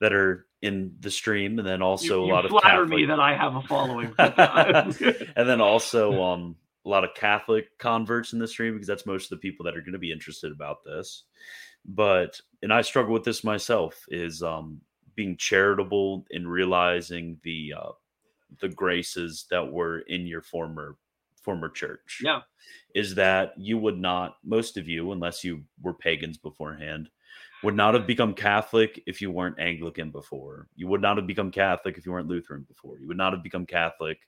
that 0.00 0.12
are 0.12 0.46
in 0.62 0.96
the 1.00 1.10
stream 1.10 1.58
and 1.58 1.68
then 1.68 1.82
also 1.82 2.24
you, 2.24 2.32
a 2.32 2.34
lot 2.34 2.44
of 2.44 2.50
flatter 2.50 2.82
Catholic 2.82 2.90
me 2.90 3.04
that 3.06 3.20
I 3.20 3.36
have 3.36 3.54
a 3.54 3.62
following. 3.62 4.12
and 4.18 5.48
then 5.48 5.60
also 5.60 6.22
um 6.22 6.56
a 6.84 6.88
lot 6.88 7.04
of 7.04 7.14
Catholic 7.14 7.78
converts 7.78 8.32
in 8.32 8.38
the 8.38 8.48
stream 8.48 8.74
because 8.74 8.88
that's 8.88 9.06
most 9.06 9.24
of 9.24 9.30
the 9.30 9.48
people 9.48 9.64
that 9.64 9.76
are 9.76 9.80
going 9.80 9.92
to 9.92 9.98
be 9.98 10.12
interested 10.12 10.52
about 10.52 10.84
this. 10.84 11.22
But 11.84 12.40
and 12.62 12.72
I 12.72 12.82
struggle 12.82 13.12
with 13.12 13.24
this 13.24 13.44
myself 13.44 14.04
is 14.08 14.42
um 14.42 14.80
being 15.14 15.36
charitable 15.36 16.26
and 16.32 16.50
realizing 16.50 17.38
the 17.44 17.74
uh 17.78 17.92
the 18.60 18.68
graces 18.68 19.46
that 19.50 19.72
were 19.72 20.00
in 20.00 20.26
your 20.26 20.42
former 20.42 20.96
former 21.42 21.68
church 21.68 22.22
yeah, 22.24 22.40
is 22.94 23.14
that 23.14 23.52
you 23.58 23.76
would 23.76 23.98
not 23.98 24.36
most 24.42 24.76
of 24.76 24.88
you 24.88 25.12
unless 25.12 25.44
you 25.44 25.62
were 25.82 25.92
pagans 25.92 26.38
beforehand 26.38 27.10
would 27.62 27.74
not 27.74 27.94
have 27.94 28.06
become 28.06 28.34
catholic 28.34 29.02
if 29.06 29.20
you 29.20 29.30
weren't 29.30 29.58
anglican 29.58 30.10
before. 30.10 30.68
You 30.76 30.86
would 30.88 31.00
not 31.00 31.16
have 31.16 31.26
become 31.26 31.50
catholic 31.50 31.96
if 31.98 32.06
you 32.06 32.12
weren't 32.12 32.28
lutheran 32.28 32.64
before. 32.68 32.98
You 32.98 33.08
would 33.08 33.16
not 33.16 33.32
have 33.32 33.42
become 33.42 33.66
catholic 33.66 34.18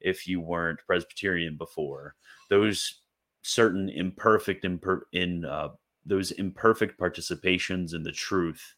if 0.00 0.26
you 0.26 0.40
weren't 0.40 0.80
presbyterian 0.86 1.56
before. 1.56 2.14
Those 2.48 3.00
certain 3.42 3.88
imperfect 3.88 4.64
imper- 4.64 5.02
in 5.12 5.44
uh, 5.44 5.68
those 6.04 6.32
imperfect 6.32 6.98
participations 6.98 7.94
in 7.94 8.02
the 8.02 8.12
truth 8.12 8.74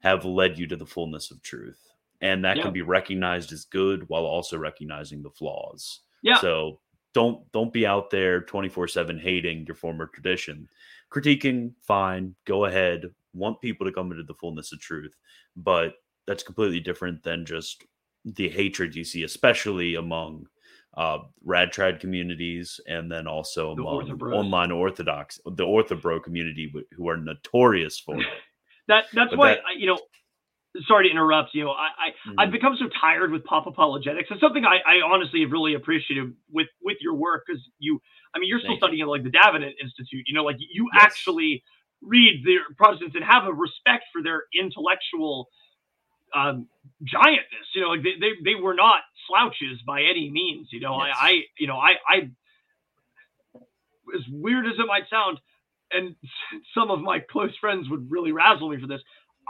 have 0.00 0.24
led 0.24 0.58
you 0.58 0.66
to 0.66 0.76
the 0.76 0.86
fullness 0.86 1.30
of 1.30 1.42
truth 1.42 1.87
and 2.20 2.44
that 2.44 2.56
Yeah. 2.56 2.64
can 2.64 2.72
be 2.72 2.82
recognized 2.82 3.52
as 3.52 3.64
good 3.64 4.08
while 4.08 4.24
also 4.24 4.56
recognizing 4.58 5.22
the 5.22 5.30
flaws 5.30 6.00
yeah. 6.22 6.38
so 6.40 6.80
don't 7.14 7.50
don't 7.52 7.72
be 7.72 7.86
out 7.86 8.10
there 8.10 8.40
24/7 8.42 9.18
hating 9.18 9.64
your 9.66 9.74
former 9.74 10.06
tradition. 10.06 10.68
Critiquing 11.10 11.72
fine, 11.80 12.34
go 12.44 12.66
ahead. 12.66 13.04
Want 13.32 13.60
people 13.62 13.86
to 13.86 13.92
come 13.92 14.10
into 14.12 14.24
the 14.24 14.34
fullness 14.34 14.72
of 14.72 14.80
truth, 14.80 15.16
but 15.56 15.94
that's 16.26 16.42
completely 16.42 16.80
different 16.80 17.22
than 17.22 17.46
just 17.46 17.84
the 18.24 18.48
hatred 18.48 18.94
you 18.94 19.04
see 19.04 19.22
especially 19.22 19.94
among 19.94 20.46
uh 20.98 21.18
rad 21.44 21.72
trad 21.72 21.98
communities 22.00 22.78
and 22.86 23.10
then 23.10 23.26
also 23.26 23.74
The 23.74 23.82
among 23.82 24.08
Orthobros. 24.08 24.34
online 24.34 24.70
orthodox 24.72 25.40
the 25.46 25.64
orthobro 25.64 26.22
community 26.22 26.70
who 26.92 27.08
are 27.08 27.16
notorious 27.16 27.98
for 27.98 28.16
it. 28.20 28.26
That 28.88 29.06
that's 29.14 29.30
But 29.30 29.38
why 29.38 29.48
that- 29.54 29.64
I, 29.66 29.72
you 29.78 29.86
know. 29.86 29.98
Sorry 30.86 31.06
to 31.08 31.10
interrupt. 31.10 31.54
You 31.54 31.64
know, 31.64 31.70
I, 31.72 31.88
I 32.38 32.42
I've 32.44 32.50
Mhm. 32.50 32.52
become 32.52 32.76
so 32.78 32.86
tired 33.00 33.30
with 33.32 33.44
pop 33.44 33.66
apologetics. 33.66 34.28
It's 34.30 34.40
something 34.40 34.64
I, 34.64 34.78
I 34.86 35.00
honestly 35.04 35.40
have 35.42 35.50
really 35.50 35.74
appreciated 35.74 36.32
with 36.50 36.68
with 36.82 36.98
your 37.00 37.14
work 37.14 37.44
because 37.46 37.62
you, 37.78 38.00
I 38.34 38.38
mean, 38.38 38.48
you're 38.48 38.60
still 38.60 38.76
Thank 38.76 38.86
you. 38.86 38.96
studying 38.96 39.02
at 39.02 39.08
like 39.08 39.22
the 39.24 39.30
Davenant 39.30 39.74
Institute. 39.82 40.24
You 40.26 40.34
know, 40.34 40.44
like 40.44 40.56
you 40.58 40.88
Yes. 40.92 41.00
actually 41.00 41.62
read 42.02 42.42
the 42.44 42.56
Protestants 42.76 43.14
and 43.16 43.24
have 43.24 43.44
a 43.46 43.52
respect 43.52 44.04
for 44.12 44.22
their 44.22 44.44
intellectual 44.58 45.48
um, 46.34 46.68
giantness. 47.04 47.68
You 47.74 47.82
know, 47.82 47.88
like 47.88 48.02
they, 48.02 48.14
they 48.20 48.32
they 48.54 48.60
were 48.60 48.74
not 48.74 49.00
slouches 49.28 49.80
by 49.86 50.02
any 50.02 50.30
means. 50.30 50.68
You 50.72 50.80
know, 50.80 50.94
Yes. 50.94 51.08
I 51.10 51.10
I 51.10 51.40
you 51.58 51.66
know 51.66 51.76
I 51.76 51.94
I 52.08 52.30
as 54.14 54.22
weird 54.30 54.66
as 54.66 54.74
it 54.78 54.86
might 54.86 55.08
sound, 55.10 55.38
and 55.92 56.14
some 56.74 56.90
of 56.90 57.00
my 57.00 57.20
close 57.20 57.56
friends 57.60 57.88
would 57.90 58.10
really 58.10 58.32
razzle 58.32 58.68
me 58.70 58.80
for 58.80 58.86
this. 58.86 59.00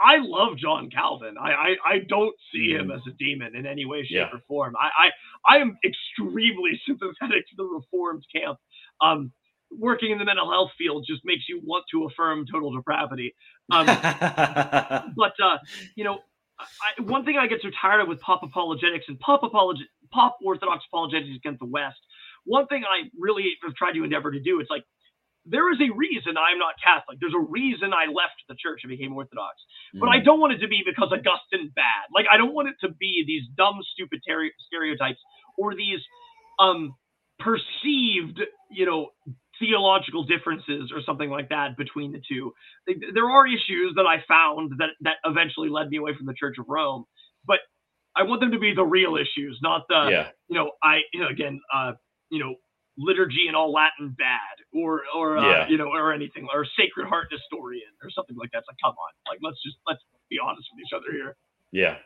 I 0.01 0.17
love 0.21 0.57
John 0.57 0.89
Calvin. 0.89 1.35
I 1.37 1.51
I, 1.51 1.75
I 1.85 1.99
don't 2.07 2.35
see 2.53 2.71
him 2.71 2.87
Mhm. 2.87 2.95
as 2.95 3.01
a 3.07 3.11
demon 3.11 3.55
in 3.55 3.65
any 3.65 3.85
way, 3.85 4.01
shape, 4.03 4.11
Yeah. 4.11 4.29
or 4.33 4.39
form. 4.47 4.75
I, 4.79 4.89
I 5.07 5.55
I 5.55 5.57
am 5.59 5.77
extremely 5.85 6.79
sympathetic 6.87 7.47
to 7.49 7.55
the 7.57 7.63
Reformed 7.65 8.23
camp. 8.33 8.57
Um, 9.01 9.31
working 9.71 10.11
in 10.11 10.17
the 10.17 10.25
mental 10.25 10.49
health 10.49 10.71
field 10.77 11.05
just 11.07 11.21
makes 11.25 11.47
you 11.47 11.61
want 11.63 11.85
to 11.91 12.05
affirm 12.05 12.45
total 12.51 12.71
depravity. 12.71 13.35
Um, 13.71 13.85
but 15.15 15.33
uh, 15.43 15.57
you 15.95 16.03
know, 16.03 16.19
I, 16.59 17.01
one 17.01 17.25
thing 17.25 17.37
I 17.37 17.47
get 17.47 17.61
so 17.61 17.69
tired 17.81 18.01
of 18.01 18.07
with 18.07 18.19
pop 18.21 18.41
apologetics 18.43 19.05
and 19.07 19.19
pop 19.19 19.41
apologi- 19.43 19.87
pop 20.11 20.37
orthodox 20.43 20.83
apologetics 20.91 21.35
against 21.35 21.59
the 21.59 21.65
West. 21.67 21.99
One 22.45 22.67
thing 22.67 22.83
I 22.83 23.09
really 23.17 23.51
have 23.63 23.75
tried 23.75 23.93
to 23.93 24.03
endeavor 24.03 24.31
to 24.31 24.39
do 24.39 24.59
is 24.59 24.67
like 24.69 24.83
there 25.49 25.71
is 25.73 25.79
a 25.81 25.89
reason 25.93 26.37
I'm 26.37 26.59
not 26.59 26.75
Catholic. 26.83 27.19
There's 27.19 27.33
a 27.35 27.41
reason 27.41 27.91
I 27.93 28.05
left 28.05 28.37
the 28.47 28.55
church 28.55 28.81
and 28.83 28.89
became 28.89 29.13
Orthodox. 29.13 29.57
Mm. 29.95 29.99
But 29.99 30.09
I 30.09 30.19
mm. 30.19 30.25
don't 30.25 30.39
want 30.39 30.53
it 30.53 30.59
to 30.59 30.67
be 30.67 30.83
because 30.85 31.09
Augustine 31.11 31.71
bad. 31.75 32.07
Like 32.13 32.25
I 32.31 32.37
don't 32.37 32.53
want 32.53 32.69
it 32.69 32.75
to 32.85 32.93
be 32.93 33.23
these 33.25 33.43
dumb, 33.57 33.79
stupid 33.93 34.21
ter- 34.27 34.53
stereotypes 34.67 35.19
or 35.57 35.75
these 35.75 35.99
um 36.59 36.95
perceived, 37.39 38.41
you 38.69 38.85
know, 38.85 39.09
theological 39.59 40.23
differences 40.23 40.91
or 40.93 41.01
something 41.05 41.29
like 41.29 41.49
that 41.49 41.77
between 41.77 42.11
the 42.11 42.21
two. 42.29 42.53
There 42.85 43.29
are 43.29 43.47
issues 43.47 43.93
that 43.95 44.05
I 44.05 44.23
found 44.27 44.73
that 44.77 44.89
that 45.01 45.15
eventually 45.25 45.69
led 45.69 45.89
me 45.89 45.97
away 45.97 46.15
from 46.15 46.27
the 46.27 46.33
Church 46.33 46.57
of 46.59 46.65
Rome, 46.67 47.05
but 47.45 47.59
I 48.15 48.23
want 48.23 48.41
them 48.41 48.51
to 48.51 48.59
be 48.59 48.73
the 48.73 48.83
real 48.83 49.15
issues, 49.15 49.59
not 49.61 49.83
the 49.89 50.09
yeah. 50.11 50.27
you 50.47 50.55
know 50.55 50.71
I 50.83 50.99
you 51.13 51.21
know, 51.21 51.29
again 51.29 51.59
uh 51.73 51.93
you 52.29 52.39
know 52.39 52.55
liturgy 52.99 53.47
in 53.47 53.55
all 53.55 53.71
Latin 53.71 54.15
bad 54.17 54.59
or 54.73 55.01
or 55.15 55.37
uh, 55.37 55.49
yeah. 55.49 55.67
you 55.67 55.77
know 55.77 55.87
or 55.87 56.13
anything 56.13 56.47
or 56.53 56.65
Sacred 56.77 57.07
Heart 57.07 57.27
Nestorian 57.31 57.89
or 58.03 58.09
something 58.11 58.35
like 58.35 58.51
that. 58.51 58.59
It's 58.59 58.67
like 58.67 58.77
come 58.83 58.91
on, 58.91 59.11
like 59.31 59.39
let's 59.41 59.61
just 59.63 59.77
let's 59.87 60.01
be 60.29 60.37
honest 60.43 60.67
with 60.75 60.85
each 60.85 60.93
other 60.93 61.11
here. 61.11 61.35
Yeah. 61.71 61.97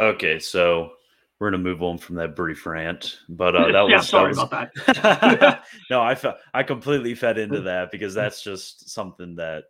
Okay, 0.00 0.38
so 0.38 0.92
we're 1.38 1.50
gonna 1.50 1.62
move 1.62 1.82
on 1.82 1.98
from 1.98 2.16
that 2.16 2.34
brief 2.34 2.66
rant, 2.66 3.20
but 3.28 3.54
uh, 3.54 3.72
that 3.72 3.72
yeah, 3.88 3.96
was 3.96 4.08
sorry 4.08 4.34
that 4.34 4.40
was, 4.40 4.48
about 4.48 5.02
that. 5.02 5.64
no, 5.90 6.02
I 6.02 6.14
fe- 6.14 6.36
I 6.52 6.62
completely 6.64 7.14
fed 7.14 7.38
into 7.38 7.60
that 7.62 7.90
because 7.90 8.14
that's 8.14 8.42
just 8.42 8.90
something 8.90 9.36
that 9.36 9.64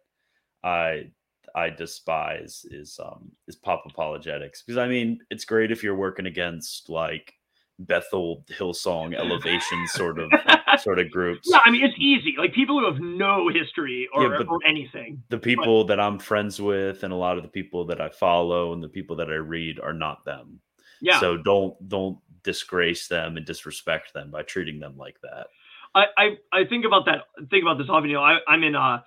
I 0.65 1.11
I 1.55 1.71
despise 1.71 2.65
is 2.71 2.99
um 3.03 3.31
is 3.47 3.57
pop 3.57 3.85
apologetics 3.87 4.63
because 4.63 4.79
I 4.79 4.89
mean 4.89 5.21
it's 5.31 5.45
great 5.45 5.71
if 5.71 5.83
you're 5.83 5.97
working 5.97 6.27
against 6.27 6.89
like 6.89 7.35
Bethel 7.79 8.45
Hillsong 8.51 9.15
elevation 9.15 9.87
sort 9.89 10.19
of 10.19 10.31
sort 10.81 10.99
of 10.99 11.11
groups. 11.11 11.49
Yeah, 11.51 11.61
I 11.65 11.71
mean 11.71 11.85
it's 11.85 11.95
easy. 11.99 12.35
Like 12.37 12.53
people 12.53 12.79
who 12.79 12.87
have 12.87 13.01
no 13.01 13.49
history 13.49 14.09
or, 14.13 14.23
yeah, 14.25 14.43
or 14.49 14.59
anything. 14.67 15.23
The 15.29 15.39
people 15.39 15.85
but... 15.85 15.89
that 15.97 16.01
I'm 16.01 16.19
friends 16.19 16.61
with 16.61 17.05
and 17.05 17.13
a 17.13 17.17
lot 17.17 17.37
of 17.37 17.45
the 17.45 17.49
people 17.49 17.85
that 17.87 18.01
I 18.01 18.09
follow 18.09 18.73
and 18.73 18.83
the 18.83 18.89
people 18.89 19.17
that 19.17 19.29
I 19.29 19.37
read 19.37 19.79
are 19.81 19.93
not 19.93 20.25
them. 20.25 20.61
Yeah. 21.01 21.21
So 21.21 21.37
don't 21.37 21.89
don't 21.89 22.19
disgrace 22.43 23.07
them 23.07 23.37
and 23.37 23.47
disrespect 23.47 24.13
them 24.13 24.31
by 24.31 24.43
treating 24.43 24.81
them 24.81 24.97
like 24.97 25.21
that. 25.23 25.47
I 25.95 26.07
I, 26.17 26.37
I 26.53 26.65
think 26.65 26.85
about 26.85 27.07
that 27.07 27.25
think 27.51 27.63
about 27.63 27.79
this 27.79 27.89
often. 27.89 28.11
You 28.11 28.17
know, 28.17 28.25
I, 28.25 28.39
I'm 28.49 28.65
in 28.65 28.75
uh 28.75 28.99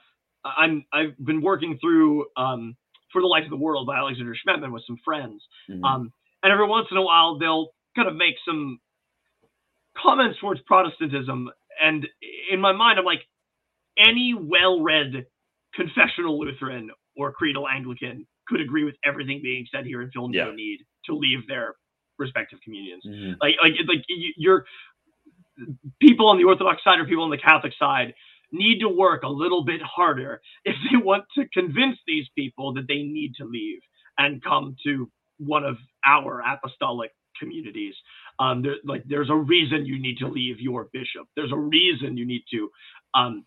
I'm 0.46 0.86
I've 0.94 1.18
been 1.26 1.42
working 1.42 1.78
through 1.80 2.26
um 2.38 2.78
for 3.12 3.22
the 3.22 3.28
life 3.28 3.44
of 3.44 3.50
the 3.50 3.58
world 3.58 3.86
by 3.86 3.98
Alexander 3.98 4.34
Schmemann 4.34 4.72
with 4.72 4.84
some 4.88 4.98
friends. 5.04 5.44
Mm-hmm. 5.70 5.84
Um 5.84 6.14
and 6.44 6.54
every 6.54 6.68
once 6.68 6.88
in 6.90 6.96
a 6.96 7.02
while 7.02 7.38
they'll 7.38 7.74
kind 7.96 8.08
of 8.08 8.16
make 8.16 8.36
some 8.46 8.80
comments 9.98 10.40
towards 10.40 10.62
Protestantism. 10.62 11.50
And 11.84 12.08
in 12.52 12.60
my 12.60 12.72
mind, 12.72 13.00
I'm 13.00 13.06
like, 13.06 13.22
any 13.98 14.34
well 14.34 14.82
read 14.82 15.26
confessional 15.74 16.40
Lutheran 16.40 16.92
or 17.16 17.32
creedal 17.32 17.68
Anglican 17.68 18.26
could 18.48 18.62
agree 18.62 18.84
with 18.84 18.96
everything 19.06 19.42
being 19.44 19.66
said 19.74 19.86
here 19.86 20.02
and 20.02 20.12
feel 20.12 20.28
no 20.28 20.50
yeah. 20.50 20.56
need 20.56 20.80
to 21.06 21.16
leave 21.16 21.48
their 21.48 21.76
respective 22.18 22.60
communions. 22.64 23.04
Mm-hmm. 23.06 23.34
Like, 23.42 23.56
like, 23.62 23.74
like 23.88 24.06
you're 24.38 24.66
people 26.00 26.28
on 26.28 26.38
the 26.38 26.44
Orthodox 26.44 26.84
side 26.84 27.00
or 27.00 27.06
people 27.06 27.24
on 27.24 27.30
the 27.30 27.38
Catholic 27.38 27.74
side 27.78 28.14
need 28.52 28.80
to 28.80 28.90
work 28.90 29.24
a 29.24 29.30
little 29.30 29.64
bit 29.64 29.82
harder 29.82 30.42
if 30.66 30.76
they 30.90 30.98
want 30.98 31.26
to 31.38 31.48
convince 31.54 31.98
these 32.08 32.28
people 32.36 32.74
that 32.74 32.88
they 32.88 33.04
need 33.04 33.34
to 33.38 33.46
leave 33.46 33.80
and 34.18 34.44
come 34.44 34.76
to 34.86 35.10
one 35.38 35.64
of 35.64 35.78
our 36.06 36.42
apostolic 36.42 37.12
communities. 37.40 37.96
Um, 38.40 38.62
there, 38.62 38.76
like 38.86 39.04
there's 39.08 39.30
a 39.30 39.36
reason 39.36 39.86
you 39.86 40.02
need 40.02 40.18
to 40.20 40.28
leave 40.28 40.60
your 40.60 40.90
bishop. 40.94 41.28
There's 41.36 41.52
a 41.52 41.58
reason 41.58 42.18
you 42.18 42.26
need 42.26 42.44
to. 42.54 42.70
Um, 43.14 43.46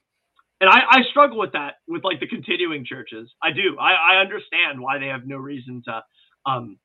and 0.61 0.71
I, 0.71 0.81
I 0.89 1.03
struggle 1.11 1.39
with 1.39 1.53
that 1.53 1.75
with 1.89 2.05
like 2.05 2.21
the 2.21 2.27
continuing 2.27 2.85
churches. 2.85 3.31
I 3.43 3.51
do. 3.53 3.77
I, 3.79 4.17
I 4.17 4.21
understand 4.21 4.81
why 4.81 4.99
they 4.99 5.07
have 5.07 5.27
no 5.27 5.37
reason 5.37 5.83
to. 5.87 6.03
Um, 6.47 6.79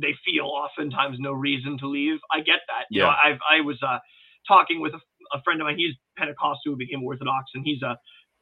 they 0.00 0.14
feel 0.24 0.46
oftentimes 0.46 1.18
no 1.20 1.32
reason 1.32 1.78
to 1.78 1.88
leave. 1.88 2.18
I 2.32 2.38
get 2.38 2.60
that. 2.68 2.86
You 2.90 3.02
yeah. 3.02 3.06
know, 3.06 3.14
I've 3.24 3.38
I 3.48 3.60
was 3.60 3.78
uh, 3.82 3.98
talking 4.48 4.80
with 4.80 4.94
a, 4.94 5.36
a 5.36 5.42
friend 5.42 5.60
of 5.60 5.66
mine. 5.66 5.76
He's 5.76 5.94
Pentecostal 6.16 6.72
who 6.72 6.76
became 6.76 7.04
Orthodox, 7.04 7.50
and 7.54 7.64
he's 7.64 7.82
a 7.82 7.96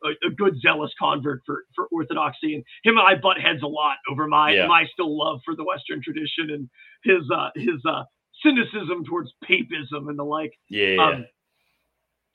a, 0.04 0.26
a, 0.26 0.30
good 0.30 0.60
zealous 0.60 0.90
convert 0.98 1.40
for 1.46 1.64
for 1.74 1.86
orthodoxy 1.92 2.54
and 2.54 2.64
him 2.84 2.96
and 2.98 3.06
I 3.06 3.20
butt 3.20 3.38
heads 3.40 3.62
a 3.62 3.66
lot 3.66 3.96
over 4.10 4.26
my 4.26 4.52
yeah. 4.52 4.66
my 4.66 4.86
still 4.92 5.16
love 5.16 5.40
for 5.44 5.54
the 5.54 5.64
Western 5.64 6.02
tradition 6.02 6.50
and 6.50 6.68
his 7.04 7.30
uh 7.30 7.50
his 7.54 7.84
uh 7.88 8.04
cynicism 8.42 9.04
towards 9.04 9.32
papism 9.44 10.08
and 10.08 10.18
the 10.18 10.24
like. 10.24 10.52
Yeah. 10.68 10.96
Um, 10.96 11.26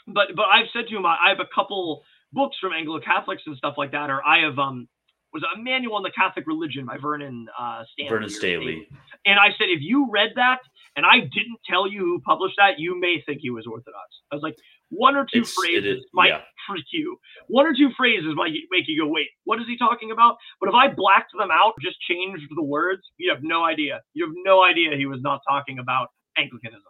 but 0.07 0.27
but 0.35 0.45
I've 0.45 0.67
said 0.73 0.87
to 0.89 0.97
him 0.97 1.05
I, 1.05 1.17
I 1.25 1.29
have 1.29 1.39
a 1.39 1.49
couple 1.53 2.03
books 2.31 2.57
from 2.59 2.73
Anglo 2.73 2.99
Catholics 2.99 3.43
and 3.45 3.57
stuff 3.57 3.75
like 3.77 3.91
that, 3.91 4.09
or 4.09 4.25
I 4.25 4.39
have 4.39 4.59
um 4.59 4.87
was 5.35 5.43
a 5.53 5.61
manual 5.61 5.95
on 5.95 6.03
the 6.03 6.11
Catholic 6.11 6.47
religion 6.47 6.85
by 6.85 6.97
Vernon 6.97 7.47
uh, 7.59 7.83
Stanley. 7.91 8.09
Vernon 8.09 8.29
Staley. 8.29 8.87
And 9.25 9.37
I 9.37 9.49
said, 9.57 9.67
if 9.67 9.81
you 9.81 10.07
read 10.09 10.31
that 10.37 10.59
and 10.95 11.05
I 11.05 11.19
didn't 11.19 11.59
tell 11.69 11.87
you 11.87 11.99
who 11.99 12.21
published 12.21 12.55
that, 12.57 12.79
you 12.79 12.97
may 12.97 13.21
think 13.25 13.39
he 13.41 13.49
was 13.49 13.67
Orthodox. 13.67 14.07
I 14.31 14.35
was 14.35 14.41
like, 14.41 14.55
one 14.89 15.15
or 15.15 15.25
two 15.25 15.41
it's, 15.41 15.53
phrases 15.53 15.99
is, 15.99 16.05
might 16.13 16.29
yeah. 16.29 16.41
trick 16.67 16.85
you. 16.91 17.17
One 17.47 17.65
or 17.65 17.73
two 17.73 17.91
phrases 17.97 18.33
might 18.35 18.53
make 18.71 18.87
you 18.87 19.01
go, 19.01 19.07
wait, 19.07 19.27
what 19.43 19.59
is 19.59 19.67
he 19.67 19.77
talking 19.77 20.11
about? 20.11 20.37
But 20.59 20.69
if 20.69 20.75
I 20.75 20.87
blacked 20.87 21.31
them 21.37 21.49
out, 21.51 21.73
just 21.81 21.99
changed 22.01 22.45
the 22.55 22.63
words, 22.63 23.01
you 23.17 23.31
have 23.31 23.43
no 23.43 23.65
idea. 23.65 24.01
You 24.13 24.25
have 24.25 24.35
no 24.43 24.63
idea 24.63 24.95
he 24.95 25.05
was 25.05 25.21
not 25.21 25.41
talking 25.47 25.79
about 25.79 26.09
Anglicanism. 26.37 26.83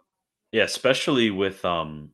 Yeah, 0.52 0.64
especially 0.64 1.30
with 1.30 1.64
um 1.64 2.10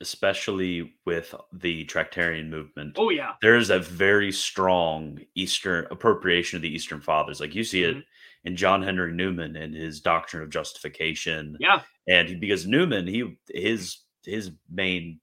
especially 0.00 0.92
with 1.06 1.34
the 1.52 1.84
Tractarian 1.84 2.50
movement. 2.50 2.96
Oh 2.98 3.10
yeah, 3.10 3.32
there's 3.42 3.70
a 3.70 3.78
very 3.78 4.32
strong 4.32 5.20
Eastern 5.36 5.86
appropriation 5.90 6.56
of 6.56 6.62
the 6.62 6.74
Eastern 6.74 7.00
Fathers. 7.00 7.40
Like 7.40 7.54
you 7.54 7.64
see 7.64 7.82
mm-hmm. 7.82 7.98
it 7.98 8.04
in 8.44 8.56
John 8.56 8.82
Henry 8.82 9.12
Newman 9.12 9.56
and 9.56 9.74
his 9.74 10.00
doctrine 10.00 10.42
of 10.42 10.50
justification. 10.50 11.56
Yeah, 11.60 11.82
and 12.08 12.40
because 12.40 12.66
Newman, 12.66 13.06
he 13.06 13.38
his 13.50 13.98
his 14.24 14.50
main 14.70 15.20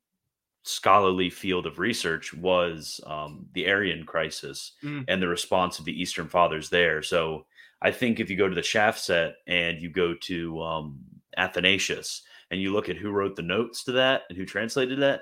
scholarly 0.63 1.29
field 1.29 1.65
of 1.65 1.79
research 1.79 2.33
was 2.33 2.99
um, 3.05 3.47
the 3.53 3.65
Arian 3.65 4.05
crisis 4.05 4.73
mm. 4.83 5.03
and 5.07 5.21
the 5.21 5.27
response 5.27 5.79
of 5.79 5.85
the 5.85 6.01
Eastern 6.01 6.27
Fathers 6.27 6.69
there. 6.69 7.01
So 7.01 7.45
I 7.81 7.91
think 7.91 8.19
if 8.19 8.29
you 8.29 8.37
go 8.37 8.49
to 8.49 8.55
the 8.55 8.61
Schaff 8.61 8.97
set 8.97 9.35
and 9.47 9.81
you 9.81 9.89
go 9.89 10.13
to 10.13 10.61
um, 10.61 10.99
Athanasius 11.37 12.23
and 12.51 12.61
you 12.61 12.73
look 12.73 12.89
at 12.89 12.97
who 12.97 13.11
wrote 13.11 13.35
the 13.35 13.41
notes 13.41 13.83
to 13.85 13.93
that 13.93 14.23
and 14.29 14.37
who 14.37 14.45
translated 14.45 14.99
that, 14.99 15.21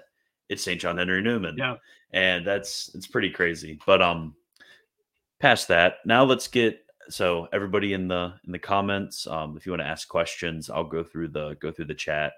it's 0.50 0.64
St. 0.64 0.80
John 0.80 0.98
Henry 0.98 1.22
Newman. 1.22 1.56
Yeah. 1.58 1.76
And 2.12 2.46
that's 2.46 2.90
it's 2.96 3.08
pretty 3.08 3.30
crazy. 3.30 3.80
But 3.86 4.02
um 4.02 4.36
past 5.40 5.68
that, 5.68 5.98
now 6.06 6.24
let's 6.24 6.48
get 6.48 6.80
so 7.10 7.48
everybody 7.54 7.94
in 7.94 8.08
the 8.08 8.34
in 8.46 8.52
the 8.52 8.60
comments, 8.60 9.28
um, 9.28 9.56
if 9.58 9.66
you 9.66 9.72
want 9.72 9.82
to 9.82 9.88
ask 9.88 10.08
questions, 10.08 10.70
I'll 10.70 10.84
go 10.84 11.04
through 11.04 11.30
the 11.30 11.56
go 11.62 11.72
through 11.72 11.86
the 11.86 11.94
chat 11.94 12.34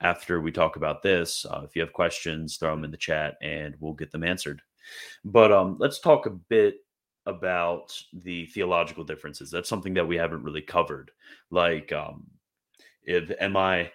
after 0.00 0.40
we 0.40 0.52
talk 0.52 0.76
about 0.76 1.02
this. 1.02 1.44
Uh, 1.46 1.62
if 1.64 1.74
you 1.74 1.82
have 1.82 1.92
questions, 1.92 2.56
throw 2.56 2.74
them 2.74 2.84
in 2.84 2.90
the 2.90 2.96
chat 2.96 3.36
and 3.42 3.74
we'll 3.80 3.94
get 3.94 4.10
them 4.10 4.24
answered. 4.24 4.62
But 5.24 5.52
um, 5.52 5.76
let's 5.78 5.98
talk 5.98 6.26
a 6.26 6.30
bit 6.30 6.76
about 7.26 7.92
the 8.12 8.46
theological 8.46 9.04
differences. 9.04 9.50
That's 9.50 9.68
something 9.68 9.94
that 9.94 10.06
we 10.06 10.16
haven't 10.16 10.44
really 10.44 10.62
covered. 10.62 11.10
Like, 11.50 11.92
um, 11.92 12.26
if 13.02 13.30
am 13.40 13.56
I 13.56 13.90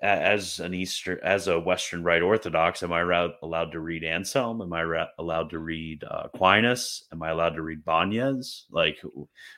as 0.00 0.58
an 0.58 0.74
Eastern, 0.74 1.20
as 1.22 1.46
a 1.46 1.60
Western 1.60 2.02
Rite 2.02 2.22
Orthodox, 2.22 2.82
am 2.82 2.92
I 2.92 3.02
allowed 3.02 3.70
to 3.72 3.80
read 3.80 4.02
Anselm? 4.02 4.60
Am 4.60 4.72
I 4.72 4.82
allowed 5.18 5.50
to 5.50 5.60
read 5.60 6.02
uh, 6.02 6.22
Aquinas? 6.24 7.04
Am 7.12 7.22
I 7.22 7.30
allowed 7.30 7.54
to 7.54 7.62
read 7.62 7.84
Banez? 7.84 8.64
Like, 8.70 9.00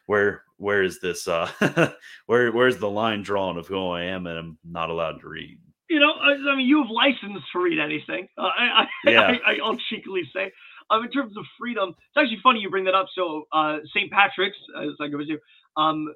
where 0.04 0.42
where 0.58 0.82
is 0.82 1.00
this? 1.00 1.26
Uh, 1.26 1.48
where 2.26 2.52
where's 2.52 2.76
the 2.76 2.90
line 2.90 3.22
drawn 3.22 3.56
of 3.56 3.66
who 3.66 3.88
I 3.88 4.02
am 4.02 4.26
and 4.26 4.38
I'm 4.38 4.58
not 4.64 4.90
allowed 4.90 5.20
to 5.20 5.28
read? 5.28 5.58
You 5.88 6.00
know, 6.00 6.12
I, 6.12 6.52
I, 6.52 6.56
mean, 6.56 6.66
you 6.66 6.82
have 6.82 6.90
license 6.90 7.42
to 7.52 7.58
read 7.58 7.78
anything. 7.78 8.28
Uh, 8.38 8.48
I, 8.56 8.86
yeah. 9.06 9.36
I, 9.46 9.56
will 9.62 9.76
cheekily 9.90 10.22
say. 10.34 10.52
Um, 10.90 11.04
in 11.04 11.10
terms 11.10 11.36
of 11.36 11.44
freedom, 11.58 11.90
it's 11.90 12.16
actually 12.16 12.40
funny 12.42 12.60
you 12.60 12.70
bring 12.70 12.84
that 12.84 12.94
up. 12.94 13.06
So, 13.14 13.44
uh, 13.52 13.78
St. 13.94 14.10
Patrick's, 14.10 14.58
as 14.82 14.90
I 15.00 15.08
go 15.08 15.18
with 15.18 15.28
you, 15.28 15.38
um, 15.76 16.06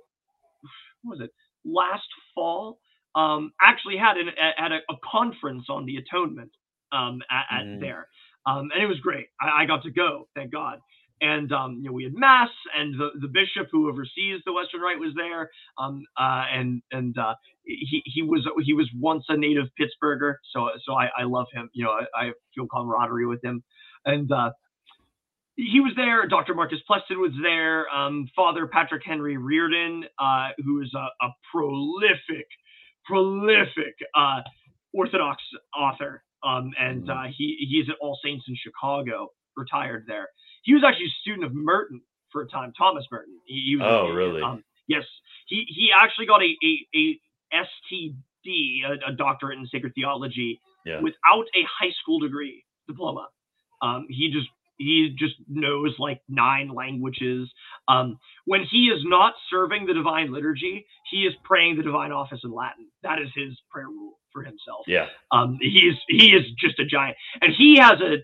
what 1.03 1.19
was 1.19 1.25
it? 1.25 1.31
Last 1.65 2.09
fall, 2.35 2.79
um, 3.15 3.53
actually 3.61 3.97
had 3.97 4.17
an 4.17 4.29
had 4.57 4.73
a, 4.73 4.79
a 4.91 4.97
conference 5.11 5.65
on 5.69 5.87
the 5.87 5.97
atonement 5.97 6.51
um, 6.93 7.21
at, 7.31 7.61
at 7.61 7.67
mm. 7.67 7.81
there, 7.81 8.09
um, 8.47 8.71
and 8.73 8.83
it 8.83 8.87
was 8.87 9.01
great. 9.01 9.27
I, 9.41 9.63
I, 9.63 9.67
got 9.67 9.83
to 9.85 9.91
go, 9.91 10.29
thank 10.35 10.53
God. 10.53 10.79
and 11.21 11.51
um, 11.53 11.79
you 11.79 11.89
know 11.89 11.93
we 11.93 12.05
had 12.05 12.15
mass, 12.15 12.51
and 12.77 12.95
the, 12.95 13.11
the 13.21 13.29
bishop 13.29 13.69
who 13.73 13.89
oversees 13.89 14.41
the 14.45 14.53
Western 14.53 14.81
Rite 14.81 15.01
was 15.01 15.15
there, 15.17 15.51
um, 15.79 16.05
uh, 16.19 16.45
and 16.53 16.83
and 16.93 17.17
uh, 17.19 17.35
he 17.69 18.03
he 18.07 18.23
was 18.23 18.47
he 18.65 18.73
was 18.73 18.89
once 18.99 19.25
a 19.29 19.37
native 19.37 19.67
Pittsburgher, 19.79 20.37
so 20.53 20.71
so 20.85 20.95
I, 20.95 21.09
I 21.19 21.25
love 21.25 21.47
him. 21.53 21.69
You 21.75 21.85
know, 21.85 21.91
I, 21.91 22.27
I 22.27 22.33
feel 22.55 22.67
camaraderie 22.67 23.27
with 23.27 23.45
him, 23.45 23.63
and 24.05 24.31
uh, 24.33 24.51
he 25.57 25.81
was 25.81 25.93
there. 25.97 26.27
Dr. 26.27 26.55
Marcus 26.55 26.79
Plested 26.87 27.19
was 27.19 27.33
there. 27.43 27.89
Um, 27.91 28.29
Father 28.35 28.67
Patrick 28.67 29.03
Henry 29.05 29.37
Reardon, 29.37 30.05
uh, 30.19 30.51
who 30.65 30.81
is 30.81 30.93
a, 30.95 31.09
a 31.25 31.29
prolific, 31.53 32.47
prolific 33.05 33.95
uh, 34.15 34.41
Orthodox 34.95 35.43
author, 35.79 36.23
um, 36.43 36.71
and 36.79 37.03
mm-hmm. 37.03 37.11
uh, 37.11 37.31
he 37.37 37.67
he's 37.69 37.89
at 37.91 37.97
All 38.01 38.19
Saints 38.25 38.45
in 38.49 38.57
Chicago, 38.57 39.29
retired 39.57 40.05
there. 40.07 40.29
He 40.63 40.73
was 40.73 40.85
actually 40.87 41.07
a 41.07 41.17
student 41.21 41.45
of 41.45 41.55
Merton 41.55 42.01
for 42.33 42.43
a 42.43 42.49
time, 42.49 42.73
Thomas 42.79 43.05
Merton. 43.11 43.39
He, 43.45 43.71
he 43.71 43.77
was 43.77 43.87
oh, 43.87 44.15
really? 44.15 44.43
Um, 44.43 44.65
yes, 44.87 45.05
he 45.47 45.67
he 45.69 45.91
actually 45.95 46.27
got 46.27 46.43
a 46.43 46.57
a, 46.65 46.99
a 46.99 47.21
STD, 47.53 48.81
a, 48.87 49.13
a, 49.13 49.17
doctorate 49.17 49.59
in 49.59 49.67
sacred 49.67 49.93
theology, 49.95 50.61
yeah. 50.85 51.01
without 51.01 51.45
a 51.55 51.63
high 51.81 51.93
school 52.01 52.19
degree 52.19 52.65
diploma. 52.87 53.29
Um, 53.83 54.07
he 54.09 54.31
just 54.33 54.49
he 54.79 55.15
just 55.19 55.35
knows 55.49 55.95
like 55.99 56.21
nine 56.29 56.73
languages. 56.73 57.51
Um, 57.89 58.19
when 58.45 58.65
he 58.71 58.87
is 58.87 59.03
not 59.05 59.35
serving 59.51 59.87
the 59.87 59.95
divine 59.95 60.33
liturgy, 60.33 60.87
he 61.11 61.23
is 61.23 61.35
praying 61.45 61.77
the 61.77 61.83
divine 61.83 62.13
office 62.13 62.41
in 62.45 62.53
Latin. 62.53 62.87
That 63.03 63.19
is 63.21 63.29
his 63.35 63.59
prayer 63.71 63.89
rule 63.89 64.19
for 64.33 64.43
himself. 64.43 64.85
Yeah. 64.87 65.07
Um, 65.33 65.59
he 65.61 65.91
is 65.91 65.97
he 66.09 66.29
is 66.29 66.45
just 66.59 66.79
a 66.79 66.85
giant, 66.85 67.17
and 67.41 67.53
he 67.57 67.79
has 67.79 68.01
a 68.01 68.19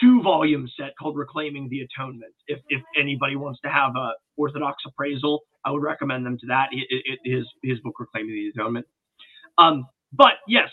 two 0.00 0.22
volume 0.22 0.68
set 0.78 0.92
called 0.98 1.16
Reclaiming 1.16 1.68
the 1.68 1.80
Atonement. 1.80 2.34
If 2.46 2.60
if 2.68 2.82
anybody 2.98 3.36
wants 3.36 3.60
to 3.64 3.70
have 3.70 3.94
a 3.96 4.12
Orthodox 4.36 4.82
appraisal, 4.86 5.40
I 5.64 5.70
would 5.70 5.82
recommend 5.82 6.26
them 6.26 6.38
to 6.38 6.46
that. 6.48 6.68
It, 6.72 6.86
it, 7.04 7.18
his 7.24 7.46
his 7.62 7.80
book 7.80 7.94
Reclaiming 7.98 8.34
the 8.34 8.60
Atonement. 8.60 8.86
Um, 9.58 9.86
but 10.12 10.34
yes, 10.48 10.68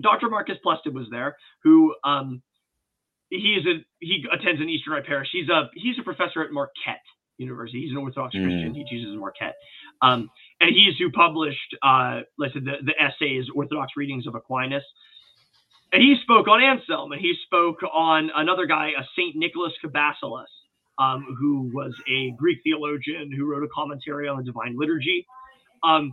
Dr. 0.00 0.28
Marcus 0.28 0.56
Plested 0.62 0.94
was 0.94 1.06
there, 1.10 1.36
who 1.62 1.94
um, 2.04 2.42
he 3.30 3.56
is 3.60 3.66
a 3.66 3.84
he 4.00 4.24
attends 4.32 4.60
an 4.60 4.68
Eastern 4.68 4.94
Rite 4.94 5.06
parish. 5.06 5.28
He's 5.32 5.48
a 5.48 5.70
he's 5.74 5.98
a 5.98 6.02
professor 6.02 6.42
at 6.42 6.52
Marquette 6.52 7.02
University. 7.38 7.82
He's 7.82 7.90
an 7.90 7.98
Orthodox 7.98 8.34
mm. 8.34 8.44
Christian. 8.44 8.74
He 8.74 8.84
teaches 8.84 9.12
at 9.12 9.18
Marquette, 9.18 9.54
um, 10.02 10.30
and 10.60 10.70
he's 10.70 10.96
who 10.98 11.10
published 11.10 11.76
uh, 11.82 12.20
let's 12.38 12.54
say 12.54 12.60
the, 12.60 12.76
the 12.84 12.94
essays 13.00 13.46
Orthodox 13.54 13.92
readings 13.96 14.26
of 14.26 14.34
Aquinas. 14.34 14.84
And 15.94 16.02
he 16.02 16.16
spoke 16.22 16.48
on 16.48 16.60
Anselm, 16.60 17.12
and 17.12 17.20
he 17.20 17.34
spoke 17.44 17.78
on 17.84 18.28
another 18.34 18.66
guy, 18.66 18.88
a 18.98 19.04
Saint 19.16 19.36
Nicholas 19.36 19.72
Cabasilas, 19.82 20.50
um, 20.98 21.36
who 21.38 21.70
was 21.72 21.94
a 22.10 22.32
Greek 22.32 22.58
theologian 22.64 23.30
who 23.30 23.48
wrote 23.48 23.62
a 23.62 23.68
commentary 23.72 24.26
on 24.26 24.36
the 24.36 24.42
Divine 24.42 24.74
Liturgy, 24.76 25.24
um, 25.84 26.12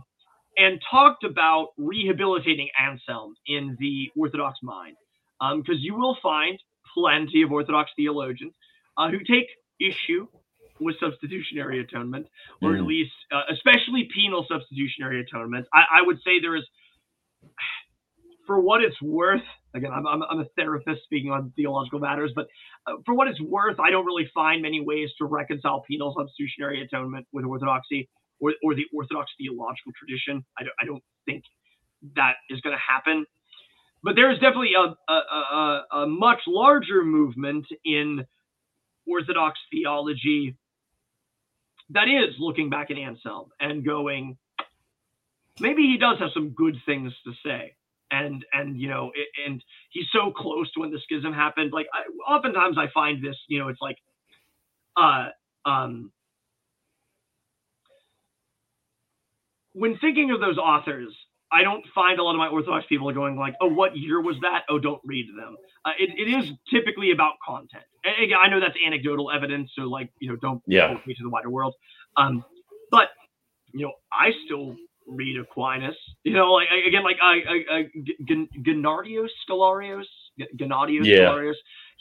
and 0.56 0.80
talked 0.88 1.24
about 1.24 1.70
rehabilitating 1.76 2.68
Anselm 2.78 3.34
in 3.48 3.76
the 3.80 4.08
Orthodox 4.16 4.60
mind, 4.62 4.94
because 5.40 5.74
um, 5.74 5.80
you 5.80 5.96
will 5.96 6.16
find 6.22 6.60
plenty 6.94 7.42
of 7.42 7.50
Orthodox 7.50 7.90
theologians 7.96 8.54
uh, 8.96 9.08
who 9.10 9.18
take 9.18 9.48
issue 9.80 10.28
with 10.78 10.94
substitutionary 11.00 11.80
atonement, 11.80 12.28
or 12.62 12.70
mm. 12.70 12.78
at 12.78 12.84
least, 12.84 13.10
uh, 13.32 13.42
especially 13.50 14.08
penal 14.14 14.46
substitutionary 14.48 15.22
atonement. 15.22 15.66
I, 15.74 15.98
I, 15.98 16.02
would 16.02 16.18
say 16.24 16.38
there 16.40 16.54
is, 16.54 16.64
for 18.46 18.60
what 18.60 18.80
it's 18.80 19.02
worth, 19.02 19.42
again, 19.74 19.90
I'm, 19.92 20.06
I'm, 20.06 20.22
I'm 20.22 20.40
a 20.40 20.46
therapist 20.56 21.02
speaking 21.04 21.30
on 21.30 21.52
theological 21.56 21.98
matters, 21.98 22.32
but 22.34 22.46
uh, 22.86 22.94
for 23.06 23.14
what 23.14 23.28
it's 23.28 23.40
worth, 23.40 23.78
I 23.80 23.90
don't 23.90 24.06
really 24.06 24.30
find 24.34 24.62
many 24.62 24.80
ways 24.80 25.10
to 25.18 25.26
reconcile 25.26 25.82
penal 25.88 26.14
substitutionary 26.16 26.82
atonement 26.82 27.26
with 27.32 27.44
Orthodoxy 27.44 28.08
or, 28.40 28.54
or 28.62 28.74
the 28.74 28.84
Orthodox 28.94 29.30
theological 29.38 29.92
tradition. 29.96 30.44
I 30.58 30.64
don't, 30.64 30.74
I 30.80 30.84
don't 30.86 31.02
think 31.26 31.44
that 32.16 32.34
is 32.50 32.60
going 32.60 32.76
to 32.76 32.82
happen 32.82 33.26
but 34.02 34.16
there 34.16 34.32
is 34.32 34.38
definitely 34.40 34.72
a, 34.74 35.12
a, 35.12 35.14
a, 35.14 35.86
a 36.02 36.06
much 36.06 36.40
larger 36.46 37.04
movement 37.04 37.66
in 37.84 38.24
Orthodox 39.06 39.58
theology 39.70 40.56
that 41.90 42.08
is 42.08 42.34
looking 42.38 42.70
back 42.70 42.90
at 42.90 42.96
Anselm 42.96 43.50
and 43.60 43.84
going, 43.84 44.36
maybe 45.60 45.82
he 45.82 45.98
does 45.98 46.18
have 46.18 46.30
some 46.34 46.50
good 46.50 46.76
things 46.86 47.12
to 47.24 47.32
say. 47.44 47.74
And 48.12 48.44
and 48.52 48.78
you 48.78 48.88
know, 48.90 49.10
it, 49.14 49.28
and 49.46 49.64
he's 49.90 50.04
so 50.12 50.30
close 50.30 50.70
to 50.72 50.80
when 50.80 50.90
the 50.90 51.00
schism 51.02 51.32
happened. 51.32 51.72
Like 51.72 51.86
I, 51.94 52.02
oftentimes 52.30 52.76
I 52.78 52.88
find 52.92 53.24
this, 53.24 53.36
you 53.48 53.58
know, 53.58 53.68
it's 53.68 53.80
like, 53.80 53.96
uh, 54.98 55.28
um, 55.64 56.12
when 59.72 59.96
thinking 59.98 60.30
of 60.30 60.40
those 60.40 60.58
authors, 60.58 61.14
I 61.50 61.62
don't 61.62 61.84
find 61.94 62.18
a 62.18 62.22
lot 62.22 62.32
of 62.32 62.38
my 62.38 62.48
Orthodox 62.48 62.86
people 62.86 63.08
are 63.08 63.14
going 63.14 63.36
like, 63.36 63.54
"Oh, 63.60 63.68
what 63.68 63.96
year 63.96 64.20
was 64.20 64.36
that?" 64.42 64.64
Oh, 64.68 64.78
don't 64.78 65.00
read 65.04 65.26
them. 65.36 65.56
Uh, 65.84 65.92
it, 65.98 66.10
it 66.16 66.30
is 66.30 66.50
typically 66.70 67.12
about 67.12 67.34
content. 67.46 67.84
And 68.04 68.14
again, 68.22 68.38
I 68.42 68.48
know 68.48 68.60
that's 68.60 68.76
anecdotal 68.86 69.30
evidence, 69.30 69.70
so 69.74 69.82
like 69.82 70.10
you 70.18 70.28
know, 70.30 70.36
don't 70.36 70.62
yeah. 70.66 70.88
quote 70.88 71.06
me 71.06 71.14
to 71.14 71.22
the 71.22 71.30
wider 71.30 71.50
world. 71.50 71.74
Um, 72.16 72.44
but 72.90 73.08
you 73.72 73.86
know, 73.86 73.92
I 74.12 74.32
still 74.44 74.76
read 75.06 75.38
Aquinas. 75.38 75.96
You 76.24 76.34
know, 76.34 76.52
like 76.52 76.68
again, 76.86 77.04
like 77.04 77.18
I, 77.22 77.40
I, 77.48 77.76
I 77.76 77.90
Gennadios 78.62 79.28
Scholarios, 79.48 80.04
Gennadios 80.56 81.04
yeah. 81.04 81.18
Scholarios. 81.18 81.54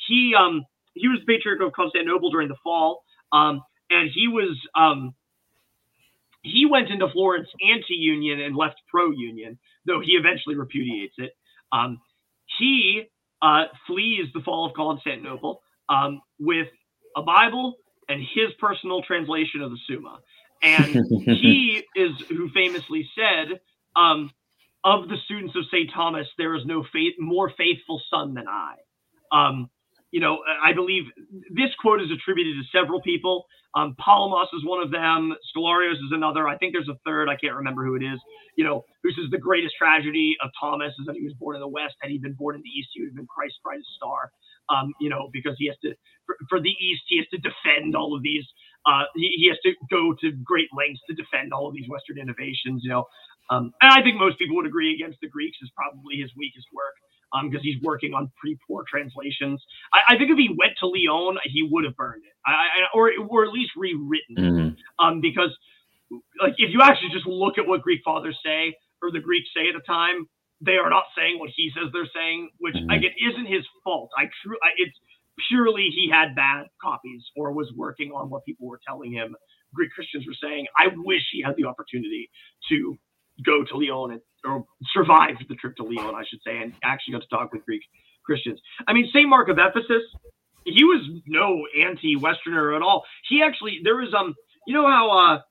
He 0.07 0.33
um 0.37 0.63
he 0.93 1.07
was 1.07 1.19
the 1.25 1.33
patriarch 1.33 1.61
of 1.61 1.73
Constantinople 1.73 2.31
during 2.31 2.47
the 2.49 2.57
fall. 2.63 3.03
Um, 3.31 3.61
and 3.89 4.09
he 4.13 4.27
was 4.27 4.57
um 4.75 5.13
he 6.43 6.65
went 6.65 6.89
into 6.89 7.07
Florence 7.09 7.47
anti-union 7.69 8.41
and 8.41 8.55
left 8.55 8.81
pro-union, 8.89 9.59
though 9.85 10.01
he 10.03 10.13
eventually 10.13 10.55
repudiates 10.55 11.13
it. 11.17 11.33
Um, 11.71 12.01
he 12.57 13.03
uh, 13.41 13.65
flees 13.87 14.25
the 14.33 14.41
fall 14.41 14.65
of 14.65 14.73
Constantinople 14.73 15.61
um, 15.89 16.21
with 16.39 16.67
a 17.15 17.21
Bible 17.21 17.75
and 18.09 18.21
his 18.21 18.51
personal 18.59 19.01
translation 19.03 19.61
of 19.61 19.71
the 19.71 19.77
Summa. 19.87 20.19
And 20.61 21.05
he 21.25 21.83
is 21.95 22.11
who 22.29 22.49
famously 22.49 23.09
said, 23.15 23.59
um, 23.95 24.31
"Of 24.83 25.09
the 25.09 25.17
students 25.25 25.55
of 25.55 25.63
Saint 25.71 25.91
Thomas, 25.93 26.27
there 26.37 26.55
is 26.55 26.65
no 26.65 26.83
faith 26.93 27.13
more 27.19 27.51
faithful 27.57 28.01
son 28.09 28.33
than 28.33 28.47
I." 28.47 28.75
Um, 29.31 29.69
you 30.11 30.19
know, 30.19 30.39
I 30.61 30.73
believe 30.73 31.03
this 31.51 31.69
quote 31.79 32.01
is 32.01 32.11
attributed 32.11 32.55
to 32.55 32.77
several 32.77 33.01
people. 33.01 33.45
Um, 33.75 33.95
Palamas 33.97 34.49
is 34.53 34.65
one 34.65 34.83
of 34.83 34.91
them. 34.91 35.33
Scholarios 35.55 35.93
is 35.93 36.11
another. 36.11 36.47
I 36.47 36.57
think 36.57 36.73
there's 36.73 36.89
a 36.89 36.99
third. 37.05 37.29
I 37.29 37.37
can't 37.37 37.55
remember 37.55 37.85
who 37.85 37.95
it 37.95 38.03
is. 38.03 38.19
You 38.57 38.65
know, 38.65 38.83
who 39.03 39.11
says 39.11 39.31
the 39.31 39.37
greatest 39.37 39.75
tragedy 39.77 40.35
of 40.43 40.51
Thomas 40.59 40.93
is 40.99 41.05
that 41.07 41.15
he 41.15 41.23
was 41.23 41.33
born 41.39 41.55
in 41.55 41.61
the 41.61 41.67
West. 41.67 41.95
Had 42.01 42.11
he 42.11 42.17
been 42.17 42.33
born 42.33 42.55
in 42.55 42.61
the 42.61 42.69
East, 42.69 42.89
he 42.93 43.01
would 43.01 43.09
have 43.09 43.15
been 43.15 43.27
Christ's 43.27 43.59
brightest 43.63 43.87
star. 43.95 44.31
Um, 44.69 44.93
you 44.99 45.09
know, 45.09 45.29
because 45.31 45.55
he 45.57 45.67
has 45.67 45.77
to, 45.83 45.95
for, 46.25 46.35
for, 46.49 46.59
the 46.59 46.69
East, 46.69 47.03
he 47.07 47.17
has 47.17 47.27
to 47.33 47.37
defend 47.37 47.95
all 47.95 48.15
of 48.15 48.21
these. 48.21 48.45
Uh, 48.85 49.03
he, 49.15 49.29
he, 49.37 49.47
has 49.47 49.57
to 49.63 49.73
go 49.89 50.15
to 50.21 50.31
great 50.43 50.67
lengths 50.75 51.01
to 51.07 51.13
defend 51.13 51.53
all 51.53 51.67
of 51.67 51.73
these 51.75 51.87
Western 51.87 52.17
innovations. 52.17 52.81
You 52.83 52.89
know, 52.89 53.05
um, 53.49 53.73
and 53.81 53.91
I 53.91 54.01
think 54.01 54.17
most 54.17 54.39
people 54.39 54.55
would 54.55 54.65
agree 54.65 54.93
against 54.93 55.19
the 55.21 55.29
Greeks 55.29 55.57
is 55.61 55.69
probably 55.75 56.17
his 56.17 56.31
weakest 56.35 56.67
work 56.73 56.95
because 57.43 57.59
um, 57.59 57.63
he's 57.63 57.81
working 57.81 58.13
on 58.13 58.31
pretty 58.39 58.57
poor 58.67 58.83
translations. 58.89 59.63
I, 59.93 60.15
I, 60.15 60.17
think 60.17 60.31
if 60.31 60.37
he 60.37 60.49
went 60.49 60.73
to 60.79 60.87
Lyon, 60.87 61.37
he 61.45 61.67
would 61.69 61.85
have 61.85 61.95
burned 61.95 62.23
it, 62.25 62.33
I, 62.45 62.51
I, 62.51 62.67
or 62.93 63.11
or 63.29 63.45
at 63.45 63.51
least 63.53 63.71
rewritten 63.77 64.35
it, 64.37 64.41
mm-hmm. 64.41 65.05
um, 65.05 65.21
because 65.21 65.55
like 66.41 66.55
if 66.57 66.71
you 66.73 66.81
actually 66.81 67.09
just 67.09 67.25
look 67.25 67.57
at 67.57 67.67
what 67.67 67.81
Greek 67.81 68.01
fathers 68.03 68.37
say 68.43 68.75
or 69.01 69.11
the 69.11 69.19
Greeks 69.19 69.49
say 69.55 69.69
at 69.69 69.75
the 69.75 69.85
time, 69.87 70.27
they 70.59 70.75
are 70.75 70.89
not 70.89 71.05
saying 71.17 71.39
what 71.39 71.49
he 71.55 71.71
says 71.73 71.89
they're 71.93 72.09
saying, 72.13 72.49
which 72.59 72.75
mm-hmm. 72.75 72.89
again 72.89 73.11
isn't 73.17 73.47
his 73.47 73.63
fault. 73.83 74.09
I 74.17 74.27
true, 74.43 74.57
it's 74.77 74.97
purely 75.49 75.89
he 75.89 76.09
had 76.11 76.35
bad 76.35 76.65
copies 76.81 77.23
or 77.35 77.51
was 77.51 77.71
working 77.75 78.11
on 78.11 78.29
what 78.29 78.45
people 78.45 78.67
were 78.67 78.79
telling 78.87 79.11
him. 79.11 79.35
Greek 79.73 79.91
Christians 79.91 80.25
were 80.27 80.35
saying. 80.41 80.67
I 80.77 80.87
wish 80.95 81.21
he 81.31 81.41
had 81.41 81.55
the 81.57 81.65
opportunity 81.65 82.29
to 82.69 82.97
go 83.45 83.63
to 83.63 83.77
Lyon 83.77 84.11
and 84.11 84.21
or 84.43 84.65
survived 84.91 85.45
the 85.47 85.55
trip 85.55 85.75
to 85.77 85.83
Lyon, 85.83 86.15
I 86.15 86.23
should 86.27 86.39
say, 86.45 86.57
and 86.57 86.73
actually 86.83 87.13
got 87.13 87.21
to 87.21 87.27
talk 87.29 87.53
with 87.53 87.63
Greek 87.65 87.83
Christians. 88.25 88.59
I 88.87 88.93
mean, 88.93 89.09
Saint 89.13 89.29
Mark 89.29 89.49
of 89.49 89.57
Ephesus, 89.59 90.03
he 90.65 90.83
was 90.83 91.07
no 91.27 91.65
anti-Westerner 91.79 92.75
at 92.75 92.81
all. 92.81 93.03
He 93.29 93.43
actually 93.43 93.81
there 93.83 93.95
was 93.95 94.13
um, 94.13 94.35
you 94.65 94.73
know 94.73 94.87
how 94.87 95.09
uh, 95.11 95.41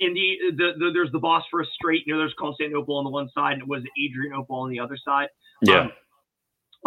in 0.00 0.14
the, 0.14 0.36
the, 0.56 0.72
the 0.78 0.90
there's 0.92 1.10
the 1.12 1.18
Bosphorus 1.18 1.68
Strait, 1.74 2.04
you 2.06 2.12
know, 2.12 2.18
there's 2.18 2.34
Constantinople 2.38 2.96
on 2.96 3.04
the 3.04 3.10
one 3.10 3.28
side 3.34 3.54
and 3.54 3.62
it 3.62 3.68
was 3.68 3.82
Adrianople 3.98 4.56
on 4.56 4.70
the 4.70 4.80
other 4.80 4.96
side. 5.04 5.28
Yeah. 5.62 5.80
Um, 5.80 5.92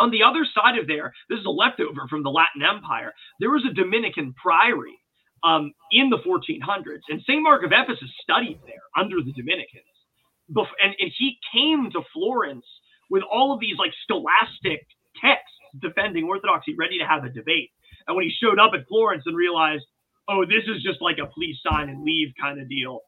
on 0.02 0.12
the 0.12 0.24
other 0.24 0.45
side 0.56 0.78
of 0.80 0.88
there, 0.88 1.14
this 1.30 1.39
is 1.39 1.45
a 1.45 1.49
leftover 1.49 2.08
from 2.10 2.24
the 2.24 2.32
Latin 2.32 2.64
Empire. 2.64 3.14
There 3.39 3.52
was 3.52 3.66
a 3.70 3.74
Dominican 3.74 4.34
priory 4.41 4.97
um, 5.43 5.74
in 5.91 6.10
the 6.10 6.20
1400s, 6.20 7.06
and 7.10 7.22
Saint 7.28 7.43
Mark 7.43 7.64
of 7.64 7.72
Ephesus 7.72 8.10
studied 8.24 8.60
there 8.66 8.84
under 8.97 9.18
the 9.24 9.34
Dominicans 9.34 9.86
and, 10.49 10.95
and 10.99 11.12
he 11.18 11.38
came 11.54 11.89
to 11.91 12.02
Florence 12.14 12.66
with 13.10 13.24
all 13.32 13.54
of 13.54 13.60
these 13.60 13.78
like 13.78 13.91
scholastic 14.04 14.86
texts 15.22 15.56
defending 15.82 16.26
orthodoxy, 16.26 16.76
ready 16.78 16.99
to 16.99 17.06
have 17.06 17.24
a 17.24 17.30
debate. 17.30 17.72
And 18.08 18.16
when 18.16 18.26
he 18.26 18.32
showed 18.41 18.60
up 18.60 18.72
at 18.74 18.88
Florence 18.88 19.24
and 19.26 19.36
realized, 19.36 19.84
oh, 20.30 20.45
this 20.45 20.64
is 20.68 20.84
just 20.84 21.02
like 21.02 21.18
a 21.20 21.28
please 21.28 21.58
sign 21.68 21.89
and 21.89 22.04
leave 22.04 22.34
kind 22.39 22.60
of 22.60 22.70
deal, 22.70 23.02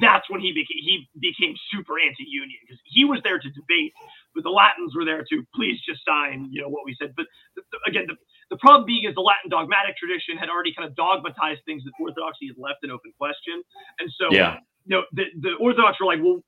that's 0.00 0.28
when 0.28 0.40
he 0.40 0.52
became 0.52 0.84
he 0.84 1.08
became 1.20 1.56
super 1.72 1.96
anti-union 1.96 2.60
because 2.66 2.80
he 2.84 3.04
was 3.04 3.20
there 3.24 3.38
to 3.38 3.48
debate, 3.50 3.92
but 4.38 4.46
the 4.46 4.54
Latins 4.54 4.94
were 4.94 5.04
there 5.04 5.26
too. 5.26 5.42
please 5.58 5.82
just 5.82 6.06
sign, 6.06 6.46
you 6.54 6.62
know, 6.62 6.70
what 6.70 6.86
we 6.86 6.94
said. 7.02 7.14
But 7.18 7.26
the, 7.58 7.62
the, 7.74 7.78
again, 7.90 8.06
the, 8.06 8.14
the 8.54 8.58
problem 8.62 8.86
being 8.86 9.04
is 9.10 9.14
the 9.18 9.26
Latin 9.26 9.50
dogmatic 9.50 9.98
tradition 9.98 10.38
had 10.38 10.48
already 10.50 10.70
kind 10.74 10.86
of 10.86 10.94
dogmatized 10.94 11.66
things 11.66 11.82
that 11.84 11.92
Orthodoxy 11.98 12.46
had 12.46 12.58
left 12.62 12.86
an 12.86 12.94
open 12.94 13.10
question, 13.18 13.58
and 13.98 14.06
so 14.14 14.30
Yeah. 14.30 14.58
you 14.86 14.94
know 14.96 15.02
the, 15.18 15.26
the 15.42 15.52
Orthodox 15.58 15.98
were 15.98 16.06
like, 16.06 16.22
well, 16.22 16.38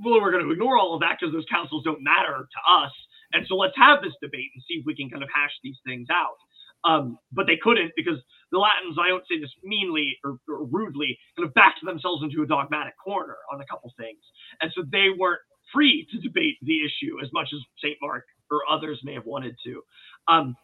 well, 0.00 0.20
we're 0.20 0.32
going 0.32 0.44
to 0.44 0.52
ignore 0.52 0.78
all 0.78 0.94
of 0.94 1.00
that 1.02 1.18
because 1.20 1.32
those 1.34 1.46
councils 1.50 1.84
don't 1.84 2.02
matter 2.02 2.48
to 2.48 2.60
us, 2.72 2.92
and 3.34 3.46
so 3.48 3.56
let's 3.56 3.76
have 3.76 4.02
this 4.02 4.14
debate 4.22 4.50
and 4.54 4.64
see 4.68 4.74
if 4.80 4.86
we 4.86 4.96
can 4.96 5.10
kind 5.10 5.22
of 5.22 5.30
hash 5.34 5.54
these 5.64 5.78
things 5.86 6.08
out. 6.10 6.38
Um, 6.84 7.18
but 7.32 7.46
they 7.46 7.58
couldn't 7.62 7.92
because 7.96 8.18
the 8.52 8.58
Latins, 8.58 8.98
I 9.00 9.08
don't 9.08 9.24
say 9.28 9.40
this 9.40 9.50
meanly 9.64 10.16
or, 10.24 10.38
or 10.48 10.66
rudely, 10.66 11.18
kind 11.36 11.48
of 11.48 11.54
backed 11.54 11.80
themselves 11.84 12.22
into 12.22 12.42
a 12.42 12.46
dogmatic 12.46 12.94
corner 13.02 13.36
on 13.52 13.60
a 13.60 13.66
couple 13.66 13.92
things. 13.98 14.20
And 14.62 14.70
so 14.76 14.84
they 14.92 15.08
weren't 15.18 15.40
free 15.72 16.06
to 16.10 16.18
debate 16.18 16.56
the 16.62 16.80
issue 16.84 17.16
as 17.22 17.28
much 17.32 17.48
as 17.52 17.60
St. 17.78 17.96
Mark 18.00 18.24
or 18.50 18.60
others 18.70 19.00
may 19.02 19.14
have 19.14 19.26
wanted 19.26 19.56
to. 19.64 19.82
Um, 20.28 20.56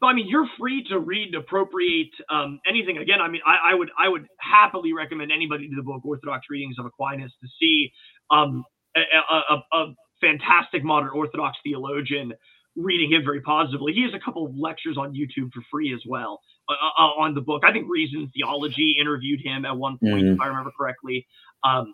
but 0.00 0.08
I 0.08 0.12
mean, 0.14 0.28
you're 0.28 0.48
free 0.58 0.84
to 0.90 0.98
read 1.00 1.34
and 1.34 1.42
appropriate 1.42 2.12
um, 2.30 2.60
anything. 2.68 2.98
Again, 2.98 3.20
I 3.20 3.28
mean, 3.28 3.40
I, 3.44 3.72
I 3.72 3.74
would 3.74 3.90
I 3.98 4.08
would 4.08 4.26
happily 4.38 4.92
recommend 4.92 5.32
anybody 5.32 5.68
to 5.68 5.74
the 5.74 5.82
book 5.82 6.04
Orthodox 6.04 6.46
Readings 6.48 6.76
of 6.78 6.86
Aquinas 6.86 7.32
to 7.42 7.48
see 7.60 7.90
um, 8.30 8.64
a, 8.96 9.54
a, 9.54 9.76
a, 9.76 9.94
fantastic 10.20 10.82
modern 10.82 11.10
Orthodox 11.10 11.56
theologian 11.64 12.32
reading 12.76 13.12
him 13.12 13.22
very 13.24 13.40
positively. 13.40 13.92
He 13.92 14.02
has 14.02 14.12
a 14.14 14.24
couple 14.24 14.46
of 14.46 14.54
lectures 14.56 14.96
on 14.96 15.14
YouTube 15.14 15.52
for 15.52 15.62
free 15.70 15.92
as 15.94 16.00
well 16.06 16.40
uh, 16.68 16.72
uh, 16.72 17.20
on 17.20 17.34
the 17.34 17.40
book. 17.40 17.62
I 17.64 17.72
think 17.72 17.86
Reason 17.88 18.30
Theology 18.34 18.96
interviewed 19.00 19.40
him 19.44 19.64
at 19.64 19.76
one 19.76 19.98
point, 19.98 20.24
Mhm. 20.24 20.34
if 20.34 20.40
I 20.40 20.46
remember 20.46 20.72
correctly. 20.76 21.26
Um, 21.64 21.92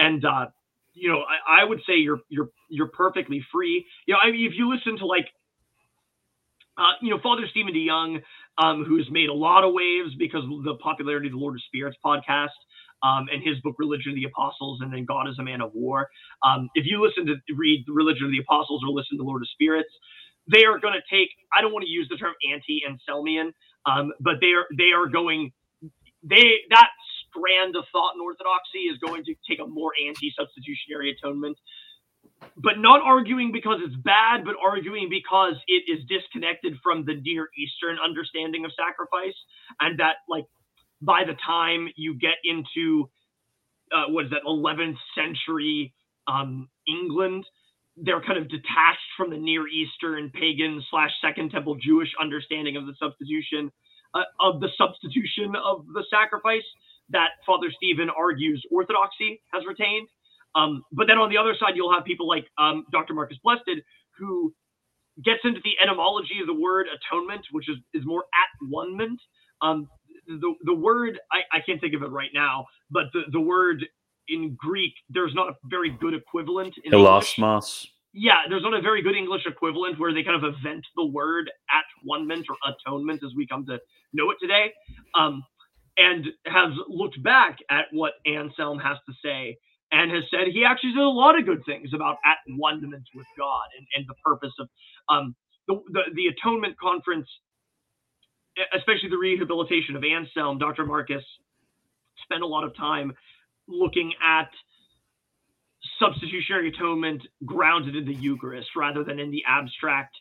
and 0.00 0.24
uh, 0.24 0.46
you 0.94 1.08
know, 1.10 1.20
I, 1.20 1.62
I 1.62 1.64
would 1.64 1.80
say 1.86 1.96
you're 1.96 2.20
you're 2.28 2.50
you're 2.68 2.88
perfectly 2.88 3.44
free. 3.52 3.86
You 4.06 4.14
know, 4.14 4.20
I 4.22 4.30
mean, 4.30 4.46
if 4.46 4.56
you 4.56 4.72
listen 4.72 4.98
to 4.98 5.06
like, 5.06 5.26
uh, 6.78 6.92
you 7.02 7.10
know, 7.10 7.20
Father 7.22 7.42
Stephen 7.50 7.74
DeYoung, 7.74 8.22
um, 8.58 8.84
who's 8.84 9.08
made 9.10 9.28
a 9.28 9.34
lot 9.34 9.64
of 9.64 9.72
waves 9.72 10.14
because 10.18 10.44
of 10.44 10.64
the 10.64 10.74
popularity 10.82 11.28
of 11.28 11.32
the 11.32 11.38
Lord 11.38 11.54
of 11.54 11.62
Spirits 11.66 11.96
podcast. 12.04 12.48
Um, 13.02 13.28
and 13.32 13.42
his 13.42 13.58
book 13.62 13.76
Religion 13.78 14.10
of 14.10 14.16
the 14.16 14.24
Apostles, 14.24 14.80
and 14.82 14.92
then 14.92 15.06
God 15.06 15.26
is 15.26 15.38
a 15.38 15.42
Man 15.42 15.62
of 15.62 15.72
War. 15.72 16.10
Um, 16.44 16.68
if 16.74 16.84
you 16.84 17.02
listen 17.02 17.24
to 17.24 17.34
read 17.56 17.86
Religion 17.88 18.26
of 18.26 18.30
the 18.30 18.40
Apostles 18.40 18.82
or 18.84 18.90
listen 18.90 19.16
to 19.16 19.24
Lord 19.24 19.40
of 19.40 19.48
Spirits, 19.48 19.88
they 20.52 20.64
are 20.66 20.78
going 20.78 20.92
to 20.92 21.00
take. 21.10 21.30
I 21.56 21.62
don't 21.62 21.72
want 21.72 21.84
to 21.84 21.90
use 21.90 22.08
the 22.10 22.18
term 22.18 22.34
anti-Anselmian, 22.52 23.52
um, 23.86 24.12
but 24.20 24.34
they 24.42 24.52
are 24.52 24.66
they 24.76 24.92
are 24.92 25.06
going. 25.08 25.50
They 26.22 26.60
that 26.68 26.90
strand 27.40 27.76
of 27.76 27.84
thought 27.92 28.14
in 28.14 28.20
Orthodoxy 28.20 28.90
is 28.90 28.98
going 28.98 29.24
to 29.24 29.34
take 29.48 29.60
a 29.60 29.66
more 29.66 29.92
anti-substitutionary 30.06 31.16
atonement, 31.16 31.58
but 32.56 32.78
not 32.78 33.02
arguing 33.02 33.52
because 33.52 33.80
it's 33.82 33.96
bad, 33.96 34.44
but 34.44 34.54
arguing 34.62 35.08
because 35.08 35.54
it 35.66 35.84
is 35.88 36.04
disconnected 36.08 36.76
from 36.82 37.04
the 37.04 37.14
Near 37.14 37.48
Eastern 37.58 37.98
understanding 37.98 38.64
of 38.64 38.72
sacrifice, 38.76 39.36
and 39.80 39.98
that 40.00 40.16
like 40.28 40.44
by 41.00 41.24
the 41.26 41.36
time 41.46 41.88
you 41.96 42.14
get 42.14 42.36
into 42.44 43.08
uh, 43.92 44.06
what 44.08 44.26
is 44.26 44.30
that 44.30 44.42
11th 44.46 44.96
century 45.14 45.92
um, 46.28 46.68
England, 46.86 47.44
they're 47.96 48.20
kind 48.20 48.38
of 48.38 48.48
detached 48.48 49.10
from 49.16 49.30
the 49.30 49.36
Near 49.36 49.66
Eastern 49.68 50.30
pagan 50.30 50.82
slash 50.90 51.10
Second 51.22 51.50
Temple 51.50 51.76
Jewish 51.76 52.08
understanding 52.20 52.76
of 52.76 52.86
the 52.86 52.94
substitution 53.00 53.70
uh, 54.14 54.22
of 54.40 54.60
the 54.60 54.68
substitution 54.76 55.54
of 55.56 55.86
the 55.94 56.04
sacrifice 56.10 56.64
that 57.10 57.30
Father 57.46 57.68
Stephen 57.76 58.10
argues 58.10 58.62
Orthodoxy 58.70 59.42
has 59.52 59.64
retained. 59.66 60.08
Um, 60.54 60.82
but 60.92 61.06
then 61.06 61.18
on 61.18 61.30
the 61.30 61.38
other 61.38 61.54
side, 61.58 61.72
you'll 61.76 61.92
have 61.92 62.04
people 62.04 62.26
like 62.28 62.46
um, 62.58 62.84
Dr. 62.92 63.14
Marcus 63.14 63.38
Plested, 63.42 63.82
who 64.18 64.52
gets 65.24 65.40
into 65.44 65.60
the 65.64 65.72
etymology 65.82 66.40
of 66.40 66.46
the 66.46 66.54
word 66.54 66.86
atonement, 66.88 67.46
which 67.52 67.68
is, 67.68 67.76
is 67.94 68.04
more 68.04 68.24
at 68.34 68.68
one. 68.68 69.18
Um, 69.62 69.88
the, 70.26 70.54
the 70.64 70.74
word, 70.74 71.18
I, 71.32 71.58
I 71.58 71.60
can't 71.64 71.80
think 71.80 71.94
of 71.94 72.02
it 72.02 72.10
right 72.10 72.30
now, 72.34 72.66
but 72.90 73.04
the, 73.12 73.22
the 73.32 73.40
word 73.40 73.84
in 74.28 74.56
Greek, 74.58 74.92
there's 75.08 75.34
not 75.34 75.48
a 75.48 75.54
very 75.64 75.90
good 75.90 76.14
equivalent 76.14 76.74
in. 76.84 76.92
Hilasmos. 76.92 77.86
Yeah, 78.12 78.38
there's 78.48 78.62
not 78.62 78.74
a 78.74 78.80
very 78.80 79.02
good 79.02 79.14
English 79.14 79.42
equivalent 79.46 79.98
where 79.98 80.12
they 80.12 80.24
kind 80.24 80.42
of 80.42 80.54
event 80.54 80.84
the 80.96 81.06
word 81.06 81.50
at 81.70 81.84
one 82.02 82.28
or 82.30 82.74
atonement 82.74 83.22
as 83.24 83.32
we 83.36 83.46
come 83.46 83.64
to 83.66 83.78
know 84.12 84.30
it 84.30 84.38
today. 84.40 84.72
Um, 85.14 85.44
and 85.96 86.26
has 86.46 86.72
looked 86.88 87.22
back 87.22 87.58
at 87.70 87.86
what 87.92 88.14
Anselm 88.26 88.78
has 88.80 88.98
to 89.08 89.14
say 89.24 89.58
and 89.92 90.10
has 90.12 90.24
said 90.30 90.48
he 90.52 90.64
actually 90.64 90.92
did 90.92 91.02
a 91.02 91.08
lot 91.08 91.38
of 91.38 91.46
good 91.46 91.62
things 91.66 91.90
about 91.94 92.18
at 92.24 92.38
one 92.56 92.80
ment 92.88 93.04
with 93.14 93.26
God 93.38 93.64
and, 93.78 93.86
and 93.96 94.06
the 94.08 94.14
purpose 94.24 94.52
of 94.60 94.68
um, 95.08 95.36
the, 95.68 95.76
the, 95.92 96.02
the 96.14 96.26
atonement 96.28 96.76
conference, 96.80 97.28
especially 98.76 99.10
the 99.10 99.18
rehabilitation 99.18 99.96
of 99.96 100.04
Anselm. 100.04 100.58
Dr. 100.58 100.86
Marcus 100.86 101.24
spent 102.24 102.42
a 102.42 102.46
lot 102.46 102.64
of 102.64 102.76
time 102.76 103.12
looking 103.68 104.12
at 104.26 104.50
substitutionary 106.00 106.68
atonement 106.70 107.22
grounded 107.46 107.96
in 107.96 108.06
the 108.06 108.14
Eucharist 108.14 108.70
rather 108.76 109.04
than 109.04 109.18
in 109.18 109.30
the 109.30 109.42
abstract. 109.48 110.16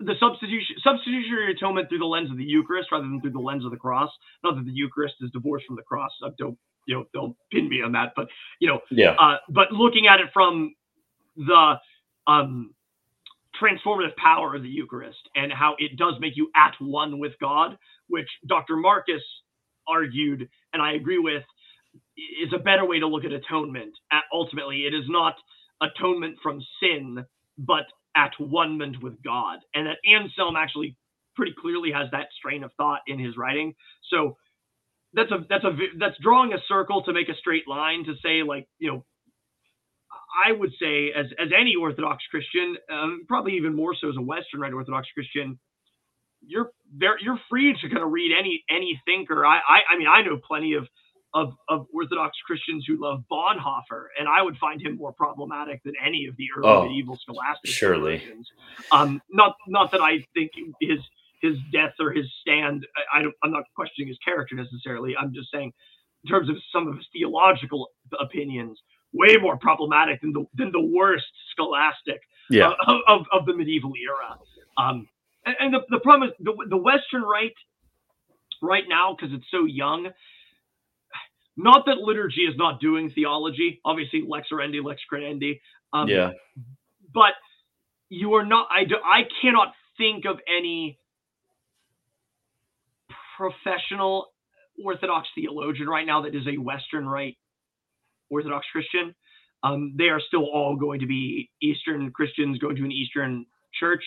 The 0.00 0.14
substitution 0.20 0.76
substitutionary 0.84 1.52
atonement 1.52 1.88
through 1.88 1.98
the 1.98 2.06
lens 2.06 2.30
of 2.30 2.36
the 2.38 2.44
Eucharist 2.44 2.90
rather 2.92 3.04
than 3.04 3.20
through 3.20 3.32
the 3.32 3.40
lens 3.40 3.64
of 3.64 3.70
the 3.72 3.76
cross. 3.76 4.10
Not 4.44 4.56
that 4.56 4.64
the 4.66 4.72
Eucharist 4.72 5.16
is 5.22 5.30
divorced 5.32 5.66
from 5.66 5.76
the 5.76 5.82
cross. 5.82 6.10
I 6.24 6.30
don't 6.38 6.58
you 6.86 6.96
know 6.96 7.04
they'll 7.14 7.36
pin 7.52 7.68
me 7.68 7.82
on 7.82 7.92
that, 7.92 8.12
but 8.16 8.28
you 8.60 8.68
know 8.68 8.80
Yeah. 8.90 9.12
uh, 9.18 9.38
but 9.50 9.72
looking 9.72 10.06
at 10.08 10.20
it 10.20 10.28
from 10.34 10.74
the 11.36 11.76
um, 12.26 12.74
transformative 13.60 14.14
power 14.16 14.54
of 14.54 14.62
the 14.62 14.68
Eucharist 14.68 15.18
and 15.36 15.52
how 15.52 15.76
it 15.78 15.96
does 15.96 16.14
make 16.20 16.36
you 16.36 16.50
at 16.56 16.74
one 16.80 17.18
with 17.18 17.32
God, 17.40 17.76
which 18.08 18.28
Dr. 18.48 18.76
Marcus 18.76 19.22
argued, 19.88 20.48
and 20.72 20.82
I 20.82 20.92
agree 20.94 21.18
with, 21.18 21.44
is 22.16 22.52
a 22.54 22.58
better 22.58 22.86
way 22.86 23.00
to 23.00 23.06
look 23.06 23.24
at 23.24 23.32
atonement. 23.32 23.94
At, 24.12 24.24
ultimately, 24.32 24.86
it 24.86 24.94
is 24.94 25.04
not 25.08 25.34
atonement 25.82 26.38
from 26.42 26.60
sin, 26.82 27.24
but 27.58 27.84
at 28.16 28.32
one 28.38 28.78
with 29.02 29.22
God. 29.22 29.60
And 29.74 29.86
that 29.88 29.98
Anselm 30.08 30.56
actually 30.56 30.96
pretty 31.36 31.54
clearly 31.60 31.92
has 31.92 32.08
that 32.12 32.28
strain 32.38 32.64
of 32.64 32.72
thought 32.78 33.00
in 33.06 33.18
his 33.18 33.36
writing. 33.36 33.74
So 34.10 34.36
that's 35.14 35.30
a 35.32 35.46
that's 35.48 35.64
a 35.64 35.76
that's 35.98 36.16
drawing 36.22 36.52
a 36.54 36.58
circle 36.68 37.02
to 37.04 37.12
make 37.12 37.28
a 37.28 37.36
straight 37.36 37.68
line 37.68 38.04
to 38.06 38.14
say 38.22 38.42
like 38.42 38.68
you 38.78 38.90
know 38.90 39.04
I 40.46 40.52
would 40.52 40.72
say, 40.80 41.12
as 41.16 41.26
as 41.38 41.48
any 41.58 41.74
Orthodox 41.76 42.24
Christian, 42.30 42.76
um, 42.92 43.24
probably 43.28 43.54
even 43.56 43.74
more 43.74 43.94
so 44.00 44.08
as 44.10 44.16
a 44.18 44.22
Western 44.22 44.60
Rite 44.60 44.72
Orthodox 44.72 45.08
Christian, 45.14 45.58
you're 46.46 46.70
there. 46.96 47.16
You're 47.20 47.40
free 47.50 47.74
to 47.80 47.88
kind 47.88 48.02
of 48.02 48.12
read 48.12 48.32
any 48.38 48.64
any 48.70 49.00
thinker. 49.06 49.46
I, 49.46 49.58
I 49.58 49.80
I 49.94 49.98
mean, 49.98 50.08
I 50.08 50.22
know 50.22 50.38
plenty 50.46 50.74
of 50.74 50.86
of 51.40 51.48
of 51.68 51.86
Orthodox 51.94 52.32
Christians 52.48 52.82
who 52.88 52.96
love 53.06 53.18
Bonhoeffer, 53.30 54.02
and 54.18 54.26
I 54.36 54.40
would 54.46 54.56
find 54.66 54.78
him 54.86 54.96
more 55.02 55.12
problematic 55.12 55.78
than 55.84 55.94
any 56.04 56.26
of 56.30 56.34
the 56.40 56.46
early 56.56 56.68
Oh, 56.68 56.82
medieval 56.88 57.16
scholastic 57.24 57.70
surely. 57.70 58.16
Um, 58.92 59.10
not 59.30 59.52
not 59.68 59.92
that 59.92 60.00
I 60.00 60.14
think 60.34 60.50
his 60.80 61.00
his 61.42 61.56
death 61.72 61.94
or 62.00 62.10
his 62.12 62.26
stand. 62.42 62.86
I, 62.96 63.18
I 63.18 63.22
don't. 63.22 63.34
I'm 63.44 63.52
not 63.58 63.64
questioning 63.76 64.08
his 64.08 64.18
character 64.28 64.54
necessarily. 64.64 65.14
I'm 65.20 65.32
just 65.34 65.50
saying, 65.52 65.72
in 66.24 66.30
terms 66.30 66.48
of 66.48 66.56
some 66.72 66.88
of 66.88 66.96
his 66.96 67.06
theological 67.12 67.80
opinions, 68.20 68.78
way 69.12 69.36
more 69.36 69.56
problematic 69.68 70.20
than 70.22 70.32
the 70.32 70.44
than 70.58 70.72
the 70.72 70.86
worst 71.00 71.26
scholastic 71.52 72.20
Yeah. 72.50 72.72
of, 72.92 72.98
of, 73.08 73.20
of 73.36 73.46
the 73.46 73.54
medieval 73.54 73.92
era. 74.10 74.30
Um, 74.78 75.08
and, 75.46 75.56
and 75.60 75.74
the, 75.74 75.80
the 75.90 76.00
problem 76.00 76.30
is 76.30 76.34
the, 76.40 76.54
the 76.70 76.82
Western 76.90 77.22
right 77.22 77.56
right 78.62 78.84
now, 78.88 79.14
because 79.14 79.34
it's 79.36 79.50
so 79.50 79.64
young, 79.66 80.08
not 81.56 81.86
that 81.86 81.98
liturgy 81.98 82.42
is 82.42 82.54
not 82.56 82.80
doing 82.80 83.10
theology. 83.14 83.80
Obviously, 83.84 84.22
lex 84.26 84.48
orandi, 84.52 84.84
lex 84.84 85.00
credendi. 85.10 85.60
Um, 85.92 86.08
yeah. 86.08 86.32
but 87.12 87.32
you 88.08 88.34
are 88.34 88.44
not. 88.44 88.68
I 88.70 88.84
do, 88.84 88.96
I 89.02 89.22
cannot 89.40 89.72
think 89.96 90.24
of 90.26 90.38
any 90.48 90.98
professional 93.36 94.28
Orthodox 94.82 95.28
theologian 95.34 95.88
right 95.88 96.06
now 96.06 96.22
that 96.22 96.34
is 96.34 96.46
a 96.46 96.58
Western 96.58 97.08
Rite 97.08 97.36
Orthodox 98.30 98.66
Christian. 98.72 99.14
Um, 99.62 99.94
they 99.96 100.08
are 100.08 100.20
still 100.20 100.44
all 100.44 100.76
going 100.76 101.00
to 101.00 101.06
be 101.06 101.50
Eastern 101.62 102.10
Christians 102.10 102.58
going 102.58 102.76
to 102.76 102.84
an 102.84 102.92
Eastern 102.92 103.46
church. 103.78 104.04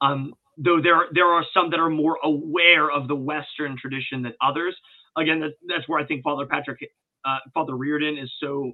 Um, 0.00 0.34
though 0.56 0.80
there 0.80 1.06
there 1.12 1.26
are 1.26 1.44
some 1.54 1.70
that 1.70 1.80
are 1.80 1.90
more 1.90 2.18
aware 2.22 2.90
of 2.90 3.08
the 3.08 3.16
Western 3.16 3.76
tradition 3.76 4.22
than 4.22 4.34
others. 4.40 4.76
Again, 5.16 5.40
that, 5.40 5.52
that's 5.68 5.88
where 5.88 6.00
I 6.00 6.06
think 6.06 6.22
Father 6.22 6.46
Patrick, 6.46 6.78
uh, 7.24 7.38
Father 7.54 7.76
Reardon 7.76 8.18
is 8.18 8.30
so 8.40 8.72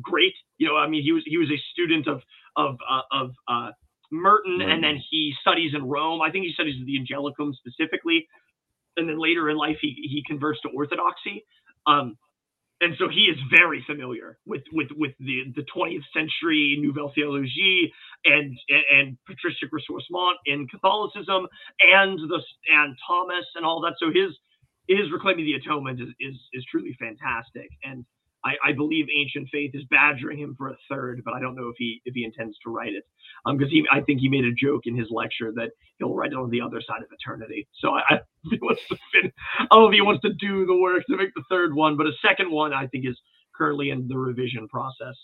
great. 0.00 0.34
You 0.58 0.68
know, 0.68 0.76
I 0.76 0.88
mean, 0.88 1.02
he 1.02 1.12
was 1.12 1.22
he 1.26 1.38
was 1.38 1.50
a 1.50 1.60
student 1.72 2.06
of 2.06 2.22
of 2.56 2.76
uh, 2.88 3.02
of 3.12 3.30
uh, 3.48 3.70
Merton, 4.10 4.58
Merton. 4.58 4.70
and 4.70 4.84
then 4.84 5.02
he 5.10 5.34
studies 5.40 5.72
in 5.74 5.84
Rome. 5.88 6.20
I 6.22 6.30
think 6.30 6.44
he 6.44 6.52
studies 6.52 6.74
the 6.84 6.98
Angelicum 6.98 7.52
specifically, 7.54 8.26
and 8.96 9.08
then 9.08 9.20
later 9.20 9.50
in 9.50 9.56
life 9.56 9.78
he 9.80 9.88
he 9.88 10.22
converts 10.26 10.60
to 10.62 10.68
Orthodoxy. 10.68 11.44
Um, 11.86 12.16
and 12.82 12.94
so 12.98 13.08
he 13.08 13.22
is 13.30 13.38
very 13.50 13.82
familiar 13.86 14.38
with 14.44 14.62
with 14.72 14.88
with 14.96 15.12
the 15.20 15.44
the 15.54 15.64
20th 15.74 16.02
century 16.12 16.76
Nouvelle 16.80 17.12
Theologie 17.16 17.90
and 18.24 18.58
and, 18.68 18.84
and 18.92 19.18
patristic 19.26 19.70
ressourcement 19.70 20.34
in 20.46 20.66
Catholicism 20.68 21.46
and 21.80 22.18
the 22.18 22.40
and 22.74 22.96
Thomas 23.06 23.46
and 23.54 23.64
all 23.64 23.80
that. 23.82 23.94
So 23.98 24.08
his 24.08 24.36
his 24.88 25.10
reclaiming 25.12 25.44
the 25.44 25.54
atonement 25.54 26.00
is 26.00 26.08
is, 26.20 26.36
is 26.52 26.64
truly 26.70 26.96
fantastic 26.98 27.68
and. 27.84 28.04
I, 28.44 28.70
I 28.70 28.72
believe 28.72 29.06
Ancient 29.16 29.48
Faith 29.52 29.70
is 29.72 29.84
badgering 29.88 30.36
him 30.36 30.56
for 30.58 30.70
a 30.70 30.76
third, 30.90 31.22
but 31.24 31.32
I 31.32 31.38
don't 31.38 31.54
know 31.54 31.68
if 31.68 31.76
he 31.78 32.02
if 32.04 32.12
he 32.12 32.24
intends 32.24 32.58
to 32.64 32.70
write 32.70 32.92
it. 32.92 33.04
Um, 33.46 33.56
because 33.56 33.70
he 33.70 33.84
I 33.92 34.00
think 34.00 34.18
he 34.18 34.28
made 34.28 34.44
a 34.44 34.52
joke 34.52 34.82
in 34.86 34.96
his 34.96 35.06
lecture 35.12 35.52
that 35.54 35.70
he'll 36.00 36.12
write 36.12 36.32
it 36.32 36.38
on 36.38 36.50
the 36.50 36.60
other 36.60 36.80
side 36.80 37.02
of 37.02 37.08
eternity. 37.12 37.68
So 37.78 37.90
I, 37.90 38.00
I 38.10 38.20
he 38.50 38.58
wants 38.60 38.82
to 38.88 38.96
fin- 39.12 39.32
I 39.60 39.66
don't 39.70 39.82
know 39.82 39.88
if 39.90 39.94
he 39.94 40.00
wants 40.00 40.22
to 40.22 40.32
do 40.40 40.66
the 40.66 40.74
work 40.74 41.04
to 41.08 41.16
make 41.16 41.32
the 41.36 41.44
third 41.48 41.72
one, 41.72 41.96
but 41.96 42.08
a 42.08 42.12
second 42.20 42.50
one 42.50 42.72
I 42.72 42.88
think 42.88 43.06
is 43.06 43.16
currently 43.54 43.90
in 43.90 44.08
the 44.08 44.18
revision 44.18 44.66
process. 44.66 45.14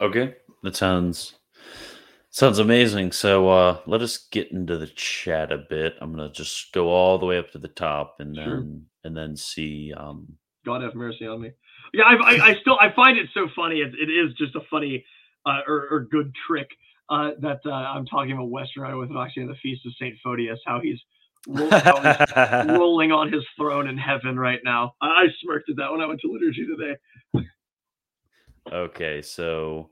Okay, 0.00 0.34
that 0.64 0.74
sounds 0.74 1.34
sounds 2.30 2.58
amazing. 2.58 3.12
So 3.12 3.48
uh, 3.48 3.80
let 3.86 4.02
us 4.02 4.16
get 4.30 4.52
into 4.52 4.78
the 4.78 4.86
chat 4.88 5.52
a 5.52 5.58
bit. 5.58 5.96
I'm 6.00 6.12
gonna 6.12 6.30
just 6.32 6.72
go 6.72 6.88
all 6.88 7.18
the 7.18 7.26
way 7.26 7.38
up 7.38 7.50
to 7.52 7.58
the 7.58 7.68
top 7.68 8.16
and 8.20 8.34
Sure. 8.36 8.44
then 8.56 8.86
and 9.04 9.16
then 9.16 9.36
see. 9.36 9.92
Um, 9.96 10.36
God 10.64 10.82
have 10.82 10.94
mercy 10.94 11.26
on 11.26 11.40
me. 11.40 11.52
Yeah, 11.94 12.04
I, 12.04 12.14
I, 12.14 12.48
I 12.50 12.54
still 12.60 12.78
I 12.80 12.92
find 12.94 13.18
it 13.18 13.28
so 13.34 13.48
funny. 13.56 13.80
It, 13.80 13.94
it 13.94 14.10
is 14.12 14.34
just 14.34 14.54
a 14.56 14.60
funny 14.70 15.04
uh, 15.46 15.60
or, 15.66 15.88
or 15.90 16.00
good 16.10 16.32
trick 16.46 16.68
uh, 17.08 17.30
that 17.40 17.60
uh, 17.66 17.70
I'm 17.70 18.06
talking 18.06 18.32
about 18.32 18.50
Western 18.50 18.84
Orthodoxy 18.84 19.40
and 19.40 19.50
the 19.50 19.56
Feast 19.62 19.86
of 19.86 19.92
Saint 19.98 20.16
Photius, 20.22 20.60
how 20.66 20.80
he's, 20.80 20.98
ro- 21.48 21.74
how 21.82 22.00
he's 22.02 22.16
rolling 22.60 23.10
on 23.10 23.32
his 23.32 23.42
throne 23.56 23.88
in 23.88 23.98
heaven 23.98 24.38
right 24.38 24.60
now. 24.64 24.94
I, 25.00 25.06
I 25.06 25.26
smirked 25.42 25.70
at 25.70 25.76
that 25.76 25.90
when 25.90 26.00
I 26.00 26.06
went 26.06 26.20
to 26.20 26.30
liturgy 26.30 26.66
today. 26.66 26.96
okay, 28.72 29.22
so 29.22 29.90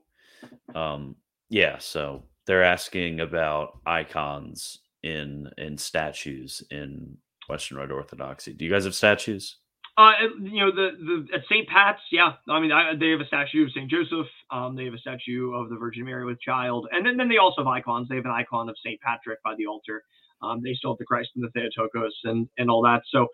um, 0.74 1.16
yeah, 1.48 1.78
so 1.78 2.24
they're 2.48 2.64
asking 2.64 3.20
about 3.20 3.78
icons 3.86 4.78
in 5.02 5.50
in 5.58 5.76
statues 5.78 6.64
in 6.70 7.18
Western 7.48 7.76
Rite 7.78 7.92
Orthodoxy. 7.92 8.54
Do 8.54 8.64
you 8.64 8.70
guys 8.70 8.84
have 8.84 8.94
statues? 8.94 9.58
Uh, 9.98 10.12
you 10.40 10.64
know 10.64 10.70
the 10.70 10.90
the 10.98 11.36
at 11.36 11.42
St. 11.44 11.68
Pat's, 11.68 12.00
yeah. 12.10 12.32
I 12.48 12.58
mean, 12.58 12.72
I, 12.72 12.94
they 12.98 13.10
have 13.10 13.20
a 13.20 13.26
statue 13.26 13.64
of 13.64 13.70
St. 13.72 13.90
Joseph. 13.90 14.26
Um, 14.50 14.74
they 14.76 14.86
have 14.86 14.94
a 14.94 14.98
statue 14.98 15.52
of 15.52 15.68
the 15.68 15.76
Virgin 15.76 16.06
Mary 16.06 16.24
with 16.24 16.40
Child, 16.40 16.88
and 16.90 17.04
then, 17.04 17.18
then 17.18 17.28
they 17.28 17.36
also 17.36 17.62
have 17.62 17.66
icons. 17.66 18.08
They 18.08 18.16
have 18.16 18.24
an 18.24 18.30
icon 18.30 18.68
of 18.70 18.76
St. 18.82 18.98
Patrick 19.02 19.42
by 19.44 19.54
the 19.58 19.66
altar. 19.66 20.02
Um, 20.40 20.60
they 20.62 20.72
still 20.72 20.92
have 20.92 20.98
the 20.98 21.04
Christ 21.04 21.30
and 21.36 21.44
the 21.44 21.50
Theotokos 21.50 22.14
and 22.24 22.48
and 22.56 22.70
all 22.70 22.82
that. 22.82 23.02
So 23.10 23.26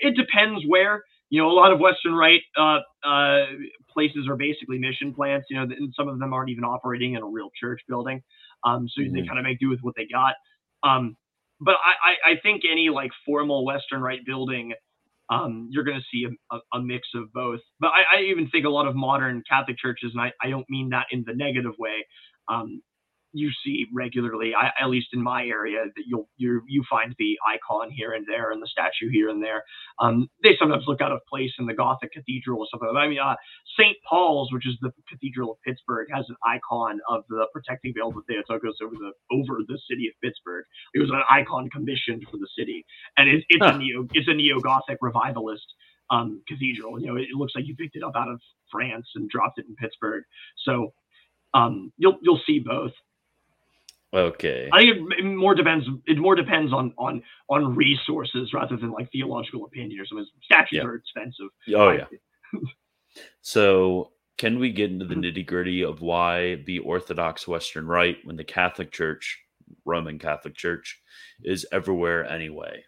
it 0.00 0.16
depends 0.16 0.64
where. 0.66 1.04
You 1.30 1.40
know, 1.40 1.48
a 1.48 1.52
lot 1.52 1.72
of 1.72 1.80
Western 1.80 2.14
Rite 2.14 2.42
uh, 2.56 2.78
uh, 3.04 3.46
places 3.92 4.28
are 4.28 4.36
basically 4.36 4.78
mission 4.78 5.12
plants. 5.12 5.46
You 5.50 5.56
know, 5.56 5.62
and 5.62 5.92
some 5.96 6.06
of 6.06 6.20
them 6.20 6.32
aren't 6.32 6.50
even 6.50 6.62
operating 6.62 7.14
in 7.14 7.22
a 7.22 7.26
real 7.26 7.50
church 7.58 7.80
building. 7.88 8.22
Um, 8.64 8.88
so 8.88 9.02
they 9.02 9.22
Mhm. 9.22 9.26
kind 9.28 9.38
of 9.38 9.44
make 9.44 9.58
do 9.60 9.68
with 9.68 9.80
what 9.82 9.94
they 9.96 10.06
got. 10.06 10.34
Um, 10.82 11.16
but 11.60 11.76
I, 11.76 12.30
I, 12.30 12.32
I 12.32 12.40
think 12.42 12.62
any 12.70 12.90
like 12.90 13.10
formal 13.24 13.64
Western 13.64 14.00
right 14.02 14.20
building 14.24 14.72
um, 15.30 15.68
you're 15.72 15.84
going 15.84 15.98
to 15.98 16.04
see 16.12 16.26
a, 16.26 16.56
a, 16.56 16.60
a 16.78 16.82
mix 16.82 17.08
of 17.14 17.32
both. 17.32 17.60
But 17.80 17.88
I, 17.88 18.18
I 18.18 18.22
even 18.24 18.48
think 18.50 18.66
a 18.66 18.70
lot 18.70 18.86
of 18.86 18.94
modern 18.94 19.42
Catholic 19.48 19.78
churches, 19.78 20.12
and 20.14 20.20
I, 20.20 20.32
I 20.42 20.50
don't 20.50 20.68
mean 20.68 20.90
that 20.90 21.06
in 21.10 21.24
the 21.26 21.34
negative 21.34 21.72
way. 21.78 22.06
Um, 22.48 22.82
you 23.34 23.50
see 23.64 23.86
regularly, 23.94 24.54
I, 24.54 24.70
at 24.82 24.90
least 24.90 25.08
in 25.14 25.22
my 25.22 25.44
area, 25.46 25.84
that 25.96 26.04
you'll 26.06 26.28
you 26.38 26.62
you 26.68 26.84
find 26.90 27.14
the 27.18 27.38
icon 27.46 27.90
here 27.90 28.14
and 28.14 28.26
there 28.28 28.52
and 28.52 28.62
the 28.62 28.68
statue 28.68 29.10
here 29.12 29.30
and 29.30 29.42
there. 29.42 29.64
Um, 30.00 30.28
they 30.42 30.56
sometimes 30.58 30.84
look 30.88 31.02
out 31.02 31.12
of 31.12 31.20
place 31.28 31.52
in 31.58 31.66
the 31.66 31.74
Gothic 31.74 32.12
cathedral 32.12 32.60
or 32.60 32.66
something. 32.72 32.90
I 32.96 33.08
mean, 33.08 33.20
uh, 33.20 33.36
St. 33.78 33.96
Paul's, 34.08 34.52
which 34.52 34.66
is 34.66 34.76
the 34.82 34.92
Cathedral 35.10 35.52
of 35.52 35.58
Pittsburgh, 35.66 36.08
has 36.12 36.26
an 36.30 36.36
icon 36.46 37.00
of 37.10 37.24
the 37.28 37.46
protecting 37.52 37.94
veil 37.94 38.08
of 38.08 38.24
Theotokos 38.28 38.76
over 38.82 38.96
the 38.96 39.12
over 39.32 39.60
the 39.68 39.78
city 39.90 40.08
of 40.08 40.14
Pittsburgh. 40.22 40.64
It 40.94 41.00
was 41.00 41.10
an 41.10 41.22
icon 41.30 41.70
commissioned 41.70 42.24
for 42.30 42.38
the 42.38 42.48
city 42.58 42.84
and 43.18 43.28
it, 43.30 43.44
it's 43.50 43.66
Huh. 43.66 43.72
a 43.74 43.78
neo 43.78 44.08
it's 44.14 44.28
a 44.28 44.34
neo 44.34 44.60
Gothic 44.60 44.98
revivalist 45.00 45.66
um, 46.10 46.42
cathedral. 46.48 47.00
You 47.00 47.08
know, 47.08 47.16
it, 47.16 47.28
looks 47.34 47.54
like 47.54 47.66
you 47.66 47.76
picked 47.76 47.96
it 47.96 48.02
up 48.04 48.14
out 48.16 48.28
of 48.28 48.40
France 48.70 49.06
and 49.16 49.28
dropped 49.30 49.58
it 49.58 49.66
in 49.68 49.74
Pittsburgh. 49.76 50.24
So 50.64 50.92
um, 51.54 51.92
you'll 51.96 52.18
you'll 52.22 52.40
see 52.46 52.60
both. 52.60 52.92
Okay. 54.14 54.68
I 54.72 54.78
think 54.78 54.96
it 54.96 55.24
m- 55.24 55.36
more 55.36 55.54
depends. 55.54 55.86
It 56.06 56.18
more 56.18 56.34
depends 56.36 56.72
on 56.72 56.94
on 56.98 57.22
on 57.50 57.74
resources 57.74 58.52
rather 58.54 58.76
than 58.76 58.90
like 58.92 59.10
theological 59.10 59.64
opinion 59.66 60.00
or 60.00 60.06
something. 60.06 60.26
Statues 60.44 60.78
Yeah. 60.78 60.84
are 60.84 60.94
expensive. 60.96 61.48
Oh 61.74 61.90
yeah. 61.90 62.06
So, 63.42 64.10
can 64.38 64.58
we 64.58 64.72
get 64.72 64.90
into 64.90 65.04
the 65.04 65.14
nitty 65.14 65.46
gritty 65.46 65.84
of 65.84 66.00
why 66.00 66.56
the 66.66 66.80
Orthodox 66.80 67.46
Western 67.46 67.86
Rite, 67.86 68.16
when 68.24 68.36
the 68.36 68.42
Catholic 68.44 68.90
Church, 68.90 69.38
Roman 69.84 70.18
Catholic 70.18 70.56
Church, 70.56 71.00
is 71.44 71.64
everywhere 71.70 72.24
anyway? 72.24 72.84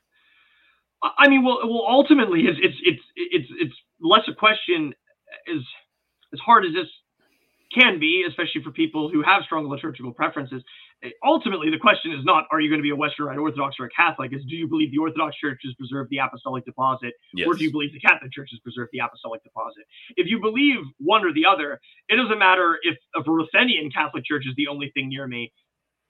I 1.02 1.10
I 1.18 1.28
mean, 1.28 1.44
well, 1.44 1.60
well, 1.62 1.84
ultimately, 1.88 2.42
it's 2.46 2.58
it's 2.60 2.76
it's 2.82 3.02
it's 3.16 3.48
it's 3.60 3.74
less 4.00 4.22
a 4.28 4.34
question 4.34 4.92
as 5.48 5.62
as 6.32 6.40
hard 6.40 6.64
as 6.64 6.72
this 6.74 6.88
can 7.72 7.98
be, 7.98 8.24
especially 8.28 8.62
for 8.62 8.70
people 8.70 9.08
who 9.10 9.22
have 9.22 9.42
strong 9.44 9.68
liturgical 9.68 10.12
preferences. 10.12 10.62
Eh, 11.02 11.10
Ultimately, 11.24 11.70
the 11.70 11.78
question 11.78 12.12
is 12.12 12.24
not 12.24 12.44
are 12.50 12.60
you 12.60 12.68
going 12.70 12.78
to 12.78 12.82
be 12.82 12.90
a 12.90 12.96
Western 12.96 13.26
Rite 13.26 13.38
Orthodox 13.38 13.76
or 13.80 13.86
a 13.86 13.90
Catholic? 13.90 14.32
Is 14.32 14.44
do 14.48 14.56
you 14.56 14.68
believe 14.68 14.90
the 14.92 14.98
Orthodox 14.98 15.36
Church 15.36 15.60
has 15.64 15.74
preserved 15.74 16.10
the 16.10 16.18
apostolic 16.18 16.64
deposit, 16.64 17.14
Yes. 17.34 17.46
or 17.48 17.54
do 17.54 17.64
you 17.64 17.72
believe 17.72 17.92
the 17.92 18.00
Catholic 18.00 18.32
Church 18.32 18.50
has 18.52 18.60
preserved 18.60 18.90
the 18.92 19.00
apostolic 19.00 19.42
deposit? 19.42 19.84
If 20.16 20.28
you 20.28 20.40
believe 20.40 20.76
one 20.98 21.24
or 21.24 21.32
the 21.32 21.46
other, 21.46 21.80
it 22.08 22.16
doesn't 22.16 22.38
matter 22.38 22.78
if 22.82 22.96
a 23.16 23.22
Ruthenian 23.30 23.90
Catholic 23.90 24.24
Church 24.24 24.46
is 24.46 24.54
the 24.56 24.68
only 24.68 24.90
thing 24.94 25.08
near 25.08 25.26
me. 25.26 25.52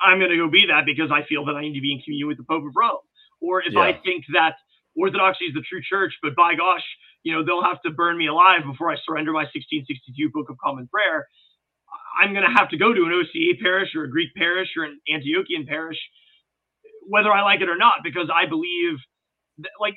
I'm 0.01 0.19
going 0.19 0.31
to 0.31 0.37
go 0.37 0.51
be 0.51 0.67
that 0.69 0.85
because 0.85 1.11
I 1.11 1.25
feel 1.25 1.45
that 1.47 1.57
I 1.57 1.63
need 1.63 1.75
to 1.75 1.81
be 1.81 1.93
in 1.93 2.01
communion 2.03 2.29
with 2.29 2.37
the 2.37 2.45
Pope 2.45 2.65
of 2.65 2.73
Rome. 2.77 3.01
Or 3.41 3.63
if 3.63 3.77
I 3.77 3.93
think 4.05 4.25
that 4.35 4.57
Orthodoxy 4.97 5.47
is 5.47 5.55
the 5.55 5.63
true 5.63 5.81
church, 5.83 6.15
but 6.23 6.37
by 6.37 6.55
gosh, 6.55 6.85
you 7.23 7.33
know, 7.33 7.45
they'll 7.45 7.63
have 7.65 7.81
to 7.83 7.91
burn 7.91 8.17
me 8.19 8.29
alive 8.29 8.61
before 8.65 8.91
I 8.91 8.97
surrender 9.05 9.33
my 9.33 9.45
1662 9.53 10.31
Book 10.31 10.49
of 10.51 10.57
Common 10.63 10.87
Prayer. 10.89 11.27
I'm 12.21 12.33
going 12.33 12.45
to 12.47 12.55
have 12.57 12.69
to 12.71 12.79
go 12.79 12.93
to 12.93 13.03
an 13.05 13.13
OCA 13.13 13.63
parish 13.63 13.95
or 13.95 14.05
a 14.05 14.11
Greek 14.11 14.35
parish 14.37 14.69
or 14.77 14.85
an 14.85 15.01
Antiochian 15.11 15.67
parish, 15.67 15.99
whether 17.09 17.33
I 17.33 17.43
like 17.43 17.61
it 17.61 17.69
or 17.69 17.77
not, 17.77 17.97
because 18.03 18.29
I 18.33 18.47
believe, 18.47 18.99
that, 19.59 19.71
like, 19.81 19.95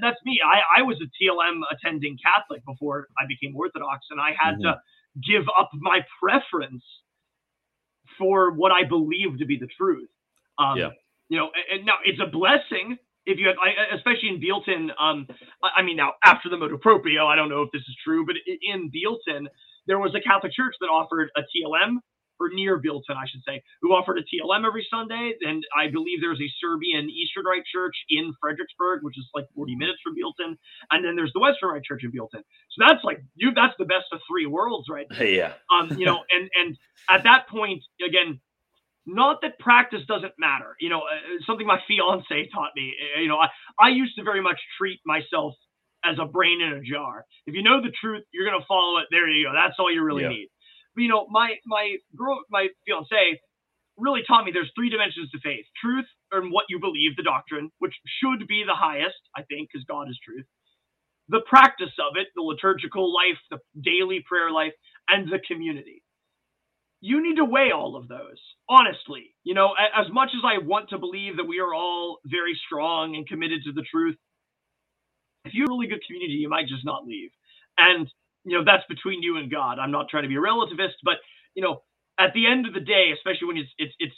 that's 0.00 0.18
me. 0.24 0.40
I, 0.44 0.80
I 0.80 0.82
was 0.82 0.96
a 1.00 1.08
TLM 1.22 1.60
attending 1.70 2.18
Catholic 2.24 2.64
before 2.66 3.08
I 3.18 3.26
became 3.28 3.56
Orthodox, 3.56 4.06
and 4.10 4.20
I 4.20 4.32
had 4.38 4.56
to 4.62 4.80
give 5.26 5.44
up 5.58 5.70
my 5.74 6.00
preference 6.22 6.84
for 8.18 8.52
what 8.52 8.72
I 8.72 8.84
believe 8.84 9.38
to 9.38 9.46
be 9.46 9.58
the 9.58 9.68
truth. 9.78 10.08
Um, 10.58 10.78
Yeah. 10.78 10.90
You 11.28 11.38
know, 11.38 11.50
and, 11.54 11.78
and 11.78 11.86
now 11.86 11.94
it's 12.04 12.20
a 12.20 12.26
blessing 12.26 12.98
if 13.24 13.38
you 13.38 13.46
have, 13.48 13.56
I, 13.62 13.94
especially 13.94 14.30
in 14.30 14.40
Bealeton. 14.40 14.90
Um, 15.00 15.28
I, 15.62 15.80
I 15.80 15.82
mean, 15.82 15.96
now 15.96 16.14
after 16.24 16.48
the 16.48 16.56
motu 16.56 16.76
proprio, 16.78 17.26
I 17.26 17.36
don't 17.36 17.48
know 17.48 17.62
if 17.62 17.70
this 17.72 17.82
is 17.82 17.96
true, 18.04 18.26
but 18.26 18.34
in 18.46 18.90
Bealeton, 18.90 19.46
there 19.86 19.98
was 19.98 20.14
a 20.14 20.20
Catholic 20.20 20.52
church 20.52 20.74
that 20.80 20.86
offered 20.86 21.30
a 21.36 21.40
TLM, 21.40 21.98
or 22.40 22.48
near 22.52 22.80
Bealeton, 22.80 23.16
I 23.16 23.26
should 23.30 23.42
say, 23.46 23.62
who 23.82 23.92
offered 23.92 24.18
a 24.18 24.22
TLM 24.22 24.66
every 24.66 24.86
Sunday. 24.90 25.34
And 25.42 25.62
I 25.76 25.90
believe 25.90 26.20
there's 26.20 26.40
a 26.40 26.50
Serbian 26.60 27.08
Eastern 27.10 27.44
Rite 27.44 27.64
church 27.70 27.94
in 28.08 28.32
Fredericksburg, 28.40 29.00
which 29.02 29.18
is 29.18 29.28
like 29.34 29.44
40 29.54 29.76
minutes 29.76 29.98
from 30.02 30.14
Bealeton. 30.16 30.56
And 30.90 31.04
then 31.04 31.16
there's 31.16 31.32
the 31.34 31.40
Western 31.40 31.68
Rite 31.70 31.84
church 31.84 32.02
in 32.02 32.10
Bealeton. 32.10 32.42
So 32.70 32.78
that's 32.88 33.04
like 33.04 33.22
you. 33.36 33.52
That's 33.54 33.74
the 33.78 33.84
best 33.84 34.06
of 34.12 34.20
three 34.28 34.46
worlds, 34.46 34.88
right? 34.88 35.06
Yeah. 35.20 35.52
um, 35.70 35.96
you 35.96 36.06
know, 36.06 36.24
and 36.30 36.48
and 36.58 36.78
at 37.10 37.24
that 37.24 37.46
point, 37.48 37.84
again, 38.04 38.40
not 39.06 39.42
that 39.42 39.58
practice 39.58 40.00
doesn't 40.06 40.32
matter. 40.38 40.76
You 40.80 40.88
know, 40.88 41.00
uh, 41.00 41.44
something 41.46 41.66
my 41.66 41.80
fiance 41.86 42.48
taught 42.54 42.70
me. 42.74 42.94
uh, 43.16 43.20
You 43.20 43.28
know, 43.28 43.38
I 43.38 43.48
I 43.78 43.88
used 43.90 44.16
to 44.16 44.22
very 44.24 44.40
much 44.40 44.60
treat 44.78 45.00
myself 45.04 45.54
as 46.04 46.18
a 46.20 46.26
brain 46.26 46.60
in 46.62 46.72
a 46.74 46.82
jar. 46.82 47.26
If 47.46 47.54
you 47.54 47.62
know 47.62 47.82
the 47.82 47.92
truth, 48.00 48.24
you're 48.32 48.46
gonna 48.50 48.64
follow 48.68 48.98
it. 48.98 49.06
There 49.10 49.28
you 49.28 49.46
go. 49.46 49.52
That's 49.54 49.76
all 49.78 49.92
you 49.92 50.02
really 50.04 50.24
Yeah. 50.24 50.28
need. 50.28 50.48
But, 50.94 51.02
you 51.02 51.08
know, 51.08 51.26
my 51.30 51.58
my 51.66 51.96
girl, 52.16 52.42
my 52.50 52.68
fiance, 52.86 53.40
really 53.98 54.22
taught 54.26 54.44
me 54.46 54.52
there's 54.52 54.72
three 54.76 54.90
dimensions 54.90 55.30
to 55.32 55.40
faith: 55.40 55.66
truth, 55.82 56.06
and 56.32 56.52
what 56.52 56.66
you 56.70 56.80
believe, 56.80 57.16
the 57.16 57.24
doctrine, 57.24 57.70
which 57.80 57.94
should 58.20 58.46
be 58.48 58.64
the 58.64 58.74
highest, 58.74 59.18
I 59.36 59.42
think, 59.44 59.70
because 59.72 59.84
God 59.86 60.08
is 60.10 60.18
truth 60.24 60.46
the 61.28 61.40
practice 61.48 61.92
of 61.98 62.16
it, 62.16 62.28
the 62.36 62.42
liturgical 62.42 63.12
life, 63.12 63.38
the 63.50 63.58
daily 63.82 64.24
prayer 64.28 64.50
life, 64.50 64.72
and 65.08 65.28
the 65.30 65.40
community. 65.48 66.02
You 67.00 67.22
need 67.22 67.36
to 67.36 67.44
weigh 67.44 67.72
all 67.72 67.96
of 67.96 68.08
those, 68.08 68.40
honestly. 68.68 69.34
You 69.44 69.54
know, 69.54 69.74
as 69.96 70.10
much 70.12 70.30
as 70.36 70.42
I 70.44 70.58
want 70.58 70.90
to 70.90 70.98
believe 70.98 71.36
that 71.38 71.48
we 71.48 71.60
are 71.60 71.74
all 71.74 72.18
very 72.26 72.58
strong 72.66 73.16
and 73.16 73.28
committed 73.28 73.62
to 73.64 73.72
the 73.72 73.84
truth, 73.90 74.16
if 75.44 75.54
you're 75.54 75.66
a 75.66 75.70
really 75.70 75.88
good 75.88 76.02
community, 76.06 76.34
you 76.34 76.48
might 76.48 76.68
just 76.68 76.84
not 76.84 77.06
leave. 77.06 77.30
And, 77.78 78.08
you 78.44 78.58
know, 78.58 78.64
that's 78.64 78.84
between 78.88 79.22
you 79.22 79.38
and 79.38 79.50
God. 79.50 79.78
I'm 79.78 79.92
not 79.92 80.08
trying 80.10 80.24
to 80.24 80.28
be 80.28 80.36
a 80.36 80.40
relativist, 80.40 81.00
but, 81.04 81.16
you 81.54 81.62
know, 81.62 81.82
at 82.18 82.32
the 82.34 82.46
end 82.46 82.66
of 82.66 82.74
the 82.74 82.80
day, 82.80 83.12
especially 83.14 83.48
when 83.48 83.56
it's, 83.58 83.70
it's, 83.78 83.94
it's, 84.00 84.14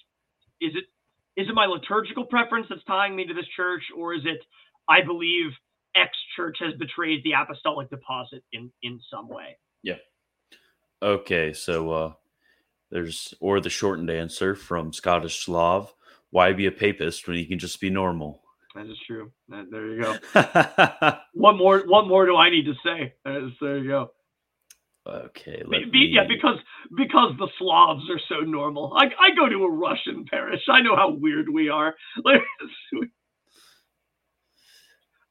is 0.60 0.72
it 0.74 0.84
is 1.40 1.48
it 1.48 1.54
my 1.54 1.66
liturgical 1.66 2.24
preference 2.24 2.66
that's 2.70 2.84
tying 2.84 3.14
me 3.14 3.26
to 3.26 3.34
this 3.34 3.46
church, 3.56 3.82
or 3.96 4.14
is 4.14 4.22
it 4.24 4.40
I 4.88 5.02
believe 5.02 5.50
X 5.94 6.10
church 6.36 6.58
has 6.60 6.74
betrayed 6.78 7.22
the 7.24 7.32
apostolic 7.32 7.90
deposit 7.90 8.42
in 8.52 8.72
in 8.82 9.00
some 9.10 9.28
way? 9.28 9.58
Yeah. 9.82 9.98
Okay, 11.02 11.52
so 11.52 11.92
uh 11.92 12.12
there's 12.90 13.34
or 13.40 13.60
the 13.60 13.70
shortened 13.70 14.10
answer 14.10 14.54
from 14.54 14.92
Scottish 14.92 15.44
Slav. 15.44 15.94
Why 16.30 16.52
be 16.52 16.66
a 16.66 16.72
papist 16.72 17.28
when 17.28 17.38
you 17.38 17.46
can 17.46 17.58
just 17.58 17.80
be 17.80 17.90
normal? 17.90 18.42
That 18.74 18.86
is 18.86 18.98
true. 19.06 19.30
That, 19.48 19.66
there 19.70 19.86
you 19.86 20.02
go. 20.02 21.18
what 21.34 21.56
more? 21.56 21.80
What 21.86 22.06
more 22.06 22.26
do 22.26 22.36
I 22.36 22.50
need 22.50 22.64
to 22.64 22.74
say? 22.84 23.14
Is, 23.26 23.52
there 23.60 23.78
you 23.78 23.88
go. 23.88 24.10
Okay. 25.06 25.62
Be, 25.68 25.84
me... 25.86 26.08
Yeah, 26.10 26.24
because 26.26 26.58
because 26.96 27.32
the 27.38 27.48
Slavs 27.58 28.08
are 28.08 28.20
so 28.28 28.40
normal. 28.40 28.94
I 28.96 29.06
I 29.06 29.34
go 29.36 29.48
to 29.48 29.64
a 29.64 29.70
Russian 29.70 30.24
parish. 30.30 30.62
I 30.70 30.80
know 30.80 30.96
how 30.96 31.10
weird 31.10 31.48
we 31.48 31.68
are. 31.68 31.94
Like, 32.24 32.40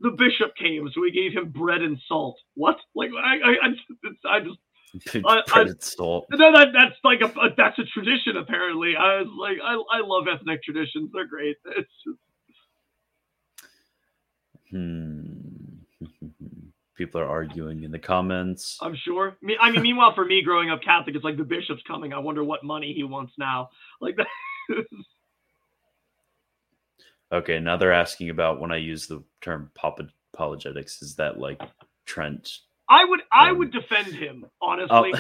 the 0.02 0.12
bishop 0.12 0.56
came, 0.58 0.90
so 0.94 1.02
we 1.02 1.12
gave 1.12 1.32
him 1.32 1.52
bread 1.52 1.82
and 1.82 1.98
salt. 2.08 2.38
What? 2.56 2.78
Like 2.96 3.12
I 3.18 3.36
I 3.36 3.56
I, 3.64 4.38
I 4.38 4.40
just. 4.42 4.58
I, 5.26 5.42
bread 5.48 5.68
and 5.68 5.82
salt. 5.82 6.26
No, 6.32 6.52
that 6.52 6.70
that's 6.74 6.96
like 7.04 7.22
a, 7.22 7.28
a, 7.40 7.50
that's 7.56 7.80
a 7.80 7.86
tradition. 7.86 8.36
Apparently, 8.38 8.96
I 9.00 9.22
was 9.22 9.30
like, 9.40 9.58
I 9.64 9.74
I 9.98 10.02
love 10.04 10.26
ethnic 10.28 10.64
traditions. 10.64 11.12
They're 11.14 11.28
great. 11.28 11.56
It's 11.78 11.90
just, 12.06 12.20
Hmm. 14.72 15.22
People 16.96 17.22
are 17.22 17.28
arguing 17.28 17.84
in 17.84 17.92
the 17.92 18.00
comments. 18.00 18.78
I'm 18.82 18.96
sure. 18.96 19.38
I 19.60 19.72
mean, 19.72 19.82
meanwhile, 19.82 20.14
for 20.14 20.26
me, 20.26 20.44
growing 20.44 20.70
up 20.70 20.82
Catholic, 20.84 21.16
it's 21.16 21.24
like 21.24 21.38
the 21.38 21.44
bishop's 21.44 21.82
coming. 21.88 22.14
I 22.14 22.20
wonder 22.20 22.44
what 22.44 22.64
money 22.64 22.94
he 22.94 23.04
wants 23.04 23.34
now. 23.40 23.70
Like 24.02 24.18
that. 24.18 24.28
okay, 27.32 27.60
now 27.60 27.78
they're 27.78 27.94
asking 27.94 28.30
about 28.30 28.60
when 28.60 28.72
I 28.72 28.78
use 28.78 29.08
the 29.08 29.24
term 29.40 29.72
pop- 29.74 30.00
apologetics. 30.34 31.02
Is 31.02 31.16
that 31.16 31.40
like 31.40 31.62
Trent? 32.06 32.60
I 32.90 33.06
would 33.06 33.22
I 33.32 33.50
um, 33.50 33.58
would 33.60 33.72
defend 33.72 34.14
him 34.14 34.46
honestly 34.62 35.14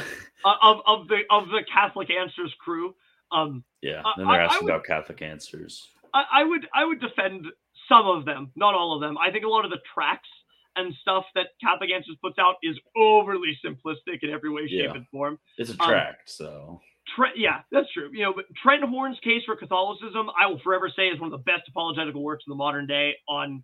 oh. 0.45 0.55
of 0.61 0.81
of 0.85 1.07
the 1.07 1.21
of 1.29 1.47
the 1.47 1.61
Catholic 1.73 2.09
Answers 2.11 2.53
crew. 2.59 2.93
Um, 3.31 3.63
yeah, 3.81 4.03
then 4.17 4.27
they're 4.27 4.41
asking 4.41 4.65
would, 4.65 4.75
about 4.75 4.85
Catholic 4.85 5.21
Answers. 5.21 5.87
I, 6.13 6.25
I 6.31 6.43
would 6.43 6.67
I 6.73 6.85
would 6.85 6.99
defend 6.99 7.47
some 7.91 8.07
of 8.07 8.25
them, 8.25 8.51
not 8.55 8.73
all 8.73 8.95
of 8.95 9.01
them. 9.01 9.17
I 9.17 9.31
think 9.31 9.43
a 9.43 9.49
lot 9.49 9.65
of 9.65 9.71
the 9.71 9.79
tracks 9.93 10.29
and 10.75 10.93
stuff 11.01 11.25
that 11.35 11.47
Answers 11.61 12.15
puts 12.21 12.39
out 12.39 12.55
is 12.63 12.79
overly 12.95 13.57
simplistic 13.65 14.19
in 14.21 14.29
every 14.29 14.49
way, 14.49 14.67
shape, 14.67 14.85
yeah. 14.85 14.93
and 14.93 15.05
form. 15.09 15.37
It's 15.57 15.69
a 15.69 15.77
track, 15.77 16.09
um, 16.09 16.15
so. 16.25 16.81
Trent, 17.15 17.37
yeah, 17.37 17.61
that's 17.71 17.91
true. 17.91 18.09
You 18.13 18.23
know, 18.23 18.33
but 18.33 18.45
Trent 18.63 18.83
Horn's 18.83 19.19
case 19.23 19.43
for 19.45 19.55
Catholicism, 19.55 20.29
I 20.39 20.47
will 20.47 20.59
forever 20.59 20.89
say, 20.95 21.07
is 21.07 21.19
one 21.19 21.33
of 21.33 21.37
the 21.37 21.43
best 21.51 21.67
apologetical 21.67 22.23
works 22.23 22.43
in 22.47 22.51
the 22.51 22.55
modern 22.55 22.87
day 22.87 23.15
on 23.27 23.63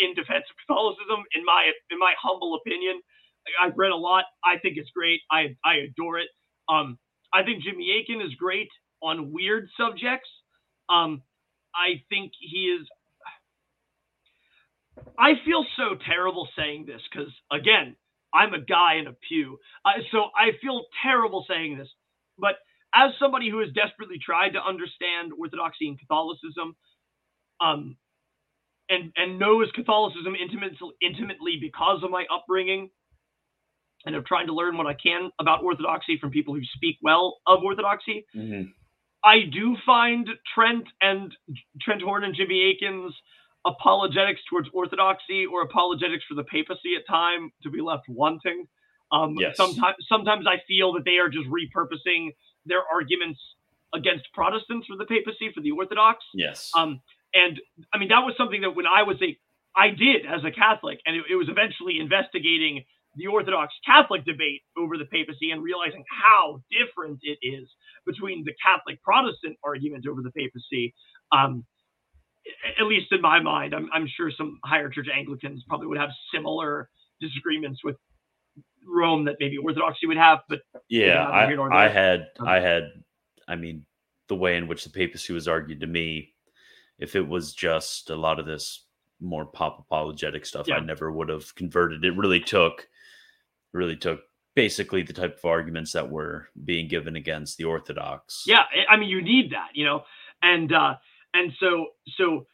in 0.00 0.14
defense 0.14 0.44
of 0.48 0.56
Catholicism. 0.66 1.24
In 1.34 1.44
my 1.44 1.72
in 1.90 1.98
my 1.98 2.12
humble 2.22 2.54
opinion, 2.54 3.00
I've 3.60 3.76
read 3.76 3.90
a 3.90 3.96
lot. 3.96 4.24
I 4.44 4.58
think 4.58 4.76
it's 4.76 4.90
great. 4.90 5.20
I 5.30 5.56
I 5.64 5.76
adore 5.88 6.18
it. 6.18 6.28
Um, 6.68 6.98
I 7.32 7.42
think 7.42 7.64
Jimmy 7.64 8.00
Akin 8.00 8.20
is 8.20 8.34
great 8.34 8.68
on 9.02 9.32
weird 9.32 9.68
subjects. 9.76 10.28
Um, 10.88 11.22
I 11.74 12.02
think 12.10 12.32
he 12.38 12.66
is 12.66 12.86
I 15.18 15.32
feel 15.44 15.64
so 15.76 15.96
terrible 16.06 16.48
saying 16.56 16.86
this 16.86 17.00
because, 17.10 17.32
again, 17.50 17.96
I'm 18.34 18.54
a 18.54 18.60
guy 18.60 18.96
in 18.96 19.06
a 19.06 19.16
pew. 19.28 19.58
Uh, 19.84 20.02
so 20.10 20.30
I 20.36 20.52
feel 20.60 20.84
terrible 21.02 21.44
saying 21.48 21.78
this. 21.78 21.88
But 22.38 22.56
as 22.94 23.12
somebody 23.18 23.50
who 23.50 23.60
has 23.60 23.68
desperately 23.72 24.18
tried 24.24 24.50
to 24.50 24.64
understand 24.64 25.32
Orthodoxy 25.38 25.88
and 25.88 25.98
Catholicism, 25.98 26.76
um, 27.60 27.96
and 28.88 29.12
and 29.16 29.38
knows 29.38 29.70
Catholicism 29.74 30.34
intimately, 30.34 30.90
intimately 31.00 31.58
because 31.60 32.02
of 32.02 32.10
my 32.10 32.26
upbringing, 32.32 32.90
and 34.04 34.14
of 34.16 34.24
trying 34.26 34.46
to 34.46 34.54
learn 34.54 34.76
what 34.76 34.86
I 34.86 34.94
can 34.94 35.30
about 35.40 35.62
Orthodoxy 35.62 36.18
from 36.18 36.30
people 36.30 36.54
who 36.54 36.62
speak 36.74 36.96
well 37.02 37.38
of 37.46 37.62
Orthodoxy, 37.62 38.26
mm-hmm. 38.34 38.70
I 39.24 39.42
do 39.52 39.76
find 39.86 40.28
Trent 40.54 40.84
and 41.00 41.32
Trent 41.80 42.02
Horn 42.02 42.24
and 42.24 42.34
Jimmy 42.34 42.74
Akin's 42.74 43.14
apologetics 43.64 44.40
towards 44.50 44.68
orthodoxy 44.72 45.46
or 45.46 45.62
apologetics 45.62 46.24
for 46.28 46.34
the 46.34 46.44
papacy 46.44 46.94
at 46.98 47.06
time 47.08 47.50
to 47.62 47.70
be 47.70 47.80
left 47.80 48.04
wanting. 48.08 48.66
Um, 49.12 49.34
yes. 49.38 49.56
Sometimes, 49.56 49.96
sometimes 50.08 50.46
I 50.46 50.56
feel 50.66 50.94
that 50.94 51.04
they 51.04 51.18
are 51.18 51.28
just 51.28 51.46
repurposing 51.48 52.30
their 52.66 52.82
arguments 52.92 53.40
against 53.94 54.24
Protestants 54.32 54.86
for 54.86 54.96
the 54.96 55.04
papacy 55.04 55.52
for 55.54 55.60
the 55.60 55.70
Orthodox. 55.70 56.24
Yes. 56.34 56.70
Um, 56.76 57.00
and 57.34 57.60
I 57.92 57.98
mean 57.98 58.08
that 58.08 58.24
was 58.24 58.34
something 58.36 58.62
that 58.62 58.74
when 58.74 58.86
I 58.86 59.02
was 59.02 59.16
a, 59.22 59.36
I 59.76 59.88
did 59.88 60.26
as 60.26 60.44
a 60.44 60.50
Catholic, 60.50 61.00
and 61.06 61.16
it, 61.16 61.24
it 61.30 61.36
was 61.36 61.48
eventually 61.48 62.00
investigating 62.00 62.84
the 63.16 63.26
Orthodox 63.26 63.74
Catholic 63.84 64.24
debate 64.24 64.62
over 64.76 64.96
the 64.96 65.04
papacy 65.04 65.50
and 65.50 65.62
realizing 65.62 66.04
how 66.08 66.62
different 66.72 67.20
it 67.22 67.38
is 67.42 67.68
between 68.06 68.44
the 68.44 68.52
Catholic 68.64 69.02
Protestant 69.02 69.56
argument 69.64 70.06
over 70.08 70.22
the 70.22 70.32
papacy. 70.32 70.94
Um, 71.30 71.64
at 72.78 72.86
least 72.86 73.12
in 73.12 73.20
my 73.20 73.40
mind, 73.40 73.74
I'm, 73.74 73.88
I'm 73.92 74.08
sure 74.16 74.30
some 74.30 74.58
higher 74.64 74.88
church 74.88 75.06
Anglicans 75.14 75.64
probably 75.68 75.86
would 75.86 75.98
have 75.98 76.10
similar 76.34 76.88
disagreements 77.20 77.84
with 77.84 77.96
Rome 78.86 79.24
that 79.26 79.36
maybe 79.38 79.58
Orthodoxy 79.58 80.06
would 80.06 80.16
have. 80.16 80.40
But 80.48 80.60
yeah, 80.88 81.24
I, 81.28 81.44
I 81.70 81.88
had, 81.88 82.26
um, 82.38 82.48
I 82.48 82.60
had, 82.60 82.84
I 83.46 83.56
mean, 83.56 83.86
the 84.28 84.36
way 84.36 84.56
in 84.56 84.66
which 84.66 84.84
the 84.84 84.90
papacy 84.90 85.32
was 85.32 85.48
argued 85.48 85.80
to 85.80 85.86
me, 85.86 86.34
if 86.98 87.16
it 87.16 87.26
was 87.26 87.54
just 87.54 88.10
a 88.10 88.16
lot 88.16 88.38
of 88.38 88.46
this 88.46 88.86
more 89.20 89.46
pop 89.46 89.78
apologetic 89.78 90.44
stuff, 90.44 90.68
yeah. 90.68 90.76
I 90.76 90.80
never 90.80 91.12
would 91.12 91.28
have 91.28 91.54
converted. 91.54 92.04
It 92.04 92.16
really 92.16 92.40
took, 92.40 92.88
really 93.72 93.96
took 93.96 94.20
basically 94.54 95.02
the 95.02 95.12
type 95.12 95.38
of 95.38 95.44
arguments 95.44 95.92
that 95.92 96.10
were 96.10 96.48
being 96.64 96.88
given 96.88 97.16
against 97.16 97.56
the 97.56 97.64
Orthodox. 97.64 98.44
Yeah, 98.46 98.64
I 98.88 98.96
mean, 98.96 99.08
you 99.08 99.22
need 99.22 99.52
that, 99.52 99.68
you 99.74 99.84
know, 99.84 100.02
and 100.42 100.72
uh, 100.72 100.96
and 101.34 101.52
so, 101.60 101.86
so 102.16 102.46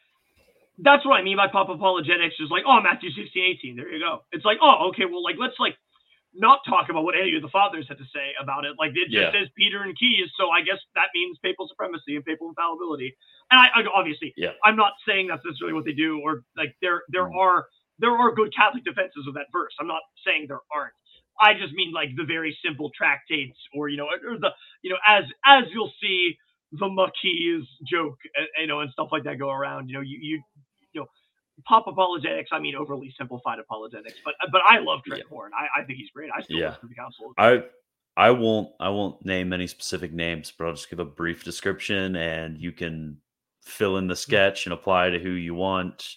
that's 0.79 1.05
what 1.05 1.19
I 1.19 1.23
mean 1.23 1.37
by 1.37 1.49
pop 1.49 1.69
apologetics 1.69 2.37
is 2.39 2.51
like, 2.51 2.63
oh, 2.67 2.81
Matthew 2.81 3.11
16, 3.11 3.31
18, 3.59 3.77
there 3.77 3.91
you 3.91 3.99
go. 3.99 4.23
It's 4.33 4.45
like, 4.45 4.59
oh, 4.63 4.91
okay, 4.91 5.05
well, 5.05 5.23
like, 5.23 5.37
let's 5.39 5.59
like 5.59 5.75
not 6.35 6.61
talk 6.69 6.89
about 6.89 7.05
what 7.05 7.15
any 7.19 7.35
of 7.37 7.43
the 7.43 7.49
fathers 7.49 7.87
had 7.89 7.99
to 7.99 8.09
say 8.15 8.37
about 8.41 8.65
it. 8.65 8.77
Like 8.79 8.93
it 8.95 9.11
just 9.11 9.17
yeah. 9.17 9.33
says 9.33 9.49
Peter 9.57 9.83
and 9.83 9.97
keys. 9.99 10.31
So 10.39 10.51
I 10.51 10.61
guess 10.63 10.79
that 10.95 11.11
means 11.15 11.39
papal 11.43 11.67
supremacy 11.69 12.17
and 12.17 12.25
papal 12.25 12.49
infallibility. 12.49 13.17
And 13.51 13.59
I, 13.59 13.67
I 13.75 13.81
obviously, 13.91 14.35
yeah. 14.37 14.55
I'm 14.65 14.77
not 14.77 14.93
saying 15.07 15.29
that's 15.29 15.45
necessarily 15.45 15.75
what 15.75 15.85
they 15.85 15.97
do 15.97 16.21
or 16.23 16.45
like 16.57 16.77
there, 16.81 17.03
there 17.09 17.27
mm. 17.27 17.37
are, 17.37 17.67
there 17.99 18.13
are 18.13 18.35
good 18.35 18.55
Catholic 18.55 18.85
defenses 18.85 19.27
of 19.27 19.35
that 19.35 19.51
verse. 19.51 19.73
I'm 19.81 19.89
not 19.89 20.03
saying 20.25 20.47
there 20.47 20.63
aren't. 20.71 20.95
I 21.41 21.55
just 21.55 21.73
mean 21.73 21.93
like 21.93 22.11
the 22.17 22.25
very 22.25 22.57
simple 22.65 22.91
tractates 22.95 23.59
or, 23.75 23.89
you 23.89 23.97
know, 23.97 24.07
or 24.07 24.39
the, 24.39 24.51
you 24.83 24.91
know, 24.91 24.99
as, 25.07 25.25
as 25.47 25.65
you'll 25.73 25.93
see, 26.01 26.37
the 26.73 26.87
Macchi's 26.87 27.67
joke, 27.91 28.19
uh, 28.39 28.45
you 28.61 28.67
know, 28.67 28.81
and 28.81 28.91
stuff 28.93 29.09
like 29.13 29.25
that 29.25 29.39
go 29.39 29.51
around. 29.51 29.89
You 29.89 29.97
know, 29.97 30.01
you 30.01 30.19
you 30.21 30.43
you 30.93 31.01
know, 31.01 31.07
pop 31.67 31.87
apologetics. 31.87 32.51
I 32.53 32.59
mean, 32.59 32.75
overly 32.75 33.13
simplified 33.17 33.59
apologetics, 33.59 34.17
but 34.25 34.35
but 34.53 34.61
I 34.67 34.79
love 34.79 35.01
Trent 35.07 35.23
yeah. 35.25 35.29
Horn. 35.29 35.53
I, 35.55 35.81
I 35.81 35.85
think 35.85 35.99
he's 35.99 36.11
great. 36.11 36.31
I 36.37 36.43
still 36.43 36.59
yeah. 36.59 36.69
listen 36.69 36.81
to 36.83 36.89
the 36.89 36.95
Counsel. 36.95 37.33
I 37.39 37.63
I 38.17 38.31
won't 38.31 38.71
I 38.81 38.89
won't 38.89 39.25
name 39.25 39.53
any 39.53 39.67
specific 39.67 40.13
names, 40.13 40.53
but 40.57 40.67
I'll 40.67 40.75
just 40.75 40.91
give 40.91 40.99
a 40.99 41.05
brief 41.05 41.45
description, 41.45 42.17
and 42.17 42.59
you 42.59 42.73
can 42.73 43.19
fill 43.65 43.97
in 43.99 44.07
the 44.07 44.15
mm. 44.15 44.19
sketch 44.19 44.67
and 44.67 44.73
apply 44.73 45.11
to 45.11 45.19
who 45.19 45.31
you 45.31 45.55
want. 45.55 46.17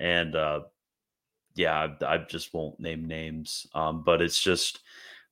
And 0.00 0.34
uh, 0.34 0.60
yeah, 1.54 1.88
I, 2.00 2.14
I 2.14 2.18
just 2.18 2.52
won't 2.54 2.80
name 2.80 3.06
names, 3.06 3.66
um, 3.74 4.02
but 4.04 4.22
it's 4.22 4.42
just 4.42 4.80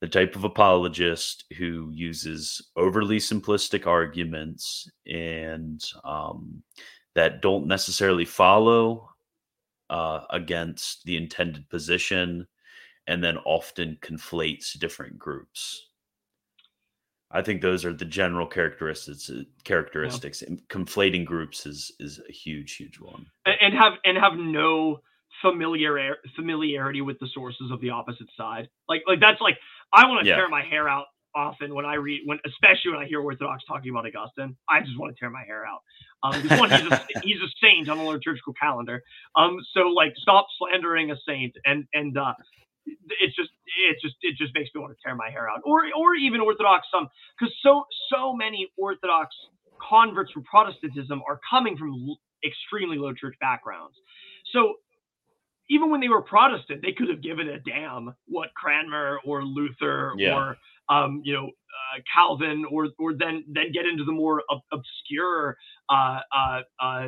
the 0.03 0.09
type 0.09 0.35
of 0.35 0.43
apologist 0.43 1.45
who 1.57 1.89
uses 1.95 2.71
overly 2.75 3.19
simplistic 3.19 3.87
arguments 3.87 4.91
and 5.07 5.81
um, 6.03 6.61
that 7.15 7.41
don't 7.41 7.69
necessarily 7.69 8.25
follow 8.25 9.09
uh, 9.91 10.23
against 10.31 11.05
the 11.05 11.17
intended 11.17 11.69
position 11.69 12.49
and 13.07 13.23
then 13.23 13.39
often 13.45 13.97
conflates 14.03 14.77
different 14.77 15.17
groups. 15.21 15.87
I 17.31 17.41
think 17.41 17.63
those 17.63 17.85
are 17.85 17.93
the 17.93 18.05
general 18.05 18.49
characteristics. 18.49 19.31
Uh, 19.31 19.45
characteristics. 19.63 20.43
Yeah. 20.43 20.57
Conflating 20.69 21.25
groups 21.25 21.65
is 21.65 21.93
is 22.01 22.21
a 22.29 22.33
huge, 22.33 22.75
huge 22.75 22.99
one. 22.99 23.27
And 23.47 23.73
have 23.75 23.93
and 24.05 24.19
have 24.19 24.33
no 24.35 25.01
familiar 25.41 26.17
familiarity 26.35 27.03
with 27.03 27.19
the 27.21 27.29
sources 27.33 27.71
of 27.71 27.81
the 27.81 27.91
opposite 27.91 28.29
side. 28.37 28.69
Like 28.89 29.03
like 29.07 29.21
that's 29.21 29.41
like 29.41 29.59
I 29.93 30.07
want 30.07 30.23
to 30.23 30.29
yeah. 30.29 30.37
tear 30.37 30.49
my 30.49 30.63
hair 30.63 30.89
out 30.89 31.07
often 31.35 31.75
when 31.75 31.85
I 31.85 31.95
read 31.95 32.23
when 32.27 32.39
especially 32.47 32.93
when 32.93 33.01
I 33.01 33.07
hear 33.07 33.21
Orthodox 33.21 33.65
talking 33.67 33.91
about 33.91 34.07
Augustine. 34.07 34.57
I 34.69 34.81
just 34.81 34.99
want 34.99 35.15
to 35.15 35.19
tear 35.19 35.31
my 35.31 35.45
hair 35.45 35.65
out. 35.67 35.81
Um 36.23 36.43
one 36.59 36.71
he's 36.71 36.87
a, 36.91 37.07
he's 37.23 37.41
a 37.41 37.49
saint 37.63 37.89
on 37.89 37.99
the 37.99 38.05
liturgical 38.05 38.53
calendar. 38.55 39.03
Um 39.37 39.59
so 39.73 39.89
like 39.89 40.13
stop 40.19 40.47
slandering 40.59 41.11
a 41.11 41.17
saint 41.27 41.55
and 41.65 41.87
and 41.95 42.17
uh 42.19 42.35
it's 42.87 43.35
just 43.37 43.51
it 43.89 43.97
just 44.03 44.17
it 44.23 44.37
just 44.37 44.55
makes 44.55 44.71
me 44.75 44.81
want 44.81 44.93
to 44.93 44.99
tear 45.05 45.15
my 45.15 45.31
hair 45.31 45.49
out 45.49 45.61
or 45.65 45.85
or 45.97 46.15
even 46.15 46.41
orthodox 46.41 46.87
some 46.93 47.09
because 47.39 47.55
so 47.63 47.85
so 48.13 48.35
many 48.35 48.69
orthodox 48.77 49.35
converts 49.89 50.31
from 50.33 50.45
Protestantism 50.45 51.23
are 51.29 51.41
coming 51.49 51.77
from 51.77 51.93
l- 51.93 52.19
extremely 52.45 52.99
low 52.99 53.13
church 53.13 53.35
backgrounds. 53.41 53.97
So 54.53 54.75
even 55.69 55.91
when 55.91 56.01
they 56.01 56.09
were 56.09 56.23
Protestant, 56.23 56.83
they 56.83 56.93
could 56.93 57.09
have 57.09 57.23
given 57.23 57.49
a 57.49 57.59
damn 57.61 58.15
what 58.27 58.53
Cranmer 58.55 59.21
or 59.25 59.45
Luther 59.45 60.13
Yeah. 60.17 60.35
or 60.35 60.57
um, 60.89 61.23
you 61.25 61.33
know 61.33 61.47
uh, 61.47 62.01
Calvin 62.13 62.65
or 62.71 62.89
or 62.99 63.15
then 63.15 63.45
then 63.49 63.73
get 63.73 63.87
into 63.87 64.05
the 64.05 64.13
more 64.13 64.43
ob- 64.51 64.63
obscure 64.73 65.57
uh, 65.89 66.21
uh, 66.35 66.61
uh, 66.81 67.07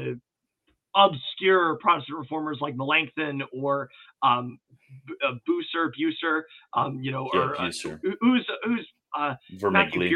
obscure 0.94 1.76
Protestant 1.76 2.18
reformers 2.18 2.58
like 2.60 2.76
Melanchthon 2.76 3.42
or 3.52 3.88
um, 4.22 4.58
B- 5.06 5.14
uh, 5.26 5.32
Bucer, 5.48 5.90
Bucer, 5.98 6.42
um, 6.74 7.00
you 7.02 7.10
know, 7.10 7.28
Yeah, 7.34 7.40
or 7.40 7.56
uh, 7.60 7.64
Bucer. 7.66 8.00
who's 8.20 8.46
who's 8.64 8.86
uh, 9.18 9.34
Matthew 9.70 10.00
Vermigli, 10.00 10.10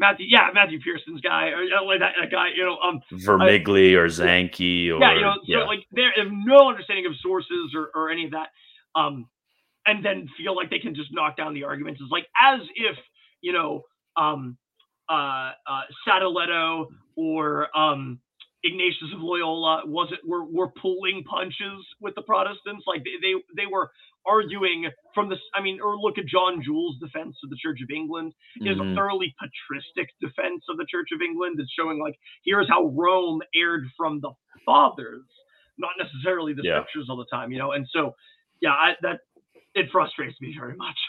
Matthew, 0.00 0.26
yeah, 0.30 0.48
Matthew 0.54 0.80
Pearson's 0.80 1.20
guy, 1.20 1.48
or 1.48 1.60
uh, 1.60 1.84
like 1.84 2.00
that, 2.00 2.14
that 2.18 2.30
guy, 2.32 2.48
you 2.56 2.64
know, 2.64 2.78
um, 2.78 3.02
Vermigli 3.12 3.94
or 3.94 4.06
Zanchi 4.06 4.88
or 4.88 4.98
yeah, 4.98 5.14
you 5.14 5.20
know, 5.20 5.34
yeah. 5.44 5.58
so 5.58 5.66
like 5.66 5.80
they 5.94 6.06
have 6.16 6.32
no 6.32 6.70
understanding 6.70 7.04
of 7.04 7.12
sources 7.22 7.74
or, 7.76 7.90
or 7.94 8.10
any 8.10 8.24
of 8.24 8.30
that, 8.30 8.48
um, 8.94 9.28
and 9.86 10.02
then 10.02 10.26
feel 10.38 10.56
like 10.56 10.70
they 10.70 10.78
can 10.78 10.94
just 10.94 11.12
knock 11.12 11.36
down 11.36 11.52
the 11.52 11.64
arguments. 11.64 12.00
It's 12.02 12.10
like 12.10 12.26
as 12.40 12.60
if 12.74 12.96
you 13.42 13.52
know, 13.52 13.82
um, 14.16 14.56
uh, 15.10 15.52
uh, 15.68 16.84
or 17.16 17.78
um, 17.78 18.20
Ignatius 18.64 19.12
of 19.14 19.20
Loyola 19.20 19.82
wasn't 19.84 20.26
were 20.26 20.46
were 20.46 20.68
pulling 20.80 21.24
punches 21.24 21.84
with 22.00 22.14
the 22.14 22.22
Protestants. 22.22 22.84
Like 22.86 23.04
they 23.04 23.20
they, 23.20 23.34
they 23.54 23.66
were 23.70 23.90
arguing 24.30 24.86
from 25.14 25.28
this. 25.28 25.38
I 25.54 25.60
mean, 25.60 25.80
or 25.82 25.96
look 25.96 26.18
at 26.18 26.26
John 26.26 26.62
Jewel's 26.62 26.98
defense 27.00 27.36
of 27.42 27.50
the 27.50 27.56
Church 27.56 27.80
of 27.82 27.90
England 27.90 28.32
is 28.60 28.78
a 28.78 28.82
Mhm. 28.82 28.94
thoroughly 28.94 29.34
patristic 29.40 30.08
defense 30.20 30.64
of 30.68 30.76
the 30.76 30.86
Church 30.86 31.08
of 31.12 31.20
England. 31.20 31.58
It's 31.58 31.72
showing 31.72 31.98
like 31.98 32.18
here's 32.44 32.68
how 32.68 32.86
Rome 32.86 33.42
erred 33.54 33.86
from 33.96 34.20
the 34.20 34.30
fathers, 34.64 35.26
not 35.78 35.92
necessarily 35.98 36.52
the 36.52 36.62
Yeah. 36.62 36.80
scriptures 36.80 37.08
all 37.10 37.16
the 37.16 37.26
time, 37.26 37.50
you 37.52 37.58
know. 37.58 37.72
And 37.72 37.86
so, 37.88 38.14
yeah, 38.60 38.72
I, 38.72 38.96
that 39.02 39.20
it 39.74 39.90
frustrates 39.90 40.40
me 40.40 40.54
very 40.58 40.76
much. 40.76 40.98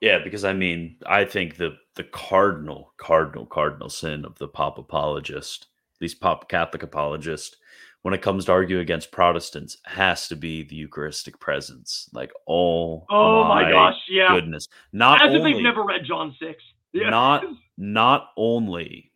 Yeah, 0.00 0.18
because 0.18 0.44
I 0.44 0.52
mean, 0.52 0.98
I 1.06 1.24
think 1.24 1.56
the 1.56 1.78
the 1.94 2.04
cardinal, 2.04 2.92
cardinal, 2.98 3.46
cardinal 3.46 3.88
sin 3.88 4.26
of 4.26 4.36
the 4.38 4.48
pop 4.48 4.76
apologist, 4.76 5.68
at 5.96 6.02
least 6.02 6.20
pop 6.20 6.46
Catholic 6.50 6.82
apologist, 6.82 7.56
when 8.04 8.12
it 8.12 8.20
comes 8.20 8.44
to 8.44 8.52
argue 8.52 8.80
against 8.80 9.10
Protestants, 9.10 9.78
has 9.86 10.28
to 10.28 10.36
be 10.36 10.62
the 10.62 10.76
Eucharistic 10.76 11.40
presence. 11.40 12.10
Like, 12.12 12.32
oh, 12.46 13.06
Oh 13.08 13.44
my, 13.44 13.70
gosh, 13.70 13.96
yeah. 14.10 14.28
goodness! 14.28 14.68
Not 14.92 15.26
As 15.26 15.34
if 15.34 15.42
they've 15.42 15.62
never 15.62 15.82
read 15.82 16.04
John 16.04 16.36
six. 16.38 16.62
Yeah. 16.96 17.10
not 17.10 17.44
not 17.76 18.28
only 18.36 19.10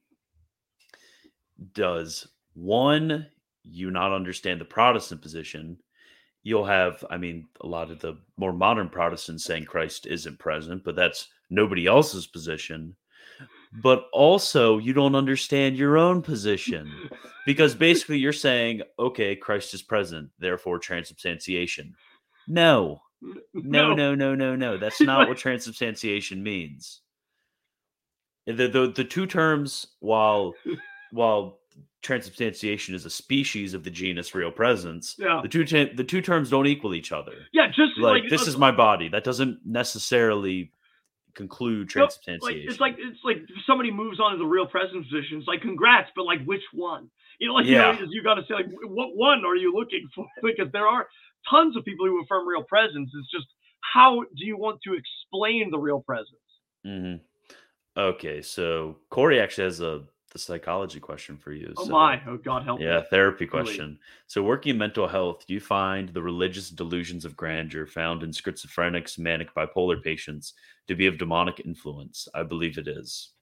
does 1.74 2.26
one 2.54 3.28
you 3.62 3.92
not 3.92 4.12
understand 4.12 4.60
the 4.60 4.64
Protestant 4.64 5.22
position, 5.22 5.78
you'll 6.42 6.64
have, 6.64 7.04
I 7.08 7.18
mean, 7.18 7.46
a 7.60 7.68
lot 7.68 7.92
of 7.92 8.00
the 8.00 8.18
more 8.36 8.52
modern 8.52 8.88
Protestants 8.88 9.44
saying 9.44 9.66
Christ 9.66 10.08
isn't 10.08 10.40
present, 10.40 10.82
but 10.82 10.96
that's 10.96 11.28
nobody 11.50 11.86
else's 11.86 12.26
position. 12.26 12.96
But 13.72 14.06
also, 14.12 14.78
you 14.78 14.92
don't 14.92 15.14
understand 15.14 15.76
your 15.76 15.98
own 15.98 16.22
position 16.22 16.90
because 17.44 17.74
basically 17.74 18.18
you're 18.18 18.32
saying, 18.32 18.82
okay, 18.98 19.36
Christ 19.36 19.74
is 19.74 19.82
present, 19.82 20.30
therefore 20.38 20.78
transubstantiation. 20.78 21.94
No, 22.46 23.02
no, 23.54 23.94
no, 23.94 24.14
no, 24.14 24.34
no, 24.34 24.56
no. 24.56 24.76
That's 24.78 25.00
not 25.00 25.28
what 25.28 25.36
transubstantiation 25.38 26.42
means. 26.42 27.00
The, 28.46 28.66
the 28.68 28.92
the 28.96 29.04
two 29.04 29.26
terms, 29.26 29.86
while 30.00 30.54
while 31.10 31.58
transubstantiation 32.00 32.94
is 32.94 33.04
a 33.04 33.10
species 33.10 33.74
of 33.74 33.84
the 33.84 33.90
genus 33.90 34.34
real 34.34 34.50
presence, 34.50 35.16
Yeah. 35.18 35.40
the 35.42 35.48
two 35.48 35.64
te- 35.64 35.92
the 35.92 36.04
two 36.04 36.22
terms 36.22 36.48
don't 36.48 36.66
equal 36.66 36.94
each 36.94 37.12
other. 37.12 37.32
Yeah, 37.52 37.66
just 37.68 37.98
Like, 37.98 38.22
like, 38.22 38.30
this 38.30 38.46
uh, 38.46 38.50
is 38.50 38.56
my 38.56 38.70
body. 38.70 39.08
That 39.08 39.24
doesn't 39.24 39.58
necessarily 39.66 40.72
conclude 41.38 41.88
transubstantiation. 41.88 42.42
like 42.42 42.56
it's 42.68 42.80
like 42.80 42.96
it's 42.98 43.22
like 43.24 43.38
somebody 43.66 43.90
moves 43.90 44.18
on 44.20 44.32
to 44.32 44.38
the 44.38 44.44
real 44.44 44.66
presence 44.66 45.06
position. 45.08 45.38
It's 45.38 45.46
like 45.48 45.62
congrats, 45.62 46.10
but 46.16 46.24
like 46.24 46.44
which 46.44 46.66
one? 46.74 47.08
You 47.38 47.48
know, 47.48 47.54
like 47.54 47.66
Yeah. 47.66 47.92
you, 47.94 48.00
know, 48.00 48.06
you 48.10 48.22
got 48.22 48.34
to 48.34 48.42
say 48.48 48.54
like 48.54 48.66
what 48.82 49.16
one 49.16 49.44
are 49.46 49.56
you 49.56 49.72
looking 49.72 50.06
for? 50.14 50.26
Because 50.42 50.70
there 50.72 50.86
are 50.86 51.06
tons 51.48 51.76
of 51.76 51.84
people 51.84 52.06
who 52.06 52.20
affirm 52.22 52.46
real 52.46 52.64
presence. 52.64 53.08
It's 53.14 53.30
just 53.30 53.46
how 53.94 54.20
do 54.20 54.44
you 54.44 54.58
want 54.58 54.80
to 54.86 54.94
explain 54.94 55.70
the 55.70 55.78
real 55.78 56.00
presence? 56.00 56.48
Mm-hmm. 56.86 57.16
Okay, 58.00 58.42
so 58.42 58.98
Corey 59.10 59.40
actually 59.40 59.64
has 59.64 59.80
a 59.80 60.04
the 60.30 60.38
psychology 60.38 61.00
question 61.00 61.36
for 61.36 61.52
you. 61.52 61.72
Oh 61.76 61.84
so- 61.84 61.90
my, 61.92 62.20
oh 62.26 62.36
God 62.36 62.64
help 62.64 62.80
Yeah, 62.80 63.00
me. 63.00 63.06
therapy 63.10 63.46
question. 63.46 63.98
So, 64.26 64.42
working 64.42 64.70
in 64.70 64.78
mental 64.78 65.08
health, 65.08 65.46
do 65.46 65.54
you 65.54 65.60
find 65.60 66.08
the 66.10 66.22
religious 66.22 66.70
delusions 66.70 67.24
of 67.24 67.36
grandeur 67.36 67.86
found 67.86 68.22
in 68.22 68.30
schizophrenics, 68.30 69.18
manic 69.18 69.54
bipolar 69.54 70.02
patients 70.02 70.54
to 70.86 70.94
be 70.94 71.06
of 71.06 71.18
demonic 71.18 71.60
influence? 71.64 72.28
I 72.34 72.42
believe 72.42 72.78
it 72.78 72.88
is. 72.88 73.32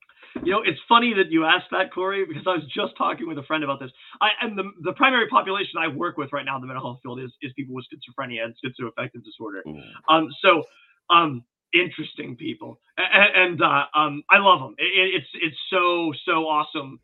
You 0.44 0.52
know, 0.52 0.62
it's 0.62 0.80
funny 0.88 1.14
that 1.14 1.30
you 1.30 1.44
asked 1.44 1.68
that, 1.70 1.92
Corey, 1.92 2.26
because 2.26 2.42
I 2.46 2.50
was 2.50 2.64
just 2.74 2.96
talking 2.98 3.26
with 3.26 3.38
a 3.38 3.42
friend 3.44 3.64
about 3.64 3.80
this. 3.80 3.90
I 4.20 4.30
and 4.42 4.56
the 4.56 4.70
the 4.82 4.92
primary 4.92 5.28
population 5.28 5.78
I 5.78 5.88
work 5.88 6.18
with 6.18 6.32
right 6.32 6.44
now 6.44 6.56
in 6.56 6.60
the 6.60 6.66
mental 6.66 6.84
health 6.84 7.00
field 7.02 7.20
is 7.20 7.32
is 7.42 7.52
people 7.54 7.74
with 7.74 7.86
schizophrenia 7.86 8.44
and 8.44 8.54
schizoaffective 8.54 9.24
disorder. 9.24 9.62
Ooh. 9.66 9.80
Um, 10.08 10.28
so, 10.42 10.62
um, 11.10 11.44
interesting 11.72 12.36
people, 12.36 12.80
and, 12.96 13.60
and 13.60 13.62
uh, 13.62 13.84
um, 13.94 14.22
I 14.30 14.38
love 14.38 14.60
them. 14.60 14.74
It, 14.78 15.14
it's 15.22 15.28
it's 15.34 15.56
so 15.70 16.12
so 16.24 16.46
awesome 16.46 17.00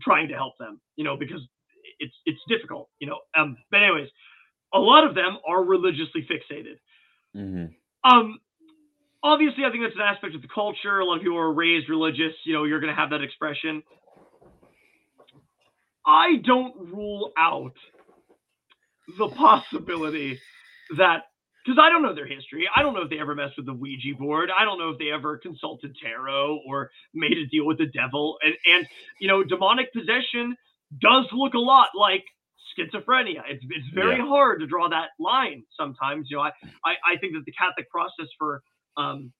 trying 0.00 0.28
to 0.28 0.34
help 0.34 0.54
them, 0.58 0.80
you 0.96 1.04
know, 1.04 1.16
because 1.16 1.40
it's 1.98 2.14
it's 2.26 2.40
difficult, 2.48 2.88
you 3.00 3.06
know. 3.08 3.18
Um, 3.36 3.56
but 3.70 3.82
anyways, 3.82 4.08
a 4.74 4.78
lot 4.78 5.04
of 5.04 5.14
them 5.14 5.38
are 5.46 5.62
religiously 5.64 6.26
fixated. 6.28 6.78
Mhm. 7.36 7.74
Um, 8.04 8.38
obviously, 9.22 9.64
I 9.64 9.70
think 9.70 9.84
that's 9.84 9.96
an 9.96 10.02
aspect 10.02 10.34
of 10.34 10.42
the 10.42 10.48
culture. 10.48 11.00
A 11.00 11.04
lot 11.04 11.16
of 11.16 11.22
people 11.22 11.38
are 11.38 11.52
raised 11.52 11.88
religious. 11.88 12.34
You 12.44 12.54
know, 12.54 12.64
you're 12.64 12.80
going 12.80 12.94
to 12.94 13.00
have 13.00 13.10
that 13.10 13.22
expression. 13.22 13.82
I 16.06 16.36
don't 16.44 16.74
rule 16.92 17.32
out 17.36 17.74
the 19.18 19.28
possibility 19.28 20.40
that 20.96 21.24
because 21.68 21.82
I 21.84 21.90
don't 21.90 22.02
know 22.02 22.14
their 22.14 22.26
history. 22.26 22.68
I 22.74 22.82
don't 22.82 22.94
know 22.94 23.02
if 23.02 23.10
they 23.10 23.18
ever 23.20 23.34
messed 23.34 23.58
with 23.58 23.66
the 23.66 23.74
Ouija 23.74 24.14
board. 24.18 24.50
I 24.56 24.64
don't 24.64 24.78
know 24.78 24.90
if 24.90 24.98
they 24.98 25.10
ever 25.12 25.36
consulted 25.38 25.94
tarot 26.02 26.60
or 26.66 26.90
made 27.14 27.36
a 27.36 27.46
deal 27.46 27.66
with 27.66 27.78
the 27.78 27.86
devil. 27.86 28.38
And 28.42 28.54
and 28.74 28.86
you 29.20 29.28
know, 29.28 29.44
demonic 29.44 29.92
possession 29.92 30.56
does 31.00 31.26
look 31.32 31.54
a 31.54 31.58
lot 31.58 31.88
like 31.94 32.24
schizophrenia. 32.78 33.42
It's 33.48 33.64
it's 33.70 33.88
very 33.94 34.16
Yeah. 34.18 34.26
hard 34.26 34.60
to 34.60 34.66
draw 34.66 34.88
that 34.88 35.10
line 35.20 35.64
sometimes. 35.78 36.28
You 36.30 36.38
know, 36.38 36.44
I, 36.44 36.52
I, 36.86 36.94
I 37.14 37.16
think 37.20 37.34
that 37.34 37.42
the 37.46 37.52
Catholic 37.52 37.90
process 37.90 38.28
for 38.38 38.62
um 38.96 39.32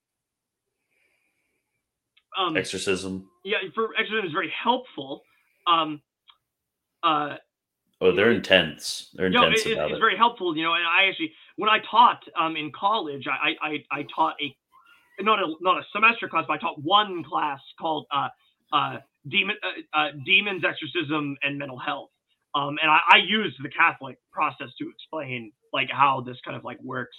um 2.39 2.57
Exorcism. 2.57 3.29
yeah 3.45 3.59
for 3.75 3.91
exorcism 3.99 4.27
is 4.27 4.33
very 4.33 4.53
helpful. 4.63 5.23
Um 5.67 6.03
uh 7.03 7.37
Oh, 8.01 8.12
they're 8.15 8.31
intense. 8.31 9.11
They're 9.15 9.27
intense 9.27 9.66
it, 9.66 9.73
about 9.73 9.91
it's 9.91 9.97
it. 9.97 10.01
very 10.01 10.16
helpful, 10.16 10.57
you 10.57 10.62
know. 10.62 10.75
And 10.75 10.87
I 10.87 11.07
actually, 11.09 11.33
when 11.57 11.69
I 11.69 11.81
taught 11.91 12.23
um, 12.37 12.57
in 12.57 12.70
college, 12.73 13.27
I, 13.27 13.57
I 13.61 13.85
I 13.91 14.07
taught 14.15 14.37
a 14.41 14.55
not 15.20 15.41
a 15.41 15.53
not 15.61 15.79
a 15.79 15.85
semester 15.93 16.29
class, 16.29 16.45
but 16.47 16.55
I 16.55 16.59
taught 16.59 16.81
one 16.81 17.25
class 17.25 17.61
called 17.81 18.07
uh, 18.15 18.29
uh, 18.73 18.99
demon 19.29 19.57
uh, 19.65 19.99
uh, 19.99 20.09
demons, 20.25 20.62
exorcism, 20.65 21.37
and 21.43 21.59
mental 21.59 21.79
health. 21.79 22.11
Um, 22.55 22.79
and 22.81 22.91
I, 22.91 23.01
I 23.12 23.16
used 23.19 23.57
the 23.62 23.69
Catholic 23.69 24.16
process 24.33 24.69
to 24.79 24.89
explain 24.89 25.53
like 25.73 25.91
how 25.91 26.20
this 26.20 26.37
kind 26.45 26.57
of 26.57 26.65
like 26.65 26.79
works, 26.83 27.16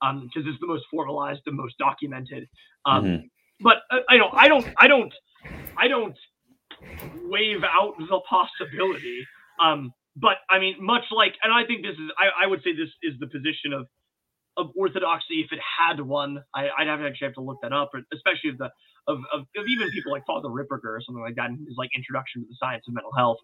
um, 0.00 0.28
because 0.34 0.48
it's 0.48 0.60
the 0.60 0.66
most 0.66 0.84
formalized, 0.90 1.40
the 1.44 1.52
most 1.52 1.76
documented. 1.78 2.48
Um, 2.86 3.04
Mhm. 3.04 3.30
but 3.60 3.82
uh, 3.90 4.00
I 4.08 4.16
don't, 4.16 4.34
I 4.34 4.48
don't, 4.48 4.66
I 4.78 4.88
don't, 4.88 5.14
I 5.76 5.88
don't 5.88 6.18
wave 7.26 7.62
out 7.64 7.94
the 7.98 8.20
possibility. 8.28 9.26
Um, 9.60 9.92
but 10.16 10.36
I 10.50 10.58
mean, 10.58 10.76
much 10.80 11.04
like, 11.10 11.34
and 11.42 11.52
I 11.52 11.66
think 11.66 11.82
this 11.82 11.94
is, 11.94 12.10
I, 12.18 12.44
I 12.44 12.46
would 12.46 12.62
say 12.62 12.72
this 12.72 12.90
is 13.02 13.18
the 13.18 13.26
position 13.26 13.72
of 13.72 13.86
of 14.58 14.68
orthodoxy 14.76 15.40
if 15.40 15.50
it 15.50 15.60
had 15.60 16.00
one. 16.00 16.44
I, 16.54 16.68
I'd 16.76 16.86
have 16.86 17.00
to 17.00 17.06
actually 17.06 17.28
have 17.28 17.34
to 17.34 17.40
look 17.40 17.58
that 17.62 17.72
up, 17.72 17.90
but 17.92 18.02
especially 18.12 18.50
of 18.50 18.58
the 18.58 18.70
of, 19.08 19.18
of, 19.32 19.40
of 19.56 19.64
even 19.66 19.90
people 19.90 20.12
like 20.12 20.24
Father 20.26 20.48
Ripperger 20.48 20.92
or 20.94 21.00
something 21.00 21.22
like 21.22 21.34
that 21.36 21.50
in 21.50 21.58
his 21.66 21.74
like 21.76 21.90
introduction 21.96 22.42
to 22.42 22.46
the 22.48 22.56
science 22.60 22.84
of 22.86 22.94
mental 22.94 23.12
health. 23.16 23.38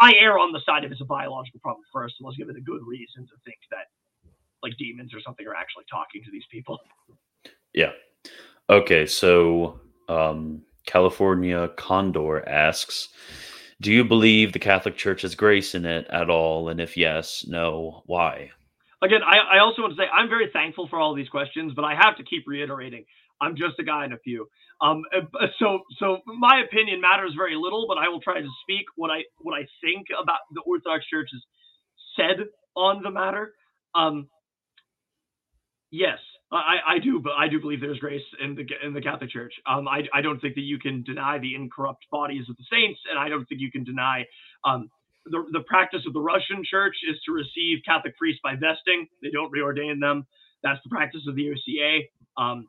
I 0.00 0.14
err 0.18 0.38
on 0.38 0.52
the 0.52 0.60
side 0.64 0.84
of 0.84 0.92
it's 0.92 1.00
a 1.00 1.04
biological 1.04 1.60
problem 1.60 1.84
first, 1.92 2.14
and 2.18 2.26
let's 2.26 2.38
give 2.38 2.48
it 2.48 2.56
a 2.56 2.60
good 2.60 2.80
reason 2.86 3.26
to 3.26 3.34
think 3.44 3.58
that 3.70 3.90
like 4.62 4.76
demons 4.78 5.12
or 5.12 5.20
something 5.20 5.46
are 5.46 5.54
actually 5.54 5.84
talking 5.90 6.22
to 6.24 6.30
these 6.30 6.46
people. 6.50 6.78
Yeah. 7.74 7.92
Okay, 8.70 9.06
so 9.06 9.80
um, 10.08 10.62
California 10.86 11.68
Condor 11.76 12.48
asks, 12.48 13.08
do 13.82 13.92
you 13.92 14.04
believe 14.04 14.52
the 14.54 14.58
Catholic 14.58 14.96
Church 14.96 15.22
has 15.22 15.34
grace 15.34 15.74
in 15.74 15.84
it 15.84 16.06
at 16.08 16.30
all? 16.30 16.70
And 16.70 16.80
if 16.80 16.96
yes, 16.96 17.44
no, 17.46 18.02
why? 18.06 18.52
again, 19.02 19.22
I, 19.22 19.56
I 19.56 19.58
also 19.58 19.82
want 19.82 19.94
to 19.94 20.00
say 20.00 20.08
I'm 20.12 20.28
very 20.28 20.48
thankful 20.52 20.88
for 20.88 20.98
all 20.98 21.14
these 21.14 21.28
questions, 21.28 21.72
but 21.74 21.84
I 21.84 21.94
have 21.94 22.16
to 22.16 22.24
keep 22.24 22.44
reiterating 22.46 23.04
I'm 23.42 23.56
just 23.56 23.78
a 23.80 23.82
guy 23.82 24.04
in 24.04 24.12
a 24.12 24.16
pew. 24.18 24.48
Um, 24.80 25.02
uh, 25.14 25.46
so 25.58 25.80
so 25.98 26.18
my 26.26 26.62
opinion 26.64 27.00
matters 27.00 27.34
very 27.36 27.56
little, 27.56 27.86
but 27.88 27.98
I 27.98 28.08
will 28.08 28.20
try 28.20 28.40
to 28.40 28.48
speak 28.62 28.86
what 28.96 29.10
I 29.10 29.24
what 29.38 29.54
I 29.54 29.66
think 29.82 30.06
about 30.20 30.38
the 30.54 30.60
Orthodox 30.62 31.04
Church 31.06 31.28
has 31.32 31.42
said 32.16 32.46
on 32.76 33.02
the 33.02 33.10
matter. 33.10 33.52
Um, 33.94 34.28
yes, 35.90 36.18
I, 36.52 36.76
I 36.86 36.98
do, 36.98 37.18
but 37.18 37.32
I 37.32 37.48
do 37.48 37.60
believe 37.60 37.80
there's 37.80 37.98
grace 37.98 38.22
in 38.42 38.54
the 38.54 38.66
in 38.84 38.92
the 38.92 39.00
Catholic 39.00 39.30
Church. 39.30 39.54
Um, 39.66 39.88
I, 39.88 40.02
I 40.12 40.20
don't 40.20 40.38
think 40.40 40.54
that 40.56 40.62
you 40.62 40.78
can 40.78 41.02
deny 41.02 41.38
the 41.38 41.54
incorrupt 41.54 42.04
bodies 42.10 42.44
of 42.50 42.56
the 42.56 42.64
saints, 42.70 43.00
and 43.10 43.18
I 43.18 43.28
don't 43.28 43.46
think 43.46 43.60
you 43.60 43.70
can 43.70 43.84
deny 43.84 44.26
um, 44.64 44.90
the 45.26 45.44
the 45.52 45.60
practice 45.60 46.02
of 46.06 46.12
the 46.12 46.20
Russian 46.20 46.62
Church 46.64 46.96
is 47.08 47.16
to 47.26 47.32
receive 47.32 47.78
Catholic 47.86 48.16
priests 48.18 48.40
by 48.42 48.54
vesting. 48.54 49.06
They 49.22 49.30
don't 49.30 49.52
reordain 49.52 50.00
them. 50.00 50.26
That's 50.62 50.80
the 50.84 50.90
practice 50.90 51.22
of 51.26 51.36
the 51.36 51.50
OCA. 51.50 52.00
Um, 52.36 52.66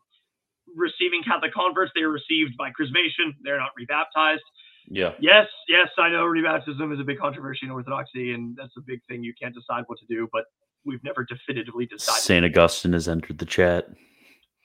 receiving 0.76 1.22
Catholic 1.24 1.54
converts, 1.54 1.92
they 1.96 2.02
are 2.02 2.10
received 2.10 2.58
by 2.58 2.70
chrismation. 2.70 3.36
They're 3.44 3.60
not 3.60 3.72
rebaptized. 3.78 4.44
Yeah. 4.90 5.12
Yes, 5.20 5.48
yes, 5.68 5.88
I 5.98 6.10
know 6.10 6.24
rebaptism 6.24 6.94
is 6.94 7.00
a 7.00 7.04
big 7.04 7.18
controversy 7.18 7.62
in 7.64 7.72
Orthodoxy, 7.72 8.34
and 8.34 8.56
that's 8.56 8.74
a 8.78 8.82
big 8.82 9.00
thing. 9.08 9.24
You 9.24 9.34
can't 9.42 9.56
decide 9.56 9.84
what 9.88 9.98
to 10.00 10.06
do, 10.08 10.28
but 10.32 10.46
we've 10.86 11.04
never 11.04 11.26
definitively 11.26 11.86
decided. 11.86 12.22
Saint 12.22 12.46
Augustine 12.46 12.94
has 12.94 13.08
entered 13.08 13.38
the 13.40 13.46
chat. 13.46 13.88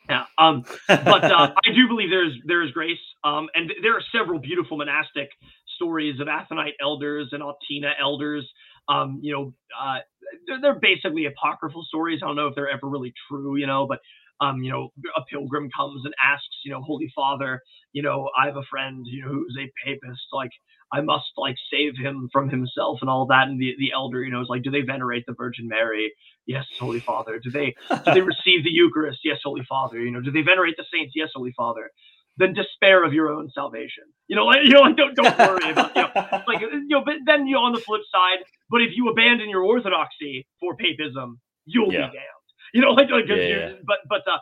Yeah. 0.08 0.24
Um, 0.38 0.64
but 0.88 1.24
uh, 1.24 1.52
I 1.66 1.74
do 1.74 1.86
believe 1.88 2.10
there's 2.10 2.34
there 2.46 2.62
is 2.62 2.70
grace. 2.72 2.98
Um, 3.24 3.48
and 3.54 3.72
there 3.82 3.96
are 3.96 4.02
several 4.12 4.38
beautiful 4.38 4.78
monastic 4.78 5.28
stories 5.76 6.20
of 6.20 6.28
Athonite 6.28 6.74
elders 6.80 7.28
and 7.32 7.42
Optina 7.42 7.92
elders. 8.00 8.48
Um, 8.88 9.20
you 9.22 9.32
know, 9.32 9.54
uh, 9.78 9.98
they're, 10.46 10.60
they're 10.60 10.80
basically 10.80 11.26
apocryphal 11.26 11.84
stories. 11.88 12.20
I 12.22 12.26
don't 12.26 12.36
know 12.36 12.46
if 12.46 12.54
they're 12.54 12.70
ever 12.70 12.88
really 12.88 13.12
true, 13.28 13.56
you 13.56 13.66
know, 13.66 13.86
but 13.86 14.00
um, 14.40 14.62
you 14.62 14.70
know, 14.70 14.92
a 15.16 15.22
pilgrim 15.30 15.68
comes 15.76 16.02
and 16.04 16.14
asks, 16.24 16.46
you 16.64 16.70
know, 16.70 16.80
Holy 16.80 17.10
Father, 17.14 17.60
you 17.92 18.02
know, 18.02 18.30
I 18.40 18.46
have 18.46 18.56
a 18.56 18.62
friend, 18.70 19.04
you 19.04 19.22
know, 19.22 19.28
who's 19.28 19.56
a 19.58 19.70
papist, 19.84 20.22
like 20.32 20.52
I 20.92 21.00
must 21.02 21.26
like 21.36 21.56
save 21.70 21.96
him 21.98 22.28
from 22.32 22.48
himself 22.48 22.98
and 23.02 23.10
all 23.10 23.26
that. 23.26 23.48
And 23.48 23.60
the, 23.60 23.74
the 23.78 23.92
elder, 23.92 24.22
you 24.22 24.30
know, 24.30 24.40
is 24.40 24.48
like, 24.48 24.62
do 24.62 24.70
they 24.70 24.80
venerate 24.80 25.24
the 25.26 25.34
Virgin 25.34 25.68
Mary? 25.68 26.12
Yes, 26.46 26.64
Holy 26.80 27.00
Father. 27.00 27.38
Do 27.42 27.50
they 27.50 27.74
do 27.90 28.12
they 28.14 28.20
receive 28.34 28.64
the 28.64 28.70
Eucharist? 28.70 29.20
Yes, 29.24 29.38
Holy 29.44 29.64
Father. 29.68 30.00
You 30.00 30.10
know, 30.10 30.20
do 30.20 30.30
they 30.30 30.42
venerate 30.42 30.76
the 30.78 30.84
saints? 30.92 31.12
Yes, 31.14 31.28
Holy 31.34 31.52
Father. 31.56 31.90
Then 32.38 32.54
despair 32.54 33.04
of 33.04 33.12
your 33.12 33.30
own 33.30 33.50
salvation. 33.54 34.04
You 34.28 34.36
know, 34.36 34.44
like 34.46 34.60
you 34.64 34.70
know, 34.70 34.80
like 34.80 34.96
don't 34.96 35.14
don't 35.14 35.38
worry 35.38 35.70
about 35.72 35.94
you 35.96 36.02
know, 36.02 36.10
like 36.48 36.60
you 36.60 36.88
know. 36.88 37.02
But 37.04 37.16
then 37.26 37.46
you 37.46 37.54
know, 37.56 37.62
on 37.64 37.72
the 37.72 37.82
flip 37.86 38.02
side, 38.12 38.38
but 38.70 38.80
if 38.80 38.90
you 38.94 39.08
abandon 39.10 39.50
your 39.50 39.62
orthodoxy 39.62 40.46
for 40.60 40.74
papism, 40.76 41.34
you'll 41.66 41.92
Yeah. 41.92 42.06
be 42.06 42.16
damned. 42.16 42.46
You 42.74 42.80
know, 42.82 42.90
like, 42.92 43.10
like 43.10 43.24
Yeah, 43.28 43.34
yeah. 43.36 43.72
but 43.86 43.98
but 44.08 44.22
uh, 44.30 44.38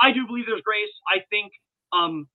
I 0.00 0.12
do 0.12 0.26
believe 0.26 0.46
there's 0.46 0.62
grace. 0.62 0.88
I 1.08 1.20
think 1.28 1.52
um, 1.92 2.26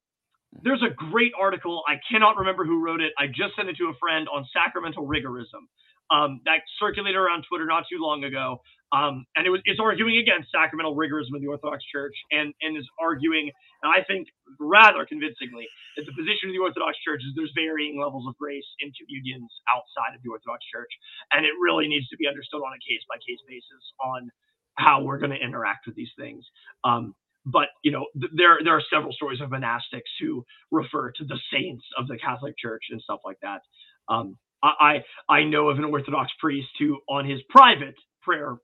there's 0.64 0.84
a 0.84 0.94
great 0.94 1.32
article. 1.40 1.84
I 1.88 1.95
cannot 2.11 2.38
remember 2.38 2.65
who 2.65 2.84
wrote 2.84 3.02
it. 3.02 3.14
I 3.18 3.27
just 3.27 3.56
sent 3.56 3.69
it 3.69 3.77
to 3.77 3.86
a 3.90 3.95
friend 3.99 4.27
on 4.30 4.45
sacramental 4.53 5.07
rigorism 5.07 5.68
um, 6.14 6.41
that 6.45 6.61
circulated 6.80 7.18
around 7.18 7.45
Twitter 7.49 7.65
not 7.65 7.86
too 7.90 7.98
long 7.99 8.23
ago. 8.23 8.61
Um, 8.94 9.26
and 9.36 9.44
it 9.48 9.49
was 9.49 9.60
it's 9.65 9.82
arguing 9.82 10.22
against 10.22 10.53
sacramental 10.53 10.95
rigorism 10.95 11.34
in 11.36 11.41
the 11.41 11.49
Orthodox 11.49 11.84
Church, 11.90 12.14
and 12.32 12.53
and 12.61 12.77
is 12.77 12.88
arguing, 13.02 13.49
and 13.82 13.90
I 13.90 14.06
think 14.06 14.30
rather 14.61 15.03
convincingly, 15.10 15.65
that 15.98 16.06
the 16.06 16.14
position 16.14 16.48
of 16.48 16.53
the 16.53 16.61
Orthodox 16.61 16.95
Church 17.02 17.19
is 17.26 17.34
there's 17.36 17.52
varying 17.57 17.99
levels 17.99 18.23
of 18.30 18.38
grace 18.38 18.68
in 18.80 18.94
communions 18.94 19.49
outside 19.68 20.14
of 20.15 20.22
the 20.22 20.30
Orthodox 20.30 20.64
Church, 20.69 20.94
and 21.34 21.44
it 21.44 21.52
really 21.60 21.90
needs 21.90 22.07
to 22.14 22.18
be 22.22 22.30
understood 22.30 22.61
on 22.61 22.72
a 22.72 22.82
case 22.86 23.02
by 23.10 23.18
case 23.19 23.41
basis 23.49 23.84
on 23.99 24.30
how 24.77 25.02
we're 25.02 25.19
going 25.19 25.34
to 25.34 25.41
interact 25.41 25.90
with 25.90 25.98
these 25.98 26.14
things. 26.15 26.45
Um, 26.86 27.18
but 27.45 27.69
you 27.84 27.91
know, 27.91 28.05
th- 28.19 28.31
there 28.35 28.59
there 28.63 28.73
are 28.76 28.84
several 28.93 29.11
stories 29.13 29.41
of 29.41 29.49
monastics 29.49 30.11
who 30.19 30.45
refer 30.72 31.11
to 31.11 31.23
the 31.26 31.39
saints 31.51 31.84
of 31.97 32.07
the 32.07 32.17
Catholic 32.17 32.57
Church 32.57 32.84
and 32.91 33.01
stuff 33.01 33.19
like 33.26 33.38
that. 33.41 33.61
Um, 34.09 34.38
I 34.63 35.03
I 35.30 35.35
I 35.39 35.43
know 35.43 35.69
of 35.69 35.77
an 35.77 35.85
Orthodox 35.85 36.31
priest 36.39 36.69
who, 36.80 36.99
on 37.09 37.26
his 37.30 37.41
private 37.49 37.95
prayer 38.22 38.57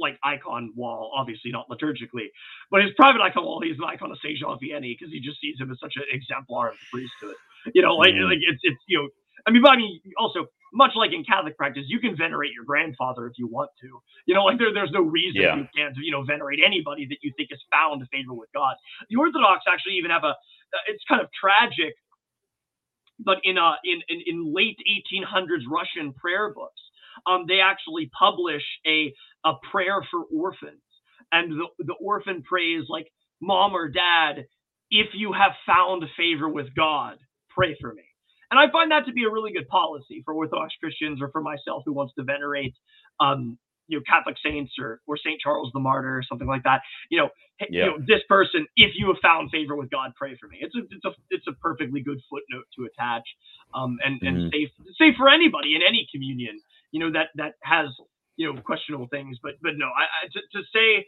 like 0.00 0.18
icon 0.24 0.72
wall, 0.76 1.12
obviously 1.16 1.50
not 1.50 1.68
liturgically, 1.68 2.26
but 2.70 2.82
his 2.82 2.90
private 2.96 3.20
icon 3.22 3.44
wall, 3.44 3.60
he's 3.62 3.78
an 3.78 3.84
icon 3.84 4.10
of 4.10 4.18
Saint 4.22 4.38
Jean 4.38 4.58
Vianney 4.58 4.96
because 4.98 5.12
he 5.12 5.20
just 5.20 5.40
sees 5.40 5.56
him 5.58 5.70
as 5.70 5.78
such 5.80 5.94
an 5.96 6.02
exemplar 6.10 6.68
of 6.68 6.74
the 6.78 6.86
priesthood. 6.92 7.36
You 7.74 7.82
know, 7.82 7.96
like 7.96 8.14
Mhm. 8.14 8.28
like 8.28 8.38
it's 8.40 8.60
it's 8.62 8.80
you 8.86 8.98
know, 8.98 9.08
I 9.48 9.52
mean, 9.52 9.62
but 9.62 9.72
I 9.72 9.78
mean, 9.78 10.00
also 10.18 10.46
much 10.74 10.92
like 10.96 11.12
in 11.14 11.24
Catholic 11.24 11.58
practice, 11.58 11.84
you 11.88 12.00
can 12.00 12.16
venerate 12.16 12.52
your 12.54 12.64
grandfather 12.66 13.26
if 13.28 13.34
you 13.38 13.48
want 13.48 13.70
to. 13.82 14.00
You 14.26 14.34
know, 14.36 14.44
like 14.44 14.58
there, 14.58 14.74
there's 14.74 14.92
no 14.92 15.02
reason 15.02 15.42
Yeah. 15.42 15.56
you 15.56 15.66
can't, 15.76 15.96
you 15.98 16.12
know, 16.12 16.24
venerate 16.24 16.60
anybody 16.64 17.06
that 17.08 17.18
you 17.22 17.32
think 17.38 17.50
is 17.52 17.60
found 17.72 18.02
favor 18.12 18.34
with 18.34 18.50
God. 18.54 18.76
The 19.10 19.16
Orthodox 19.16 19.64
actually 19.72 19.94
even 19.94 20.12
have 20.12 20.24
a, 20.24 20.28
uh, 20.36 20.84
it's 20.88 21.04
kind 21.08 21.22
of 21.22 21.28
tragic, 21.32 21.94
but 23.20 23.38
in 23.44 23.58
uh 23.58 23.74
in 23.84 24.02
in, 24.08 24.22
in 24.26 24.54
late 24.54 24.78
1800s 24.88 25.64
Russian 25.70 26.14
prayer 26.14 26.54
books, 26.54 26.80
um, 27.26 27.46
they 27.48 27.60
actually 27.60 28.10
publish 28.18 28.64
a 28.86 29.14
a 29.46 29.54
prayer 29.72 30.02
for 30.10 30.22
orphans, 30.34 30.82
and 31.32 31.52
the 31.52 31.68
the 31.84 31.94
orphan 32.00 32.42
prays 32.44 32.84
like, 32.90 33.08
"Mom 33.42 33.74
or 33.74 33.88
Dad, 33.88 34.46
if 34.90 35.08
you 35.14 35.32
have 35.34 35.52
found 35.66 36.04
favor 36.18 36.48
with 36.50 36.74
God, 36.76 37.18
pray 37.50 37.76
for 37.80 37.94
me." 37.94 38.04
And 38.50 38.58
I 38.58 38.70
find 38.70 38.90
that 38.90 39.04
to 39.06 39.12
be 39.12 39.24
a 39.24 39.30
really 39.30 39.52
good 39.52 39.68
policy 39.68 40.22
for 40.24 40.34
Orthodox 40.34 40.74
Christians 40.80 41.20
or 41.20 41.30
for 41.30 41.42
myself 41.42 41.82
who 41.84 41.92
wants 41.92 42.14
to 42.14 42.24
venerate, 42.24 42.74
um, 43.20 43.58
you 43.88 43.98
know, 43.98 44.04
Catholic 44.08 44.36
saints 44.44 44.72
or 44.78 45.00
or 45.06 45.16
Saint 45.16 45.40
Charles 45.40 45.70
the 45.72 45.80
Martyr 45.80 46.16
or 46.18 46.22
something 46.22 46.46
like 46.48 46.62
that. 46.64 46.80
You 47.10 47.18
know, 47.20 47.28
Yeah. 47.60 47.86
you 47.86 47.90
know, 47.90 47.98
this 48.06 48.22
person, 48.28 48.66
if 48.76 48.92
you 48.96 49.06
have 49.08 49.16
found 49.22 49.50
favor 49.50 49.76
with 49.76 49.90
God, 49.90 50.12
pray 50.16 50.36
for 50.36 50.46
me. 50.48 50.58
It's 50.60 50.74
a 50.76 50.80
it's 50.90 51.04
a 51.04 51.14
it's 51.30 51.46
a 51.46 51.52
perfectly 51.54 52.00
good 52.00 52.20
footnote 52.30 52.64
to 52.76 52.84
attach, 52.84 53.26
um, 53.74 53.98
and 54.04 54.20
and 54.22 54.36
Mhm. 54.38 54.50
safe 54.52 54.70
safe 54.96 55.16
for 55.16 55.28
anybody 55.28 55.74
in 55.74 55.82
any 55.82 56.06
communion. 56.12 56.60
You 56.92 57.00
know 57.00 57.10
that 57.12 57.30
that 57.36 57.54
has 57.62 57.88
you 58.36 58.52
know 58.52 58.60
questionable 58.60 59.08
things, 59.08 59.38
but 59.42 59.54
but 59.62 59.76
no, 59.76 59.86
I, 59.86 60.04
I 60.04 60.28
to, 60.32 60.40
to 60.52 60.64
say. 60.74 61.06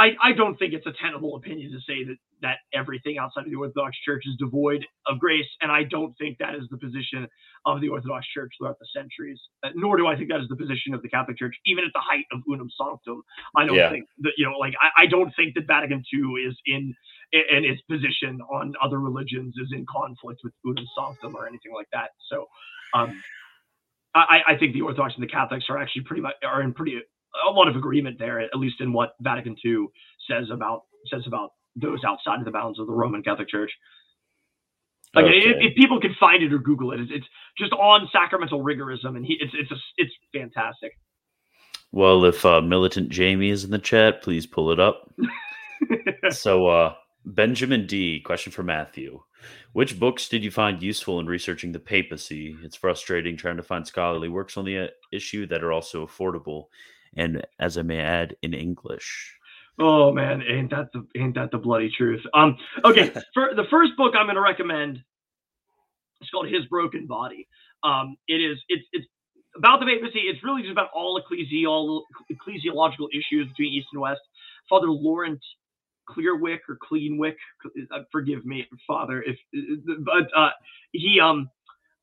I, 0.00 0.16
I 0.22 0.32
don't 0.32 0.56
think 0.58 0.72
it's 0.72 0.86
a 0.86 0.94
tenable 1.02 1.36
opinion 1.36 1.70
to 1.72 1.80
say 1.86 2.04
that, 2.04 2.16
that 2.40 2.56
everything 2.72 3.18
outside 3.18 3.44
of 3.44 3.50
the 3.50 3.56
Orthodox 3.56 3.98
Church 4.04 4.22
is 4.26 4.34
devoid 4.38 4.82
of 5.06 5.18
grace, 5.18 5.46
and 5.60 5.70
I 5.70 5.82
don't 5.84 6.14
think 6.16 6.38
that 6.38 6.54
is 6.54 6.62
the 6.70 6.78
position 6.78 7.28
of 7.66 7.82
the 7.82 7.88
Orthodox 7.90 8.26
Church 8.28 8.50
throughout 8.56 8.78
the 8.80 8.86
centuries. 8.96 9.38
Uh, 9.62 9.68
nor 9.74 9.98
do 9.98 10.06
I 10.06 10.16
think 10.16 10.30
that 10.30 10.40
is 10.40 10.48
the 10.48 10.56
position 10.56 10.94
of 10.94 11.02
the 11.02 11.10
Catholic 11.10 11.36
Church, 11.38 11.54
even 11.66 11.84
at 11.84 11.90
the 11.92 12.00
height 12.00 12.24
of 12.32 12.40
Unam 12.48 12.70
Sanctam. 12.80 13.20
I 13.56 13.66
don't 13.66 13.76
Yeah. 13.76 13.90
think 13.90 14.06
that 14.20 14.32
you 14.38 14.46
know, 14.48 14.56
like 14.58 14.74
I, 14.80 15.02
I 15.02 15.06
don't 15.06 15.32
think 15.36 15.54
that 15.56 15.66
Vatican 15.66 16.02
II 16.14 16.20
is 16.48 16.56
in 16.64 16.94
and 17.32 17.64
its 17.66 17.82
position 17.82 18.40
on 18.50 18.72
other 18.82 18.98
religions 19.00 19.54
is 19.60 19.68
in 19.72 19.84
conflict 19.86 20.40
with 20.42 20.54
Unam 20.64 20.86
Sanctam 20.98 21.34
or 21.34 21.46
anything 21.46 21.72
like 21.74 21.88
that. 21.92 22.10
So, 22.30 22.46
um, 22.94 23.22
I, 24.14 24.40
I 24.48 24.56
think 24.56 24.72
the 24.74 24.80
Orthodox 24.80 25.14
and 25.14 25.22
the 25.22 25.28
Catholics 25.28 25.66
are 25.68 25.78
actually 25.78 26.02
pretty 26.02 26.22
much 26.22 26.34
are 26.42 26.62
in 26.62 26.72
pretty 26.72 27.00
a 27.48 27.52
lot 27.52 27.68
of 27.68 27.76
agreement 27.76 28.18
there, 28.18 28.40
at 28.40 28.54
least 28.56 28.80
in 28.80 28.92
what 28.92 29.14
Vatican 29.20 29.56
II 29.64 29.86
says 30.28 30.46
about 30.52 30.82
says 31.12 31.22
about 31.26 31.50
those 31.76 32.00
outside 32.04 32.38
of 32.40 32.44
the 32.44 32.50
bounds 32.50 32.78
of 32.78 32.86
the 32.86 32.92
Roman 32.92 33.22
Catholic 33.22 33.48
Church. 33.48 33.70
Like 35.14 35.26
if, 35.26 35.56
Okay. 35.56 35.66
if 35.66 35.74
people 35.76 36.00
can 36.00 36.14
find 36.20 36.42
it 36.42 36.52
or 36.52 36.58
Google 36.58 36.92
it, 36.92 37.00
it's, 37.00 37.10
it's 37.12 37.26
just 37.58 37.72
on 37.72 38.08
sacramental 38.12 38.62
rigorism, 38.62 39.16
and 39.16 39.24
he 39.24 39.38
it's 39.40 39.52
it's 39.54 39.70
a, 39.70 39.76
it's 39.96 40.12
fantastic. 40.32 40.92
Well, 41.92 42.24
if 42.24 42.44
uh, 42.44 42.60
militant 42.60 43.08
Jamie 43.08 43.50
is 43.50 43.64
in 43.64 43.70
the 43.72 43.78
chat, 43.78 44.22
please 44.22 44.46
pull 44.46 44.70
it 44.70 44.78
up. 44.78 45.12
so, 46.30 46.68
uh, 46.68 46.94
Benjamin 47.24 47.86
D, 47.86 48.20
question 48.20 48.52
for 48.52 48.62
Matthew. 48.62 49.20
Which 49.72 49.98
books 49.98 50.28
did 50.28 50.44
you 50.44 50.50
find 50.52 50.80
useful 50.82 51.18
in 51.18 51.26
researching 51.26 51.72
the 51.72 51.80
papacy? 51.80 52.56
It's 52.62 52.76
frustrating 52.76 53.36
trying 53.36 53.56
to 53.56 53.62
find 53.64 53.84
scholarly 53.86 54.28
works 54.28 54.56
on 54.56 54.64
the 54.64 54.78
uh, 54.78 54.86
issue 55.12 55.46
that 55.48 55.64
are 55.64 55.72
also 55.72 56.06
affordable 56.06 56.66
and, 57.16 57.42
as 57.58 57.76
I 57.78 57.82
may 57.82 58.00
add, 58.00 58.36
in 58.42 58.54
English. 58.54 59.36
Oh 59.78 60.12
man, 60.12 60.42
ain't 60.42 60.70
that 60.70 60.92
the 60.92 61.06
ain't 61.16 61.34
that 61.36 61.50
the 61.50 61.58
bloody 61.58 61.90
truth? 61.90 62.22
Um, 62.34 62.56
okay, 62.84 63.12
for 63.34 63.54
the 63.54 63.64
first 63.70 63.96
book 63.96 64.14
I'm 64.16 64.26
going 64.26 64.36
to 64.36 64.42
recommend, 64.42 65.02
it's 66.20 66.30
called 66.30 66.48
His 66.48 66.66
Broken 66.66 67.06
Body. 67.06 67.48
Um, 67.82 68.16
it 68.28 68.34
is 68.34 68.58
it's 68.68 68.84
it's 68.92 69.06
about 69.56 69.80
the 69.80 69.86
papacy. 69.86 70.20
It's 70.20 70.42
really 70.44 70.62
just 70.62 70.72
about 70.72 70.90
all 70.94 71.20
ecclesial 71.20 72.02
ecclesiological 72.30 73.08
issues 73.12 73.48
between 73.48 73.72
East 73.72 73.88
and 73.92 74.02
West. 74.02 74.20
Father 74.68 74.88
Laurent 74.88 75.40
Clearwick 76.06 76.62
or 76.68 76.76
Cleanwick, 76.76 77.36
uh, 77.90 78.00
forgive 78.12 78.44
me, 78.44 78.66
Father, 78.86 79.22
if 79.22 79.38
but 80.04 80.28
uh, 80.36 80.50
he 80.92 81.20
um 81.20 81.50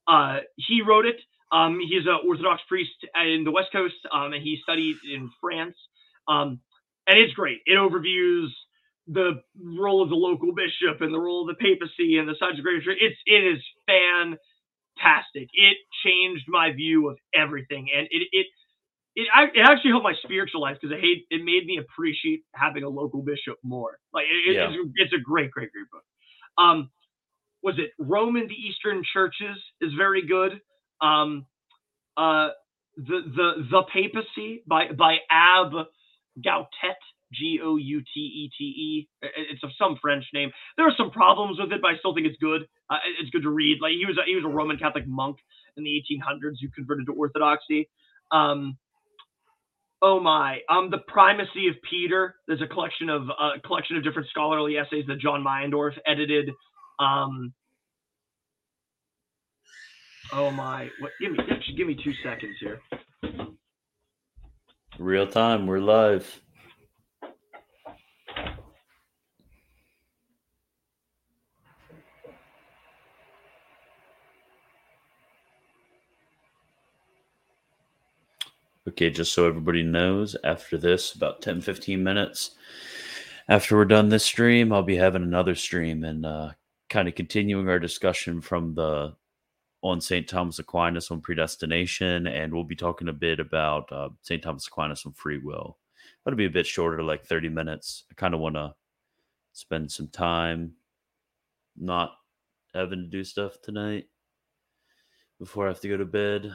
uh 0.08 0.40
he 0.56 0.82
wrote 0.82 1.06
it. 1.06 1.18
Um, 1.52 1.80
he's 1.80 2.06
an 2.06 2.20
Orthodox 2.28 2.62
priest 2.68 2.92
in 3.16 3.44
the 3.44 3.52
West 3.52 3.70
Coast, 3.72 3.96
um, 4.14 4.34
and 4.34 4.44
he 4.44 4.60
studied 4.64 4.98
in 5.12 5.30
France. 5.42 5.76
Um, 6.28 6.60
and 7.08 7.18
it's 7.20 7.34
great. 7.34 7.60
It 7.66 7.76
overviews 7.76 8.50
the 9.08 9.42
role 9.62 10.02
of 10.04 10.10
the 10.10 10.16
local 10.16 10.54
bishop 10.54 11.02
and 11.02 11.14
the 11.14 11.20
role 11.20 11.50
of 11.50 11.56
the 11.56 11.64
papacy 11.64 12.18
and 12.18 12.28
the 12.28 12.36
sides 12.40 12.58
of 12.60 12.64
greater 12.64 12.82
church. 12.82 12.98
It's 13.00 13.16
it 13.26 13.44
is 13.46 13.64
fantastic. 13.88 15.50
It 15.54 15.78
changed 16.06 16.46
my 16.50 16.74
view 16.74 17.10
of 17.10 17.18
everything, 17.34 17.88
and 17.96 18.08
it 18.12 18.28
it 18.32 18.48
it, 19.16 19.28
it 19.56 19.62
actually 19.68 19.92
helped 19.92 20.04
my 20.04 20.14
spiritual 20.24 20.62
life 20.62 20.78
because 20.82 20.96
it 20.96 21.02
hate, 21.02 21.26
it 21.32 21.44
made 21.44 21.66
me 21.66 21.80
appreciate 21.80 22.42
having 22.54 22.84
a 22.84 22.90
local 22.90 23.24
bishop 23.24 23.58
more. 23.64 23.98
Like 24.14 24.26
it, 24.30 24.56
Yeah. 24.56 24.70
it's, 24.70 24.92
it's 24.96 25.14
a 25.14 25.20
great, 25.20 25.50
great, 25.52 25.72
great 25.72 25.90
book. 25.92 26.04
Um, 26.58 26.92
was 27.64 27.76
it 27.80 27.92
Rome 28.00 28.36
and 28.36 28.50
the 28.50 28.56
Eastern 28.56 29.04
Churches 29.14 29.58
is 29.82 29.92
very 29.98 30.26
good. 30.26 30.62
Um, 31.02 31.46
uh, 32.16 32.50
the 32.98 33.22
the 33.36 33.52
the 33.72 33.84
Papacy 33.94 34.64
by 34.68 34.92
by 34.92 35.18
Ab 35.30 35.72
Gautet. 36.46 36.98
G 37.34 37.60
O 37.64 37.76
U 37.76 38.02
T 38.02 38.20
E 38.20 38.52
T 38.58 38.64
E. 38.64 39.10
It's 39.22 39.64
of 39.64 39.72
some 39.78 39.98
French 40.02 40.26
name. 40.34 40.52
There 40.78 40.88
are 40.88 40.94
some 40.98 41.12
problems 41.12 41.60
with 41.60 41.72
it, 41.72 41.82
but 41.82 41.92
I 41.92 41.98
still 41.98 42.14
think 42.14 42.28
it's 42.28 42.38
good. 42.42 42.62
Uh, 42.90 42.98
it's 43.20 43.30
good 43.32 43.44
to 43.44 43.50
read. 43.50 43.80
Like 43.82 43.94
he 43.94 44.06
was 44.06 44.18
a, 44.18 44.26
he 44.26 44.36
was 44.36 44.46
a 44.46 44.50
Roman 44.50 44.78
Catholic 44.78 45.06
monk 45.08 45.38
in 45.76 45.84
the 45.84 45.90
1800s 45.90 46.56
who 46.62 46.70
converted 46.76 47.06
to 47.08 47.14
Orthodoxy. 47.14 47.90
Um, 48.32 48.78
oh 50.02 50.20
my, 50.20 50.60
um, 50.70 50.90
the 50.90 51.00
primacy 51.08 51.68
of 51.68 51.76
Peter. 51.90 52.36
There's 52.48 52.62
a 52.62 52.68
collection 52.68 53.10
of 53.10 53.24
a 53.30 53.60
collection 53.66 53.98
of 53.98 54.04
different 54.04 54.30
scholarly 54.30 54.78
essays 54.78 55.06
that 55.08 55.20
John 55.20 55.44
Meyendorff 55.44 55.98
edited. 56.06 56.52
Um, 57.00 57.54
oh 60.34 60.52
my, 60.52 60.90
what? 61.00 61.12
Give 61.20 61.32
me 61.32 61.40
give 61.76 61.88
me 61.88 61.96
two 61.96 62.14
seconds 62.24 62.56
here. 62.60 62.82
Real 65.00 65.28
time, 65.28 65.68
we're 65.68 65.80
live. 65.80 66.42
Okay, 78.88 79.10
just 79.10 79.34
so 79.34 79.46
everybody 79.46 79.84
knows, 79.84 80.36
after 80.44 80.78
this, 80.78 81.14
about 81.14 81.42
10 81.42 81.62
15 81.62 82.04
minutes 82.04 82.56
after 83.50 83.78
we're 83.78 83.86
done 83.86 84.10
this 84.10 84.26
stream, 84.26 84.74
I'll 84.74 84.84
be 84.84 84.98
having 84.98 85.24
another 85.24 85.56
stream 85.56 86.04
and 86.04 86.26
uh, 86.26 86.52
kind 86.90 87.08
of 87.08 87.16
continuing 87.16 87.70
our 87.70 87.80
discussion 87.80 88.42
from 88.42 88.74
the 88.76 89.16
on 89.88 90.02
St. 90.02 90.28
Thomas 90.28 90.60
Aquinas 90.60 91.12
on 91.12 91.22
predestination, 91.22 92.28
and 92.28 92.54
we'll 92.54 92.64
be 92.64 92.76
talking 92.76 93.08
a 93.08 93.14
bit 93.14 93.40
about 93.40 93.92
uh, 93.92 94.10
St. 94.22 94.44
Thomas 94.44 94.68
Aquinas 94.68 95.06
on 95.06 95.14
free 95.14 95.38
will. 95.38 95.78
That'll 96.24 96.38
be 96.38 96.46
a 96.46 96.50
bit 96.50 96.68
shorter, 96.68 97.02
like 97.02 97.26
30 97.26 97.50
minutes. 97.50 98.04
I 98.12 98.14
kind 98.16 98.34
of 98.34 98.42
want 98.42 98.56
to 98.56 98.74
spend 99.54 99.92
some 99.92 100.10
time 100.10 100.74
not 101.78 102.16
having 102.74 103.00
to 103.00 103.08
do 103.08 103.24
stuff 103.24 103.62
tonight 103.62 104.08
before 105.40 105.66
I 105.66 105.70
have 105.70 105.82
to 105.82 105.90
go 105.90 105.98
to 105.98 106.06
bed 106.06 106.44
and 106.44 106.54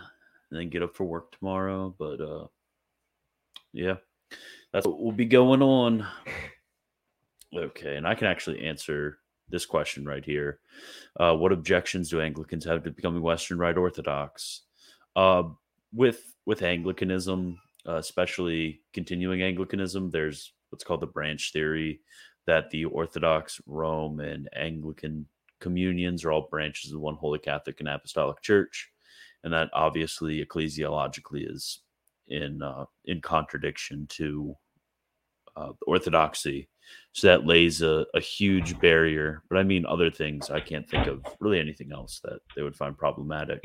then 0.50 0.68
get 0.68 0.82
up 0.82 0.94
for 0.94 1.04
work 1.04 1.32
tomorrow. 1.32 1.94
But 1.98 2.20
uh, 2.20 2.46
yeah, 3.72 3.96
that's 4.72 4.86
what 4.86 5.00
will 5.00 5.12
be 5.12 5.26
going 5.26 5.62
on. 5.62 6.06
Okay, 7.54 7.96
and 7.96 8.06
I 8.08 8.14
can 8.14 8.28
actually 8.28 8.64
answer 8.64 9.18
this 9.52 9.66
question 9.66 10.04
right 10.04 10.24
here. 10.24 10.58
Uh, 11.20 11.36
what 11.36 11.52
objections 11.52 12.10
do 12.10 12.20
Anglicans 12.20 12.64
have 12.64 12.82
to 12.82 12.90
becoming 12.90 13.22
Western 13.22 13.58
Rite 13.58 13.76
Orthodox? 13.76 14.62
Uh, 15.14 15.44
with 15.92 16.34
with 16.46 16.62
Anglicanism, 16.62 17.58
uh, 17.86 17.96
especially 17.96 18.80
continuing 18.92 19.42
Anglicanism, 19.42 20.10
there's 20.10 20.52
what's 20.70 20.82
called 20.82 21.02
the 21.02 21.06
branch 21.06 21.52
theory 21.52 22.00
that 22.46 22.70
the 22.70 22.86
Orthodox, 22.86 23.60
Rome, 23.66 24.18
and 24.18 24.48
Anglican 24.56 25.26
communions 25.60 26.24
are 26.24 26.32
all 26.32 26.48
branches 26.50 26.92
of 26.92 27.00
one 27.00 27.14
Holy 27.14 27.38
Catholic 27.38 27.78
and 27.78 27.88
Apostolic 27.88 28.42
Church, 28.42 28.90
and 29.44 29.52
that 29.52 29.70
obviously 29.72 30.44
ecclesiologically 30.44 31.48
is 31.48 31.82
in 32.28 32.62
uh, 32.62 32.86
in 33.04 33.20
contradiction 33.20 34.06
to 34.08 34.56
uh, 35.56 35.72
orthodoxy. 35.86 36.68
So 37.12 37.26
that 37.28 37.46
lays 37.46 37.82
a, 37.82 38.06
a 38.14 38.20
huge 38.20 38.78
barrier. 38.80 39.42
But 39.48 39.58
I 39.58 39.62
mean, 39.62 39.84
other 39.86 40.10
things 40.10 40.50
I 40.50 40.60
can't 40.60 40.88
think 40.88 41.06
of 41.06 41.22
really 41.40 41.60
anything 41.60 41.92
else 41.92 42.20
that 42.24 42.40
they 42.56 42.62
would 42.62 42.76
find 42.76 42.96
problematic. 42.96 43.60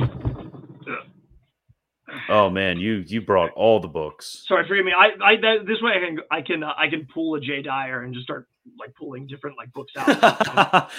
Oh 2.29 2.49
man, 2.49 2.79
you 2.79 3.03
you 3.05 3.21
brought 3.21 3.51
all 3.51 3.79
the 3.81 3.87
books. 3.87 4.43
Sorry, 4.47 4.65
forgive 4.65 4.85
me. 4.85 4.93
I, 4.97 5.09
I 5.21 5.35
that, 5.37 5.65
this 5.67 5.81
way 5.81 5.91
I 5.91 5.99
can 5.99 6.19
I 6.31 6.41
can 6.41 6.63
uh, 6.63 6.73
I 6.77 6.87
can 6.89 7.05
pull 7.13 7.35
a 7.35 7.41
Jay 7.41 7.61
Dyer 7.61 8.03
and 8.03 8.13
just 8.13 8.23
start 8.23 8.47
like 8.79 8.93
pulling 8.95 9.27
different 9.27 9.57
like 9.57 9.71
books 9.73 9.91
out. 9.97 10.07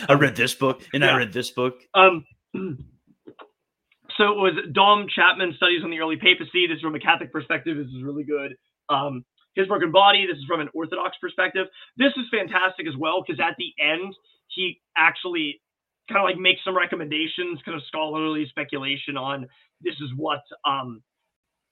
I 0.09 0.15
read 0.15 0.36
this 0.36 0.55
book 0.55 0.82
and 0.93 1.02
Yeah. 1.02 1.15
I 1.15 1.16
read 1.16 1.32
this 1.32 1.51
book. 1.51 1.81
Um, 1.94 2.24
so 2.55 4.24
it 4.32 4.36
was 4.36 4.52
Dom 4.73 5.06
Chapman 5.09 5.55
studies 5.56 5.82
on 5.82 5.90
the 5.90 5.98
early 5.98 6.16
papacy. 6.16 6.66
This 6.66 6.77
is 6.77 6.82
from 6.82 6.94
a 6.94 7.01
Catholic 7.01 7.32
perspective. 7.32 7.78
This 7.78 7.86
is 7.86 8.02
really 8.02 8.24
good. 8.24 8.55
Um, 8.90 9.24
his 9.59 9.68
broken 9.68 9.90
body. 9.90 10.26
This 10.26 10.39
is 10.39 10.44
from 10.44 10.60
an 10.60 10.68
Orthodox 10.72 11.16
perspective. 11.20 11.66
This 11.97 12.12
is 12.16 12.24
fantastic 12.30 12.86
as 12.86 12.97
well 12.97 13.22
because 13.26 13.40
at 13.40 13.56
the 13.59 13.74
end 13.82 14.14
he 14.48 14.80
actually 14.97 15.60
kind 16.09 16.20
of 16.20 16.24
like 16.24 16.39
makes 16.39 16.60
some 16.64 16.76
recommendations, 16.76 17.60
kind 17.64 17.76
of 17.76 17.82
scholarly 17.86 18.47
speculation 18.48 19.16
on 19.16 19.47
this 19.80 19.94
is 20.01 20.10
what 20.16 20.40
um, 20.64 21.02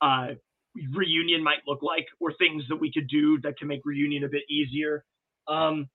uh, 0.03 0.29
reunion 0.93 1.43
might 1.43 1.61
look 1.67 1.83
like, 1.83 2.07
or 2.21 2.33
things 2.35 2.65
that 2.69 2.77
we 2.77 2.93
could 2.93 3.09
do 3.09 3.41
that 3.41 3.57
can 3.59 3.69
make 3.69 3.81
reunion 3.85 4.25
a 4.25 4.29
bit 4.29 4.43
easier. 4.51 5.05
Um, 5.49 5.89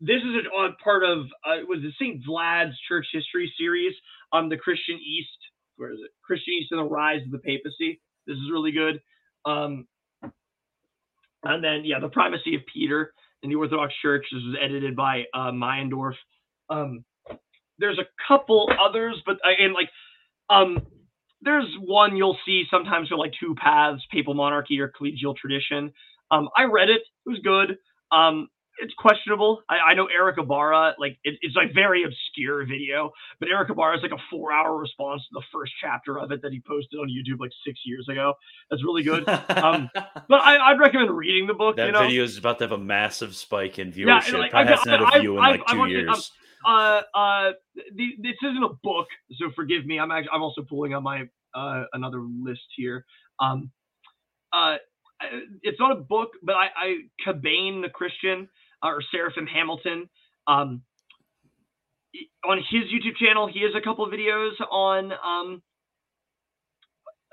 this 0.00 0.16
is 0.22 0.44
a, 0.44 0.62
a 0.64 0.72
part 0.82 1.04
of 1.04 1.26
uh, 1.46 1.58
it 1.58 1.68
was 1.68 1.80
the 1.82 1.92
St. 2.00 2.22
Vlad's 2.26 2.76
Church 2.88 3.06
History 3.12 3.52
series 3.58 3.94
on 4.32 4.48
the 4.48 4.56
Christian 4.56 4.96
East. 4.96 5.28
Where 5.76 5.92
is 5.92 5.98
it? 6.02 6.10
Christian 6.24 6.54
East 6.54 6.72
and 6.72 6.80
the 6.80 6.84
Rise 6.84 7.22
of 7.24 7.30
the 7.30 7.38
Papacy. 7.38 8.00
This 8.26 8.36
is 8.36 8.50
really 8.50 8.72
good. 8.72 9.00
Um, 9.44 9.86
and 11.46 11.64
then 11.64 11.82
yeah, 11.84 11.98
the 12.00 12.08
Primacy 12.08 12.54
of 12.54 12.62
Peter 12.72 13.12
in 13.42 13.50
the 13.50 13.56
Orthodox 13.56 13.94
Church. 14.02 14.26
This 14.32 14.42
was 14.42 14.56
edited 14.62 14.96
by 14.96 15.24
uh, 15.34 15.50
Meyendorff. 15.52 16.14
Um, 16.68 17.04
there's 17.78 17.98
a 17.98 18.06
couple 18.26 18.70
others, 18.82 19.22
but 19.26 19.36
uh, 19.36 19.62
and 19.62 19.74
like 19.74 19.88
um, 20.50 20.86
there's 21.42 21.66
one 21.80 22.16
you'll 22.16 22.38
see 22.46 22.64
sometimes 22.70 23.08
for 23.08 23.16
like 23.16 23.32
two 23.38 23.54
paths: 23.54 24.02
papal 24.10 24.34
monarchy 24.34 24.80
or 24.80 24.92
collegial 25.00 25.36
tradition. 25.36 25.92
Um, 26.30 26.48
I 26.56 26.64
read 26.64 26.88
it; 26.88 27.02
it 27.26 27.28
was 27.28 27.38
good. 27.42 27.78
Um, 28.12 28.48
it's 28.78 28.92
questionable. 28.98 29.62
I, 29.68 29.78
I 29.90 29.94
know 29.94 30.06
Erick 30.06 30.36
Ybarra, 30.38 30.94
like 30.98 31.18
it, 31.24 31.38
it's 31.42 31.54
like 31.56 31.72
very 31.74 32.04
obscure 32.04 32.64
video, 32.66 33.10
but 33.40 33.48
Erick 33.48 33.70
Ybarra 33.70 33.96
is 33.96 34.02
like 34.02 34.12
a 34.12 34.22
four-hour 34.30 34.76
response 34.76 35.22
to 35.22 35.28
the 35.32 35.42
first 35.52 35.72
chapter 35.80 36.18
of 36.18 36.30
it 36.32 36.42
that 36.42 36.52
he 36.52 36.60
posted 36.66 36.98
on 37.00 37.08
YouTube 37.08 37.40
like 37.40 37.50
six 37.66 37.80
years 37.84 38.06
ago. 38.10 38.34
That's 38.70 38.82
really 38.84 39.02
good. 39.02 39.28
um, 39.28 39.88
But 40.28 40.40
I, 40.42 40.58
I'd 40.72 40.78
recommend 40.80 41.10
reading 41.16 41.46
the 41.46 41.54
book. 41.54 41.76
that 41.76 41.86
you 41.86 41.92
know, 41.92 42.00
video 42.02 42.24
is 42.24 42.36
about 42.38 42.58
to 42.58 42.64
have 42.64 42.72
a 42.72 42.78
massive 42.78 43.34
spike 43.34 43.78
in 43.78 43.88
Yeah, 43.96 44.20
viewership. 44.20 44.38
like, 44.38 44.50
Probably 44.50 44.72
I- 44.72 44.76
hasn't 44.76 44.88
had 44.90 45.00
a 45.16 45.20
view 45.20 45.32
in 45.32 45.38
like 45.38 45.62
I 45.66 45.72
two 45.72 45.78
want 45.78 45.90
to- 45.90 45.98
years. 45.98 46.32
uh, 46.66 47.02
uh, 47.14 47.52
the, 47.94 48.08
this 48.20 48.34
isn't 48.42 48.62
a 48.62 48.74
book, 48.82 49.06
so 49.38 49.50
forgive 49.54 49.86
me. 49.86 49.98
I'm 50.00 50.10
actually, 50.10 50.30
I'm 50.32 50.42
also 50.42 50.62
pulling 50.62 50.94
on 50.94 51.02
my 51.02 51.22
uh, 51.54 51.84
another 51.92 52.20
list 52.20 52.60
here. 52.76 53.04
Um, 53.40 53.70
uh, 54.52 54.76
it's 55.62 55.80
not 55.80 55.92
a 55.92 56.00
book, 56.00 56.30
but 56.42 56.56
I, 56.56 56.66
I 56.76 56.96
Cabane 57.26 57.80
the 57.82 57.88
Christian 57.88 58.48
or 58.82 59.02
Seraphim 59.10 59.46
Hamilton. 59.46 60.08
Um, 60.46 60.82
on 62.44 62.58
his 62.58 62.84
YouTube 62.84 63.16
channel, 63.16 63.46
he 63.52 63.62
has 63.62 63.72
a 63.76 63.80
couple 63.82 64.06
videos 64.10 64.52
on 64.70 65.12
um 65.12 65.62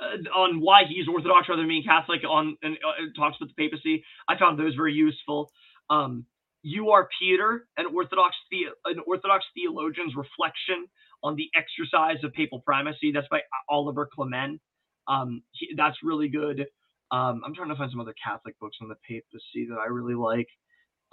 uh, 0.01 0.17
on 0.37 0.59
why 0.61 0.83
he's 0.87 1.07
Orthodox 1.07 1.49
rather 1.49 1.61
than 1.61 1.69
being 1.69 1.83
Catholic. 1.83 2.21
On 2.29 2.57
and 2.63 2.75
uh, 2.75 2.91
talks 3.17 3.37
about 3.39 3.49
the 3.55 3.63
papacy. 3.69 4.03
I 4.27 4.37
found 4.37 4.59
those 4.59 4.75
very 4.75 4.93
useful. 4.93 5.51
Um, 5.89 6.25
you 6.63 6.91
are 6.91 7.09
Peter, 7.19 7.67
an 7.77 7.85
Orthodox 7.93 8.35
the- 8.51 8.67
an 8.85 8.99
Orthodox 9.07 9.45
theologian's 9.55 10.15
reflection 10.15 10.87
on 11.23 11.35
the 11.35 11.49
exercise 11.55 12.23
of 12.23 12.33
papal 12.33 12.61
primacy. 12.61 13.11
That's 13.11 13.27
by 13.29 13.41
Oliver 13.69 14.09
Clement. 14.13 14.61
Um, 15.07 15.43
he- 15.51 15.73
that's 15.77 15.97
really 16.03 16.29
good. 16.29 16.67
Um, 17.11 17.41
I'm 17.45 17.53
trying 17.53 17.69
to 17.69 17.75
find 17.75 17.91
some 17.91 17.99
other 17.99 18.15
Catholic 18.23 18.57
books 18.59 18.77
on 18.81 18.89
the 18.89 18.95
papacy 19.07 19.67
that 19.69 19.77
I 19.77 19.87
really 19.87 20.15
like. 20.15 20.47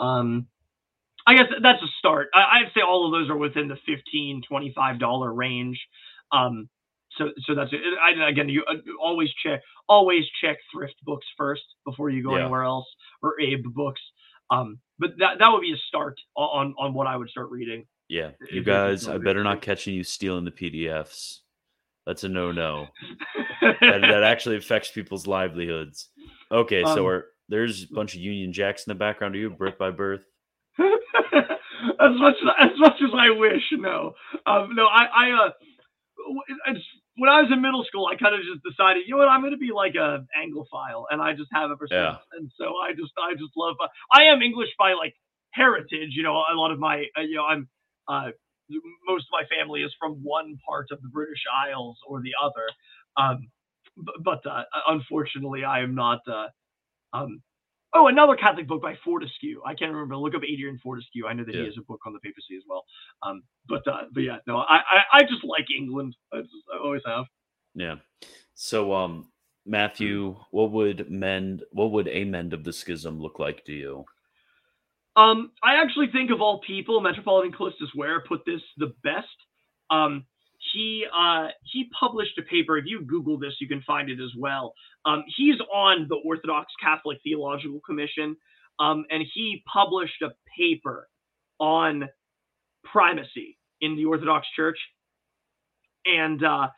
Um, 0.01 0.47
I 1.27 1.35
guess 1.37 1.47
that's 1.63 1.83
a 1.83 1.87
start. 1.99 2.29
I, 2.35 2.61
I'd 2.61 2.73
say 2.75 2.81
all 2.81 3.07
of 3.07 3.13
those 3.13 3.31
are 3.31 3.37
within 3.37 3.69
the 3.69 3.77
15 3.87 4.43
$25 4.51 5.37
range. 5.37 5.81
Um, 6.33 6.69
so, 7.19 7.29
so 7.47 7.55
that's 7.55 7.73
it. 7.73 7.81
I, 8.03 8.29
again, 8.29 8.49
you 8.49 8.65
uh, 8.69 8.75
always 9.01 9.31
check, 9.45 9.61
always 9.89 10.25
check 10.41 10.57
thrift 10.73 10.95
books 11.05 11.27
first 11.37 11.63
before 11.85 12.09
you 12.11 12.23
go 12.23 12.37
Yeah. 12.37 12.43
anywhere 12.45 12.63
else 12.63 12.87
or 13.23 13.39
Abe 13.41 13.65
books. 13.75 14.01
Um, 14.51 14.79
but 14.99 15.11
that 15.19 15.39
that 15.39 15.49
would 15.53 15.61
be 15.61 15.73
a 15.73 15.77
start 15.89 16.19
on 16.37 16.75
on 16.79 16.93
what 16.95 17.07
I 17.07 17.17
would 17.17 17.29
start 17.31 17.51
reading. 17.51 17.87
Yeah, 18.09 18.31
you 18.51 18.65
guys, 18.65 19.07
I 19.07 19.19
better 19.19 19.45
not 19.45 19.61
catching 19.63 19.95
you 19.95 20.03
stealing 20.03 20.45
the 20.45 20.51
PDFs. 20.51 21.39
That's 22.07 22.25
a 22.25 22.29
no 22.29 22.51
no. 22.51 22.89
that, 23.63 23.79
that 23.81 24.23
actually 24.25 24.57
affects 24.57 24.91
people's 24.91 25.29
livelihoods. 25.29 26.09
Okay, 26.51 26.83
so 26.83 26.99
Um, 26.99 27.07
are, 27.07 27.27
there's 27.51 27.85
a 27.85 27.93
bunch 27.93 28.15
of 28.15 28.21
Union 28.21 28.53
Jacks 28.53 28.87
in 28.87 28.91
the 28.91 28.95
background. 28.95 29.35
Are 29.35 29.39
you 29.39 29.51
birth 29.51 29.77
by 29.77 29.91
birth? 29.91 30.23
as 30.79 32.15
much 32.17 32.37
as, 32.41 32.71
as 32.71 32.79
much 32.79 32.97
as 33.03 33.11
I 33.13 33.31
wish, 33.31 33.63
no, 33.73 34.13
um, 34.47 34.71
no. 34.75 34.87
I, 34.87 35.05
I, 35.05 35.47
uh, 35.47 35.51
it's 36.69 36.81
when 37.17 37.29
I 37.29 37.43
was 37.43 37.51
in 37.53 37.61
middle 37.61 37.85
school, 37.85 38.07
I 38.07 38.17
kind 38.17 38.35
of 38.35 38.41
just 38.41 38.65
decided, 38.65 39.03
you 39.07 39.13
know 39.13 39.19
what, 39.19 39.29
I'm 39.29 39.43
going 39.43 39.53
to 39.53 39.59
be 39.59 39.73
like 39.75 39.95
a 39.95 40.25
Anglophile, 40.33 41.05
and 41.11 41.21
I 41.21 41.33
just 41.35 41.51
have 41.53 41.71
ever 41.71 41.87
since. 41.91 41.93
Yeah. 41.93 42.17
And 42.39 42.51
so 42.57 42.73
I 42.81 42.93
just, 42.93 43.13
I 43.19 43.35
just 43.35 43.53
love. 43.57 43.77
Uh, 43.83 43.89
I 44.13 44.25
am 44.25 44.41
English 44.41 44.71
by 44.79 44.95
like 44.95 45.15
heritage. 45.53 46.15
You 46.17 46.23
know, 46.23 46.37
a 46.37 46.55
lot 46.55 46.71
of 46.71 46.79
my, 46.79 47.05
uh, 47.19 47.23
you 47.23 47.37
know, 47.37 47.45
I'm. 47.45 47.69
Uh, 48.09 48.31
most 49.07 49.27
of 49.27 49.35
my 49.35 49.43
family 49.55 49.83
is 49.83 49.93
from 49.99 50.21
one 50.23 50.57
part 50.67 50.87
of 50.93 51.03
the 51.03 51.09
British 51.09 51.43
Isles 51.53 51.99
or 52.07 52.23
the 52.23 52.33
other. 52.41 52.67
Um, 53.17 53.49
but, 53.97 54.15
but 54.45 54.51
uh, 54.51 54.63
unfortunately, 54.89 55.65
I 55.65 55.81
am 55.81 55.95
not. 55.95 56.21
Um, 57.12 57.43
oh, 57.95 58.07
another 58.09 58.37
Catholic 58.37 58.69
book 58.69 58.82
by 58.82 58.97
Fortescue. 59.05 59.61
I 59.66 59.74
can't 59.74 59.93
remember. 59.93 60.16
Look 60.16 60.35
up 60.35 60.43
Adrian 60.45 60.78
Fortescue. 60.82 61.27
I 61.27 61.32
know 61.32 61.45
that 61.45 61.55
Yeah. 61.55 61.61
he 61.62 61.66
has 61.66 61.78
a 61.78 61.82
book 61.82 62.01
on 62.07 62.12
the 62.12 62.20
papacy 62.20 62.57
as 62.57 62.62
well. 62.69 62.85
Um, 63.23 63.43
but 63.69 63.87
uh, 63.87 64.05
but 64.12 64.23
yeah, 64.23 64.39
no, 64.47 64.59
I, 64.59 64.77
I 64.78 65.19
I 65.19 65.23
just 65.23 65.45
like 65.45 65.66
England. 65.77 66.16
I, 66.32 66.41
just, 66.41 66.53
I 66.73 66.78
always 66.78 67.03
have. 67.07 67.27
Yeah. 67.74 67.97
So, 68.55 68.93
um, 68.93 69.31
Matthew, 69.66 70.37
what 70.51 70.73
would 70.73 71.11
mend? 71.11 71.62
What 71.73 71.93
would 71.93 72.09
a 72.09 72.24
mend 72.24 72.53
of 72.53 72.65
the 72.65 72.73
schism 72.73 73.20
look 73.20 73.39
like 73.39 73.65
to 73.66 73.73
you? 73.73 74.05
Um, 75.16 75.51
I 75.62 75.74
actually 75.82 76.09
think 76.12 76.31
of 76.31 76.41
all 76.41 76.61
people, 76.61 77.01
Metropolitan 77.01 77.53
Kallistos 77.53 77.95
Ware 77.97 78.23
put 78.27 78.45
this 78.47 78.62
the 78.78 78.95
best. 79.03 79.27
Um, 79.91 80.24
he 80.73 81.05
uh, 81.12 81.49
he 81.65 81.91
published 81.99 82.39
a 82.39 82.43
paper. 82.43 82.78
If 82.78 82.85
you 82.87 83.03
Google 83.03 83.39
this, 83.39 83.55
you 83.61 83.69
can 83.69 83.82
find 83.82 84.11
it 84.11 84.20
as 84.20 84.32
well. 84.39 84.74
Um, 85.05 85.25
he's 85.37 85.57
on 85.73 86.07
the 86.09 86.17
Orthodox 86.17 86.73
Catholic 86.83 87.19
Theological 87.25 87.81
Commission, 87.87 88.37
um, 88.79 89.05
and 89.11 89.23
he 89.35 89.63
published 89.73 90.23
a 90.23 90.31
paper 90.59 91.09
on 91.59 92.09
primacy 92.85 93.59
in 93.81 93.97
the 93.97 94.05
Orthodox 94.05 94.47
Church. 94.55 94.79
And 96.05 96.43
uh, 96.45 96.69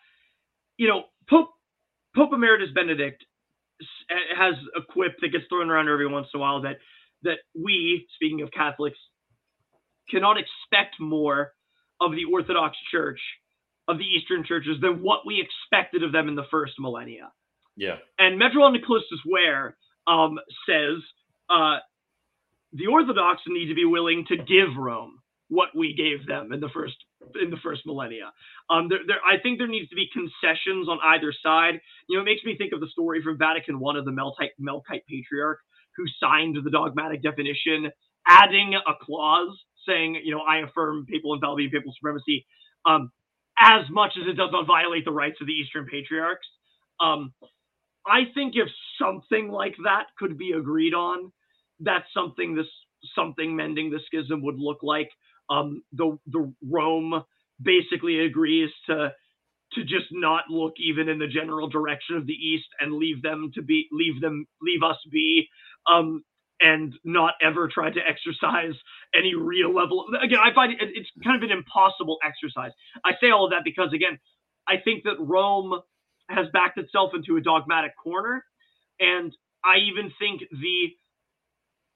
you 0.77 0.89
know, 0.89 1.05
Pope 1.29 1.51
Pope 2.15 2.31
Emeritus 2.33 2.71
Benedict 2.75 3.25
has 4.37 4.55
a 4.77 4.81
quip 4.93 5.13
that 5.21 5.29
gets 5.29 5.45
thrown 5.49 5.71
around 5.71 5.89
every 5.89 6.07
once 6.07 6.29
in 6.33 6.39
a 6.39 6.41
while 6.41 6.63
that 6.63 6.77
that 7.23 7.39
we, 7.55 8.07
speaking 8.15 8.43
of 8.43 8.51
Catholics, 8.51 8.99
cannot 10.11 10.37
expect 10.39 10.97
more 11.01 11.53
of 12.01 12.13
the 12.13 12.25
Orthodox 12.25 12.77
Church, 12.91 13.21
of 13.89 13.99
the 13.99 14.05
Eastern 14.05 14.45
churches, 14.45 14.79
than 14.81 15.03
what 15.03 15.21
we 15.25 15.41
expected 15.41 16.03
of 16.03 16.13
them 16.13 16.29
in 16.29 16.35
the 16.35 16.47
first 16.51 16.75
millennia. 16.79 17.31
Yeah. 17.77 17.97
And 18.19 18.39
Metropolitan 18.39 18.83
Kallistos 18.83 19.23
Ware 19.27 19.77
um, 20.07 20.39
says 20.69 21.03
uh, 21.49 21.79
the 22.73 22.87
Orthodox 22.87 23.41
need 23.47 23.69
to 23.69 23.75
be 23.75 23.85
willing 23.85 24.25
to 24.29 24.37
give 24.37 24.77
Rome 24.77 25.19
what 25.49 25.69
we 25.77 25.95
gave 25.95 26.27
them 26.27 26.53
in 26.53 26.61
the 26.61 26.71
first 26.73 26.97
in 27.41 27.51
the 27.51 27.57
first 27.63 27.83
millennia. 27.87 28.33
Um, 28.69 28.89
there, 28.89 28.99
there, 29.07 29.19
I 29.25 29.41
think 29.41 29.59
there 29.59 29.69
needs 29.69 29.89
to 29.91 29.95
be 29.95 30.09
concessions 30.13 30.89
on 30.89 30.99
either 31.05 31.33
side. 31.43 31.81
You 32.09 32.17
know, 32.17 32.23
it 32.23 32.25
makes 32.25 32.43
me 32.45 32.57
think 32.57 32.73
of 32.73 32.81
the 32.81 32.89
story 32.89 33.23
from 33.23 33.39
Vatican 33.39 33.79
One 33.79 33.97
of 33.97 34.05
the 34.05 34.11
Melkite, 34.11 34.57
Melkite 34.61 35.05
Patriarch 35.09 35.61
who 35.97 36.05
signed 36.21 36.57
the 36.63 36.71
dogmatic 36.71 37.23
definition, 37.23 37.91
adding 38.27 38.75
a 38.75 38.93
clause 39.05 39.57
saying, 39.87 40.21
you 40.25 40.33
know, 40.33 40.41
I 40.41 40.59
affirm 40.59 41.07
papal 41.07 41.35
infallibility, 41.35 41.69
papal 41.69 41.93
supremacy, 41.97 42.47
um, 42.87 43.11
as 43.59 43.85
much 43.91 44.13
as 44.21 44.29
it 44.29 44.35
does 44.37 44.51
not 44.53 44.67
violate 44.67 45.05
the 45.05 45.13
rights 45.13 45.37
of 45.41 45.47
the 45.47 45.53
Eastern 45.53 45.87
Patriarchs. 45.87 46.47
Um, 47.01 47.33
I 48.07 48.25
think 48.35 48.55
if 48.57 48.69
something 49.01 49.51
like 49.51 49.77
that 49.85 50.07
could 50.19 50.39
be 50.39 50.53
agreed 50.53 50.95
on, 50.95 51.33
that's 51.81 52.07
something 52.15 52.55
this 52.55 52.67
something 53.15 53.57
mending 53.57 53.91
the 53.91 54.01
schism 54.07 54.43
would 54.43 54.59
look 54.59 54.79
like. 54.83 55.11
Um, 55.51 55.83
the 55.93 56.19
the 56.27 56.53
Rome 56.69 57.23
basically 57.61 58.21
agrees 58.25 58.71
to 58.87 59.13
to 59.75 59.83
just 59.85 60.07
not 60.11 60.45
look 60.51 60.75
even 60.79 61.09
in 61.09 61.19
the 61.19 61.27
general 61.27 61.69
direction 61.69 62.17
of 62.17 62.27
the 62.27 62.33
East 62.35 62.69
and 62.81 62.95
leave 62.95 63.23
them 63.23 63.51
to 63.55 63.63
be 63.63 63.89
leave 63.93 64.21
them 64.21 64.47
leave 64.61 64.83
us 64.83 64.99
be 65.11 65.49
um, 65.93 66.23
and 66.61 66.95
not 67.05 67.35
ever 67.43 67.69
try 67.73 67.91
to 67.91 68.01
exercise 68.01 68.75
any 69.17 69.35
real 69.35 69.75
level. 69.75 70.07
Of, 70.07 70.23
again, 70.23 70.39
I 70.43 70.55
find 70.55 70.73
it, 70.73 70.79
it's 70.81 71.09
kind 71.25 71.43
of 71.43 71.49
an 71.49 71.57
impossible 71.57 72.19
exercise. 72.25 72.73
I 73.05 73.13
say 73.21 73.31
all 73.31 73.47
of 73.47 73.51
that 73.51 73.65
because 73.65 73.93
again, 73.93 74.19
I 74.69 74.77
think 74.83 75.05
that 75.05 75.17
Rome 75.19 75.81
has 76.33 76.47
backed 76.53 76.79
itself 76.79 77.13
into 77.15 77.37
a 77.37 77.41
dogmatic 77.41 77.93
corner, 78.03 78.45
and 79.01 79.33
I 79.65 79.77
even 79.79 80.11
think 80.19 80.43
the 80.51 80.89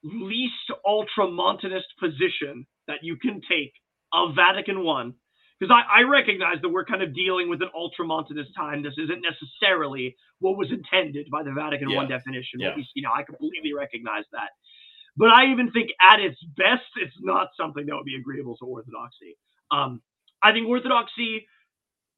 least 0.03 0.53
ultramontanist 0.85 1.89
position 1.99 2.65
that 2.87 2.99
you 3.01 3.17
can 3.17 3.41
take 3.49 3.73
of 4.13 4.35
Vatican 4.35 4.83
One, 4.83 5.13
because 5.59 5.73
I, 5.73 5.99
I 5.99 6.01
recognize 6.03 6.57
that 6.61 6.69
we're 6.69 6.85
kind 6.85 7.01
of 7.01 7.13
dealing 7.13 7.49
with 7.49 7.61
an 7.61 7.69
ultramontanist 7.75 8.55
time. 8.55 8.83
This 8.83 8.93
isn't 8.97 9.21
necessarily 9.21 10.15
what 10.39 10.57
was 10.57 10.71
intended 10.71 11.27
by 11.31 11.43
the 11.43 11.51
Vatican 11.51 11.93
One 11.93 12.09
Yeah. 12.09 12.17
definition. 12.17 12.59
Yeah. 12.59 12.75
We, 12.75 12.87
you 12.93 13.01
know, 13.01 13.11
I 13.13 13.23
completely 13.23 13.73
recognize 13.73 14.23
that. 14.31 14.49
But 15.17 15.29
I 15.29 15.51
even 15.51 15.71
think 15.71 15.89
at 15.99 16.19
its 16.19 16.37
best, 16.55 16.85
it's 17.01 17.15
not 17.19 17.49
something 17.59 17.85
that 17.87 17.95
would 17.95 18.05
be 18.05 18.15
agreeable 18.15 18.55
to 18.57 18.65
orthodoxy. 18.65 19.35
Um, 19.71 20.01
I 20.43 20.51
think 20.51 20.67
orthodoxy 20.67 21.47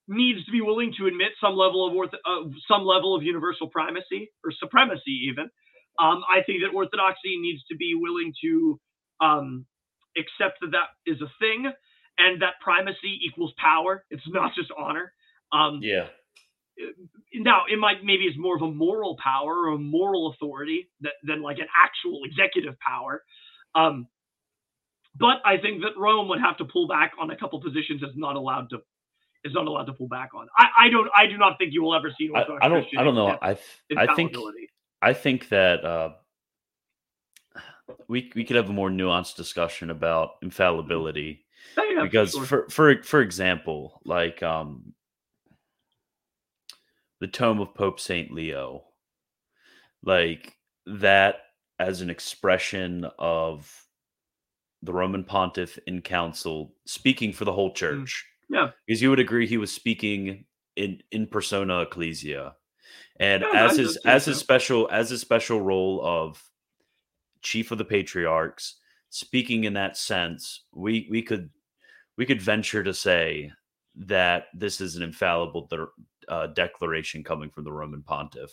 needs 0.10 0.46
to 0.46 0.52
be 0.52 0.62
willing 0.62 0.94
to 1.00 1.08
admit 1.08 1.30
some 1.42 1.56
level 1.56 1.88
of 1.88 1.94
ortho- 1.94 2.20
uh, 2.26 2.50
some 2.68 2.84
level 2.86 3.16
of 3.16 3.24
universal 3.24 3.70
primacy 3.70 4.32
or 4.46 4.52
supremacy, 4.52 5.30
even. 5.30 5.50
Um, 6.00 6.24
I 6.30 6.44
think 6.46 6.62
that 6.64 6.76
orthodoxy 6.76 7.38
needs 7.40 7.64
to 7.72 7.78
be 7.78 7.94
willing 7.96 8.34
to 8.44 8.80
um, 9.22 9.66
accept 10.18 10.60
that 10.62 10.72
that 10.72 10.90
is 11.06 11.22
a 11.22 11.32
thing 11.40 11.72
and 12.18 12.42
that 12.42 12.56
primacy 12.62 13.20
equals 13.28 13.54
power. 13.58 14.06
It's 14.10 14.24
not 14.28 14.54
just 14.56 14.72
honor. 14.78 15.14
Um, 15.54 15.82
Yeah. 15.84 16.08
now 17.36 17.64
it 17.70 17.78
might 17.80 18.04
maybe 18.04 18.26
is 18.26 18.36
more 18.38 18.56
of 18.56 18.62
a 18.62 18.72
moral 18.72 19.18
power 19.24 19.54
or 19.54 19.74
a 19.74 19.78
moral 19.78 20.32
authority 20.34 20.90
that, 21.02 21.14
than 21.24 21.42
like 21.42 21.60
an 21.60 21.68
actual 21.86 22.22
executive 22.26 22.76
power 22.80 23.24
um, 23.76 24.08
but 25.18 25.38
i 25.46 25.58
think 25.58 25.82
that 25.82 25.98
rome 25.98 26.30
would 26.30 26.40
have 26.40 26.58
to 26.58 26.66
pull 26.66 26.88
back 26.88 27.12
on 27.20 27.32
a 27.32 27.38
couple 27.38 27.60
positions 27.62 28.02
it's 28.04 28.18
not 28.18 28.36
allowed 28.36 28.70
to 28.70 28.78
is 29.44 29.54
not 29.54 29.68
allowed 29.68 29.86
to 29.86 29.94
pull 29.94 30.08
back 30.08 30.32
on 30.36 30.48
i, 30.58 30.68
I 30.78 30.90
don't 30.90 31.10
i 31.16 31.26
do 31.26 31.38
not 31.38 31.58
think 31.58 31.74
you 31.74 31.82
will 31.82 31.96
ever 31.96 32.14
see 32.18 32.30
I, 32.34 32.42
I 32.42 32.68
don't. 32.68 32.82
Christian 32.82 33.00
I 33.00 33.04
don't 33.04 33.16
know. 33.16 33.38
I. 33.42 33.58
I 33.98 34.16
think. 34.16 34.36
I 35.02 35.14
think 35.14 35.50
that 35.50 35.86
uh, 35.86 36.10
we 38.08 38.32
we 38.36 38.44
could 38.44 38.56
have 38.56 38.70
a 38.70 38.74
more 38.74 38.90
nuanced 38.90 39.36
discussion 39.36 39.90
about 39.90 40.32
infallibility 40.42 41.46
Yeah, 41.78 41.84
yeah, 41.96 42.04
because 42.04 42.32
sure. 42.32 42.46
for 42.46 42.70
for 42.70 43.04
for 43.04 43.22
example, 43.22 44.02
like 44.06 44.44
um 44.44 44.94
the 47.20 47.28
tome 47.28 47.60
of 47.60 47.74
Pope 47.74 48.00
Saint 48.00 48.32
Leo, 48.32 48.86
like 50.04 50.56
that 50.86 51.42
as 51.80 52.02
an 52.02 52.10
expression 52.10 53.06
of 53.18 53.86
the 54.82 54.94
Roman 54.94 55.24
Pontiff 55.24 55.78
in 55.88 56.02
council 56.02 56.74
speaking 56.86 57.34
for 57.34 57.46
the 57.46 57.54
whole 57.54 57.74
church. 57.74 58.26
Mm. 58.26 58.29
Yeah. 58.50 58.72
because 58.88 59.02
you 59.02 59.10
would 59.10 59.20
agree 59.20 59.48
he 59.48 59.58
was 59.58 59.72
speaking 59.72 60.46
in 60.76 61.02
in 61.12 61.28
persona 61.28 61.82
ecclesia, 61.82 62.56
and 63.20 63.44
Yeah, 63.44 63.66
as 63.66 63.78
his 63.78 63.98
as 64.06 64.26
his 64.26 64.38
special 64.40 64.90
as 64.92 65.10
his 65.10 65.22
special 65.22 65.62
role 65.62 66.02
of 66.04 66.44
chief 67.42 67.72
of 67.72 67.78
the 67.78 67.86
patriarchs 67.86 68.76
speaking 69.10 69.64
in 69.64 69.74
that 69.74 69.98
sense 69.98 70.66
we 70.74 71.08
we 71.10 71.22
could 71.22 71.50
we 72.18 72.26
could 72.26 72.42
venture 72.42 72.84
to 72.84 72.94
say 72.94 73.52
that 73.96 74.46
this 74.54 74.82
is 74.82 74.96
an 74.96 75.04
infallible 75.04 75.68
uh, 76.30 76.48
declaration 76.48 77.24
coming 77.24 77.50
from 77.50 77.64
the 77.64 77.72
roman 77.72 78.02
pontiff 78.02 78.52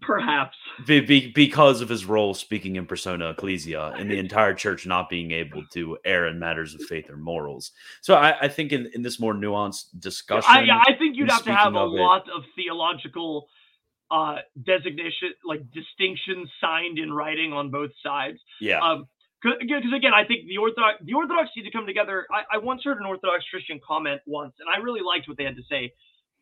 perhaps 0.00 0.56
be, 0.86 1.00
be, 1.00 1.32
because 1.32 1.80
of 1.80 1.88
his 1.88 2.04
role 2.04 2.34
speaking 2.34 2.76
in 2.76 2.86
persona 2.86 3.30
ecclesia 3.30 3.94
and 3.96 4.10
the 4.10 4.18
entire 4.18 4.54
church 4.54 4.86
not 4.86 5.08
being 5.08 5.30
able 5.30 5.64
to 5.72 5.96
err 6.04 6.26
in 6.26 6.38
matters 6.38 6.74
of 6.74 6.82
faith 6.82 7.08
or 7.10 7.16
morals 7.16 7.72
so 8.00 8.14
i, 8.14 8.38
I 8.42 8.48
think 8.48 8.72
in, 8.72 8.90
in 8.94 9.02
this 9.02 9.18
more 9.18 9.34
nuanced 9.34 9.86
discussion 9.98 10.50
I, 10.50 10.66
I 10.88 10.94
think 10.98 11.16
you'd 11.16 11.30
have 11.30 11.44
to 11.44 11.54
have 11.54 11.74
a 11.74 11.78
of 11.78 11.92
it- 11.94 12.00
lot 12.00 12.28
of 12.34 12.42
theological 12.56 13.48
uh, 14.10 14.36
designation, 14.64 15.32
like 15.44 15.60
distinctions 15.72 16.48
signed 16.60 16.98
in 16.98 17.12
writing 17.12 17.52
on 17.52 17.70
both 17.70 17.90
sides. 18.02 18.38
yeah 18.60 18.78
Um, 18.78 19.08
because 19.42 19.92
again, 19.94 20.12
I 20.14 20.24
think 20.24 20.46
the 20.48 20.56
Orthodox 20.56 20.98
the 21.04 21.12
Orthodox 21.14 21.50
need 21.56 21.64
to 21.64 21.70
come 21.70 21.84
together. 21.86 22.26
I, 22.30 22.56
I 22.56 22.58
once 22.58 22.82
heard 22.84 22.98
an 22.98 23.04
Orthodox 23.06 23.44
Christian 23.50 23.78
comment 23.86 24.20
once, 24.26 24.54
and 24.58 24.68
I 24.74 24.78
really 24.82 25.02
liked 25.04 25.28
what 25.28 25.36
they 25.36 25.44
had 25.44 25.56
to 25.56 25.62
say. 25.68 25.92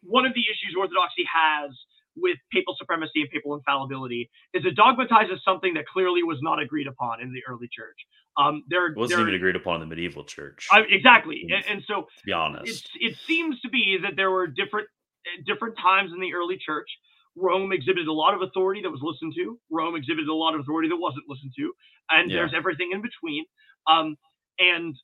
One 0.03 0.27
of 0.27 0.35
the 0.35 0.41
issues 0.43 0.74
Orthodoxy 0.77 1.24
has 1.33 1.70
with 2.16 2.37
papal 2.53 2.74
supremacy 2.79 3.23
and 3.23 3.31
papal 3.31 3.55
infallibility 3.55 4.31
is 4.53 4.65
it 4.66 4.77
dogmatizes 4.77 5.41
something 5.45 5.74
that 5.74 5.87
clearly 5.87 6.23
was 6.23 6.39
not 6.43 6.61
agreed 6.61 6.87
upon 6.87 7.23
in 7.23 7.33
the 7.33 7.41
early 7.49 7.69
church. 7.73 7.97
Um, 8.37 8.65
there, 8.69 8.89
it 8.89 8.97
wasn't 8.97 9.19
there- 9.19 9.29
even 9.29 9.35
agreed 9.35 9.57
upon 9.57 9.77
in 9.77 9.81
the 9.81 9.87
medieval 9.95 10.24
church 10.24 10.66
I, 10.70 10.81
exactly, 10.89 11.47
and, 11.51 11.65
and 11.66 11.83
so 11.87 12.03
to 12.03 12.24
be 12.27 12.33
honest 12.33 12.89
it 13.01 13.16
seems 13.27 13.61
to 13.61 13.69
be 13.70 13.99
that 14.03 14.16
there 14.16 14.31
were 14.31 14.47
different 14.47 14.89
different 15.47 15.77
times 15.79 16.12
in 16.12 16.20
the 16.20 16.35
early 16.35 16.59
church. 16.59 16.89
Rome 17.37 17.73
exhibited 17.73 18.09
a 18.09 18.12
lot 18.12 18.35
of 18.35 18.43
authority 18.43 18.83
that 18.83 18.91
was 18.91 19.01
listened 19.03 19.33
to. 19.37 19.59
Rome 19.70 19.95
exhibited 19.97 20.29
a 20.29 20.35
lot 20.35 20.55
of 20.55 20.61
authority 20.61 20.89
that 20.89 20.97
wasn't 20.97 21.24
listened 21.29 21.53
to, 21.59 21.73
and 22.11 22.31
Yeah. 22.31 22.39
there's 22.39 22.53
everything 22.55 22.91
in 22.93 23.01
between. 23.03 23.45
Um, 23.87 24.16
and 24.59 24.95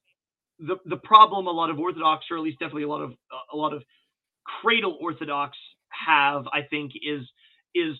the 0.59 0.77
the 0.87 0.97
problem 0.99 1.47
a 1.47 1.51
lot 1.53 1.71
of 1.71 1.79
Orthodox, 1.79 2.27
or 2.31 2.37
at 2.37 2.43
least 2.43 2.59
definitely 2.59 2.83
a 2.83 2.89
lot 2.89 3.01
of 3.03 3.15
a 3.53 3.57
lot 3.57 3.73
of 3.73 3.83
cradle 4.61 4.97
Orthodox 5.01 5.57
have, 6.07 6.47
I 6.53 6.63
think, 6.63 6.93
is 6.97 7.23
is 7.75 7.95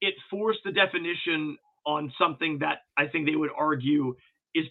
it 0.00 0.14
forced 0.30 0.60
the 0.64 0.72
definition 0.72 1.56
on 1.86 2.12
something 2.18 2.58
that 2.60 2.78
I 2.96 3.06
think 3.06 3.26
they 3.26 3.36
would 3.36 3.50
argue 3.56 4.14
is 4.54 4.66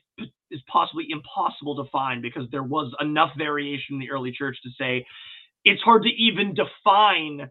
is 0.52 0.62
possibly 0.72 1.08
impossible 1.10 1.84
to 1.84 1.90
find 1.92 2.22
because 2.22 2.48
there 2.52 2.64
was 2.64 2.94
enough 3.00 3.32
variation 3.38 3.96
in 3.96 4.00
the 4.00 4.12
early 4.12 4.32
church 4.32 4.58
to 4.64 4.70
say 4.80 5.06
it's 5.66 5.82
hard 5.82 6.04
to 6.04 6.10
even 6.10 6.56
define 6.56 7.50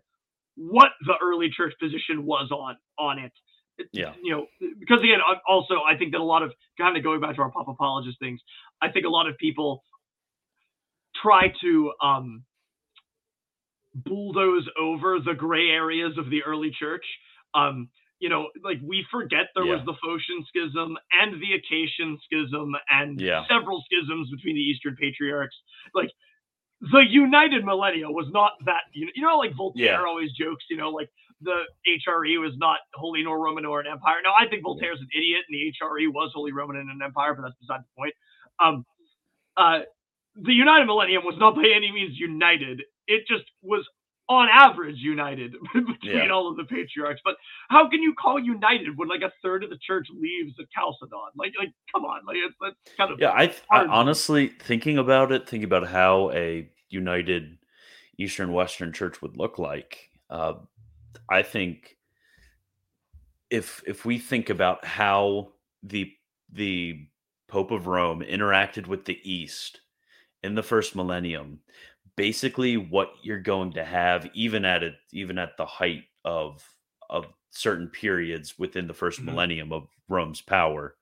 what 0.57 0.91
the 1.07 1.15
early 1.23 1.51
church 1.51 1.75
position 1.81 2.25
was 2.25 2.51
on 2.51 2.77
on 2.99 3.19
it. 3.19 3.33
Yeah. 3.93 4.13
You 4.23 4.33
know, 4.33 4.47
because 4.81 5.01
again, 5.01 5.21
also 5.49 5.75
I 5.89 5.97
think 5.97 6.13
that 6.13 6.21
a 6.21 6.25
lot 6.25 6.43
of 6.43 6.53
kind 6.79 6.97
of 6.97 7.05
going 7.05 7.21
back 7.21 7.37
to 7.37 7.43
our 7.43 7.51
pop 7.51 7.69
apologist 7.69 8.19
things, 8.19 8.41
I 8.83 8.91
think 8.91 9.07
a 9.07 9.09
lot 9.09 9.29
of 9.29 9.39
people 9.39 9.85
try 11.23 11.53
to 11.63 11.93
um 12.03 12.45
bulldoze 14.05 14.69
over 14.81 15.19
the 15.21 15.35
gray 15.35 15.71
areas 15.71 16.17
of 16.19 16.31
the 16.31 16.43
early 16.45 16.71
church. 16.79 17.05
Um, 17.55 17.89
you 18.21 18.29
know, 18.29 18.49
like 18.65 18.79
we 18.83 19.05
forget 19.11 19.47
there 19.55 19.65
yeah. 19.65 19.77
was 19.77 19.85
the 19.87 19.95
Photian 20.03 20.45
schism 20.49 20.97
and 21.21 21.41
the 21.41 21.55
Acacian 21.55 22.19
schism 22.25 22.75
and 22.91 23.21
yeah. 23.21 23.45
several 23.49 23.83
schisms 23.87 24.31
between 24.31 24.57
the 24.57 24.61
Eastern 24.61 24.97
patriarchs. 24.97 25.55
Like 25.95 26.11
the 26.81 27.05
United 27.09 27.65
Millennia 27.65 28.11
was 28.11 28.27
not 28.33 28.53
that. 28.67 28.83
You 28.93 29.07
know, 29.07 29.13
you 29.15 29.23
know 29.23 29.39
like 29.39 29.55
Voltaire 29.57 29.85
yeah. 29.85 30.05
always 30.05 30.33
jokes. 30.33 30.65
You 30.69 30.77
know, 30.77 30.91
like 30.91 31.09
the 31.41 31.63
HRE 31.87 32.41
was 32.41 32.55
not 32.57 32.79
Holy 32.95 33.23
nor 33.23 33.39
Roman 33.39 33.65
nor 33.65 33.81
an 33.81 33.87
empire. 33.87 34.17
No, 34.25 34.31
I 34.39 34.49
think 34.49 34.63
Voltaire's 34.65 35.01
an 35.01 35.09
idiot, 35.17 35.43
and 35.49 35.55
the 35.55 35.73
HRE 35.81 36.13
was 36.13 36.33
Holy 36.35 36.53
Roman 36.53 36.77
and 36.77 36.91
an 36.91 37.03
empire, 37.03 37.35
but 37.35 37.43
that's 37.43 37.55
beside 37.61 37.81
the 37.81 37.95
point. 37.97 38.15
Um, 38.59 38.85
uh, 39.57 39.81
the 40.35 40.53
United 40.53 40.87
Millennium 40.87 41.25
was 41.25 41.37
not 41.39 41.55
by 41.55 41.71
any 41.75 41.91
means 41.91 42.19
united. 42.19 42.83
It 43.09 43.27
just 43.27 43.45
was 43.63 43.85
on 44.29 44.49
average 44.53 44.99
united 44.99 45.55
between 45.75 45.97
yeah. 46.03 46.29
all 46.29 46.51
of 46.51 46.57
the 46.57 46.65
patriarchs. 46.65 47.21
But 47.25 47.37
how 47.71 47.89
can 47.89 48.03
you 48.03 48.15
call 48.15 48.39
united 48.39 48.97
when 48.97 49.09
like 49.09 49.23
a 49.23 49.33
third 49.43 49.65
of 49.65 49.71
the 49.71 49.79
church 49.79 50.07
leaves 50.15 50.55
at 50.61 50.67
Chalcedon? 50.71 51.19
Like, 51.37 51.53
like 51.59 51.73
come 51.93 52.05
on, 52.05 52.21
like 52.27 52.37
it's, 52.37 52.55
it's 52.61 52.97
kind 52.97 53.11
of 53.11 53.19
yeah. 53.19 53.31
I, 53.31 53.55
I 53.71 53.87
honestly 53.87 54.49
thinking 54.49 54.99
about 54.99 55.33
it, 55.33 55.49
thinking 55.49 55.65
about 55.65 55.89
how 55.89 56.31
a 56.33 56.69
united 56.91 57.59
Eastern 58.19 58.53
Western 58.53 58.93
church 58.93 59.23
would 59.23 59.37
look 59.37 59.59
like. 59.59 60.11
Uh, 60.29 60.55
I 61.31 61.43
think 61.43 61.97
if 63.51 63.83
if 63.87 64.05
we 64.05 64.19
think 64.19 64.51
about 64.51 64.85
how 64.85 65.53
the 65.83 66.13
the 66.53 67.07
Pope 67.49 67.71
of 67.71 67.87
Rome 67.87 68.21
interacted 68.21 68.87
with 68.87 69.07
the 69.07 69.19
East 69.23 69.81
in 70.43 70.55
the 70.55 70.63
first 70.63 70.95
millennium, 70.95 71.61
basically 72.19 72.77
what 72.77 73.13
you're 73.23 73.41
going 73.41 73.73
to 73.73 73.85
have 73.85 74.29
even 74.35 74.65
at 74.65 74.83
it 74.83 74.95
even 75.13 75.39
at 75.39 75.57
the 75.57 75.67
height 75.67 76.05
of 76.25 76.63
of 77.09 77.27
certain 77.51 77.89
periods 77.89 78.59
within 78.59 78.87
the 78.87 78.95
1st 78.95 79.17
mm-hmm. 79.17 79.27
millennium 79.27 79.73
of 79.73 79.89
Rome's 80.09 80.41
power 80.41 80.95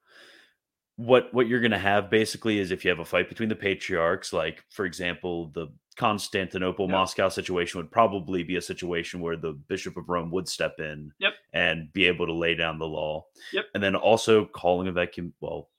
what 0.96 1.32
what 1.34 1.48
you're 1.48 1.60
going 1.60 1.70
to 1.72 1.78
have 1.78 2.10
basically 2.10 2.58
is 2.58 2.70
if 2.70 2.84
you 2.84 2.90
have 2.90 3.00
a 3.00 3.04
fight 3.04 3.28
between 3.28 3.48
the 3.48 3.56
patriarchs 3.56 4.32
like 4.32 4.62
for 4.70 4.84
example 4.84 5.50
the 5.54 5.68
Constantinople. 5.96 6.88
Moscow 6.88 7.28
situation 7.30 7.78
would 7.78 7.90
probably 7.90 8.42
be 8.42 8.56
a 8.56 8.62
situation 8.62 9.20
where 9.20 9.36
the 9.36 9.52
bishop 9.52 9.96
of 9.96 10.08
Rome 10.08 10.30
would 10.30 10.46
step 10.46 10.78
in 10.78 11.10
yep. 11.18 11.32
and 11.54 11.90
be 11.92 12.06
able 12.06 12.26
to 12.26 12.34
lay 12.34 12.54
down 12.54 12.78
the 12.78 12.86
law 12.86 13.24
yep. 13.52 13.64
and 13.74 13.82
then 13.82 13.96
also 13.96 14.44
calling 14.44 14.88
a 14.88 14.92
vacuum 14.92 15.32
well 15.40 15.70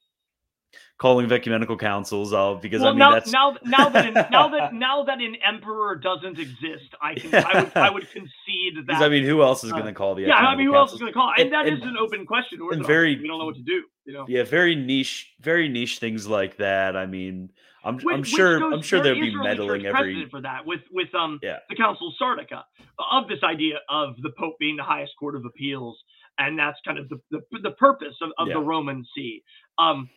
calling 0.97 1.25
of 1.25 1.31
ecumenical 1.31 1.77
councils 1.77 2.33
uh, 2.33 2.55
because 2.55 2.81
well, 2.81 2.89
I 2.89 2.91
mean 2.91 2.99
now, 2.99 3.11
that's 3.11 3.31
now 3.31 3.55
now 3.63 3.89
that 3.89 4.31
now 4.31 4.47
that 4.49 4.73
now 4.73 5.03
that 5.03 5.21
an 5.21 5.35
emperor 5.45 5.95
doesn't 5.95 6.39
exist, 6.39 6.95
I 7.01 7.15
can 7.15 7.33
I 7.35 7.61
would 7.61 7.77
I 7.77 7.89
would 7.89 8.09
concede 8.11 8.87
that. 8.87 9.01
I 9.01 9.09
mean, 9.09 9.23
who 9.23 9.41
else 9.41 9.63
is 9.63 9.71
going 9.71 9.85
to 9.85 9.93
call 9.93 10.15
the? 10.15 10.23
Yeah, 10.23 10.35
I 10.35 10.55
mean, 10.55 10.67
who 10.67 10.73
councils? 10.73 10.91
else 10.91 10.93
is 10.93 10.99
going 10.99 11.13
to 11.13 11.17
call? 11.17 11.31
And, 11.37 11.45
and 11.45 11.53
that 11.53 11.67
and, 11.67 11.77
is 11.77 11.83
an 11.83 11.97
open 11.97 12.25
question. 12.25 12.59
And 12.71 12.85
very, 12.85 13.17
we 13.17 13.27
don't 13.27 13.39
know 13.39 13.45
what 13.45 13.55
to 13.55 13.61
do. 13.61 13.83
You 14.05 14.13
know. 14.13 14.25
Yeah, 14.27 14.43
very 14.43 14.75
niche, 14.75 15.33
very 15.39 15.69
niche 15.69 15.99
things 15.99 16.27
like 16.27 16.57
that. 16.57 16.95
I 16.95 17.05
mean, 17.05 17.49
I'm, 17.83 17.97
which, 17.99 18.13
I'm 18.13 18.23
sure 18.23 18.59
goes, 18.59 18.73
I'm 18.73 18.81
sure 18.81 19.01
there'd 19.01 19.19
be 19.19 19.35
meddling 19.35 19.85
every 19.85 20.27
for 20.29 20.41
that 20.41 20.65
with 20.65 20.81
with 20.91 21.13
um 21.13 21.39
yeah. 21.43 21.57
the 21.69 21.75
Council 21.75 22.09
of 22.09 22.13
Sardica 22.21 22.63
of 23.11 23.27
this 23.27 23.39
idea 23.43 23.75
of 23.89 24.15
the 24.21 24.31
Pope 24.37 24.55
being 24.59 24.75
the 24.75 24.83
highest 24.83 25.13
court 25.19 25.35
of 25.35 25.45
appeals, 25.45 25.97
and 26.39 26.57
that's 26.57 26.79
kind 26.85 26.97
of 26.97 27.07
the 27.09 27.19
the, 27.31 27.41
the 27.61 27.71
purpose 27.71 28.15
of, 28.21 28.31
of 28.37 28.47
yeah. 28.47 28.55
the 28.55 28.59
Roman 28.61 29.05
See. 29.15 29.43
Um, 29.77 30.09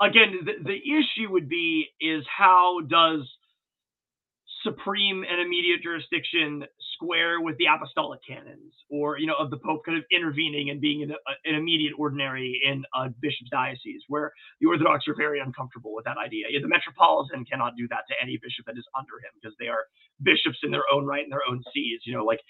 again, 0.00 0.40
the, 0.44 0.52
the 0.64 0.76
issue 0.76 1.30
would 1.30 1.48
be 1.48 1.86
is 2.00 2.24
how 2.36 2.80
does 2.88 3.28
supreme 4.62 5.24
and 5.24 5.40
immediate 5.40 5.82
jurisdiction 5.82 6.64
square 6.94 7.40
with 7.40 7.56
the 7.56 7.64
apostolic 7.64 8.20
canons 8.26 8.74
or 8.90 9.18
you 9.18 9.26
know 9.26 9.34
of 9.38 9.50
the 9.50 9.56
pope 9.56 9.80
kind 9.86 9.96
of 9.96 10.04
intervening 10.12 10.68
and 10.68 10.80
being 10.80 11.02
an, 11.02 11.12
an, 11.44 11.54
immediate 11.54 11.92
ordinary 11.98 12.60
in 12.64 12.84
a 12.94 13.08
bishop's 13.20 13.48
diocese 13.50 14.02
where 14.08 14.32
the 14.60 14.66
orthodox 14.66 15.08
are 15.08 15.14
very 15.16 15.40
uncomfortable 15.40 15.94
with 15.94 16.04
that 16.04 16.18
idea. 16.18 16.44
The 16.60 16.68
metropolitan 16.68 17.44
cannot 17.44 17.72
do 17.76 17.88
that 17.88 18.04
to 18.08 18.14
any 18.22 18.38
bishop 18.42 18.66
that 18.66 18.76
is 18.76 18.84
under 18.98 19.16
him 19.24 19.32
because 19.40 19.56
they 19.58 19.68
are 19.68 19.88
bishops 20.22 20.58
in 20.62 20.70
their 20.70 20.84
own 20.92 21.06
right 21.06 21.24
in 21.24 21.30
their 21.30 21.46
own 21.48 21.62
sees 21.72 22.00
you 22.04 22.14
know 22.14 22.24
like 22.24 22.40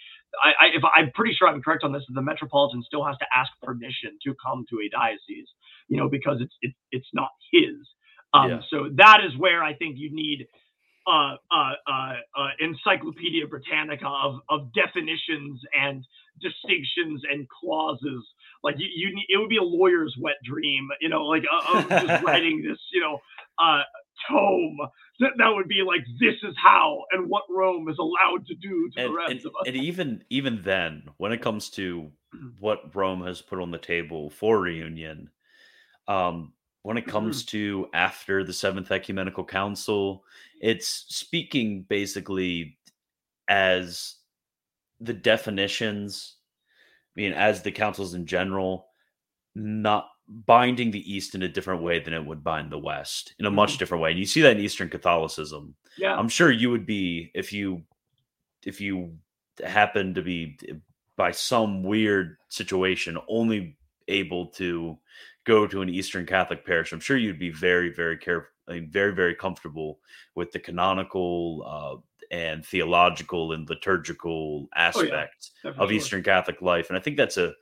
I, 0.42 0.50
I 0.50 0.66
if 0.74 0.82
i'm 0.94 1.10
pretty 1.14 1.34
sure 1.34 1.48
i'm 1.48 1.62
correct 1.62 1.84
on 1.84 1.92
this 1.92 2.02
the 2.12 2.22
metropolitan 2.22 2.82
still 2.82 3.04
has 3.04 3.16
to 3.18 3.26
ask 3.34 3.50
permission 3.62 4.18
to 4.24 4.34
come 4.44 4.64
to 4.70 4.76
a 4.82 4.88
diocese 4.90 5.48
you 5.90 5.98
know 5.98 6.08
because 6.08 6.38
it's 6.40 6.54
it, 6.62 6.72
it's 6.90 7.08
not 7.12 7.28
his 7.52 7.76
um, 8.32 8.50
yeah. 8.50 8.60
so 8.70 8.88
that 8.94 9.18
is 9.26 9.36
where 9.36 9.62
i 9.62 9.74
think 9.74 9.96
you 9.98 10.10
need 10.10 10.46
uh, 11.06 11.34
uh, 11.50 11.72
uh, 11.88 12.12
uh, 12.38 12.48
Encyclopedia 12.60 13.46
Britannica 13.46 14.06
of, 14.06 14.40
of 14.48 14.72
definitions 14.74 15.60
and 15.72 16.04
distinctions 16.40 17.22
and 17.28 17.48
clauses. 17.48 18.22
Like 18.62 18.76
you, 18.78 18.86
you 18.94 19.14
need, 19.14 19.26
it 19.28 19.38
would 19.38 19.48
be 19.48 19.56
a 19.56 19.62
lawyer's 19.62 20.14
wet 20.20 20.36
dream, 20.44 20.88
you 21.00 21.08
know, 21.08 21.22
like 21.22 21.42
uh, 21.50 21.78
of 21.78 21.88
just 21.88 22.22
writing 22.26 22.62
this, 22.62 22.78
you 22.92 23.00
know, 23.00 23.18
uh, 23.58 23.82
tome 24.28 24.78
that, 25.20 25.30
that 25.38 25.48
would 25.48 25.68
be 25.68 25.82
like 25.86 26.00
this 26.18 26.34
is 26.42 26.54
how 26.62 27.04
and 27.12 27.28
what 27.28 27.44
Rome 27.48 27.88
is 27.88 27.96
allowed 27.98 28.46
to 28.46 28.54
do 28.54 28.90
to 28.94 29.00
and, 29.00 29.10
the 29.10 29.16
rest 29.16 29.30
and, 29.30 29.40
of 29.40 29.52
us. 29.60 29.62
And 29.66 29.76
even 29.76 30.24
even 30.30 30.62
then, 30.62 31.10
when 31.16 31.32
it 31.32 31.42
comes 31.42 31.70
to 31.70 32.10
what 32.58 32.94
Rome 32.94 33.22
has 33.24 33.40
put 33.40 33.60
on 33.60 33.70
the 33.70 33.78
table 33.78 34.30
for 34.30 34.60
reunion, 34.60 35.30
um, 36.08 36.52
when 36.82 36.96
it 36.96 37.06
comes 37.06 37.42
mm-hmm. 37.42 37.56
to 37.56 37.86
after 37.94 38.44
the 38.44 38.52
Seventh 38.52 38.90
Ecumenical 38.90 39.44
Council, 39.44 40.24
it's 40.60 41.04
speaking 41.08 41.84
basically 41.88 42.78
as 43.48 44.16
the 45.00 45.12
definitions, 45.12 46.36
I 47.16 47.20
mean, 47.20 47.32
as 47.32 47.62
the 47.62 47.72
councils 47.72 48.14
in 48.14 48.26
general, 48.26 48.86
not 49.54 50.08
binding 50.28 50.90
the 50.90 51.12
East 51.12 51.34
in 51.34 51.42
a 51.42 51.48
different 51.48 51.82
way 51.82 51.98
than 51.98 52.14
it 52.14 52.24
would 52.24 52.44
bind 52.44 52.70
the 52.70 52.78
West 52.78 53.34
in 53.38 53.46
a 53.46 53.50
much 53.50 53.72
mm-hmm. 53.72 53.78
different 53.78 54.02
way. 54.02 54.10
And 54.10 54.18
you 54.18 54.26
see 54.26 54.42
that 54.42 54.56
in 54.56 54.62
Eastern 54.62 54.88
Catholicism. 54.88 55.74
Yeah. 55.98 56.14
I'm 56.14 56.28
sure 56.28 56.50
you 56.50 56.70
would 56.70 56.86
be 56.86 57.30
if 57.34 57.52
you 57.52 57.82
if 58.64 58.80
you 58.80 59.16
happen 59.64 60.14
to 60.14 60.22
be 60.22 60.58
by 61.16 61.32
some 61.32 61.82
weird 61.82 62.36
situation 62.48 63.18
only 63.28 63.76
able 64.08 64.46
to 64.46 64.98
go 65.50 65.66
to 65.66 65.82
an 65.82 65.88
Eastern 65.88 66.26
Catholic 66.26 66.64
parish, 66.64 66.92
I'm 66.92 67.00
sure 67.00 67.16
you'd 67.16 67.38
be 67.38 67.50
very, 67.50 67.92
very 67.92 68.16
careful, 68.16 68.50
I 68.68 68.74
mean, 68.74 68.90
very, 68.90 69.12
very 69.12 69.34
comfortable 69.34 69.98
with 70.36 70.52
the 70.52 70.60
canonical 70.60 71.64
uh, 71.66 71.96
and 72.34 72.64
theological 72.64 73.52
and 73.52 73.68
liturgical 73.68 74.68
aspects 74.76 75.50
oh, 75.64 75.70
yeah. 75.70 75.82
of. 75.82 75.90
Eastern 75.90 76.22
Catholic 76.22 76.62
life. 76.62 76.88
And 76.88 76.96
I 76.96 77.00
think 77.00 77.16
that's 77.16 77.36
a, 77.36 77.52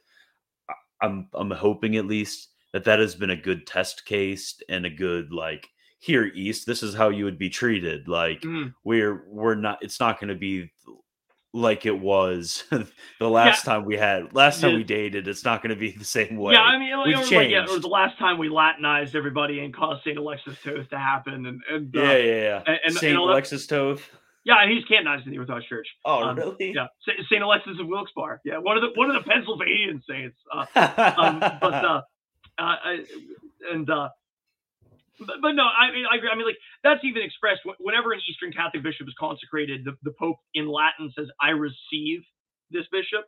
I'm, 1.01 1.29
I'm 1.33 1.51
hoping 1.51 1.97
at 1.97 2.07
least 2.07 2.51
that 2.73 2.85
that 2.85 2.99
has 2.99 3.15
been 3.15 3.31
a 3.31 3.37
good 3.37 3.67
test 3.67 4.05
case 4.05 4.61
and 4.69 4.85
a 4.85 4.91
good 4.91 5.33
like 5.33 5.69
here 5.99 6.31
East, 6.35 6.67
this 6.67 6.83
is 6.83 6.95
how 6.95 7.09
you 7.09 7.25
would 7.25 7.39
be 7.39 7.51
treated. 7.51 8.07
Like 8.07 8.43
mm. 8.43 8.73
we're 8.85 9.25
we're 9.29 9.55
not. 9.55 9.79
It's 9.83 9.99
not 9.99 10.21
going 10.21 10.29
to 10.29 10.35
be 10.37 10.71
like 11.55 11.87
it 11.87 11.99
was 11.99 12.65
the 12.71 13.29
last 13.29 13.65
yeah. 13.65 13.73
time 13.73 13.85
we 13.85 13.97
had 13.97 14.35
last 14.35 14.61
time 14.61 14.75
we 14.75 14.85
dated 14.85 15.27
it's 15.27 15.45
not 15.45 15.63
going 15.63 15.75
to 15.75 15.81
be 15.81 15.93
the 15.93 16.05
same 16.05 16.37
way. 16.37 16.53
Yeah 16.53 16.61
i 16.61 16.79
mean 16.79 16.91
We've 17.07 17.19
or, 17.19 17.25
changed. 17.25 17.53
yeah, 17.53 17.67
or 17.69 17.79
the 17.79 17.89
last 17.89 18.19
time 18.19 18.39
we 18.39 18.49
latinized 18.49 19.17
everybody 19.17 19.61
and 19.61 19.75
caused 19.75 20.05
saint 20.05 20.19
alexis 20.19 20.57
toth 20.63 20.91
to 20.91 20.99
happen 20.99 21.47
and, 21.47 21.61
and 21.71 21.97
uh, 21.97 22.01
yeah 22.01 22.17
yeah 22.17 22.35
yeah. 22.35 22.63
and, 22.67 22.79
and 22.85 22.95
saint 22.95 23.17
and 23.17 23.23
alexis 23.23 23.67
toth? 23.67 24.11
Yeah 24.45 24.63
and 24.63 24.71
he's 24.71 24.85
canonized 24.85 25.27
in 25.27 25.33
the 25.33 25.39
orthodox 25.39 25.67
church. 25.67 25.89
Oh 26.05 26.23
um, 26.23 26.37
really? 26.37 26.73
yeah 26.75 26.87
saint 27.31 27.43
alexis 27.43 27.81
of 27.81 27.87
wilkes-barre 27.87 28.41
yeah 28.45 28.59
one 28.59 28.77
of 28.77 28.83
the 28.83 28.91
one 28.95 29.11
of 29.11 29.23
the 29.23 29.29
pennsylvanian 29.29 30.03
saints 30.09 30.37
uh, 30.53 30.67
um, 31.17 31.41
but 31.41 31.75
uh, 31.85 32.03
uh, 32.59 32.75
and 33.73 33.89
uh 33.89 34.09
but, 35.21 35.37
but 35.43 35.53
no, 35.53 35.65
I 35.65 35.93
mean, 35.93 36.05
I 36.11 36.17
agree. 36.17 36.31
I 36.33 36.37
mean, 36.37 36.47
like 36.47 36.59
that's 36.85 37.05
even 37.05 37.23
expressed 37.23 37.63
whenever 37.79 38.13
an 38.13 38.21
Eastern 38.29 38.53
Catholic 38.53 38.83
bishop 38.83 39.09
is 39.09 39.15
consecrated, 39.19 39.85
the, 39.85 39.93
the 40.03 40.13
Pope 40.19 40.39
in 40.55 40.69
Latin 40.69 41.13
says, 41.17 41.29
"I 41.41 41.51
receive 41.51 42.23
this 42.71 42.87
bishop," 42.93 43.27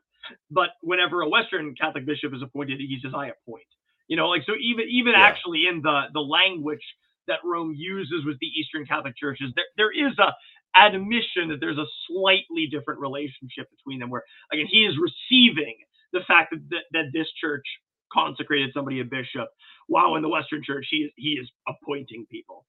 but 0.51 0.71
whenever 0.83 1.23
a 1.23 1.29
Western 1.29 1.75
Catholic 1.75 2.07
bishop 2.07 2.35
is 2.35 2.43
appointed, 2.43 2.81
he 2.81 2.99
says, 3.03 3.13
"I 3.17 3.29
appoint." 3.29 3.67
You 4.09 4.17
know, 4.17 4.29
like 4.29 4.43
so 4.47 4.55
even 4.61 4.87
even 4.91 5.13
yeah. 5.13 5.23
actually 5.23 5.67
in 5.69 5.83
the 5.83 6.05
the 6.13 6.21
language 6.21 6.85
that 7.29 7.41
Rome 7.45 7.75
uses 7.77 8.25
with 8.25 8.39
the 8.41 8.49
Eastern 8.49 8.87
Catholic 8.87 9.17
churches, 9.17 9.53
there 9.57 9.67
there 9.77 9.93
is 9.93 10.19
a 10.19 10.35
admission 10.77 11.49
that 11.49 11.59
there's 11.61 11.79
a 11.79 11.87
slightly 12.09 12.69
different 12.71 13.01
relationship 13.01 13.67
between 13.71 13.99
them 14.01 14.11
where 14.11 14.23
again 14.53 14.67
he 14.71 14.87
is 14.87 14.97
receiving 14.99 15.77
the 16.13 16.21
fact 16.27 16.51
that, 16.53 16.61
that, 16.71 16.85
that 16.93 17.05
this 17.13 17.29
church 17.41 17.65
consecrated 18.13 18.71
somebody 18.75 19.01
a 19.01 19.05
bishop 19.05 19.49
while 19.91 20.15
in 20.15 20.23
the 20.23 20.29
western 20.29 20.63
church 20.63 20.87
he 20.89 20.99
is 20.99 21.11
he 21.17 21.31
is 21.31 21.51
appointing 21.69 22.25
people. 22.31 22.65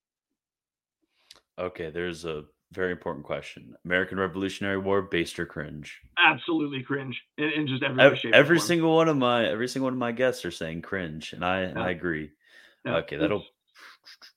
Okay 1.58 1.92
there's 1.92 2.26
a 2.26 2.46
very 2.72 2.92
important 2.92 3.26
question. 3.26 3.76
American 3.86 4.18
revolutionary 4.18 4.78
war 4.78 5.04
based 5.04 5.40
or 5.40 5.46
cringe? 5.46 6.02
Absolutely 6.18 6.82
cringe 6.82 7.22
in, 7.38 7.52
in 7.52 7.68
just 7.68 7.84
every 7.84 8.02
every, 8.02 8.34
every 8.34 8.60
single 8.60 8.96
one 8.96 9.08
of 9.08 9.18
my 9.18 9.46
every 9.46 9.68
single 9.68 9.86
one 9.86 9.94
of 9.94 10.00
my 10.00 10.12
guests 10.12 10.44
are 10.46 10.52
saying 10.52 10.82
cringe 10.82 11.34
and 11.34 11.46
i 11.46 11.62
yeah. 11.62 11.68
and 11.68 11.80
i 11.80 11.92
agree. 11.92 12.32
Yeah. 12.86 12.96
okay 12.98 13.18
that'll 13.18 13.44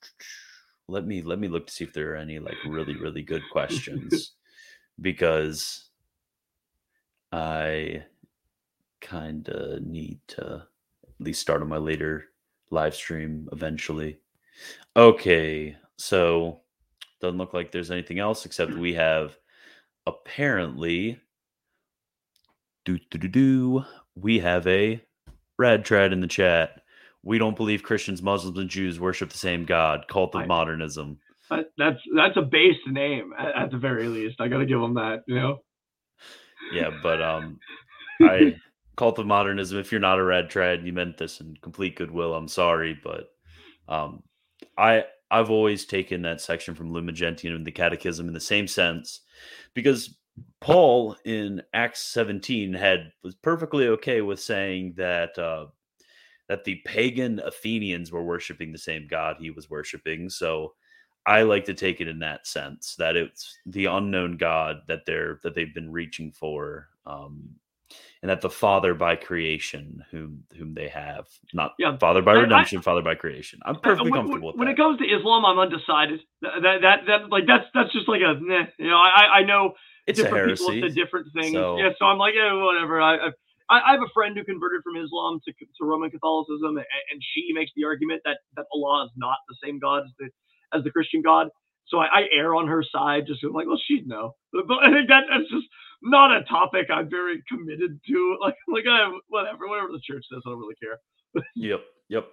let 0.89 1.06
me 1.06 1.23
let 1.23 1.39
me 1.39 1.48
look 1.48 1.66
to 1.69 1.73
see 1.73 1.85
if 1.85 1.94
there 1.94 2.12
are 2.12 2.16
any 2.16 2.39
like 2.39 2.56
really 2.69 2.97
really 2.97 3.23
good 3.23 3.43
questions 3.51 4.32
because 5.01 5.89
I 7.32 8.05
kind 9.01 9.48
of 9.48 9.82
need 9.82 10.20
to 10.28 10.66
at 11.02 11.24
least 11.24 11.40
start 11.40 11.62
on 11.62 11.69
my 11.69 11.78
later 11.78 12.27
live 12.70 12.95
stream 12.95 13.49
eventually. 13.53 14.19
Okay, 14.97 15.77
so 15.97 16.61
doesn't 17.20 17.39
look 17.39 17.55
like 17.55 17.73
there's 17.73 17.91
anything 17.91 18.19
else 18.19 18.45
except 18.45 18.73
we 18.73 18.95
have 18.95 19.36
apparently 20.07 21.19
do 22.85 22.99
do 23.11 23.19
do 23.19 23.28
do 23.28 23.85
we 24.15 24.39
have 24.39 24.66
a 24.66 25.01
rad 25.59 25.85
trad 25.85 26.12
in 26.12 26.20
the 26.20 26.27
chat 26.27 26.82
we 27.24 27.39
don't 27.39 27.57
believe 27.57 27.82
Christians, 27.82 28.23
Muslims, 28.23 28.59
and 28.59 28.69
Jews 28.69 29.01
worship 29.01 29.31
the 29.31 29.39
same 29.39 29.65
God. 29.65 30.07
Cult 30.09 30.35
of 30.35 30.43
I, 30.43 30.47
modernism. 30.47 31.19
that's 31.51 31.99
that's 32.15 32.36
a 32.36 32.43
base 32.43 32.77
name 32.86 33.32
at, 33.39 33.57
at 33.57 33.70
the 33.70 33.78
very 33.78 34.09
least. 34.09 34.41
I 34.41 34.49
got 34.49 34.59
to 34.59 34.66
give 34.66 34.81
them 34.81 34.95
that. 34.95 35.23
You 35.27 35.36
know. 35.36 35.59
Yeah, 36.73 36.91
but 37.03 37.23
um, 37.23 37.59
I 38.20 38.57
cult 38.97 39.19
of 39.19 39.27
modernism. 39.27 39.79
If 39.79 39.93
you're 39.93 40.01
not 40.01 40.19
a 40.19 40.25
red 40.25 40.51
trad, 40.51 40.85
you 40.85 40.93
meant 40.93 41.19
this 41.19 41.41
in 41.41 41.57
complete 41.62 41.97
goodwill. 41.97 42.35
I'm 42.35 42.49
sorry, 42.49 42.99
but 43.03 43.31
um, 43.89 44.23
I 44.79 45.05
I've 45.31 45.51
always 45.51 45.85
taken 45.85 46.23
that 46.23 46.41
section 46.41 46.75
from 46.75 46.93
Lumen 46.93 47.15
Gentium 47.15 47.57
and 47.57 47.66
the 47.66 47.73
Catechism 47.73 48.29
in 48.29 48.35
the 48.35 48.41
same 48.41 48.69
sense 48.69 49.21
because 49.75 50.16
Paul 50.61 51.16
in 51.25 51.62
Acts 51.73 52.01
17 52.12 52.73
had 52.75 53.12
was 53.23 53.35
perfectly 53.35 53.89
okay 53.89 54.21
with 54.21 54.41
saying 54.41 54.95
that 54.97 55.39
uh, 55.39 55.66
that 56.49 56.65
the 56.65 56.77
pagan 56.85 57.41
Athenians 57.41 58.12
were 58.12 58.23
worshiping 58.23 58.73
the 58.73 58.79
same 58.79 59.07
god 59.09 59.37
he 59.39 59.51
was 59.51 59.71
worshiping. 59.71 60.29
So 60.29 60.75
I 61.27 61.43
like 61.43 61.65
to 61.66 61.75
take 61.75 62.01
it 62.01 62.09
in 62.09 62.19
that 62.21 62.47
sense 62.47 62.97
that 62.97 63.16
it's 63.16 63.59
the 63.66 63.87
unknown 63.87 64.37
God 64.37 64.83
that 64.89 65.07
they're 65.07 65.41
that 65.43 65.55
they've 65.55 65.75
been 65.75 65.91
reaching 65.91 66.33
for, 66.33 66.89
um, 67.07 67.49
and 68.23 68.31
that 68.31 68.40
the 68.40 68.51
Father 68.51 68.94
by 68.94 69.16
creation, 69.16 70.05
whom 70.11 70.44
whom 70.56 70.74
they 70.74 70.89
have, 70.89 71.27
not 71.52 71.73
yeah. 71.78 71.97
Father 71.98 72.23
by 72.23 72.32
redemption, 72.32 72.78
I, 72.78 72.82
Father 72.82 73.02
by 73.02 73.15
creation. 73.15 73.61
I'm 73.65 73.77
perfectly 73.81 74.11
when, 74.11 74.20
comfortable 74.20 74.48
when, 74.48 74.56
with 74.56 74.56
that. 74.56 74.59
When 74.59 74.69
it 74.69 74.77
comes 74.77 74.98
to 75.01 75.05
Islam, 75.05 75.44
I'm 75.44 75.59
undecided. 75.59 76.20
That 76.43 76.81
that 76.82 76.98
that, 77.06 77.31
like 77.31 77.44
that's 77.47 77.65
that's 77.74 77.93
just 77.93 78.09
like 78.09 78.23
a 78.23 78.40
you 78.78 78.90
know 78.90 78.97
I 78.97 79.40
I 79.40 79.43
know 79.44 79.74
it's 80.06 80.19
different 80.19 80.59
people 80.59 80.69
say 80.69 80.89
different 80.89 81.28
things. 81.35 81.52
So, 81.52 81.78
yeah, 81.78 81.90
so 81.98 82.06
I'm 82.06 82.19
like 82.19 82.35
yeah 82.35 82.52
whatever. 82.55 83.01
I, 83.01 83.16
I 83.16 83.28
I, 83.70 83.81
I, 83.81 83.93
have 83.93 84.02
a 84.02 84.12
friend 84.12 84.36
who 84.36 84.44
converted 84.44 84.82
from 84.85 85.02
Islam 85.02 85.40
to, 85.47 85.52
to 85.52 85.85
Roman 85.85 86.11
Catholicism, 86.11 86.77
and, 86.77 86.85
and, 86.85 87.23
she 87.32 87.48
makes 87.55 87.73
the 87.74 87.85
argument 87.85 88.20
that 88.27 88.39
that 88.56 88.66
Allah 88.74 89.06
is 89.06 89.11
not 89.16 89.36
the 89.48 89.56
same 89.65 89.78
God 89.78 90.05
as 90.05 90.12
the 90.19 90.28
as 90.77 90.85
the 90.85 90.90
Christian 90.90 91.23
God. 91.23 91.48
So 91.86 91.98
I, 91.98 92.06
I 92.06 92.23
err 92.32 92.55
on 92.55 92.66
her 92.66 92.82
side, 92.82 93.27
just 93.27 93.44
like, 93.44 93.66
well, 93.66 93.81
she'd 93.86 94.06
know. 94.06 94.35
But, 94.52 94.66
but 94.66 94.78
I 94.82 94.93
think 94.93 95.09
that, 95.09 95.24
that's 95.31 95.51
just 95.51 95.66
not 96.02 96.36
a 96.36 96.44
topic 96.44 96.89
I'm 96.90 97.09
very 97.09 97.43
committed 97.48 98.01
to. 98.09 98.39
Like, 98.44 98.56
like 98.69 98.85
I, 98.89 99.11
whatever, 99.28 99.69
whatever 99.69 99.89
the 99.93 100.01
church 100.01 100.24
says, 100.31 100.43
I 100.47 100.51
don't 100.51 100.59
really 100.59 100.74
care. 100.77 101.01
yep, 101.55 101.85
yep. 102.09 102.28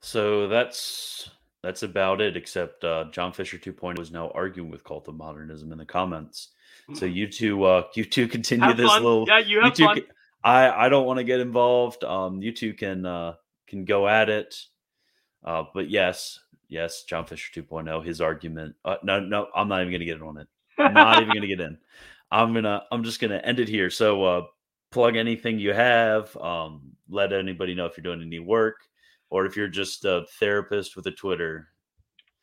So 0.00 0.48
that's 0.48 1.30
that's 1.62 1.82
about 1.82 2.20
it. 2.20 2.36
Except 2.36 2.84
uh, 2.84 3.06
John 3.10 3.32
Fisher 3.32 3.58
2.0 3.58 3.98
is 4.00 4.12
now 4.12 4.30
arguing 4.30 4.70
with 4.70 4.84
cult 4.84 5.08
of 5.08 5.16
modernism 5.16 5.72
in 5.72 5.78
the 5.78 5.84
comments. 5.84 6.50
So 6.94 7.06
mm-hmm. 7.06 7.16
you 7.16 7.26
two, 7.26 7.64
uh, 7.64 7.82
you 7.94 8.04
two 8.04 8.28
continue 8.28 8.64
have 8.64 8.76
this 8.76 8.86
fun. 8.86 9.02
little. 9.02 9.24
Yeah, 9.26 9.38
you 9.38 9.60
have 9.60 9.78
you 9.78 9.86
fun. 9.86 10.02
I 10.44 10.86
I 10.86 10.88
don't 10.88 11.06
want 11.06 11.18
to 11.18 11.24
get 11.24 11.40
involved. 11.40 12.04
Um, 12.04 12.40
you 12.40 12.52
two 12.52 12.74
can 12.74 13.04
uh, 13.04 13.34
can 13.66 13.84
go 13.84 14.06
at 14.06 14.28
it. 14.28 14.54
Uh, 15.44 15.64
but 15.74 15.90
yes, 15.90 16.40
yes, 16.68 17.04
John 17.04 17.26
Fisher 17.26 17.62
2.0, 17.62 18.04
his 18.04 18.20
argument. 18.20 18.74
Uh, 18.84 18.96
no, 19.02 19.20
no, 19.20 19.48
I'm 19.54 19.68
not 19.68 19.80
even 19.80 19.92
gonna 19.92 20.04
get 20.04 20.22
on 20.22 20.38
it. 20.38 20.48
I'm 20.78 20.94
not 20.94 21.22
even 21.22 21.34
gonna 21.34 21.46
get 21.46 21.60
in. 21.60 21.78
I'm 22.30 22.52
gonna 22.54 22.84
I'm 22.90 23.04
just 23.04 23.20
gonna 23.20 23.40
end 23.44 23.60
it 23.60 23.68
here. 23.68 23.90
So 23.90 24.24
uh, 24.24 24.42
plug 24.90 25.16
anything 25.16 25.58
you 25.58 25.72
have. 25.72 26.36
Um, 26.36 26.92
let 27.08 27.32
anybody 27.32 27.74
know 27.74 27.86
if 27.86 27.96
you're 27.96 28.02
doing 28.02 28.22
any 28.26 28.38
work 28.38 28.76
or 29.30 29.46
if 29.46 29.56
you're 29.56 29.68
just 29.68 30.04
a 30.04 30.24
therapist 30.38 30.96
with 30.96 31.06
a 31.06 31.12
Twitter. 31.12 31.68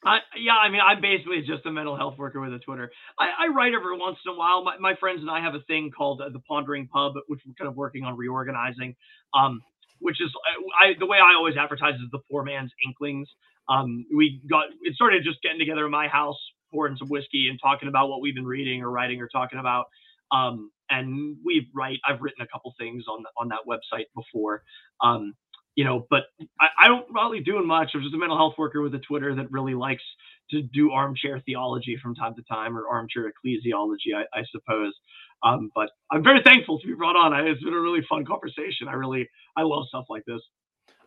I, 0.06 0.20
yeah, 0.38 0.56
I 0.56 0.70
mean, 0.70 0.82
I'm 0.86 1.00
basically 1.00 1.42
just 1.42 1.66
a 1.66 1.72
mental 1.72 1.96
health 1.96 2.18
worker 2.18 2.42
with 2.42 2.54
a 2.54 2.60
Twitter. 2.60 2.92
I, 3.18 3.46
I 3.46 3.48
write 3.48 3.74
every 3.74 3.98
once 3.98 4.18
in 4.26 4.34
a 4.34 4.36
while. 4.36 4.62
My, 4.64 4.78
my 4.78 4.96
friends 4.96 5.22
and 5.22 5.32
I 5.32 5.40
have 5.40 5.56
a 5.56 5.62
thing 5.62 5.92
called 5.96 6.22
uh, 6.22 6.28
the 6.28 6.40
Pondering 6.40 6.88
Pub, 6.88 7.14
which 7.28 7.40
we're 7.48 7.54
kind 7.54 7.70
of 7.70 7.78
working 7.78 8.04
on 8.04 8.18
reorganizing. 8.18 8.96
Um, 9.34 9.62
which 10.00 10.20
is 10.20 10.30
I, 10.82 10.88
I, 10.88 10.94
the 11.00 11.06
way 11.06 11.18
I 11.18 11.34
always 11.34 11.56
advertise 11.56 11.96
is 11.96 12.12
the 12.12 12.20
poor 12.30 12.44
man's 12.44 12.72
inklings. 12.86 13.30
Um, 13.70 14.06
we 14.16 14.42
got 14.50 14.66
it 14.82 14.96
started 14.96 15.24
just 15.24 15.42
getting 15.42 15.60
together 15.60 15.86
in 15.86 15.92
my 15.92 16.08
house, 16.08 16.38
pouring 16.72 16.98
some 16.98 17.10
whiskey 17.10 17.48
and 17.50 17.60
talking 17.62 17.88
about 17.88 18.10
what 18.10 18.22
we've 18.22 18.36
been 18.36 18.46
reading 18.46 18.82
or 18.82 18.92
writing 18.92 19.22
or 19.22 19.30
talking 19.30 19.60
about. 19.60 19.86
Um, 20.32 20.72
and 20.90 21.38
we 21.46 21.70
write. 21.76 22.00
I've 22.08 22.22
written 22.22 22.42
a 22.42 22.48
couple 22.48 22.74
things 22.80 23.06
on 23.10 23.24
on 23.38 23.50
that 23.50 23.62
website 23.68 24.06
before. 24.16 24.64
Um, 25.04 25.34
you 25.76 25.84
know, 25.86 26.06
but 26.10 26.24
I, 26.60 26.68
I 26.86 26.88
don't 26.88 27.08
really 27.14 27.40
doing 27.40 27.66
much. 27.66 27.92
I'm 27.94 28.02
just 28.02 28.14
a 28.14 28.18
mental 28.18 28.38
health 28.38 28.56
worker 28.58 28.82
with 28.82 28.94
a 28.96 29.00
Twitter 29.00 29.36
that 29.36 29.52
really 29.52 29.74
likes 29.74 30.04
to 30.52 30.62
do 30.62 30.92
armchair 30.92 31.42
theology 31.46 31.98
from 32.02 32.16
time 32.16 32.36
to 32.36 32.44
time 32.44 32.78
or 32.78 32.88
armchair 32.88 33.32
ecclesiology, 33.32 34.14
I, 34.16 34.26
I 34.38 34.44
suppose. 34.52 34.94
Um, 35.44 35.72
but 35.76 35.90
I'm 36.12 36.24
very 36.24 36.42
thankful 36.44 36.80
to 36.80 36.88
be 36.88 36.94
brought 36.94 37.16
on. 37.16 37.34
I, 37.34 37.42
it's 37.44 37.64
been 37.64 37.74
a 37.74 37.80
really 37.80 38.02
fun 38.08 38.26
conversation. 38.26 38.88
I 38.88 38.94
really, 38.94 39.28
I 39.58 39.64
love 39.64 39.88
stuff 39.88 40.06
like 40.10 40.24
this. 40.26 40.42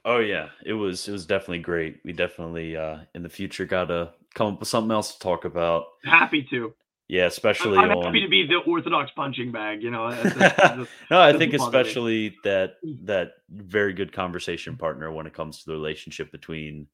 Oh 0.06 0.20
yeah, 0.20 0.50
it 0.64 0.72
was 0.72 1.08
it 1.08 1.12
was 1.12 1.26
definitely 1.26 1.58
great. 1.58 1.98
We 2.04 2.12
definitely 2.12 2.76
uh 2.76 2.98
in 3.16 3.24
the 3.24 3.28
future 3.28 3.66
got 3.66 3.86
to 3.86 4.12
come 4.34 4.54
up 4.54 4.60
with 4.60 4.68
something 4.68 4.92
else 4.92 5.14
to 5.14 5.18
talk 5.18 5.44
about. 5.44 5.86
Happy 6.04 6.46
to. 6.50 6.72
Yeah, 7.08 7.26
especially 7.26 7.76
I'm, 7.76 7.90
I'm 7.90 7.98
on... 7.98 8.04
happy 8.04 8.20
to 8.20 8.28
be 8.28 8.46
the 8.46 8.58
orthodox 8.70 9.10
punching 9.16 9.50
bag. 9.50 9.82
You 9.82 9.90
know. 9.90 10.08
no, 11.10 11.20
I 11.20 11.36
think 11.36 11.54
especially 11.54 12.36
that 12.44 12.74
that 13.02 13.32
very 13.50 13.92
good 13.92 14.12
conversation 14.12 14.76
partner 14.76 15.10
when 15.10 15.26
it 15.26 15.34
comes 15.34 15.58
to 15.58 15.66
the 15.66 15.74
relationship 15.74 16.30
between 16.30 16.86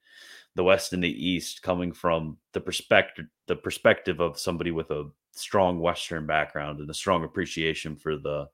the 0.55 0.65
West 0.65 0.95
and 0.95 1.05
the 1.05 1.29
East, 1.29 1.63
coming 1.63 1.93
from 1.93 2.39
the 2.55 2.61
perspective 2.61 3.27
the 3.47 3.57
perspective 3.57 4.21
of 4.21 4.39
somebody 4.39 4.71
with 4.71 4.91
a 4.91 5.11
strong 5.33 5.81
Western 5.81 6.27
background 6.27 6.81
and 6.81 6.89
a 6.89 6.95
strong 6.95 7.25
appreciation 7.25 7.95
for 7.95 8.17
the 8.17 8.49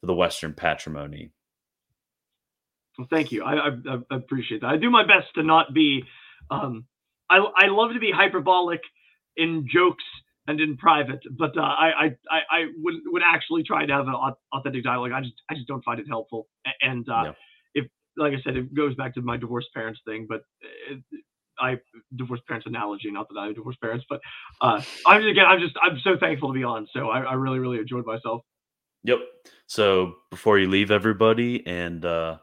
for 0.00 0.06
the 0.06 0.14
Western 0.14 0.52
patrimony. 0.52 1.30
Well, 2.98 3.08
thank 3.10 3.32
you. 3.32 3.44
I, 3.44 3.68
I, 3.68 3.70
I 4.10 4.16
appreciate 4.16 4.60
that. 4.60 4.68
I 4.68 4.76
do 4.76 4.90
my 4.90 5.04
best 5.06 5.28
to 5.36 5.42
not 5.42 5.72
be. 5.72 6.04
Um, 6.50 6.86
I 7.30 7.38
I 7.38 7.66
love 7.68 7.92
to 7.94 8.00
be 8.00 8.12
hyperbolic 8.14 8.80
in 9.36 9.66
jokes 9.72 10.04
and 10.46 10.60
in 10.60 10.76
private. 10.76 11.20
But 11.38 11.56
uh, 11.56 11.62
I, 11.62 12.16
I, 12.30 12.38
I 12.50 12.64
would 12.78 12.94
would 13.06 13.22
actually 13.24 13.62
try 13.62 13.86
to 13.86 13.92
have 13.92 14.06
an 14.08 14.14
authentic 14.52 14.84
dialogue. 14.84 15.12
I 15.12 15.20
just 15.20 15.34
I 15.50 15.54
just 15.54 15.68
don't 15.68 15.84
find 15.84 16.00
it 16.00 16.06
helpful. 16.08 16.48
And 16.80 17.08
uh, 17.08 17.32
if 17.74 17.86
like 18.16 18.32
I 18.32 18.42
said, 18.42 18.56
it 18.56 18.74
goes 18.74 18.94
back 18.94 19.14
to 19.14 19.22
my 19.22 19.36
divorced 19.36 19.68
parents 19.74 20.00
thing. 20.06 20.26
But 20.28 20.42
it, 20.90 21.02
I 21.58 21.78
divorced 22.16 22.46
parents 22.46 22.66
analogy, 22.66 23.10
not 23.10 23.28
that 23.28 23.38
I 23.38 23.46
have 23.46 23.54
divorced 23.54 23.80
parents, 23.80 24.04
but 24.08 24.20
uh, 24.60 24.82
I'm 25.06 25.20
just 25.20 25.30
again 25.30 25.46
I'm 25.46 25.60
just 25.60 25.74
I'm 25.82 25.98
so 26.02 26.16
thankful 26.18 26.48
to 26.48 26.54
be 26.54 26.64
on. 26.64 26.88
So 26.92 27.08
I, 27.08 27.20
I 27.20 27.34
really 27.34 27.58
really 27.58 27.78
enjoyed 27.78 28.04
myself. 28.04 28.42
Yep. 29.04 29.18
So 29.66 30.16
before 30.30 30.58
you 30.58 30.68
leave, 30.68 30.90
everybody, 30.90 31.66
and 31.66 32.04
uh, 32.04 32.38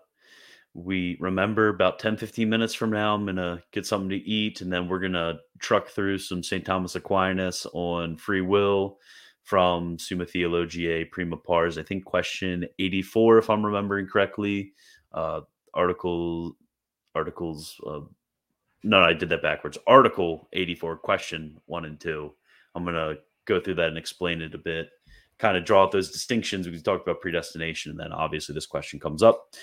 we 0.83 1.17
remember 1.19 1.69
about 1.69 1.99
10 1.99 2.17
15 2.17 2.49
minutes 2.49 2.73
from 2.73 2.91
now 2.91 3.13
i'm 3.13 3.25
gonna 3.25 3.61
get 3.71 3.85
something 3.85 4.09
to 4.09 4.17
eat 4.17 4.61
and 4.61 4.71
then 4.71 4.87
we're 4.87 4.99
gonna 4.99 5.37
truck 5.59 5.87
through 5.87 6.17
some 6.17 6.41
st 6.43 6.65
thomas 6.65 6.95
aquinas 6.95 7.65
on 7.73 8.15
free 8.17 8.41
will 8.41 8.97
from 9.49 9.97
summa 9.97 10.27
theologiae 10.27 11.05
prima 11.05 11.35
pars. 11.35 11.79
I 11.79 11.83
think 11.83 12.05
question 12.05 12.67
84 12.77 13.39
if 13.39 13.49
i'm 13.49 13.65
remembering 13.65 14.05
correctly. 14.07 14.73
Uh 15.11 15.41
article 15.73 16.55
articles 17.15 17.75
uh, 17.87 18.01
no, 18.83 19.01
i 19.01 19.13
did 19.13 19.29
that 19.29 19.41
backwards. 19.41 19.77
Article 19.87 20.47
84 20.53 20.97
question 20.97 21.57
1 21.65 21.85
and 21.85 21.99
2 21.99 22.31
i'm 22.75 22.85
gonna 22.85 23.15
go 23.45 23.59
through 23.59 23.75
that 23.75 23.87
and 23.89 23.97
explain 23.97 24.41
it 24.41 24.53
a 24.53 24.59
bit 24.59 24.89
kind 25.39 25.57
of 25.57 25.65
draw 25.65 25.83
out 25.83 25.91
those 25.91 26.11
distinctions 26.11 26.67
we 26.67 26.79
talked 26.79 27.07
about 27.07 27.21
predestination 27.21 27.91
and 27.91 27.99
then 27.99 28.11
obviously 28.11 28.53
this 28.53 28.67
question 28.67 28.99
comes 28.99 29.23
up 29.23 29.55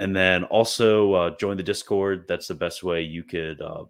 and 0.00 0.14
then 0.14 0.44
also 0.44 1.12
uh, 1.14 1.36
join 1.38 1.56
the 1.56 1.62
Discord. 1.62 2.26
That's 2.28 2.48
the 2.48 2.54
best 2.54 2.82
way 2.82 3.02
you 3.02 3.22
could 3.22 3.60
uh, 3.60 3.84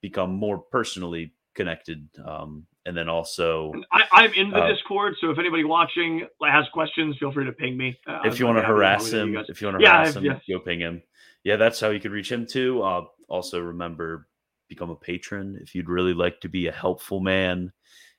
become 0.00 0.32
more 0.32 0.58
personally 0.58 1.32
connected 1.54 2.08
um, 2.24 2.66
and 2.88 2.96
then 2.96 3.08
also 3.08 3.70
I, 3.92 4.24
am 4.24 4.32
in 4.32 4.50
the 4.50 4.56
uh, 4.56 4.68
Discord, 4.68 5.14
so 5.20 5.30
if 5.30 5.38
anybody 5.38 5.62
watching 5.62 6.26
has 6.42 6.64
questions, 6.72 7.18
feel 7.18 7.30
free 7.30 7.44
to 7.44 7.52
ping 7.52 7.76
me. 7.76 7.98
Uh, 8.06 8.20
if 8.24 8.40
you 8.40 8.46
want 8.46 8.56
to 8.56 8.64
harass 8.64 9.10
him, 9.10 9.36
if 9.46 9.60
you 9.60 9.66
want 9.66 9.78
to 9.78 9.84
yeah, 9.84 9.98
harass 9.98 10.16
him, 10.16 10.24
yeah. 10.24 10.38
go 10.48 10.58
ping 10.58 10.80
him. 10.80 11.02
Yeah, 11.44 11.56
that's 11.56 11.78
how 11.78 11.90
you 11.90 12.00
could 12.00 12.12
reach 12.12 12.32
him 12.32 12.46
too. 12.46 12.82
Uh, 12.82 13.02
also, 13.28 13.60
remember 13.60 14.26
become 14.70 14.88
a 14.88 14.96
patron 14.96 15.58
if 15.60 15.74
you'd 15.74 15.90
really 15.90 16.14
like 16.14 16.40
to 16.40 16.48
be 16.48 16.66
a 16.66 16.72
helpful 16.72 17.20
man 17.20 17.72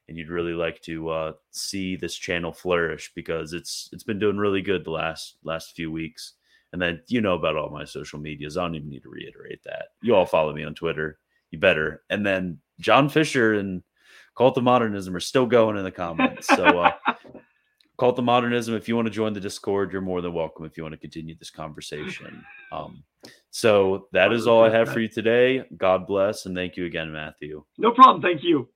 and 0.08 0.18
you'd 0.18 0.30
really 0.30 0.54
like 0.54 0.82
to 0.82 1.10
uh, 1.10 1.34
see 1.50 1.96
this 1.96 2.16
channel 2.16 2.52
flourish 2.52 3.12
because 3.16 3.54
it's 3.54 3.90
it's 3.92 4.04
been 4.04 4.20
doing 4.20 4.38
really 4.38 4.62
good 4.62 4.86
the 4.86 4.92
last 4.92 5.38
last 5.44 5.76
few 5.76 5.92
weeks. 5.92 6.34
And 6.72 6.82
then 6.82 7.02
you 7.08 7.22
know 7.22 7.34
about 7.34 7.56
all 7.56 7.70
my 7.70 7.84
social 7.84 8.20
medias. 8.20 8.58
I 8.58 8.62
don't 8.62 8.76
even 8.76 8.90
need 8.90 9.04
to 9.04 9.10
reiterate 9.10 9.64
that. 9.64 9.88
You 10.02 10.16
all 10.16 10.26
follow 10.26 10.54
me 10.54 10.64
on 10.64 10.76
Twitter. 10.76 11.20
You 11.52 11.60
better. 11.60 12.04
And 12.10 12.26
then 12.26 12.60
John 12.80 13.10
Fisher 13.10 13.56
and 13.56 13.82
Cult 14.36 14.58
of 14.58 14.64
Modernism 14.64 15.16
are 15.16 15.20
still 15.20 15.46
going 15.46 15.78
in 15.78 15.84
the 15.84 15.92
comments. 15.92 16.48
So, 16.48 16.80
uh, 16.80 16.92
Cult 18.00 18.20
of 18.20 18.26
Modernism, 18.26 18.76
if 18.76 18.88
you 18.88 18.96
want 18.96 19.08
to 19.08 19.12
join 19.14 19.34
the 19.34 19.40
Discord, 19.40 19.92
you're 19.92 20.02
more 20.02 20.22
than 20.22 20.34
welcome 20.34 20.64
if 20.66 20.78
you 20.78 20.84
want 20.84 20.94
to 20.94 21.00
continue 21.00 21.36
this 21.38 21.50
conversation. 21.50 22.46
Um, 22.72 23.04
so, 23.50 24.08
that 24.14 24.32
is 24.32 24.48
all 24.48 24.64
I 24.64 24.70
have 24.70 24.90
for 24.90 25.00
you 25.00 25.10
today. 25.10 25.64
God 25.76 26.08
bless 26.08 26.46
and 26.46 26.56
thank 26.56 26.78
you 26.78 26.86
again, 26.86 27.12
Matthew. 27.12 27.66
No 27.78 27.92
problem. 27.92 28.22
Thank 28.22 28.44
you. 28.44 28.70